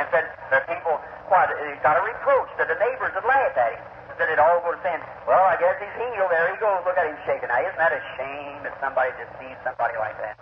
And 0.00 0.08
said 0.08 0.24
the 0.48 0.64
people, 0.64 0.96
what, 1.28 1.52
he 1.52 1.76
got 1.84 2.00
a 2.00 2.02
reproach 2.02 2.48
that 2.56 2.72
the 2.72 2.78
neighbors 2.80 3.12
would 3.12 3.28
laugh 3.28 3.52
at 3.52 3.76
him. 3.76 3.84
Said 4.16 4.32
it 4.32 4.40
all 4.40 4.60
goes 4.64 4.76
saying, 4.84 5.00
Well, 5.24 5.40
I 5.44 5.56
guess 5.60 5.76
he's 5.80 5.96
healed. 5.96 6.28
There 6.28 6.48
he 6.52 6.56
goes. 6.60 6.80
Look 6.84 6.96
at 6.96 7.08
him 7.08 7.16
shaking. 7.24 7.48
Now, 7.48 7.60
isn't 7.60 7.80
that 7.80 7.92
a 7.92 8.02
shame 8.20 8.60
that 8.68 8.76
somebody 8.80 9.12
deceives 9.16 9.56
somebody 9.64 9.96
like 9.96 10.16
that? 10.20 10.36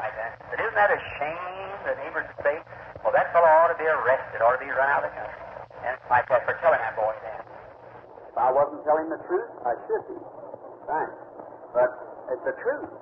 Like 0.00 0.16
that. 0.16 0.32
But 0.48 0.60
isn't 0.64 0.76
that 0.76 0.88
a 0.92 1.00
shame 1.20 1.76
the 1.84 1.92
neighbors 2.04 2.24
would 2.24 2.40
say, 2.40 2.56
Well, 3.04 3.12
that 3.12 3.28
fellow 3.36 3.48
ought 3.48 3.68
to 3.68 3.76
be 3.76 3.84
arrested, 3.84 4.40
ought 4.40 4.56
to 4.56 4.62
be 4.64 4.72
run 4.72 4.88
out 4.88 5.04
of 5.04 5.12
the 5.12 5.16
country. 5.16 5.40
And 5.88 5.94
like 6.08 6.24
for 6.28 6.56
telling 6.64 6.80
that 6.80 6.96
boy 6.96 7.12
that. 7.12 7.44
If 8.32 8.36
I 8.36 8.48
wasn't 8.48 8.80
telling 8.88 9.12
the 9.12 9.20
truth, 9.28 9.50
I 9.64 9.72
should 9.88 10.04
be. 10.08 10.16
Thanks. 10.88 11.16
But 11.76 11.90
it's 12.32 12.44
the 12.48 12.56
truth. 12.64 12.92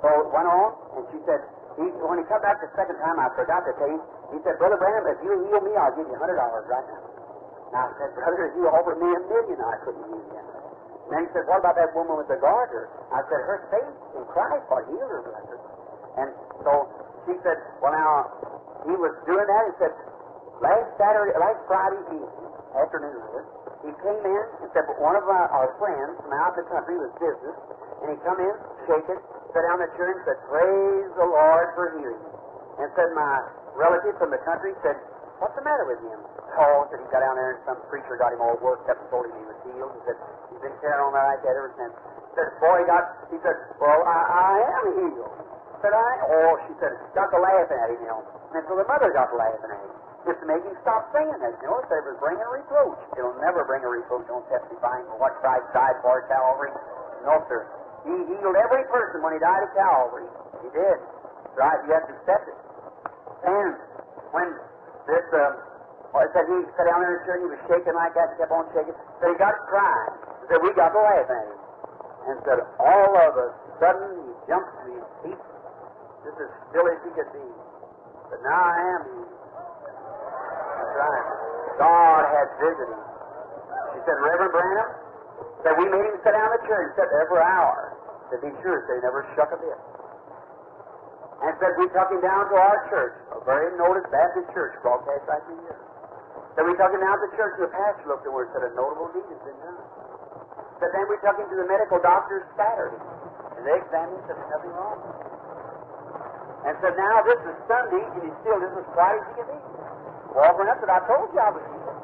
So 0.00 0.08
it 0.08 0.28
went 0.32 0.48
on, 0.48 0.68
and 0.96 1.04
she 1.12 1.18
said, 1.28 1.44
he, 1.76 1.88
when 2.04 2.20
he 2.20 2.24
come 2.28 2.40
back 2.40 2.60
the 2.60 2.72
second 2.72 2.96
time, 3.00 3.16
I 3.20 3.28
forgot 3.36 3.64
to 3.68 3.72
tell 3.76 3.88
him, 3.88 4.00
he 4.32 4.38
said, 4.42 4.56
Brother 4.56 4.80
Branham, 4.80 5.04
if 5.12 5.20
you 5.20 5.32
heal 5.48 5.60
me, 5.60 5.72
I'll 5.76 5.92
give 5.94 6.08
you 6.08 6.16
$100 6.16 6.32
right 6.72 6.86
now. 6.88 7.02
Now 7.72 7.88
I 7.88 7.92
said, 8.00 8.10
Brother, 8.16 8.48
if 8.48 8.52
you 8.56 8.64
offered 8.68 8.98
me 9.00 9.08
a 9.12 9.20
million, 9.28 9.58
I 9.60 9.76
couldn't 9.84 10.04
give 10.08 10.24
you 10.24 10.36
And 10.40 11.10
then 11.12 11.20
he 11.24 11.28
said, 11.36 11.44
What 11.48 11.60
about 11.60 11.76
that 11.76 11.92
woman 11.92 12.16
with 12.16 12.28
the 12.32 12.40
goiter? 12.40 12.88
I 13.12 13.20
said, 13.28 13.40
Her 13.44 13.58
faith 13.68 13.94
in 14.16 14.24
Christ 14.32 14.64
will 14.68 14.84
heal 14.92 15.08
her, 15.08 15.20
brother. 15.24 15.56
And 16.20 16.28
so 16.64 16.72
she 17.28 17.34
said, 17.44 17.56
Well, 17.84 17.92
now, 17.92 18.12
he 18.88 18.94
was 18.96 19.12
doing 19.28 19.46
that. 19.46 19.62
He 19.68 19.74
said, 19.80 19.92
Last 20.60 20.88
Saturday, 20.96 21.34
last 21.36 21.60
Friday 21.68 22.00
evening, 22.12 22.28
afternoon, 22.76 23.18
he 23.82 23.90
came 23.98 24.22
in 24.22 24.44
and 24.62 24.68
said, 24.70 24.86
but 24.86 24.94
one 25.02 25.18
of 25.18 25.26
our, 25.26 25.46
our 25.50 25.74
friends 25.82 26.14
from 26.22 26.30
out 26.38 26.54
of 26.54 26.62
the 26.62 26.66
country 26.70 26.94
was 26.94 27.10
business, 27.18 27.56
and 27.98 28.14
he 28.14 28.16
come 28.22 28.38
in, 28.38 28.54
shaking, 28.86 29.18
sat 29.50 29.62
down 29.66 29.82
in 29.82 29.90
the 29.90 29.90
chair 29.98 30.14
and 30.14 30.22
said, 30.22 30.38
Praise 30.46 31.10
the 31.18 31.26
Lord 31.26 31.66
for 31.74 31.86
healing. 31.98 32.24
And 32.78 32.86
said, 32.94 33.10
my 33.18 33.42
relative 33.76 34.14
from 34.20 34.30
the 34.30 34.40
country 34.44 34.72
said, 34.84 34.96
What's 35.42 35.58
the 35.58 35.64
matter 35.66 35.88
with 35.90 35.98
him? 36.06 36.18
Oh, 36.54 36.86
said 36.92 37.02
he 37.02 37.06
got 37.10 37.24
down 37.24 37.34
there 37.34 37.58
and 37.58 37.60
some 37.66 37.78
preacher 37.90 38.14
got 38.14 38.30
him 38.30 38.40
all 38.44 38.54
worked 38.62 38.86
up 38.86 38.94
and 38.94 39.08
told 39.10 39.26
him 39.26 39.34
he 39.34 39.46
was 39.48 39.58
healed. 39.66 39.92
He 39.98 40.02
said, 40.06 40.18
He's 40.54 40.62
been 40.62 40.76
carrying 40.78 41.02
on 41.02 41.12
like 41.16 41.42
that 41.42 41.54
ever 41.58 41.72
since. 41.74 41.94
Said, 42.38 42.48
boy, 42.62 42.86
got, 42.86 43.04
he 43.28 43.36
said, 43.42 43.56
Well, 43.82 44.00
I, 44.06 44.18
I 44.22 44.54
am 44.62 44.84
healed. 45.02 45.34
Said 45.82 45.90
I? 45.90 46.10
Oh, 46.30 46.52
she 46.70 46.72
said, 46.78 46.94
got 47.10 47.26
to 47.34 47.38
laughing 47.42 47.74
at 47.74 47.90
him, 47.90 47.98
you 48.06 48.08
know. 48.08 48.22
And 48.54 48.62
so 48.70 48.78
the 48.78 48.86
mother 48.86 49.10
got 49.10 49.34
to 49.34 49.36
laughing 49.36 49.66
at 49.74 49.82
him 49.82 49.92
just 50.22 50.38
to 50.38 50.46
make 50.46 50.62
him 50.62 50.74
stop 50.86 51.10
saying 51.10 51.34
that. 51.42 51.58
You 51.58 51.66
know, 51.66 51.82
if 51.82 51.90
it 51.90 52.06
was 52.06 52.18
bringing 52.22 52.42
a 52.46 52.52
reproach. 52.54 52.98
It'll 53.18 53.34
never 53.42 53.66
bring 53.66 53.82
a 53.82 53.90
reproach 53.90 54.30
on 54.30 54.46
testifying 54.46 55.02
for 55.10 55.18
what 55.18 55.34
Christ 55.42 55.66
died 55.74 55.98
for 56.06 56.22
at 56.22 56.30
Calvary. 56.30 56.70
No, 57.26 57.42
sir. 57.50 57.66
He 58.06 58.14
healed 58.30 58.54
every 58.58 58.86
person 58.90 59.22
when 59.22 59.34
he 59.34 59.40
died 59.42 59.62
at 59.66 59.72
Calvary. 59.74 60.26
He 60.62 60.70
did. 60.70 60.98
Right? 61.58 61.78
You 61.86 61.90
have 61.98 62.06
to 62.06 62.14
accept 62.14 62.46
it. 62.50 62.51
When 64.32 64.48
this, 65.06 65.26
um, 65.36 65.52
well, 66.12 66.28
said 66.32 66.44
he 66.48 66.56
sat 66.76 66.88
down 66.88 67.04
in 67.04 67.10
the 67.12 67.20
chair 67.24 67.36
and 67.36 67.44
he 67.44 67.50
was 67.52 67.62
shaking 67.68 67.96
like 67.96 68.12
that 68.16 68.36
kept 68.36 68.52
on 68.52 68.64
shaking. 68.72 68.96
So 69.20 69.24
he 69.28 69.36
got 69.36 69.52
crying. 69.68 70.14
He 70.40 70.44
said, 70.52 70.60
we 70.64 70.72
got 70.72 70.92
to 70.92 71.00
laugh 71.00 71.28
at 71.28 71.44
him. 71.48 71.58
And 72.22 72.36
said, 72.46 72.58
all 72.80 73.12
of 73.12 73.32
a 73.36 73.46
sudden 73.82 74.08
he 74.24 74.32
jumped 74.48 74.72
to 74.72 74.88
his 74.94 75.08
feet, 75.24 75.42
just 76.24 76.38
as 76.38 76.50
still 76.70 76.86
as 76.86 76.98
he 77.04 77.10
could 77.16 77.30
be. 77.34 77.46
But 78.30 78.40
now 78.46 78.60
I 78.62 78.76
am. 78.96 79.02
That's 80.80 80.94
right. 80.96 81.26
God 81.80 82.22
has 82.30 82.48
visited 82.62 82.88
him. 82.88 83.04
She 83.96 84.00
said, 84.06 84.16
Reverend 84.16 84.52
Branham, 84.52 84.88
said 85.66 85.72
we 85.76 85.86
made 85.92 86.06
him 86.08 86.16
sit 86.24 86.32
down 86.32 86.46
in 86.46 86.54
the 86.56 86.62
chair. 86.68 86.80
He 86.86 86.90
sat 86.96 87.08
there 87.10 87.26
for 87.28 87.40
an 87.40 87.48
hour 87.48 87.78
to 88.32 88.36
be 88.40 88.50
sure, 88.64 88.78
so 88.86 88.90
he 88.96 89.00
never 89.02 89.26
shook 89.36 89.50
a 89.52 89.58
bit. 89.60 89.78
And 91.42 91.50
said 91.58 91.74
we 91.74 91.90
took 91.90 92.06
him 92.14 92.22
down 92.22 92.46
to 92.50 92.56
our 92.56 92.78
church, 92.86 93.18
a 93.34 93.42
very 93.42 93.74
noted 93.74 94.06
Baptist 94.14 94.46
church 94.54 94.78
broadcast 94.78 95.26
right 95.26 95.42
through 95.42 95.58
here. 95.66 95.80
Then 96.54 96.70
we 96.70 96.74
took 96.78 96.94
him 96.94 97.02
down 97.02 97.18
to 97.18 97.22
the 97.26 97.34
church, 97.34 97.58
and 97.58 97.66
the 97.66 97.74
pastor 97.74 98.06
looked 98.06 98.26
over 98.30 98.46
and 98.46 98.50
said, 98.54 98.62
a 98.62 98.70
notable 98.78 99.10
deed 99.10 99.26
has 99.26 99.42
been 99.42 99.58
done. 99.58 99.82
But 100.78 100.94
then 100.94 101.04
we 101.10 101.18
took 101.18 101.34
him 101.40 101.48
to 101.50 101.56
the 101.58 101.66
medical 101.66 101.98
doctor 101.98 102.46
Saturday, 102.54 103.00
and 103.58 103.62
they 103.66 103.74
examined 103.74 104.22
him 104.22 104.22
and 104.22 104.26
said, 104.30 104.36
there's 104.38 104.52
nothing 104.54 104.74
wrong. 104.76 104.98
And 106.62 106.72
said, 106.78 106.94
now 106.94 107.16
this 107.26 107.40
is 107.42 107.56
Sunday, 107.66 108.04
and 108.06 108.22
he's 108.22 108.38
still 108.46 108.58
just 108.62 108.78
as 108.78 108.86
quiet 108.94 109.18
as 109.18 109.26
he 109.26 109.34
can 109.42 109.46
be. 109.50 109.58
Walking 110.38 110.68
up 110.70 110.78
said, 110.78 110.92
I 110.94 111.00
told 111.10 111.26
you 111.34 111.40
I 111.42 111.50
was 111.50 111.64
healed. 111.66 111.98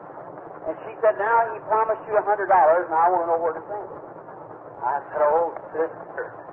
And 0.66 0.74
she 0.82 0.92
said, 0.98 1.14
now 1.14 1.38
he 1.54 1.62
promised 1.70 2.02
you 2.10 2.18
a 2.18 2.24
hundred 2.26 2.50
dollars, 2.50 2.90
and 2.90 2.96
I 2.98 3.06
want 3.06 3.22
to 3.22 3.28
know 3.30 3.38
where 3.38 3.54
to 3.54 3.62
send 3.70 3.86
it. 3.86 4.02
I 4.82 4.98
said, 5.14 5.22
oh, 5.22 5.54
sister. 5.70 6.47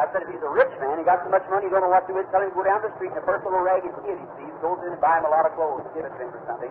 I 0.00 0.08
said, 0.08 0.24
if 0.24 0.32
he's 0.32 0.40
a 0.40 0.48
rich 0.48 0.72
man, 0.80 0.96
he 0.96 1.04
got 1.04 1.20
so 1.20 1.28
much 1.28 1.44
money, 1.52 1.68
he 1.68 1.70
don't 1.72 1.84
know 1.84 1.92
what 1.92 2.08
to 2.08 2.16
do 2.16 2.16
with 2.16 2.24
it, 2.24 2.32
tell 2.32 2.40
him 2.40 2.48
to 2.48 2.56
go 2.56 2.64
down 2.64 2.80
the 2.80 2.92
street 2.96 3.12
and 3.12 3.20
a 3.20 3.26
first 3.28 3.44
little 3.44 3.60
ragged 3.60 3.92
kid 4.04 4.16
he 4.16 4.26
sees 4.40 4.56
goes 4.62 4.78
in 4.86 4.94
and 4.94 5.02
buy 5.02 5.18
him 5.18 5.26
a 5.26 5.32
lot 5.34 5.44
of 5.44 5.52
clothes, 5.58 5.84
give 5.92 6.06
it 6.06 6.14
to 6.16 6.22
him 6.22 6.32
or 6.32 6.42
something. 6.46 6.70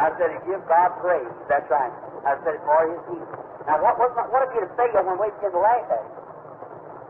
I 0.00 0.08
said, 0.16 0.32
he 0.34 0.38
give 0.48 0.64
God 0.66 0.96
praise. 1.04 1.30
That's 1.46 1.68
right. 1.68 1.92
I 2.24 2.34
said, 2.42 2.58
for 2.64 2.80
his 2.90 3.00
healing. 3.06 3.32
Now, 3.68 3.78
what, 3.84 4.00
what, 4.00 4.12
what 4.32 4.40
if 4.48 4.50
you'd 4.56 4.66
have 4.66 4.74
failed 4.74 5.04
when 5.04 5.20
we 5.20 5.28
begin 5.36 5.52
to 5.52 5.62
laugh 5.62 5.86
at 5.92 6.00
it? 6.00 6.14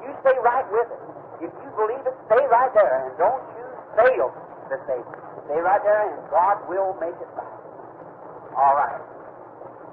You 0.02 0.10
stay 0.26 0.36
right 0.42 0.66
with 0.68 0.90
it. 0.90 1.02
If 1.46 1.52
you 1.52 1.70
believe 1.78 2.04
it, 2.04 2.16
stay 2.26 2.42
right 2.48 2.72
there, 2.74 3.06
and 3.06 3.14
don't 3.16 3.44
you 3.54 3.66
fail 3.96 4.28
to 4.34 4.76
say, 4.88 4.98
stay 5.46 5.60
right 5.62 5.82
there, 5.82 6.02
and 6.10 6.20
God 6.28 6.62
will 6.68 6.96
make 6.98 7.16
it 7.16 7.30
right. 7.38 7.56
All 8.56 8.74
right. 8.76 9.02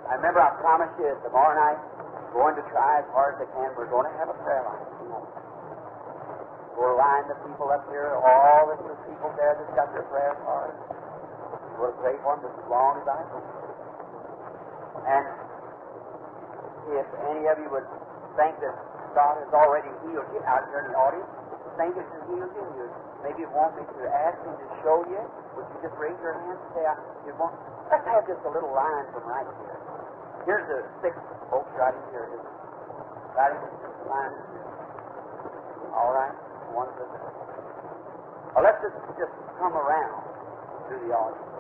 I 0.10 0.16
remember 0.18 0.40
I 0.40 0.56
promised 0.60 0.96
you 1.00 1.14
tomorrow 1.24 1.56
night, 1.56 1.80
going 2.32 2.56
to 2.56 2.64
try 2.74 3.00
as 3.00 3.08
hard 3.14 3.38
as 3.38 3.46
I 3.46 3.48
can. 3.54 3.70
We're 3.78 3.92
going 3.92 4.10
to 4.10 4.16
have 4.18 4.30
a 4.32 4.38
prayer 4.42 4.64
line. 4.66 5.43
We'll 6.74 6.98
line 6.98 7.30
the 7.30 7.38
people 7.46 7.70
up 7.70 7.86
here, 7.94 8.18
all 8.18 8.70
the 8.70 8.78
people 9.06 9.30
there 9.38 9.54
that's 9.58 9.74
got 9.78 9.94
their 9.94 10.06
prayer 10.10 10.34
cards. 10.42 10.78
We'll 11.78 11.94
pray 12.02 12.18
for 12.26 12.38
them 12.38 12.50
as 12.50 12.58
long 12.70 13.02
as 13.02 13.06
I 13.06 13.22
can. 13.30 13.44
And 15.04 15.26
if 16.98 17.08
any 17.30 17.44
of 17.50 17.58
you 17.62 17.70
would 17.70 17.88
think 18.38 18.58
that 18.62 18.76
God 19.14 19.38
has 19.42 19.52
already 19.54 19.90
healed 20.06 20.30
you 20.34 20.42
out 20.50 20.66
here 20.70 20.86
in 20.86 20.94
the 20.94 20.98
audience, 20.98 21.30
think 21.78 21.98
it's 21.98 22.14
healed 22.30 22.54
you, 22.54 22.66
you 22.78 22.86
maybe 23.26 23.44
want 23.50 23.74
me 23.74 23.84
to 23.86 24.04
ask 24.10 24.38
him 24.46 24.54
to 24.54 24.68
show 24.86 25.02
you, 25.10 25.22
would 25.58 25.66
you 25.74 25.78
just 25.82 25.98
raise 25.98 26.18
your 26.22 26.38
hand 26.38 26.58
and 26.58 26.70
say, 26.78 26.84
I, 26.86 26.94
you 27.26 27.34
want, 27.42 27.58
let's 27.90 28.06
have 28.06 28.26
just 28.30 28.42
a 28.46 28.52
little 28.54 28.74
line 28.74 29.10
from 29.10 29.26
right 29.26 29.48
here. 29.48 29.78
Here's 30.46 30.66
the 30.70 30.80
six 31.02 31.18
folks 31.50 31.72
right 31.80 31.96
here. 32.14 32.30
Right 33.34 33.54
in 33.58 33.62
this 33.64 33.98
line. 34.06 34.34
All 35.98 36.14
right. 36.14 36.36
One 36.74 36.90
the. 36.98 37.06
Well, 38.58 38.66
let's 38.66 38.82
just, 38.82 38.98
just 39.22 39.34
come 39.62 39.78
around 39.78 40.26
to 40.90 40.94
the 41.06 41.14
audience. 41.14 41.54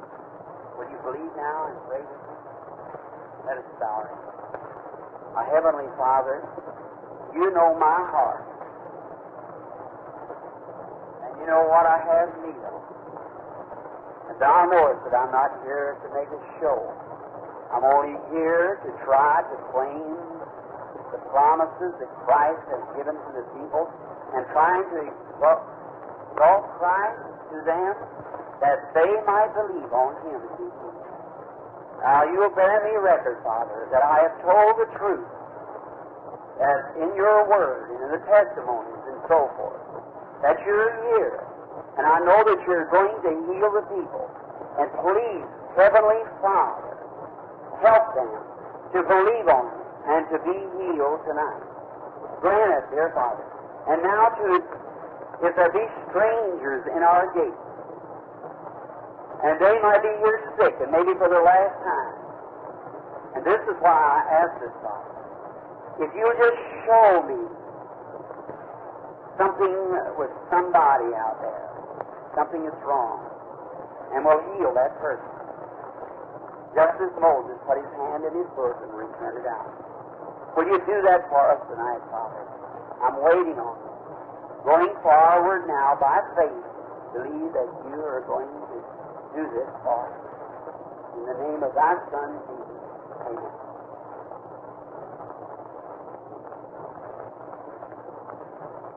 Will 0.73 0.89
you 0.89 0.97
believe 1.05 1.29
now 1.37 1.69
and 1.69 1.77
pray 1.85 2.01
with 2.01 2.21
me? 2.25 2.35
Let 3.45 3.61
us 3.61 3.69
bow. 3.77 4.09
Our 5.37 5.45
Heavenly 5.53 5.85
Father, 6.01 6.41
you 7.37 7.45
know 7.53 7.77
my 7.77 8.01
heart. 8.09 8.41
And 11.29 11.31
you 11.37 11.45
know 11.45 11.61
what 11.69 11.85
I 11.85 12.01
have 12.01 12.29
need 12.41 12.57
of. 12.57 12.81
And 14.33 14.35
thou 14.41 14.65
knowest 14.65 15.05
that 15.05 15.13
I'm 15.13 15.29
not 15.29 15.61
here 15.61 15.93
to 16.01 16.07
make 16.09 16.29
a 16.29 16.41
show. 16.57 16.89
I'm 17.69 17.85
only 17.85 18.17
here 18.33 18.81
to 18.81 18.89
try 19.05 19.45
to 19.45 19.55
claim 19.69 20.17
the 21.13 21.21
promises 21.29 21.93
that 22.01 22.09
Christ 22.25 22.65
has 22.73 22.81
given 22.97 23.13
to 23.13 23.29
the 23.37 23.45
people 23.61 23.93
and 24.33 24.45
trying 24.51 24.85
to 24.89 24.99
exalt 25.05 26.65
Christ 26.79 27.21
to 27.53 27.57
them 27.65 27.93
that 28.61 28.79
they 28.97 29.11
might 29.27 29.51
believe 29.53 29.91
on 29.93 30.13
Him 30.25 30.41
Now 32.01 32.23
you 32.25 32.49
bear 32.55 32.81
me 32.85 32.97
record, 32.97 33.41
Father, 33.43 33.87
that 33.91 34.01
I 34.01 34.25
have 34.25 34.35
told 34.41 34.73
the 34.81 34.89
truth 34.97 35.27
as 36.61 36.81
in 37.01 37.09
your 37.17 37.49
word 37.49 37.91
and 37.91 37.99
in 38.07 38.09
the 38.17 38.23
testimonies 38.29 39.03
and 39.09 39.19
so 39.27 39.49
forth, 39.57 39.81
that 40.41 40.57
you're 40.65 40.93
here. 41.17 41.43
And 41.97 42.05
I 42.05 42.19
know 42.25 42.41
that 42.45 42.59
you're 42.65 42.89
going 42.89 43.13
to 43.21 43.31
heal 43.49 43.69
the 43.73 43.85
people. 43.89 44.25
And 44.79 44.89
please, 45.01 45.45
Heavenly 45.77 46.21
Father, 46.41 46.97
help 47.81 48.05
them 48.15 48.33
to 48.93 48.99
believe 49.01 49.47
on 49.49 49.65
it 49.69 49.83
and 50.07 50.21
to 50.33 50.37
be 50.45 50.57
healed 50.81 51.21
tonight. 51.25 51.63
Grant 52.41 52.83
it, 52.83 52.85
dear 52.91 53.11
Father. 53.13 53.45
And 53.89 53.99
now 54.03 54.31
to, 54.31 54.47
if 55.43 55.51
there 55.55 55.71
be 55.75 55.85
strangers 56.09 56.87
in 56.87 57.03
our 57.03 57.27
gates, 57.35 57.63
and 59.43 59.59
they 59.59 59.75
might 59.83 59.99
be 59.99 60.13
here 60.23 60.39
sick, 60.55 60.75
and 60.79 60.87
maybe 60.87 61.11
for 61.19 61.27
the 61.27 61.43
last 61.43 61.75
time. 61.83 62.15
And 63.35 63.41
this 63.43 63.59
is 63.67 63.75
why 63.83 63.91
I 63.91 64.19
ask 64.39 64.55
this, 64.63 64.71
Father. 64.79 65.11
If 65.99 66.09
you 66.15 66.23
will 66.23 66.39
just 66.39 66.59
show 66.87 67.27
me 67.27 67.41
something 69.35 69.75
with 70.15 70.31
somebody 70.47 71.11
out 71.19 71.43
there, 71.43 71.67
something 72.39 72.63
is 72.63 72.77
wrong, 72.87 73.19
and 74.15 74.23
will 74.23 74.39
heal 74.55 74.71
that 74.79 74.95
person. 75.03 75.27
Just 76.73 76.97
as 77.03 77.11
Moses 77.19 77.59
put 77.67 77.77
his 77.77 77.91
hand 77.99 78.23
in 78.23 78.33
his 78.33 78.49
bosom 78.55 78.95
and 78.95 79.11
returned 79.11 79.43
it 79.43 79.47
out. 79.51 79.69
Will 80.55 80.71
you 80.71 80.79
do 80.87 80.97
that 81.03 81.27
for 81.29 81.51
us 81.51 81.61
tonight, 81.67 82.01
Father? 82.09 82.62
I'm 83.03 83.19
waiting 83.19 83.59
on 83.59 83.75
you. 83.83 83.91
Going 84.63 84.95
forward 85.03 85.67
now 85.67 85.99
by 85.99 86.23
faith, 86.39 86.63
believe 87.11 87.51
that 87.51 87.67
you 87.91 87.99
are 87.99 88.23
going 88.23 88.47
to 88.47 88.79
do 89.35 89.43
this 89.51 89.67
for. 89.83 90.07
In 91.19 91.27
the 91.27 91.35
name 91.35 91.61
of 91.67 91.75
thy 91.75 91.99
Son, 92.09 92.39
Jesus. 92.47 92.79
Amen. 93.27 93.53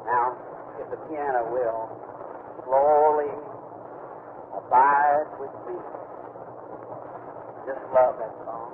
Now, 0.06 0.38
if 0.78 0.86
the 0.94 1.00
piano 1.10 1.50
will, 1.50 1.90
slowly 2.62 3.34
abide 4.54 5.26
with 5.42 5.50
me. 5.66 5.74
Just 7.66 7.82
love 7.90 8.14
that 8.22 8.34
song. 8.46 8.70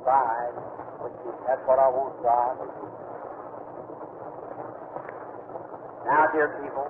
Abide 0.00 0.56
with 1.04 1.12
me. 1.28 1.32
That's 1.46 1.60
what 1.68 1.78
I 1.78 1.92
want 1.92 2.16
God 2.24 2.56
to 2.56 2.66
do. 2.72 3.07
Now, 6.08 6.24
dear 6.32 6.48
people, 6.64 6.88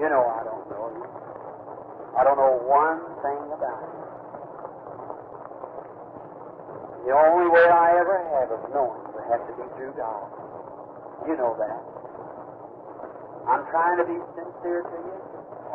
you 0.00 0.08
know 0.08 0.24
I 0.32 0.40
don't 0.40 0.64
know 0.72 0.88
you. 0.96 1.04
I 2.16 2.24
don't 2.24 2.40
know 2.40 2.56
one 2.64 3.04
thing 3.20 3.42
about 3.52 3.84
it. 3.84 3.92
The 7.04 7.12
only 7.12 7.52
way 7.52 7.68
I 7.68 8.00
ever 8.00 8.16
have 8.32 8.48
of 8.48 8.64
knowing 8.72 9.12
would 9.12 9.28
have 9.28 9.44
to 9.44 9.52
be 9.60 9.68
through 9.76 9.92
God. 10.00 10.24
You 11.28 11.36
know 11.36 11.52
that. 11.52 11.80
I'm 13.44 13.68
trying 13.68 14.00
to 14.00 14.08
be 14.08 14.16
sincere 14.40 14.88
to 14.88 14.98
you. 15.04 15.20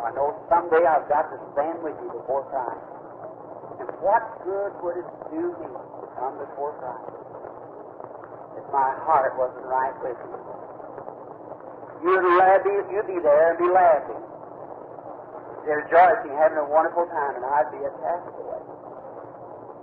I 0.02 0.10
know 0.18 0.34
someday 0.50 0.90
I've 0.90 1.06
got 1.06 1.30
to 1.30 1.38
stand 1.54 1.86
with 1.86 1.94
you 2.02 2.10
before 2.18 2.50
Christ. 2.50 2.82
And 3.78 3.94
what 4.02 4.26
good 4.42 4.74
would 4.82 5.06
it 5.06 5.10
do 5.30 5.54
me 5.54 5.70
to 5.70 6.06
come 6.18 6.34
before 6.42 6.74
Christ 6.82 7.29
my 8.72 8.94
heart 9.06 9.34
wasn't 9.38 9.66
right 9.66 9.96
with 10.06 10.18
you? 10.18 10.38
You'd, 12.06 12.24
be, 12.24 12.74
you'd 12.96 13.10
be 13.12 13.20
there 13.20 13.52
and 13.52 13.58
be 13.60 13.68
laughing. 13.68 14.24
They're 15.66 15.84
rejoicing, 15.84 16.32
having 16.40 16.58
a 16.58 16.68
wonderful 16.70 17.06
time, 17.12 17.36
and 17.36 17.46
I'd 17.46 17.70
be 17.76 17.84
a 17.84 17.92
castaway. 18.00 18.62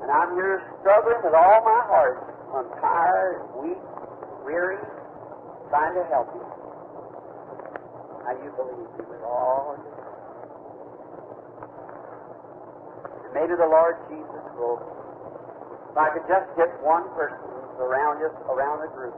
And 0.02 0.10
I'm 0.10 0.32
here 0.34 0.64
struggling 0.80 1.20
with 1.22 1.34
all 1.34 1.60
my 1.62 1.82
heart. 1.86 2.16
I'm 2.56 2.68
tired, 2.80 3.42
weak, 3.60 3.82
weary, 4.44 4.80
trying 5.68 5.94
to 5.94 6.04
help 6.08 6.32
you. 6.32 6.46
Now 8.24 8.32
you 8.40 8.50
believe 8.56 8.90
me 8.96 9.04
with 9.06 9.22
all 9.22 9.76
your 9.76 9.94
And 13.24 13.34
maybe 13.34 13.54
the 13.58 13.68
Lord 13.68 14.00
Jesus 14.08 14.44
will, 14.56 14.80
if 15.90 15.96
I 15.96 16.10
could 16.16 16.26
just 16.26 16.48
get 16.56 16.72
one 16.80 17.04
person 17.12 17.55
around 17.78 18.20
just 18.20 18.36
around 18.48 18.82
the 18.84 18.90
group, 18.94 19.14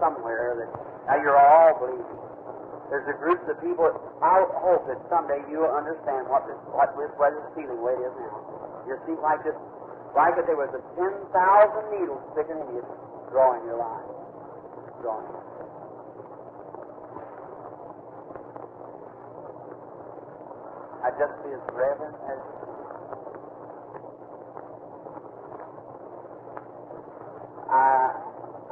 somewhere 0.00 0.54
that 0.58 0.70
now 1.08 1.16
you're 1.22 1.38
all 1.38 1.74
believing. 1.80 2.18
There's 2.88 3.08
a 3.08 3.16
group 3.20 3.44
of 3.48 3.60
people. 3.60 3.84
I 4.24 4.40
hope 4.64 4.88
that 4.88 4.96
someday 5.12 5.44
you'll 5.52 5.68
understand 5.68 6.24
what 6.32 6.48
this 6.48 6.56
what 6.72 6.92
this 6.96 7.12
weather's 7.20 7.44
feeling 7.52 7.80
way 7.84 7.92
it 7.92 8.08
is 8.08 8.16
now. 8.16 8.40
You 8.88 8.96
seem 9.04 9.20
like 9.20 9.44
this, 9.44 9.56
like 10.16 10.36
if 10.40 10.48
there 10.48 10.56
was 10.56 10.72
a 10.72 10.80
ten 10.96 11.12
thousand 11.32 11.84
needles 11.92 12.24
sticking 12.32 12.56
in 12.56 12.68
you, 12.80 12.84
drawing 13.28 13.60
your 13.68 13.76
line, 13.76 14.08
drawing. 15.04 15.28
You. 15.28 15.40
I 21.04 21.08
just 21.20 21.34
be 21.44 21.52
as 21.52 21.64
reverent 21.76 22.16
as 22.24 22.40
you. 22.40 22.68
I 27.68 28.16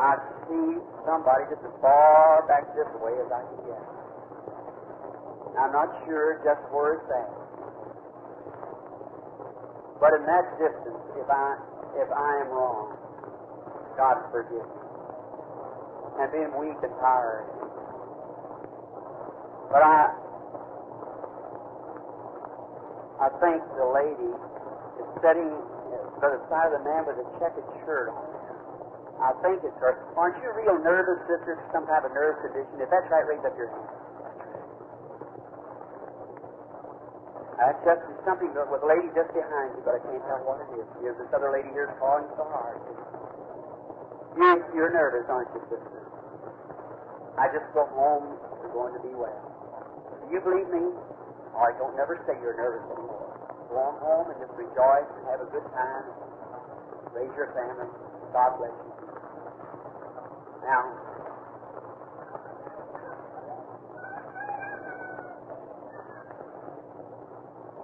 I 0.00 0.10
see 0.48 0.78
somebody 1.06 1.44
just 1.50 1.62
as 1.62 1.74
far 1.82 2.46
back 2.46 2.66
this 2.74 2.88
way 3.02 3.14
as 3.18 3.30
I 3.30 3.42
can 3.46 3.60
get. 3.66 3.84
I'm 5.56 5.72
not 5.72 5.88
sure 6.04 6.38
just 6.44 6.60
where 6.70 7.00
it's 7.00 7.08
at. 7.10 7.30
But 10.00 10.12
in 10.20 10.22
that 10.28 10.44
distance, 10.60 11.00
if 11.16 11.28
I 11.30 11.56
if 11.96 12.08
I 12.12 12.30
am 12.44 12.48
wrong, 12.52 12.92
God 13.96 14.20
forgive 14.30 14.60
me. 14.60 14.80
And 16.20 16.28
being 16.32 16.52
weak 16.60 16.76
and 16.84 16.92
tired. 17.00 17.48
But 19.72 19.80
I 19.80 20.12
I 23.16 23.28
think 23.40 23.64
the 23.80 23.88
lady 23.88 24.32
is 25.00 25.08
sitting 25.24 25.48
uh, 25.48 26.20
by 26.20 26.28
the 26.36 26.40
side 26.52 26.68
of 26.68 26.76
the 26.76 26.84
man 26.84 27.08
with 27.08 27.16
a 27.16 27.26
checkered 27.40 27.64
shirt 27.88 28.12
on. 28.12 28.35
I 29.16 29.32
think 29.40 29.64
it's 29.64 29.78
her. 29.80 29.96
Aren't 30.16 30.36
you 30.44 30.52
real 30.52 30.76
nervous, 30.84 31.20
sister? 31.24 31.56
Some 31.72 31.88
type 31.88 32.04
of 32.04 32.12
nerve 32.12 32.36
condition? 32.44 32.76
If 32.80 32.90
that's 32.92 33.08
right, 33.08 33.24
raise 33.24 33.40
up 33.44 33.56
your 33.56 33.72
hand. 33.72 33.88
That's 37.56 37.80
just 37.88 38.04
something 38.28 38.52
with 38.52 38.84
a 38.84 38.88
lady 38.88 39.08
just 39.16 39.32
behind 39.32 39.72
you, 39.72 39.80
but 39.80 39.96
I 39.96 40.00
can't 40.04 40.20
tell 40.28 40.44
what 40.44 40.60
it 40.60 40.68
is. 40.76 40.84
There's 41.00 41.16
this 41.16 41.32
other 41.32 41.48
lady 41.48 41.72
here 41.72 41.88
calling 41.96 42.28
so 42.36 42.44
hard. 42.52 42.76
You, 44.36 44.60
you're 44.76 44.92
nervous, 44.92 45.24
aren't 45.32 45.48
you, 45.56 45.64
sister? 45.72 46.00
I 47.40 47.48
just 47.56 47.64
go 47.72 47.88
home. 47.96 48.36
You're 48.60 48.76
going 48.76 48.92
to 48.92 49.00
be 49.00 49.12
well. 49.16 49.40
Do 50.20 50.28
you 50.28 50.40
believe 50.44 50.68
me? 50.68 50.84
Oh, 50.84 51.56
All 51.56 51.64
right, 51.64 51.76
don't 51.80 51.96
never 51.96 52.20
say 52.28 52.36
you're 52.44 52.56
nervous 52.60 52.84
anymore. 52.92 53.32
Go 53.72 53.76
on 53.80 53.96
home 54.04 54.26
and 54.28 54.38
just 54.44 54.52
rejoice 54.60 55.08
and 55.16 55.24
have 55.32 55.40
a 55.40 55.48
good 55.48 55.64
time. 55.72 56.04
Raise 57.16 57.32
your 57.40 57.56
family. 57.56 57.88
God 58.36 58.50
bless 58.60 58.76
you. 58.84 58.95
Now, 60.66 60.82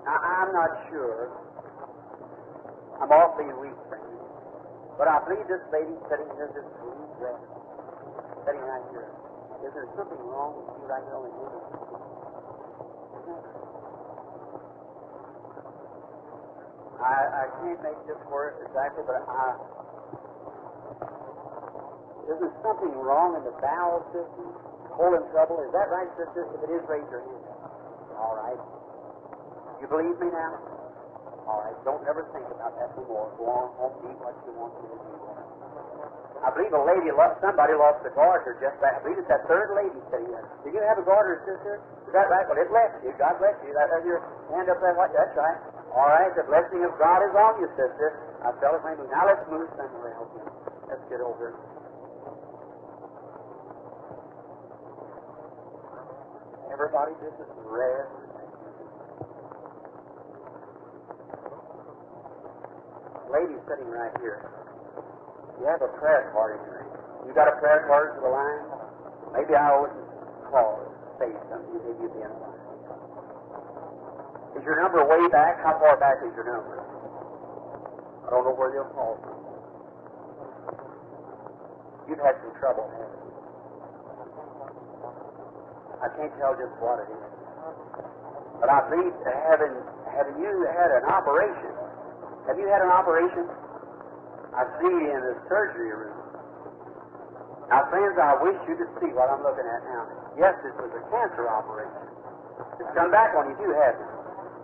now 0.02 0.18
I'm 0.18 0.50
not 0.52 0.70
sure. 0.90 1.30
I'm 3.00 3.06
awfully 3.06 3.54
weak. 3.62 3.78
But 4.98 5.06
I 5.06 5.22
believe 5.22 5.46
this 5.46 5.62
lady 5.70 5.94
sitting 6.10 6.26
here, 6.34 6.50
this 6.50 6.66
blue 6.82 7.06
dress, 7.22 7.38
sitting 8.46 8.66
right 8.66 8.82
here. 8.90 9.06
Is 9.62 9.70
there 9.78 9.86
something 9.94 10.18
wrong 10.26 10.58
with 10.58 10.74
you 10.74 10.86
right 10.90 11.02
here 11.06 11.14
on 11.14 11.30
the? 11.30 11.30
I, 16.98 17.14
I 17.30 17.44
can't 17.62 17.82
make 17.82 17.98
this 18.10 18.18
work 18.30 18.58
exactly, 18.66 19.04
but 19.06 19.22
I. 19.30 19.81
Isn't 22.30 22.54
something 22.62 22.92
wrong 22.98 23.34
in 23.34 23.42
the 23.42 23.54
bowel 23.58 24.06
system? 24.14 24.46
Colon 24.94 25.24
trouble? 25.32 25.58
Is 25.66 25.72
that 25.74 25.88
right, 25.90 26.10
sister? 26.14 26.46
If 26.54 26.60
it 26.68 26.70
is, 26.70 26.82
raise 26.86 27.06
your 27.10 27.24
hand. 27.24 27.44
All 28.18 28.36
right. 28.38 28.60
You 29.82 29.90
believe 29.90 30.14
me 30.22 30.30
now? 30.30 30.54
All 31.48 31.58
right. 31.66 31.74
Don't 31.82 32.04
ever 32.06 32.22
think 32.30 32.46
about 32.52 32.78
that 32.78 32.94
anymore. 32.94 33.32
Go 33.34 33.50
on 33.50 33.66
home, 33.80 33.94
eat 34.06 34.18
what 34.22 34.36
you 34.46 34.52
want 34.54 34.72
to 34.78 34.84
eat. 34.86 35.02
I 36.42 36.50
believe 36.50 36.74
a 36.74 36.82
lady, 36.82 37.14
lost, 37.14 37.38
somebody 37.38 37.70
lost 37.78 38.02
a 38.02 38.10
goiter 38.18 38.58
just 38.58 38.74
that. 38.82 38.98
I 38.98 39.00
believe 39.06 39.22
it's 39.22 39.30
that 39.30 39.46
third 39.46 39.78
lady 39.78 39.94
sitting 40.10 40.26
there. 40.26 40.42
Did 40.66 40.74
you 40.74 40.82
have 40.82 40.98
a 40.98 41.06
goiter, 41.06 41.38
sister? 41.46 41.78
Is 42.06 42.12
that 42.18 42.26
right? 42.26 42.42
Well, 42.50 42.58
it 42.58 42.66
left 42.74 42.98
you. 43.06 43.14
God 43.14 43.38
bless 43.38 43.54
you. 43.62 43.70
That, 43.78 43.94
your 44.02 44.18
hand 44.50 44.66
up 44.66 44.82
there. 44.82 44.98
What? 44.98 45.14
That's 45.14 45.30
right. 45.38 45.58
All 45.94 46.10
right. 46.10 46.34
The 46.34 46.42
blessing 46.50 46.82
of 46.82 46.98
God 46.98 47.22
is 47.22 47.34
on 47.38 47.62
you, 47.62 47.70
sister. 47.78 48.18
I 48.42 48.50
felt 48.58 48.74
it 48.74 48.82
maybe. 48.82 49.06
Now 49.14 49.30
let's 49.30 49.46
move 49.46 49.70
somewhere 49.78 50.18
else. 50.18 50.34
Let's 50.90 51.06
get 51.06 51.22
over. 51.22 51.54
Everybody, 56.72 57.12
this 57.20 57.36
is 57.36 57.52
rare. 57.68 58.08
Lady 63.28 63.60
sitting 63.68 63.92
right 63.92 64.16
here. 64.24 64.40
You 65.60 65.68
have 65.68 65.84
a 65.84 65.92
prayer 66.00 66.32
card 66.32 66.56
in 66.56 66.64
your 66.64 66.80
hand. 66.80 67.28
You 67.28 67.34
got 67.36 67.52
a 67.52 67.60
prayer 67.60 67.84
card 67.84 68.16
for 68.16 68.24
the 68.24 68.32
line? 68.32 68.64
Maybe 69.36 69.52
I 69.52 69.68
to 69.68 69.92
call 70.48 70.80
or 70.80 70.88
say 71.20 71.28
something. 71.52 71.76
Maybe 71.76 71.92
you'd 72.08 72.16
be 72.16 72.24
in 72.24 72.32
line. 72.40 72.64
Is 74.56 74.64
your 74.64 74.80
number 74.80 75.04
way 75.04 75.28
back? 75.28 75.60
How 75.60 75.76
far 75.76 76.00
back 76.00 76.24
is 76.24 76.32
your 76.32 76.48
number? 76.48 76.80
I 78.24 78.30
don't 78.32 78.48
know 78.48 78.56
where 78.56 78.72
they'll 78.72 78.88
call 78.96 79.20
from. 79.20 79.36
You've 82.08 82.24
had 82.24 82.40
some 82.40 82.56
trouble, 82.56 82.88
haven't 82.96 83.12
you? 83.12 83.21
I 86.02 86.10
can't 86.18 86.34
tell 86.42 86.58
just 86.58 86.74
what 86.82 86.98
it 87.06 87.08
is. 87.08 87.30
But 88.58 88.68
I 88.70 88.78
believe 88.90 89.14
having 89.24 89.74
having 90.10 90.36
you 90.42 90.54
had 90.74 90.90
an 90.98 91.06
operation. 91.06 91.72
Have 92.50 92.58
you 92.58 92.66
had 92.66 92.82
an 92.82 92.90
operation? 92.90 93.46
I 94.52 94.66
see 94.82 94.98
in 95.08 95.20
the 95.22 95.34
surgery 95.48 95.94
room. 95.94 96.18
Now, 97.72 97.88
friends, 97.88 98.18
I 98.20 98.36
wish 98.42 98.58
you 98.68 98.76
could 98.76 98.92
see 99.00 99.14
what 99.16 99.32
I'm 99.32 99.40
looking 99.40 99.64
at 99.64 99.80
now. 99.88 100.04
Yes, 100.36 100.52
this 100.60 100.76
was 100.76 100.92
a 100.92 101.02
cancer 101.08 101.48
operation. 101.48 102.04
It's 102.76 102.92
come 102.92 103.08
back 103.08 103.32
on 103.32 103.48
you, 103.48 103.56
too, 103.56 103.72
hasn't 103.72 104.04
it? 104.04 104.12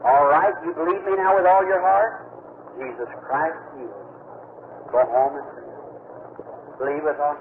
All 0.05 0.28
right, 0.28 0.53
you 0.61 0.76
believe 0.76 1.01
me 1.09 1.16
now 1.16 1.32
with 1.39 1.49
all 1.49 1.64
your 1.64 1.80
heart? 1.80 2.28
Jesus 2.76 3.09
Christ 3.24 3.57
heals. 3.80 4.05
Go 4.93 5.01
home 5.09 5.41
and. 5.41 5.47
Believe 6.78 7.03
with 7.03 7.18
all. 7.18 7.34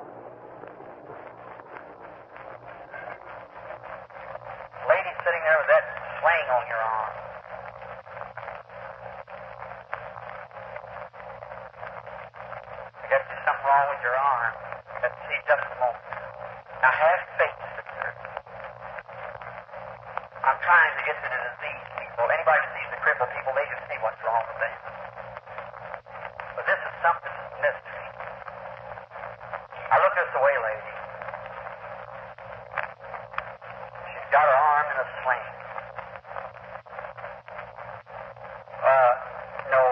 Lady 4.87 5.11
sitting 5.21 5.36
there 5.47 5.63
with 5.63 5.71
that 5.71 5.87
sling 6.19 6.47
on 6.51 6.63
your 6.67 6.83
arm. 6.83 7.15
I 12.99 13.05
guess 13.07 13.23
there's 13.31 13.43
something 13.47 13.63
wrong 13.63 13.87
with 13.95 14.03
your 14.03 14.17
arm. 14.19 14.51
Let's 14.99 15.15
see 15.23 15.39
just 15.47 15.63
a 15.71 15.75
moment. 15.79 16.03
Now 16.83 16.91
have 16.91 17.21
faith, 17.39 17.59
sister. 17.79 18.11
I'm 20.43 20.59
trying 20.67 20.93
to 20.99 21.03
get 21.07 21.15
to 21.15 21.27
the 21.31 21.39
disease 21.39 21.87
people. 21.95 22.27
Anybody 22.27 22.67
sees 22.75 22.89
the 22.91 22.99
crippled 22.99 23.31
people, 23.31 23.55
they 23.55 23.67
can 23.71 23.79
see 23.87 23.95
what's 24.03 24.19
wrong 24.27 24.43
with 24.51 24.59
them. 24.59 24.75
But 26.59 26.67
this 26.67 26.81
is 26.83 26.93
something 26.99 27.35
mystery. 27.63 28.07
I 29.87 29.95
look 30.03 30.11
this 30.11 30.27
away, 30.35 30.55
lady. 30.59 30.91
She's 34.11 34.27
got 34.27 34.43
her 34.43 34.59
arm 34.59 34.91
in 34.91 34.97
a 34.99 35.07
sling. 35.23 35.55
Uh, 38.87 39.13
no. 39.67 39.83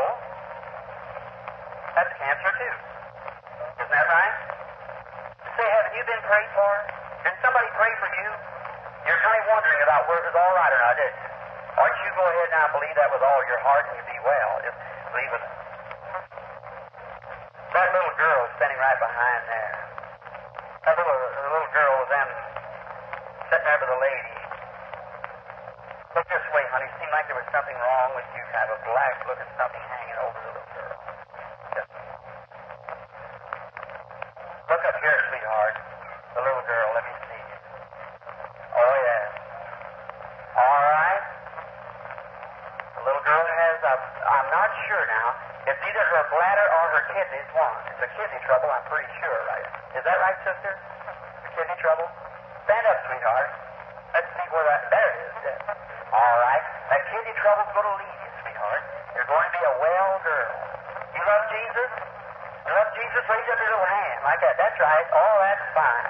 That's 1.99 2.11
cancer 2.15 2.51
too. 2.55 2.75
Isn't 3.75 3.91
that 3.91 4.07
right? 4.07 4.35
Say, 5.51 5.67
haven't 5.67 5.95
you 5.99 6.03
been 6.07 6.23
prayed 6.23 6.47
for? 6.55 6.71
Did 7.27 7.35
somebody 7.43 7.67
pray 7.75 7.91
for 7.99 8.07
you? 8.07 8.29
You're 9.03 9.19
kind 9.19 9.35
of 9.35 9.45
wondering 9.51 9.81
about 9.83 10.07
whether 10.07 10.23
it 10.23 10.31
was 10.31 10.37
all 10.39 10.53
right 10.55 10.71
or 10.71 10.79
not, 10.79 10.95
didn't 10.95 11.11
you? 11.11 11.27
Why 11.75 11.91
don't 11.91 11.99
you 12.07 12.11
go 12.15 12.23
ahead 12.23 12.47
now 12.55 12.63
and 12.71 12.73
believe 12.79 12.95
that 12.95 13.09
with 13.11 13.19
all 13.19 13.41
your 13.51 13.59
heart 13.67 13.83
and 13.91 13.99
you'll 13.99 14.11
be 14.15 14.19
well. 14.23 14.51
Just 14.63 14.79
believe 15.11 15.31
it. 15.35 15.43
That 17.75 17.87
little 17.91 18.15
girl 18.15 18.41
standing 18.55 18.79
right 18.79 18.99
behind 19.03 19.41
there. 19.51 19.75
That 20.87 20.95
little, 20.95 21.19
the 21.19 21.51
little 21.51 21.71
girl 21.75 21.93
was 21.99 22.07
them 22.15 22.29
sitting 23.51 23.67
there 23.67 23.79
with 23.83 23.91
the 23.91 23.99
lady. 23.99 24.35
Look 26.15 26.31
this 26.31 26.47
way, 26.55 26.63
honey. 26.71 26.87
Seemed 26.95 27.11
like 27.11 27.27
there 27.27 27.35
was 27.35 27.43
something 27.51 27.75
wrong 27.75 28.15
with 28.15 28.23
you. 28.31 28.39
Kind 28.55 28.71
of 28.71 28.79
a 28.79 28.81
black 28.87 29.19
look 29.27 29.35
at 29.35 29.51
something 29.59 29.83
hanging 29.83 30.15
over 30.23 30.39
the 30.39 30.47
little 30.55 30.71
girl. 30.71 30.95
Just 31.75 31.91
look 34.71 34.79
up 34.79 34.95
here, 35.03 35.19
sweetheart. 35.27 35.75
The 36.39 36.41
little 36.47 36.63
girl. 36.63 36.87
Let 36.95 37.03
me 37.03 37.13
see. 37.27 37.43
Oh 38.79 38.95
yeah. 38.95 40.55
All 40.55 40.81
right. 40.87 41.23
The 42.95 43.03
little 43.03 43.25
girl 43.27 43.43
has 43.43 43.77
a. 43.83 43.93
I'm 44.23 44.47
not 44.55 44.71
sure 44.87 45.05
now. 45.09 45.27
It's 45.65 45.81
either 45.81 46.03
her 46.03 46.23
bladder 46.29 46.67
or 46.69 46.83
her 46.97 47.03
kidneys. 47.13 47.49
One. 47.57 47.77
It's 47.89 48.03
a 48.05 48.11
kidney 48.17 48.41
trouble. 48.45 48.69
I'm 48.69 48.85
pretty 48.89 49.09
sure, 49.21 49.37
right? 49.49 49.67
Is 49.97 50.03
that 50.05 50.17
right, 50.21 50.37
sister? 50.45 50.71
The 50.71 51.49
kidney 51.57 51.77
trouble. 51.81 52.07
Stand 52.65 52.85
up, 52.89 52.99
sweetheart. 53.09 53.49
Let's 54.13 54.29
see 54.37 54.47
where 54.49 54.65
that. 54.65 54.81
There 54.89 55.09
it 55.11 55.19
is. 55.21 55.57
All 56.13 56.37
right. 56.39 56.63
That 56.89 57.01
kidney 57.09 57.35
trouble's 57.41 57.71
going 57.73 57.89
to 57.89 57.97
leave 57.97 58.19
you, 58.21 58.31
sweetheart. 58.45 58.83
You're 59.17 59.29
going 59.29 59.45
to 59.45 59.53
be 59.53 59.63
a 59.63 59.73
well 59.81 60.13
girl. 60.21 60.55
You 61.17 61.21
love 61.25 61.43
Jesus? 61.49 61.89
You 62.65 62.71
love 62.75 62.89
Jesus? 62.95 63.21
Raise 63.25 63.47
up 63.49 63.57
your 63.59 63.71
little 63.75 63.89
hand 63.89 64.19
like 64.23 64.39
that. 64.41 64.55
That's 64.57 64.77
right. 64.79 65.07
All 65.13 65.35
that's 65.41 65.65
fine. 65.73 66.07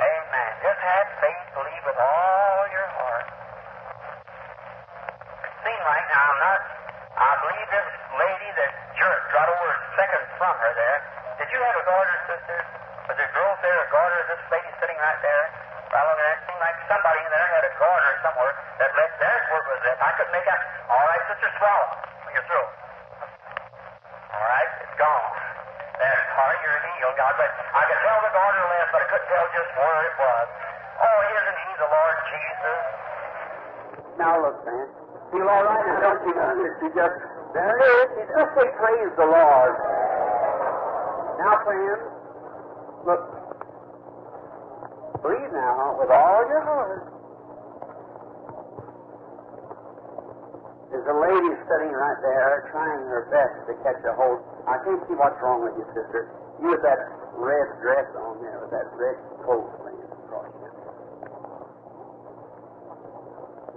Amen. 0.00 0.50
Just 0.62 0.80
have 0.80 1.06
faith. 1.20 1.46
Believe 1.54 1.84
with 1.84 1.98
all 1.98 2.62
your 2.72 2.88
heart. 2.94 3.26
It 5.46 5.54
seemed 5.62 5.84
like 5.84 6.04
now 6.10 6.24
I'm 6.30 6.40
not. 6.40 6.60
I 7.20 7.30
believe 7.42 7.68
this 7.68 7.90
lady 8.16 8.50
that 8.54 8.70
jerked 8.96 9.28
right 9.34 9.50
over 9.50 9.68
a 9.74 9.78
second 9.98 10.24
from 10.38 10.54
her 10.56 10.72
there. 10.72 11.00
Goiter, 11.90 12.18
sister? 12.30 12.58
Was 13.10 13.18
there 13.18 13.32
girls 13.34 13.58
there, 13.66 13.74
a 13.82 13.88
goiter? 13.90 14.22
This 14.30 14.38
lady 14.54 14.70
sitting 14.78 14.94
right 14.94 15.20
there, 15.26 15.44
right 15.90 16.06
over 16.06 16.22
there. 16.22 16.38
It 16.38 16.42
seemed 16.46 16.62
like 16.62 16.78
somebody 16.86 17.18
in 17.18 17.30
there 17.34 17.48
had 17.50 17.66
a 17.66 17.72
goiter 17.82 18.14
somewhere. 18.22 18.54
That 18.78 18.94
this. 18.94 19.98
I 19.98 20.10
couldn't 20.14 20.30
make 20.30 20.46
out. 20.46 20.62
All 20.86 21.02
right, 21.02 21.22
sister, 21.26 21.50
swallow 21.58 21.90
when 22.22 22.30
you're 22.38 22.46
through. 22.46 22.62
All 22.62 24.46
right, 24.54 24.70
it's 24.86 24.94
gone. 25.02 25.34
There, 25.98 26.22
Carter, 26.38 26.62
you're 26.62 26.78
healed. 26.94 27.16
God 27.18 27.34
bless. 27.34 27.52
I 27.58 27.82
could 27.90 28.00
tell 28.06 28.18
the 28.22 28.32
goiter 28.38 28.66
left, 28.70 28.90
but 28.94 29.00
I 29.02 29.06
couldn't 29.10 29.26
tell 29.34 29.46
just 29.50 29.70
where 29.74 29.98
it 30.06 30.14
was. 30.14 30.46
Oh, 30.94 31.18
isn't 31.26 31.58
he 31.58 31.70
the 31.74 31.90
Lord 31.90 32.16
Jesus? 32.30 32.82
Now 34.14 34.34
look, 34.38 34.62
man. 34.62 34.86
Feel 35.34 35.50
all 35.50 35.64
right 35.66 35.82
now, 35.90 35.98
don't 36.06 36.22
you? 36.22 36.38
You 36.38 36.88
just 36.94 37.18
there 37.50 37.74
it 37.74 37.82
is. 37.82 38.06
You 38.14 38.24
just 38.30 38.50
say 38.54 38.68
praise 38.78 39.10
the 39.18 39.26
Lord. 39.26 39.74
Now, 41.40 41.56
friends, 41.64 42.04
look. 43.08 43.22
Breathe 45.24 45.52
now 45.56 45.96
with 45.96 46.12
all 46.12 46.40
your 46.52 46.60
heart. 46.68 47.08
There's 50.92 51.08
a 51.08 51.16
lady 51.16 51.52
sitting 51.64 51.92
right 51.96 52.20
there 52.20 52.68
trying 52.68 53.08
her 53.08 53.24
best 53.32 53.56
to 53.68 53.74
catch 53.80 54.04
a 54.04 54.12
hold. 54.20 54.44
I 54.68 54.84
can't 54.84 55.00
see 55.08 55.16
what's 55.16 55.40
wrong 55.40 55.64
with 55.64 55.80
you, 55.80 55.86
sister. 55.96 56.28
You 56.60 56.76
with 56.76 56.84
that 56.84 57.00
red 57.40 57.68
dress 57.80 58.04
on 58.20 58.44
there, 58.44 58.60
with 58.60 58.72
that 58.76 58.88
red 59.00 59.16
coat 59.48 59.64
laying 59.80 60.12
across 60.12 60.52
you. 60.60 60.68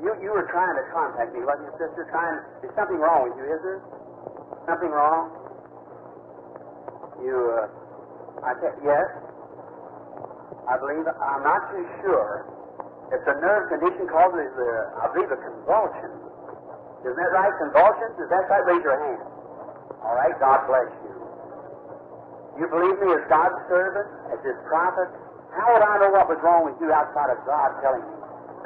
You, 0.03 0.11
you 0.19 0.31
were 0.35 0.51
trying 0.51 0.75
to 0.75 0.83
contact 0.91 1.31
me, 1.31 1.47
wasn't 1.47 1.71
you, 1.71 1.75
sister? 1.79 2.11
Trying. 2.11 2.43
There's 2.59 2.75
something 2.75 2.99
wrong 2.99 3.31
with 3.31 3.39
you, 3.39 3.47
is 3.47 3.63
there? 3.63 3.79
Something 4.67 4.91
wrong? 4.91 5.42
You, 7.23 7.39
uh, 7.55 8.43
I 8.43 8.51
yes. 8.83 9.07
I 10.67 10.75
believe. 10.75 11.07
I'm 11.07 11.43
not 11.47 11.71
too 11.71 11.87
sure. 12.03 12.51
It's 13.15 13.23
a 13.23 13.35
nerve 13.39 13.71
condition 13.71 14.11
called, 14.11 14.35
uh, 14.35 14.99
I 14.99 15.07
believe, 15.15 15.31
a 15.31 15.39
convulsion. 15.39 16.11
Isn't 17.07 17.15
that 17.15 17.31
right? 17.31 17.53
Convulsions? 17.63 18.15
Is 18.19 18.27
that 18.27 18.43
right? 18.51 18.63
Raise 18.67 18.83
your 18.83 18.99
hand. 18.99 19.23
All 20.03 20.19
right. 20.19 20.35
God 20.35 20.67
bless 20.67 20.91
you. 21.07 21.15
You 22.59 22.65
believe 22.67 22.99
me 22.99 23.15
as 23.15 23.23
God's 23.31 23.55
servant, 23.71 24.07
as 24.35 24.39
His 24.43 24.59
prophet? 24.67 25.07
How 25.55 25.71
would 25.71 25.83
I 25.85 26.03
know 26.03 26.11
what 26.11 26.27
was 26.27 26.43
wrong 26.43 26.67
with 26.67 26.75
you 26.83 26.91
outside 26.91 27.31
of 27.31 27.39
God 27.47 27.71
telling 27.79 28.03
me? 28.03 28.15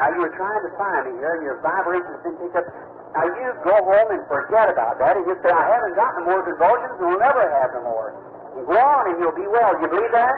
Now 0.01 0.09
you 0.17 0.21
were 0.25 0.33
trying 0.33 0.65
to 0.65 0.71
find 0.81 1.13
me 1.13 1.13
here, 1.21 1.37
and 1.37 1.43
your 1.45 1.61
vibrations 1.61 2.25
been 2.25 2.37
picked 2.41 2.57
up. 2.57 2.65
Now 3.13 3.25
you 3.25 3.53
go 3.61 3.75
home 3.85 4.09
and 4.17 4.21
forget 4.25 4.69
about 4.69 4.97
that, 4.97 5.17
and 5.17 5.25
you 5.29 5.37
say, 5.45 5.49
I 5.53 5.65
haven't 5.77 5.93
got 5.93 6.17
no 6.17 6.25
more 6.25 6.41
convulsions, 6.41 6.97
and 6.97 7.05
will 7.05 7.21
never 7.21 7.41
have 7.41 7.69
no 7.77 7.81
more. 7.85 8.26
Go 8.65 8.73
on, 8.73 9.13
and 9.13 9.15
you'll 9.21 9.37
be 9.37 9.45
well. 9.45 9.77
You 9.77 9.87
believe 9.87 10.13
that? 10.17 10.35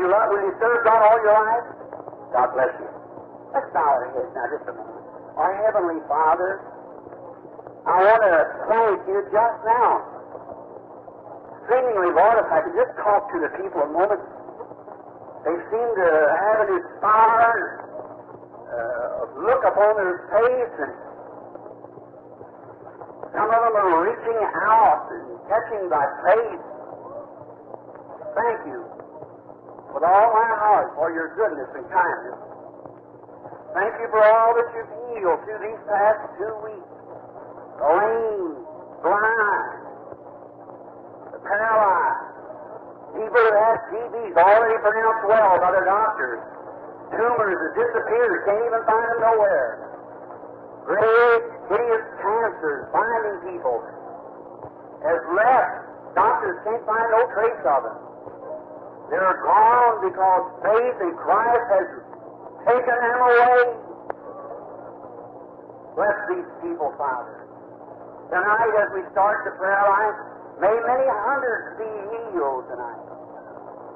You 0.00 0.08
love, 0.08 0.32
will 0.32 0.40
you 0.40 0.54
serve 0.56 0.84
God 0.88 1.00
all 1.04 1.18
your 1.20 1.36
life? 1.36 1.66
God 2.32 2.48
bless 2.56 2.72
you. 2.80 2.88
Let's 3.52 3.68
bow 3.76 3.84
our 3.84 4.08
heads 4.16 4.32
now 4.32 4.46
just 4.48 4.64
a 4.70 4.74
moment. 4.74 5.04
Our 5.36 5.52
Heavenly 5.60 6.00
Father, 6.08 6.64
I 7.84 7.96
want 8.00 8.22
to 8.24 8.36
thank 8.72 8.98
you 9.04 9.18
just 9.28 9.58
now. 9.68 10.00
Seemingly, 11.68 12.10
Lord, 12.16 12.40
if 12.40 12.48
I 12.48 12.64
could 12.64 12.76
just 12.76 12.96
talk 13.04 13.28
to 13.32 13.38
the 13.44 13.52
people 13.60 13.84
a 13.84 13.90
moment. 13.92 14.20
They 15.44 15.56
seem 15.74 15.88
to 15.98 16.08
have 16.38 16.58
an 16.64 16.70
inspired 16.78 17.66
uh, 18.70 19.42
look 19.42 19.62
upon 19.66 19.90
their 19.98 20.16
face, 20.30 20.74
and 20.86 20.92
some 23.34 23.50
of 23.50 23.60
them 23.60 23.74
are 23.74 24.06
reaching 24.06 24.40
out 24.70 25.10
and 25.10 25.26
catching 25.50 25.90
thy 25.90 26.06
face. 26.24 26.71
Thank 28.32 28.64
you 28.64 28.80
with 29.92 30.04
all 30.08 30.28
my 30.32 30.50
heart 30.56 30.96
for 30.96 31.12
your 31.12 31.36
goodness 31.36 31.68
and 31.76 31.84
kindness. 31.92 32.40
Thank 33.76 33.92
you 34.00 34.08
for 34.08 34.24
all 34.24 34.56
that 34.56 34.68
you've 34.72 34.92
healed 35.12 35.40
through 35.44 35.60
these 35.60 35.82
past 35.84 36.20
two 36.40 36.54
weeks. 36.64 36.92
The 37.76 37.88
lame, 37.88 38.56
blind, 39.04 39.80
the 41.32 41.40
paralyzed, 41.44 42.32
people 43.20 43.36
who 43.36 43.52
have 43.52 43.78
TBs 43.92 44.34
already 44.36 44.78
pronounced 44.80 45.24
well 45.28 45.60
by 45.60 45.70
their 45.76 45.88
doctors. 45.88 46.40
Tumors 47.12 47.58
that 47.60 47.72
disappeared, 47.76 48.48
can't 48.48 48.64
even 48.64 48.82
find 48.88 49.04
them 49.12 49.20
nowhere. 49.20 49.92
Great, 50.88 51.44
hideous 51.68 52.06
cancers 52.24 52.88
binding 52.96 53.52
people 53.52 53.76
has 55.04 55.20
left. 55.36 56.16
Doctors 56.16 56.56
can't 56.64 56.84
find 56.88 57.08
no 57.12 57.28
trace 57.36 57.60
of 57.68 57.80
them. 57.84 58.11
They're 59.12 59.44
gone 59.44 60.08
because 60.08 60.44
faith 60.64 60.98
in 61.04 61.12
Christ 61.20 61.66
has 61.68 61.88
taken 62.64 62.96
them 62.96 63.20
away. 63.20 63.60
Bless 66.00 66.16
these 66.32 66.48
people, 66.64 66.96
Father. 66.96 67.44
Tonight, 68.32 68.72
as 68.80 68.88
we 68.96 69.04
start 69.12 69.44
the 69.44 69.52
prayer 69.60 69.84
line, 69.84 70.16
may 70.64 70.72
many 70.72 71.04
hundreds 71.28 71.76
be 71.76 71.92
healed 72.32 72.64
tonight. 72.72 73.04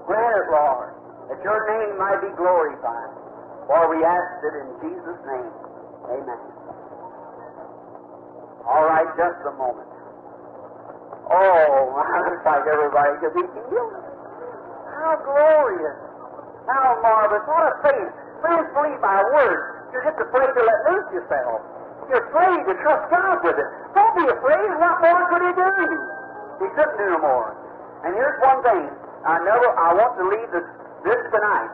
Grant 0.04 0.36
it, 0.36 0.48
Lord, 0.52 0.92
that 1.32 1.40
your 1.40 1.64
name 1.64 1.96
might 1.96 2.20
be 2.20 2.28
glorified. 2.36 3.08
For 3.72 3.88
we 3.88 4.04
ask 4.04 4.36
it 4.44 4.54
in 4.60 4.68
Jesus' 4.84 5.20
name. 5.24 5.52
Amen. 6.12 6.40
All 8.68 8.84
right, 8.84 9.08
just 9.16 9.40
a 9.48 9.54
moment. 9.56 9.88
Oh, 11.32 11.96
I 12.04 12.20
looks 12.20 12.44
like 12.44 12.68
everybody 12.68 13.16
could 13.24 13.32
be 13.32 13.48
healed. 13.72 14.15
How 14.96 15.14
glorious. 15.20 15.98
How 16.66 16.98
marvelous. 17.04 17.44
What 17.46 17.64
a 17.68 17.74
faith. 17.84 18.12
Friends, 18.40 18.68
believe 18.72 19.00
my 19.00 19.22
word. 19.32 19.88
You're 19.92 20.04
just 20.04 20.18
afraid 20.18 20.50
to 20.50 20.62
let 20.62 20.78
loose 20.90 21.08
yourself. 21.14 21.62
You're 22.10 22.24
afraid 22.30 22.60
to 22.66 22.74
trust 22.82 23.04
God 23.10 23.38
with 23.44 23.58
it. 23.58 23.68
Don't 23.94 24.14
be 24.18 24.26
afraid. 24.26 24.68
What 24.78 24.94
more 25.02 25.22
could 25.30 25.42
He 25.46 25.52
do? 25.52 25.72
He 26.64 26.68
couldn't 26.74 26.96
do 26.96 27.06
no 27.16 27.20
more. 27.20 27.54
And 28.04 28.14
here's 28.14 28.38
one 28.40 28.60
thing. 28.62 28.84
I 29.26 29.42
never. 29.42 29.68
I 29.74 29.90
want 29.94 30.14
to 30.20 30.24
leave 30.30 30.50
this, 30.54 30.66
this 31.02 31.20
tonight. 31.34 31.72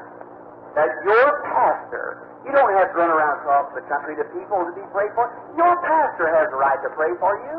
That 0.72 0.88
your 1.04 1.28
pastor, 1.52 2.24
you 2.48 2.52
don't 2.52 2.72
have 2.72 2.90
to 2.90 2.96
run 2.96 3.12
around 3.12 3.44
across 3.44 3.68
the 3.76 3.84
country 3.92 4.16
to 4.16 4.24
people 4.32 4.64
to 4.64 4.72
be 4.72 4.84
prayed 4.90 5.12
for. 5.12 5.28
Your 5.56 5.76
pastor 5.84 6.32
has 6.32 6.48
a 6.48 6.56
right 6.56 6.80
to 6.80 6.90
pray 6.96 7.12
for 7.20 7.36
you. 7.44 7.58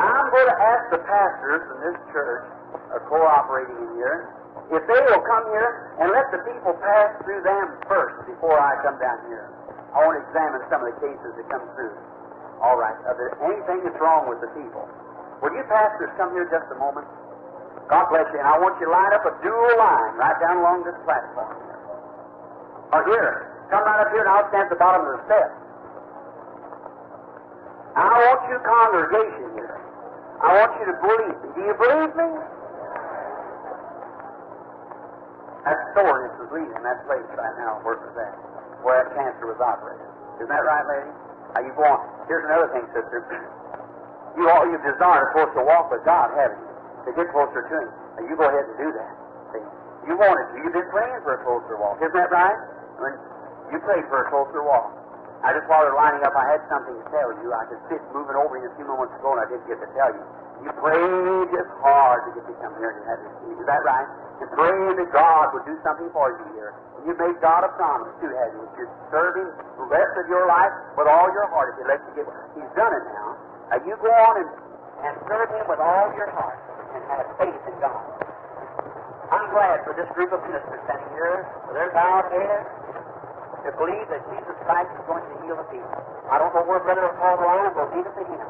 Now, 0.00 0.24
I'm 0.24 0.28
going 0.32 0.48
to 0.48 0.58
ask 0.60 0.82
the 0.92 1.02
pastors 1.04 1.62
in 1.76 1.78
this 1.92 1.98
church, 2.12 2.44
are 2.92 3.04
cooperating 3.08 3.76
in 3.76 3.90
here, 4.00 4.32
if 4.66 4.82
they 4.90 5.00
will 5.06 5.22
come 5.22 5.44
here 5.54 5.94
and 6.02 6.10
let 6.10 6.26
the 6.34 6.42
people 6.42 6.74
pass 6.82 7.14
through 7.22 7.42
them 7.46 7.78
first 7.86 8.26
before 8.26 8.58
I 8.58 8.74
come 8.82 8.98
down 8.98 9.22
here. 9.30 9.46
I 9.94 10.02
want 10.02 10.18
to 10.18 10.22
examine 10.26 10.60
some 10.66 10.82
of 10.82 10.90
the 10.90 10.98
cases 10.98 11.30
that 11.38 11.46
come 11.48 11.62
through. 11.78 11.94
All 12.60 12.74
right. 12.74 12.96
Are 13.06 13.14
there 13.14 13.32
anything 13.46 13.86
that's 13.86 13.96
wrong 14.02 14.26
with 14.26 14.42
the 14.42 14.50
people? 14.58 14.82
Will 15.40 15.54
you 15.54 15.62
pastors 15.70 16.10
come 16.18 16.34
here 16.34 16.50
just 16.50 16.66
a 16.74 16.78
moment? 16.82 17.06
God 17.86 18.10
bless 18.10 18.26
you. 18.34 18.42
And 18.42 18.48
I 18.48 18.58
want 18.58 18.74
you 18.82 18.90
to 18.90 18.92
line 18.92 19.12
up 19.14 19.22
a 19.22 19.32
dual 19.40 19.74
line 19.78 20.18
right 20.18 20.34
down 20.42 20.58
along 20.58 20.82
this 20.82 20.98
platform. 21.06 21.54
Or 22.90 23.06
here. 23.06 23.54
Come 23.70 23.86
right 23.86 24.02
up 24.02 24.10
here 24.10 24.26
and 24.26 24.30
I'll 24.30 24.48
stand 24.50 24.66
at 24.66 24.72
the 24.74 24.80
bottom 24.82 25.06
of 25.06 25.12
the 25.14 25.22
steps. 25.30 25.54
I 27.96 28.12
want 28.28 28.40
you 28.50 28.56
congregation 28.66 29.46
here. 29.54 29.78
I 30.42 30.48
want 30.60 30.70
you 30.76 30.84
to 30.90 30.96
believe 31.00 31.36
me. 31.40 31.48
Do 31.54 31.60
you 31.64 31.74
believe 31.78 32.12
me? 32.12 32.28
That 35.66 35.78
soreness 35.98 36.30
is 36.38 36.50
leaving 36.54 36.78
that 36.86 37.02
place 37.10 37.26
right 37.34 37.56
now 37.58 37.82
where 37.82 37.98
it 37.98 38.02
was 38.06 38.14
at, 38.22 38.34
where 38.86 39.02
that 39.02 39.10
cancer 39.18 39.50
was 39.50 39.58
operated. 39.58 40.06
Isn't 40.38 40.46
that 40.46 40.62
right, 40.62 40.86
lady? 40.86 41.10
Now 41.58 41.60
you 41.66 41.74
on. 41.74 42.00
Here's 42.30 42.46
another 42.46 42.70
thing, 42.70 42.86
sister. 42.94 43.18
You 44.36 44.44
all 44.52 44.68
you 44.68 44.76
desire, 44.84 45.32
of 45.32 45.32
course, 45.32 45.48
to 45.56 45.64
walk 45.64 45.88
with 45.88 46.04
God, 46.04 46.28
haven't 46.36 46.60
you? 46.60 47.08
To 47.08 47.10
get 47.16 47.32
closer 47.32 47.64
to 47.64 47.72
Him. 47.72 47.88
Now 47.88 48.22
you 48.28 48.36
go 48.36 48.44
ahead 48.44 48.68
and 48.68 48.76
do 48.76 48.92
that. 48.92 49.12
See? 49.56 49.64
You 50.12 50.14
wanted 50.20 50.44
to. 50.52 50.54
You've 50.60 50.76
been 50.76 50.92
praying 50.92 51.24
for 51.24 51.40
a 51.40 51.42
closer 51.42 51.80
walk. 51.80 52.04
Isn't 52.04 52.12
that 52.12 52.28
right? 52.28 52.52
I 52.52 52.98
mean, 53.00 53.16
you 53.72 53.80
prayed 53.80 54.04
for 54.12 54.22
a 54.22 54.26
closer 54.28 54.60
walk. 54.60 54.92
I 55.40 55.56
just 55.56 55.64
while 55.72 55.88
they're 55.88 55.96
lining 55.96 56.20
up, 56.20 56.36
I 56.36 56.52
had 56.52 56.60
something 56.68 56.92
to 57.00 57.06
tell 57.08 57.32
you. 57.32 57.48
I 57.48 57.64
could 57.64 57.80
sit 57.88 58.04
moving 58.12 58.36
over 58.36 58.60
you 58.60 58.68
a 58.68 58.74
few 58.76 58.84
moments 58.84 59.16
ago, 59.16 59.32
and 59.32 59.40
I 59.40 59.48
didn't 59.48 59.64
get 59.72 59.80
to 59.80 59.88
tell 59.96 60.12
you. 60.12 60.24
You 60.68 60.70
prayed 60.84 61.48
just 61.56 61.72
hard 61.80 62.28
to 62.28 62.30
get 62.36 62.44
to 62.44 62.54
come 62.60 62.76
here 62.76 62.92
and 62.92 63.00
you 63.00 63.08
had 63.08 63.18
see. 63.40 63.52
Is 63.56 63.68
that 63.72 63.80
right? 63.88 64.08
And 64.36 64.48
praying 64.52 65.00
that 65.00 65.10
God 65.12 65.56
would 65.56 65.64
do 65.64 65.76
something 65.80 66.12
for 66.12 66.36
you 66.36 66.44
here. 66.52 66.76
You 67.08 67.16
made 67.16 67.40
God 67.40 67.64
a 67.64 67.70
promise 67.78 68.12
too, 68.20 68.28
had 68.28 68.52
you? 68.52 68.60
That 68.66 68.74
you'd 68.76 68.92
serve 69.08 69.32
Him 69.38 69.48
the 69.80 69.86
rest 69.88 70.12
of 70.20 70.26
your 70.28 70.44
life 70.44 70.74
with 70.98 71.08
all 71.08 71.28
your 71.32 71.48
heart 71.48 71.72
if 71.72 71.80
He 71.80 71.84
lets 71.88 72.04
you 72.10 72.20
get. 72.20 72.28
He's 72.58 72.72
done 72.76 72.92
it 72.92 73.04
now. 73.16 73.28
Now 73.72 73.78
you 73.80 73.94
go 73.96 74.10
on 74.12 74.34
and, 74.44 74.50
and 75.08 75.14
serve 75.24 75.48
Him 75.56 75.64
with 75.70 75.80
all 75.80 76.12
your 76.12 76.28
heart 76.36 76.58
and 76.92 77.00
have 77.08 77.26
faith 77.40 77.62
in 77.64 77.76
God. 77.80 78.04
I'm 79.32 79.50
glad 79.50 79.82
for 79.82 79.96
this 79.96 80.06
group 80.14 80.30
of 80.30 80.38
ministers 80.46 80.80
standing 80.86 81.10
here 81.16 81.42
with 81.66 81.74
their 81.74 81.90
bowed 81.90 82.30
heads 82.30 82.68
to 83.66 83.70
believe 83.74 84.06
that 84.06 84.22
Jesus 84.30 84.56
Christ 84.62 84.90
is 84.94 85.02
going 85.10 85.26
to 85.26 85.34
heal 85.42 85.58
the 85.58 85.66
people. 85.66 85.90
I 86.30 86.38
don't 86.38 86.54
know 86.54 86.62
where 86.62 86.78
Brother 86.78 87.10
Paul 87.18 87.42
line, 87.42 87.74
but 87.74 87.90
leave 87.90 88.06
it 88.06 88.14
to 88.14 88.24
him. 88.26 88.46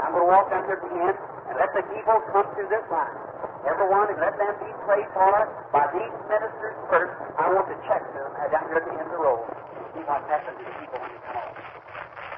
I'm 0.00 0.12
going 0.12 0.24
to 0.24 0.30
walk 0.32 0.52
down 0.52 0.68
here 0.68 0.76
at 0.76 0.84
the 0.84 0.92
end 0.92 1.16
and 1.50 1.58
let 1.58 1.74
the 1.74 1.82
people 1.90 2.14
come 2.30 2.46
through 2.54 2.70
this 2.70 2.86
line. 2.86 3.18
Everyone, 3.66 4.06
and 4.06 4.22
let 4.22 4.38
them 4.38 4.54
be 4.62 4.70
prayed 4.86 5.10
for 5.10 5.34
by 5.74 5.82
these 5.90 6.14
ministers 6.30 6.78
first. 6.86 7.10
I 7.34 7.50
want 7.50 7.66
to 7.66 7.76
check 7.90 8.06
them 8.14 8.30
down 8.54 8.70
here 8.70 8.78
at 8.78 8.86
the 8.86 8.94
end 8.94 9.10
of 9.10 9.14
the 9.18 9.20
road. 9.20 9.50
See 9.90 10.06
what's 10.06 10.22
happened 10.30 10.54
to 10.54 10.64
the 10.64 10.74
people 10.78 10.96
when 11.02 11.10
they 11.10 11.20
come 11.26 11.42
off. 11.42 11.50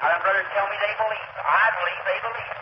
Now, 0.01 0.09
them 0.17 0.21
brothers 0.25 0.49
tell 0.57 0.65
me 0.65 0.77
they 0.81 0.95
believe. 0.97 1.29
I 1.45 1.67
believe 1.77 2.03
they 2.09 2.21
believe. 2.25 2.57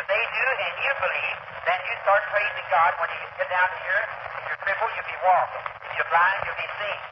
If 0.00 0.04
they 0.08 0.22
do 0.32 0.46
and 0.64 0.72
you 0.80 0.92
believe, 0.96 1.36
then 1.68 1.78
you 1.84 1.94
start 2.02 2.20
praising 2.32 2.66
God 2.72 2.90
when 2.96 3.08
you 3.12 3.20
get 3.36 3.48
down 3.52 3.68
to 3.68 3.78
here. 3.84 4.02
If 4.02 4.42
you're 4.48 4.60
crippled, 4.64 4.92
you'll 4.96 5.12
be 5.12 5.20
walking. 5.20 5.64
If 5.76 5.92
you're 6.00 6.10
blind, 6.10 6.38
you'll 6.48 6.56
be 6.58 6.70
seeing. 6.80 7.02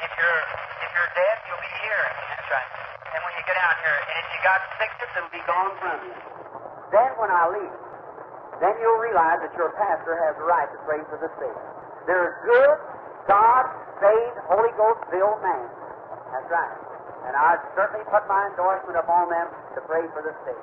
If 0.00 0.12
you're 0.16 0.40
if 0.80 0.90
you're 0.96 1.10
deaf, 1.12 1.36
you'll 1.44 1.60
be 1.62 1.72
hearing. 1.84 2.14
That's 2.32 2.48
right. 2.48 2.70
And 3.14 3.20
when 3.20 3.32
you 3.36 3.42
get 3.44 3.54
down 3.60 3.76
here, 3.84 3.98
and 4.00 4.16
if 4.16 4.26
you 4.32 4.40
got 4.40 4.58
sickness, 4.80 5.10
it'll 5.12 5.36
be 5.36 5.44
gone 5.44 5.72
from 5.76 5.98
you. 6.08 6.16
Then 6.90 7.10
when 7.20 7.30
I 7.30 7.44
leave, 7.54 7.74
then 8.62 8.74
you'll 8.78 9.02
realize 9.02 9.42
that 9.42 9.54
your 9.58 9.74
pastor 9.74 10.14
has 10.26 10.34
the 10.38 10.46
right 10.46 10.68
to 10.70 10.78
pray 10.86 11.00
for 11.10 11.18
the 11.18 11.30
sick. 11.38 11.56
They're 12.06 12.38
good, 12.44 12.76
God 13.26 13.64
saved, 13.98 14.36
Holy 14.46 14.72
Ghost 14.76 15.00
filled 15.08 15.40
man. 15.40 15.66
That's 16.30 16.50
right. 16.50 16.76
And 17.24 17.32
I'd 17.32 17.62
certainly 17.72 18.04
put 18.12 18.26
my 18.28 18.52
endorsement 18.52 19.00
upon 19.00 19.32
them 19.32 19.48
to 19.74 19.80
pray 19.88 20.04
for 20.12 20.20
the 20.20 20.36
sick. 20.44 20.60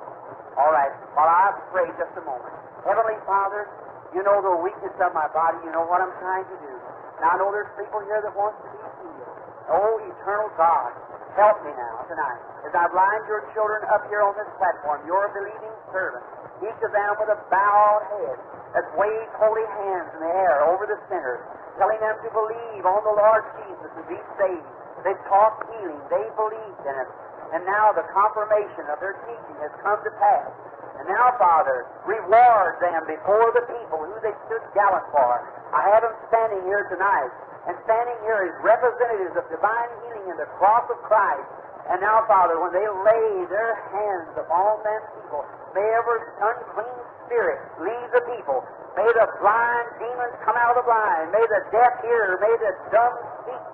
All 0.54 0.70
right. 0.70 0.92
While 1.18 1.26
I 1.26 1.50
pray 1.74 1.90
just 1.98 2.14
a 2.14 2.22
moment. 2.22 2.54
Heavenly 2.86 3.18
Father, 3.26 3.66
you 4.14 4.22
know 4.22 4.38
the 4.38 4.62
weakness 4.62 4.94
of 5.02 5.10
my 5.10 5.26
body. 5.34 5.58
You 5.66 5.74
know 5.74 5.82
what 5.90 5.98
I'm 5.98 6.14
trying 6.22 6.46
to 6.46 6.56
do. 6.62 6.74
And 7.18 7.24
I 7.26 7.34
know 7.40 7.50
there's 7.50 7.72
people 7.74 7.98
here 8.06 8.22
that 8.22 8.30
want 8.36 8.54
to 8.62 8.68
be 8.70 8.78
healed. 8.78 9.36
Oh, 9.74 9.98
eternal 10.06 10.54
God, 10.54 10.94
help 11.34 11.58
me 11.66 11.74
now 11.74 12.06
tonight 12.06 12.52
as 12.62 12.72
I 12.78 12.86
blind 12.94 13.26
your 13.26 13.42
children 13.52 13.82
up 13.90 14.06
here 14.06 14.22
on 14.22 14.34
this 14.38 14.46
platform, 14.56 15.02
your 15.02 15.28
believing 15.34 15.71
servants, 15.92 16.26
each 16.64 16.80
of 16.82 16.90
them 16.90 17.12
with 17.20 17.30
a 17.30 17.38
bowed 17.52 18.04
head, 18.16 18.38
that 18.72 18.88
waved 18.96 19.34
holy 19.36 19.68
hands 19.84 20.08
in 20.16 20.20
the 20.24 20.32
air 20.32 20.64
over 20.72 20.88
the 20.88 20.96
sinners, 21.12 21.40
telling 21.76 22.00
them 22.00 22.16
to 22.24 22.28
believe 22.32 22.82
on 22.88 23.00
the 23.04 23.14
Lord 23.14 23.44
Jesus 23.60 23.90
and 24.00 24.06
be 24.08 24.20
saved. 24.40 24.66
They 25.04 25.16
taught 25.28 25.60
healing. 25.68 26.00
They 26.08 26.24
believed 26.38 26.82
in 26.88 26.94
it. 26.96 27.10
And 27.52 27.68
now 27.68 27.92
the 27.92 28.06
confirmation 28.16 28.88
of 28.88 28.96
their 29.02 29.18
teaching 29.28 29.56
has 29.60 29.72
come 29.84 30.00
to 30.00 30.12
pass. 30.16 30.48
And 30.96 31.08
now, 31.08 31.36
Father, 31.36 31.84
reward 32.06 32.80
them 32.80 33.02
before 33.04 33.50
the 33.52 33.66
people 33.66 34.00
who 34.00 34.16
they 34.22 34.32
stood 34.48 34.62
gallant 34.72 35.04
for. 35.12 35.42
I 35.74 35.84
have 35.92 36.04
them 36.04 36.16
standing 36.28 36.62
here 36.64 36.86
tonight, 36.88 37.32
and 37.66 37.74
standing 37.84 38.18
here 38.22 38.48
as 38.48 38.54
representatives 38.62 39.36
of 39.36 39.44
divine 39.50 39.90
healing 40.04 40.26
in 40.32 40.36
the 40.38 40.48
cross 40.56 40.86
of 40.88 40.98
Christ. 41.04 41.44
And 41.90 41.98
now, 41.98 42.22
Father, 42.30 42.62
when 42.62 42.70
they 42.70 42.86
lay 42.86 43.28
their 43.50 43.74
hands 43.90 44.32
upon 44.38 44.82
them 44.86 45.02
people, 45.18 45.42
may 45.74 45.82
every 45.82 46.20
unclean 46.38 46.98
spirit 47.26 47.58
leave 47.82 48.08
the 48.14 48.22
people. 48.36 48.62
May 48.94 49.08
the 49.08 49.26
blind 49.40 49.88
demons 49.98 50.36
come 50.46 50.54
out 50.54 50.76
of 50.76 50.84
the 50.84 50.86
blind. 50.86 51.32
May 51.32 51.42
the 51.42 51.60
deaf 51.74 51.92
hear. 52.04 52.38
May 52.38 52.54
the 52.60 52.72
dumb 52.92 53.14
speak. 53.42 53.64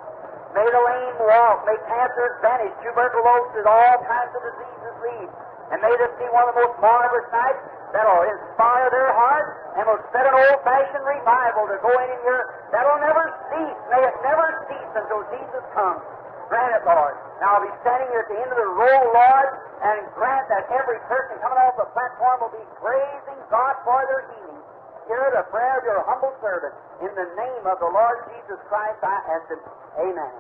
May 0.56 0.64
the 0.64 0.82
lame 0.82 1.18
walk. 1.20 1.66
May 1.68 1.76
cancers 1.84 2.34
vanish. 2.40 2.72
Tuberculosis, 2.80 3.66
all 3.66 3.96
kinds 4.08 4.32
of 4.32 4.40
diseases 4.46 4.94
leave. 5.04 5.30
And 5.74 5.82
may 5.84 5.92
this 6.00 6.14
be 6.16 6.24
one 6.32 6.48
of 6.48 6.56
the 6.56 6.64
most 6.64 6.80
marvelous 6.80 7.28
nights 7.28 7.60
that'll 7.92 8.24
inspire 8.24 8.88
their 8.88 9.12
hearts 9.12 9.52
and 9.76 9.84
will 9.84 10.00
set 10.16 10.24
an 10.24 10.32
old-fashioned 10.32 11.04
revival 11.04 11.68
to 11.68 11.76
go 11.84 11.92
in 11.92 12.10
here 12.24 12.42
that'll 12.72 13.02
never 13.04 13.36
cease. 13.52 13.80
May 13.92 14.00
it 14.00 14.16
never 14.24 14.46
cease 14.70 14.92
until 14.96 15.22
Jesus 15.28 15.64
comes. 15.76 16.00
Grant 16.48 16.72
it, 16.80 16.84
Lord. 16.88 17.14
Now 17.44 17.60
I'll 17.60 17.64
be 17.64 17.72
standing 17.84 18.08
here 18.08 18.24
at 18.24 18.30
the 18.32 18.38
end 18.40 18.50
of 18.50 18.58
the 18.58 18.70
roll, 18.72 19.04
Lord, 19.12 19.50
and 19.84 20.00
grant 20.16 20.48
that 20.48 20.64
every 20.72 20.98
person 21.06 21.36
coming 21.44 21.60
off 21.60 21.76
the 21.76 21.88
platform 21.92 22.40
will 22.40 22.54
be 22.56 22.64
praising 22.80 23.40
God 23.52 23.76
for 23.84 24.00
their 24.08 24.24
healing. 24.32 24.64
Hear 25.06 25.28
the 25.36 25.44
prayer 25.52 25.78
of 25.80 25.84
your 25.84 26.00
humble 26.08 26.32
servant. 26.40 26.72
In 27.04 27.12
the 27.14 27.28
name 27.36 27.64
of 27.68 27.78
the 27.80 27.88
Lord 27.88 28.24
Jesus 28.32 28.60
Christ, 28.68 29.00
I 29.04 29.16
ask 29.38 29.46
it. 29.52 29.60
Amen. 30.00 30.32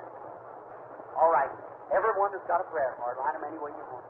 All 1.16 1.30
right. 1.32 1.52
Everyone 1.92 2.32
that's 2.32 2.44
got 2.48 2.60
a 2.60 2.68
prayer 2.68 2.92
card, 3.00 3.16
line 3.20 3.32
them 3.36 3.44
any 3.48 3.60
way 3.60 3.72
you 3.72 3.84
want. 3.92 4.04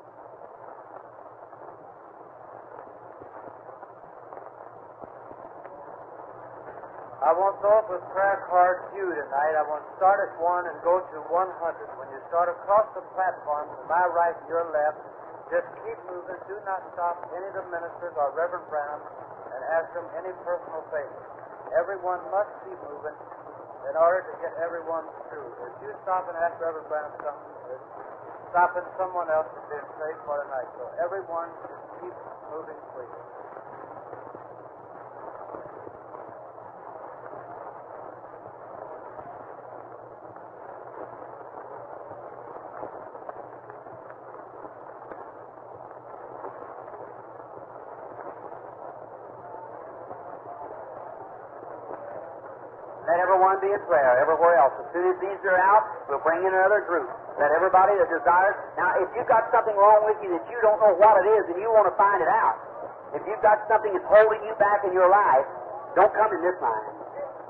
I 7.28 7.36
won't 7.36 7.60
throw 7.60 7.84
up 7.84 7.92
prayer 8.16 8.40
card 8.48 8.88
queue 8.96 9.04
tonight. 9.04 9.52
I 9.52 9.60
want 9.68 9.84
to 9.84 9.92
start 10.00 10.16
at 10.16 10.32
one 10.40 10.64
and 10.64 10.80
go 10.80 10.96
to 10.96 11.16
100. 11.28 12.00
When 12.00 12.08
you 12.08 12.24
start 12.32 12.48
across 12.48 12.88
the 12.96 13.04
platform, 13.12 13.68
to 13.68 13.84
my 13.84 14.00
right 14.16 14.32
your 14.48 14.64
left, 14.72 14.96
just 15.52 15.68
keep 15.84 16.00
moving. 16.08 16.40
Do 16.48 16.56
not 16.64 16.80
stop 16.96 17.20
any 17.36 17.44
of 17.52 17.60
the 17.60 17.68
ministers 17.68 18.16
or 18.16 18.32
Reverend 18.32 18.64
Branham 18.72 19.04
and 19.52 19.60
ask 19.76 19.92
them 19.92 20.08
any 20.16 20.32
personal 20.40 20.80
favor. 20.88 21.20
Everyone 21.76 22.24
must 22.32 22.48
keep 22.64 22.80
moving 22.88 23.18
in 23.92 23.94
order 24.00 24.24
to 24.24 24.34
get 24.40 24.56
everyone 24.64 25.04
through. 25.28 25.52
If 25.68 25.84
you 25.84 25.92
stop 26.08 26.32
and 26.32 26.36
ask 26.40 26.56
Reverend 26.56 26.88
Branham 26.88 27.12
something, 27.20 27.76
stopping 28.56 28.88
someone 28.96 29.28
else 29.28 29.52
from 29.52 29.68
being 29.68 29.88
prayed 30.00 30.16
for 30.24 30.40
tonight. 30.48 30.72
So 30.80 30.88
everyone 30.96 31.52
just 31.60 31.76
keep 32.00 32.16
moving, 32.48 32.80
please. 32.96 33.20
Let 53.08 53.24
everyone 53.24 53.56
be 53.68 53.76
in 53.76 53.82
prayer 53.84 54.16
everywhere 54.24 54.56
else. 54.56 54.72
As 54.80 54.88
soon 54.96 55.04
as 55.12 55.16
these 55.20 55.40
are 55.44 55.60
out, 55.60 55.84
we'll 56.08 56.24
bring 56.24 56.40
in 56.40 56.48
another 56.48 56.80
group. 56.88 57.12
Let 57.36 57.52
everybody 57.52 57.92
that 58.00 58.08
desires. 58.08 58.56
Now, 58.80 58.96
if 58.96 59.12
you've 59.12 59.28
got 59.28 59.44
something 59.52 59.76
wrong 59.76 60.08
with 60.08 60.16
you 60.24 60.32
that 60.32 60.44
you 60.48 60.56
don't 60.64 60.80
know 60.80 60.96
what 60.96 61.20
it 61.20 61.26
is 61.36 61.52
and 61.52 61.60
you 61.60 61.68
want 61.68 61.84
to 61.84 61.96
find 62.00 62.24
it 62.24 62.32
out, 62.32 62.56
if 63.12 63.20
you've 63.28 63.44
got 63.44 63.60
something 63.68 63.92
that's 63.92 64.08
holding 64.08 64.40
you 64.48 64.56
back 64.56 64.88
in 64.88 64.96
your 64.96 65.12
life, 65.12 65.44
don't 65.92 66.12
come 66.16 66.32
in 66.32 66.40
this 66.40 66.56
line. 66.64 66.96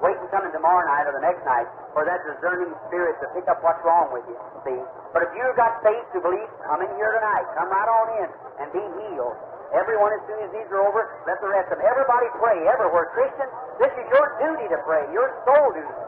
Wait 0.03 0.15
and 0.19 0.31
come 0.31 0.47
in 0.47 0.55
tomorrow 0.55 0.87
night 0.87 1.11
or 1.11 1.15
the 1.15 1.23
next 1.23 1.43
night 1.43 1.67
for 1.91 2.07
that 2.07 2.23
discerning 2.23 2.71
spirit 2.87 3.19
to 3.19 3.27
pick 3.35 3.47
up 3.51 3.59
what's 3.67 3.83
wrong 3.83 4.11
with 4.15 4.23
you. 4.31 4.39
See? 4.63 4.79
But 5.11 5.27
if 5.27 5.31
you've 5.35 5.59
got 5.59 5.83
faith 5.83 6.07
to 6.15 6.23
believe, 6.23 6.47
come 6.63 6.83
in 6.83 6.91
here 6.95 7.11
tonight. 7.19 7.47
Come 7.59 7.71
right 7.71 7.91
on 7.91 8.07
in 8.23 8.29
and 8.63 8.67
be 8.71 8.85
healed. 9.03 9.35
Everyone, 9.75 10.15
as 10.15 10.23
soon 10.31 10.41
as 10.47 10.51
these 10.55 10.71
are 10.71 10.81
over, 10.87 11.03
let 11.27 11.43
the 11.43 11.51
rest 11.51 11.69
of 11.75 11.83
them. 11.83 11.85
Everybody 11.85 12.31
pray 12.39 12.57
everywhere. 12.71 13.11
Christian, 13.13 13.51
this 13.83 13.93
is 13.99 14.07
your 14.15 14.27
duty 14.41 14.71
to 14.71 14.79
pray, 14.87 15.05
your 15.13 15.35
soul 15.45 15.75
duty. 15.75 16.08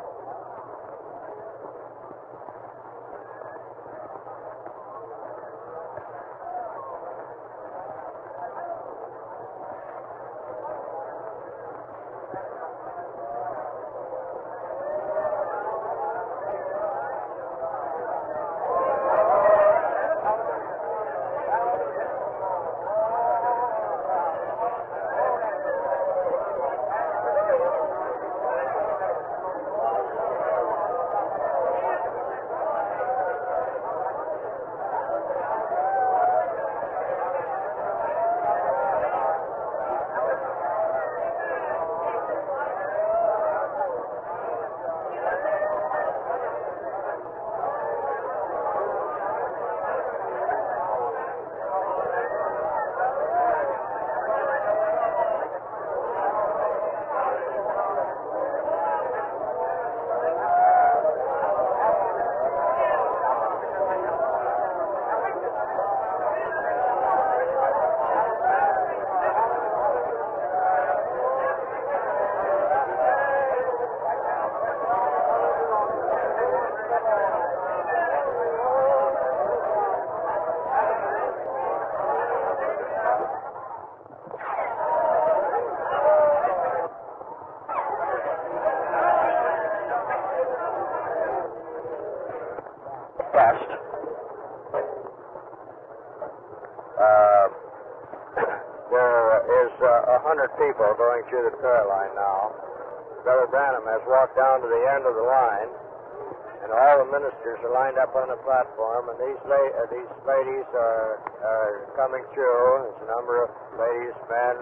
Are 107.65 107.75
lined 107.75 107.99
up 108.01 108.13
on 108.17 108.29
the 108.33 108.41
platform, 108.45 109.11
and 109.13 109.19
these 109.21 109.41
la- 109.47 109.75
uh, 109.81 109.87
these 109.93 110.11
ladies 110.25 110.69
are 110.75 111.11
are 111.45 111.73
coming 111.97 112.25
through. 112.33 112.65
There's 112.89 113.01
a 113.05 113.11
number 113.11 113.45
of 113.45 113.51
ladies, 113.77 114.17
men, 114.29 114.57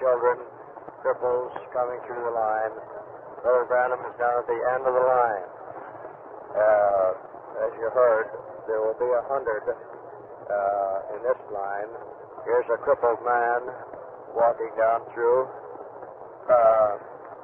children, 0.00 0.36
cripples 1.04 1.52
coming 1.72 2.00
through 2.08 2.22
the 2.24 2.34
line. 2.34 2.74
Brother 3.44 3.64
Branham 3.68 4.00
is 4.08 4.16
down 4.16 4.36
at 4.40 4.46
the 4.48 4.60
end 4.76 4.82
of 4.88 4.94
the 4.96 5.04
line. 5.04 5.46
Uh, 6.54 7.08
as 7.68 7.72
you 7.76 7.88
heard, 7.92 8.26
there 8.66 8.80
will 8.80 8.96
be 8.96 9.08
a 9.08 9.24
hundred 9.28 9.64
uh, 9.68 11.14
in 11.16 11.20
this 11.24 11.40
line. 11.52 11.90
Here's 12.44 12.68
a 12.72 12.78
crippled 12.84 13.20
man 13.24 13.60
walking 14.36 14.72
down 14.76 15.04
through. 15.12 15.48
Uh, 16.44 16.92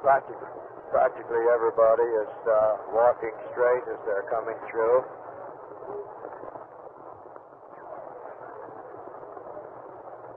practically, 0.01 0.49
practically 0.91 1.39
everybody 1.55 2.03
is 2.03 2.33
uh, 2.43 2.91
walking 2.91 3.31
straight 3.55 3.83
as 3.87 3.99
they're 4.03 4.27
coming 4.27 4.59
through. 4.69 4.99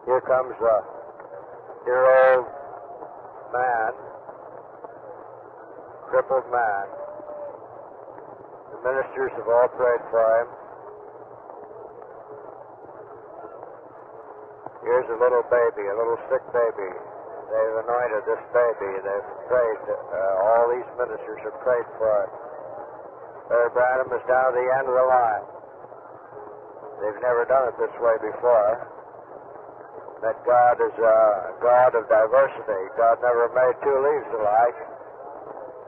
Here 0.06 0.22
comes 0.22 0.54
a 0.54 0.76
dear 1.84 2.06
old 2.06 2.46
man, 3.50 3.92
crippled 6.06 6.46
man. 6.54 6.86
The 8.70 8.78
ministers 8.86 9.32
have 9.34 9.48
all 9.50 9.68
prayed 9.74 10.04
for 10.14 10.22
him. 10.38 10.48
Here's 14.86 15.08
a 15.10 15.18
little 15.18 15.42
baby, 15.50 15.88
a 15.88 15.96
little 15.98 16.20
sick 16.30 16.44
baby. 16.54 17.13
They've 17.54 17.78
anointed 17.86 18.22
this 18.26 18.42
baby. 18.50 18.90
They've 18.98 19.30
prayed. 19.46 19.80
Uh, 19.86 20.42
all 20.42 20.64
these 20.74 20.90
ministers 20.98 21.38
have 21.46 21.54
prayed 21.62 21.86
for 22.02 22.10
it. 22.26 22.30
Brother 23.46 23.70
Branham 23.70 24.10
is 24.10 24.24
down 24.26 24.50
at 24.50 24.56
the 24.58 24.68
end 24.74 24.86
of 24.90 24.94
the 24.98 25.06
line. 25.06 25.44
They've 26.98 27.22
never 27.22 27.46
done 27.46 27.70
it 27.70 27.76
this 27.78 27.94
way 28.02 28.16
before. 28.26 28.90
That 30.26 30.34
God 30.42 30.82
is 30.82 30.96
a 30.98 31.18
God 31.62 31.94
of 31.94 32.10
diversity. 32.10 32.82
God 32.98 33.22
never 33.22 33.46
made 33.54 33.76
two 33.86 33.98
leaves 34.02 34.30
alike. 34.34 34.78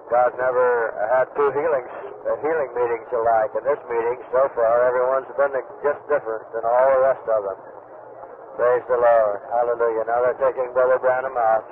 God 0.06 0.38
never 0.38 0.94
had 1.18 1.26
two 1.34 1.50
healings, 1.50 1.90
uh, 2.30 2.38
healing 2.46 2.70
meetings 2.78 3.10
alike. 3.10 3.50
In 3.58 3.64
this 3.66 3.82
meeting, 3.90 4.22
so 4.30 4.46
far, 4.54 4.86
everyone's 4.86 5.26
been 5.34 5.50
just 5.82 5.98
different 6.06 6.46
than 6.54 6.62
all 6.62 6.86
the 6.94 7.00
rest 7.10 7.26
of 7.26 7.40
them. 7.42 7.58
Praise 8.56 8.84
the 8.88 8.96
Lord. 8.96 9.38
Hallelujah. 9.52 10.08
Now 10.08 10.24
they're 10.24 10.40
taking 10.40 10.72
Brother 10.72 10.96
Branham 10.96 11.36
out. 11.36 11.68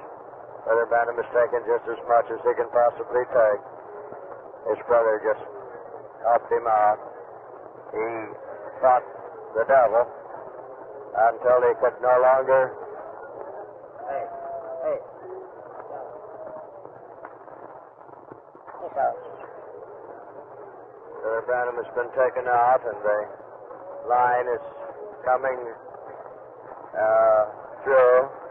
Brother 0.68 0.84
Branham 0.84 1.16
is 1.16 1.28
taking 1.32 1.64
just 1.64 1.88
as 1.88 2.00
much 2.04 2.28
as 2.28 2.40
he 2.44 2.52
can 2.60 2.68
possibly 2.68 3.24
take. 3.32 3.62
His 4.68 4.80
brother 4.84 5.16
just 5.24 5.44
helped 6.24 6.52
him 6.52 6.68
out. 6.68 7.00
He 7.92 8.04
fought 8.84 9.04
the 9.56 9.64
devil 9.64 10.04
until 11.16 11.58
he 11.68 11.72
could 11.80 11.96
no 12.04 12.14
longer. 12.20 12.62
Hey, 14.04 14.24
hey. 14.84 14.98
Brother 21.24 21.42
Branham 21.48 21.76
has 21.80 21.90
been 21.96 22.12
taken 22.12 22.44
out, 22.44 22.84
and 22.84 22.98
the 23.00 23.18
line 24.04 24.48
is 24.52 24.64
coming 25.24 25.60
uh, 26.94 27.42
sure. 27.84 28.43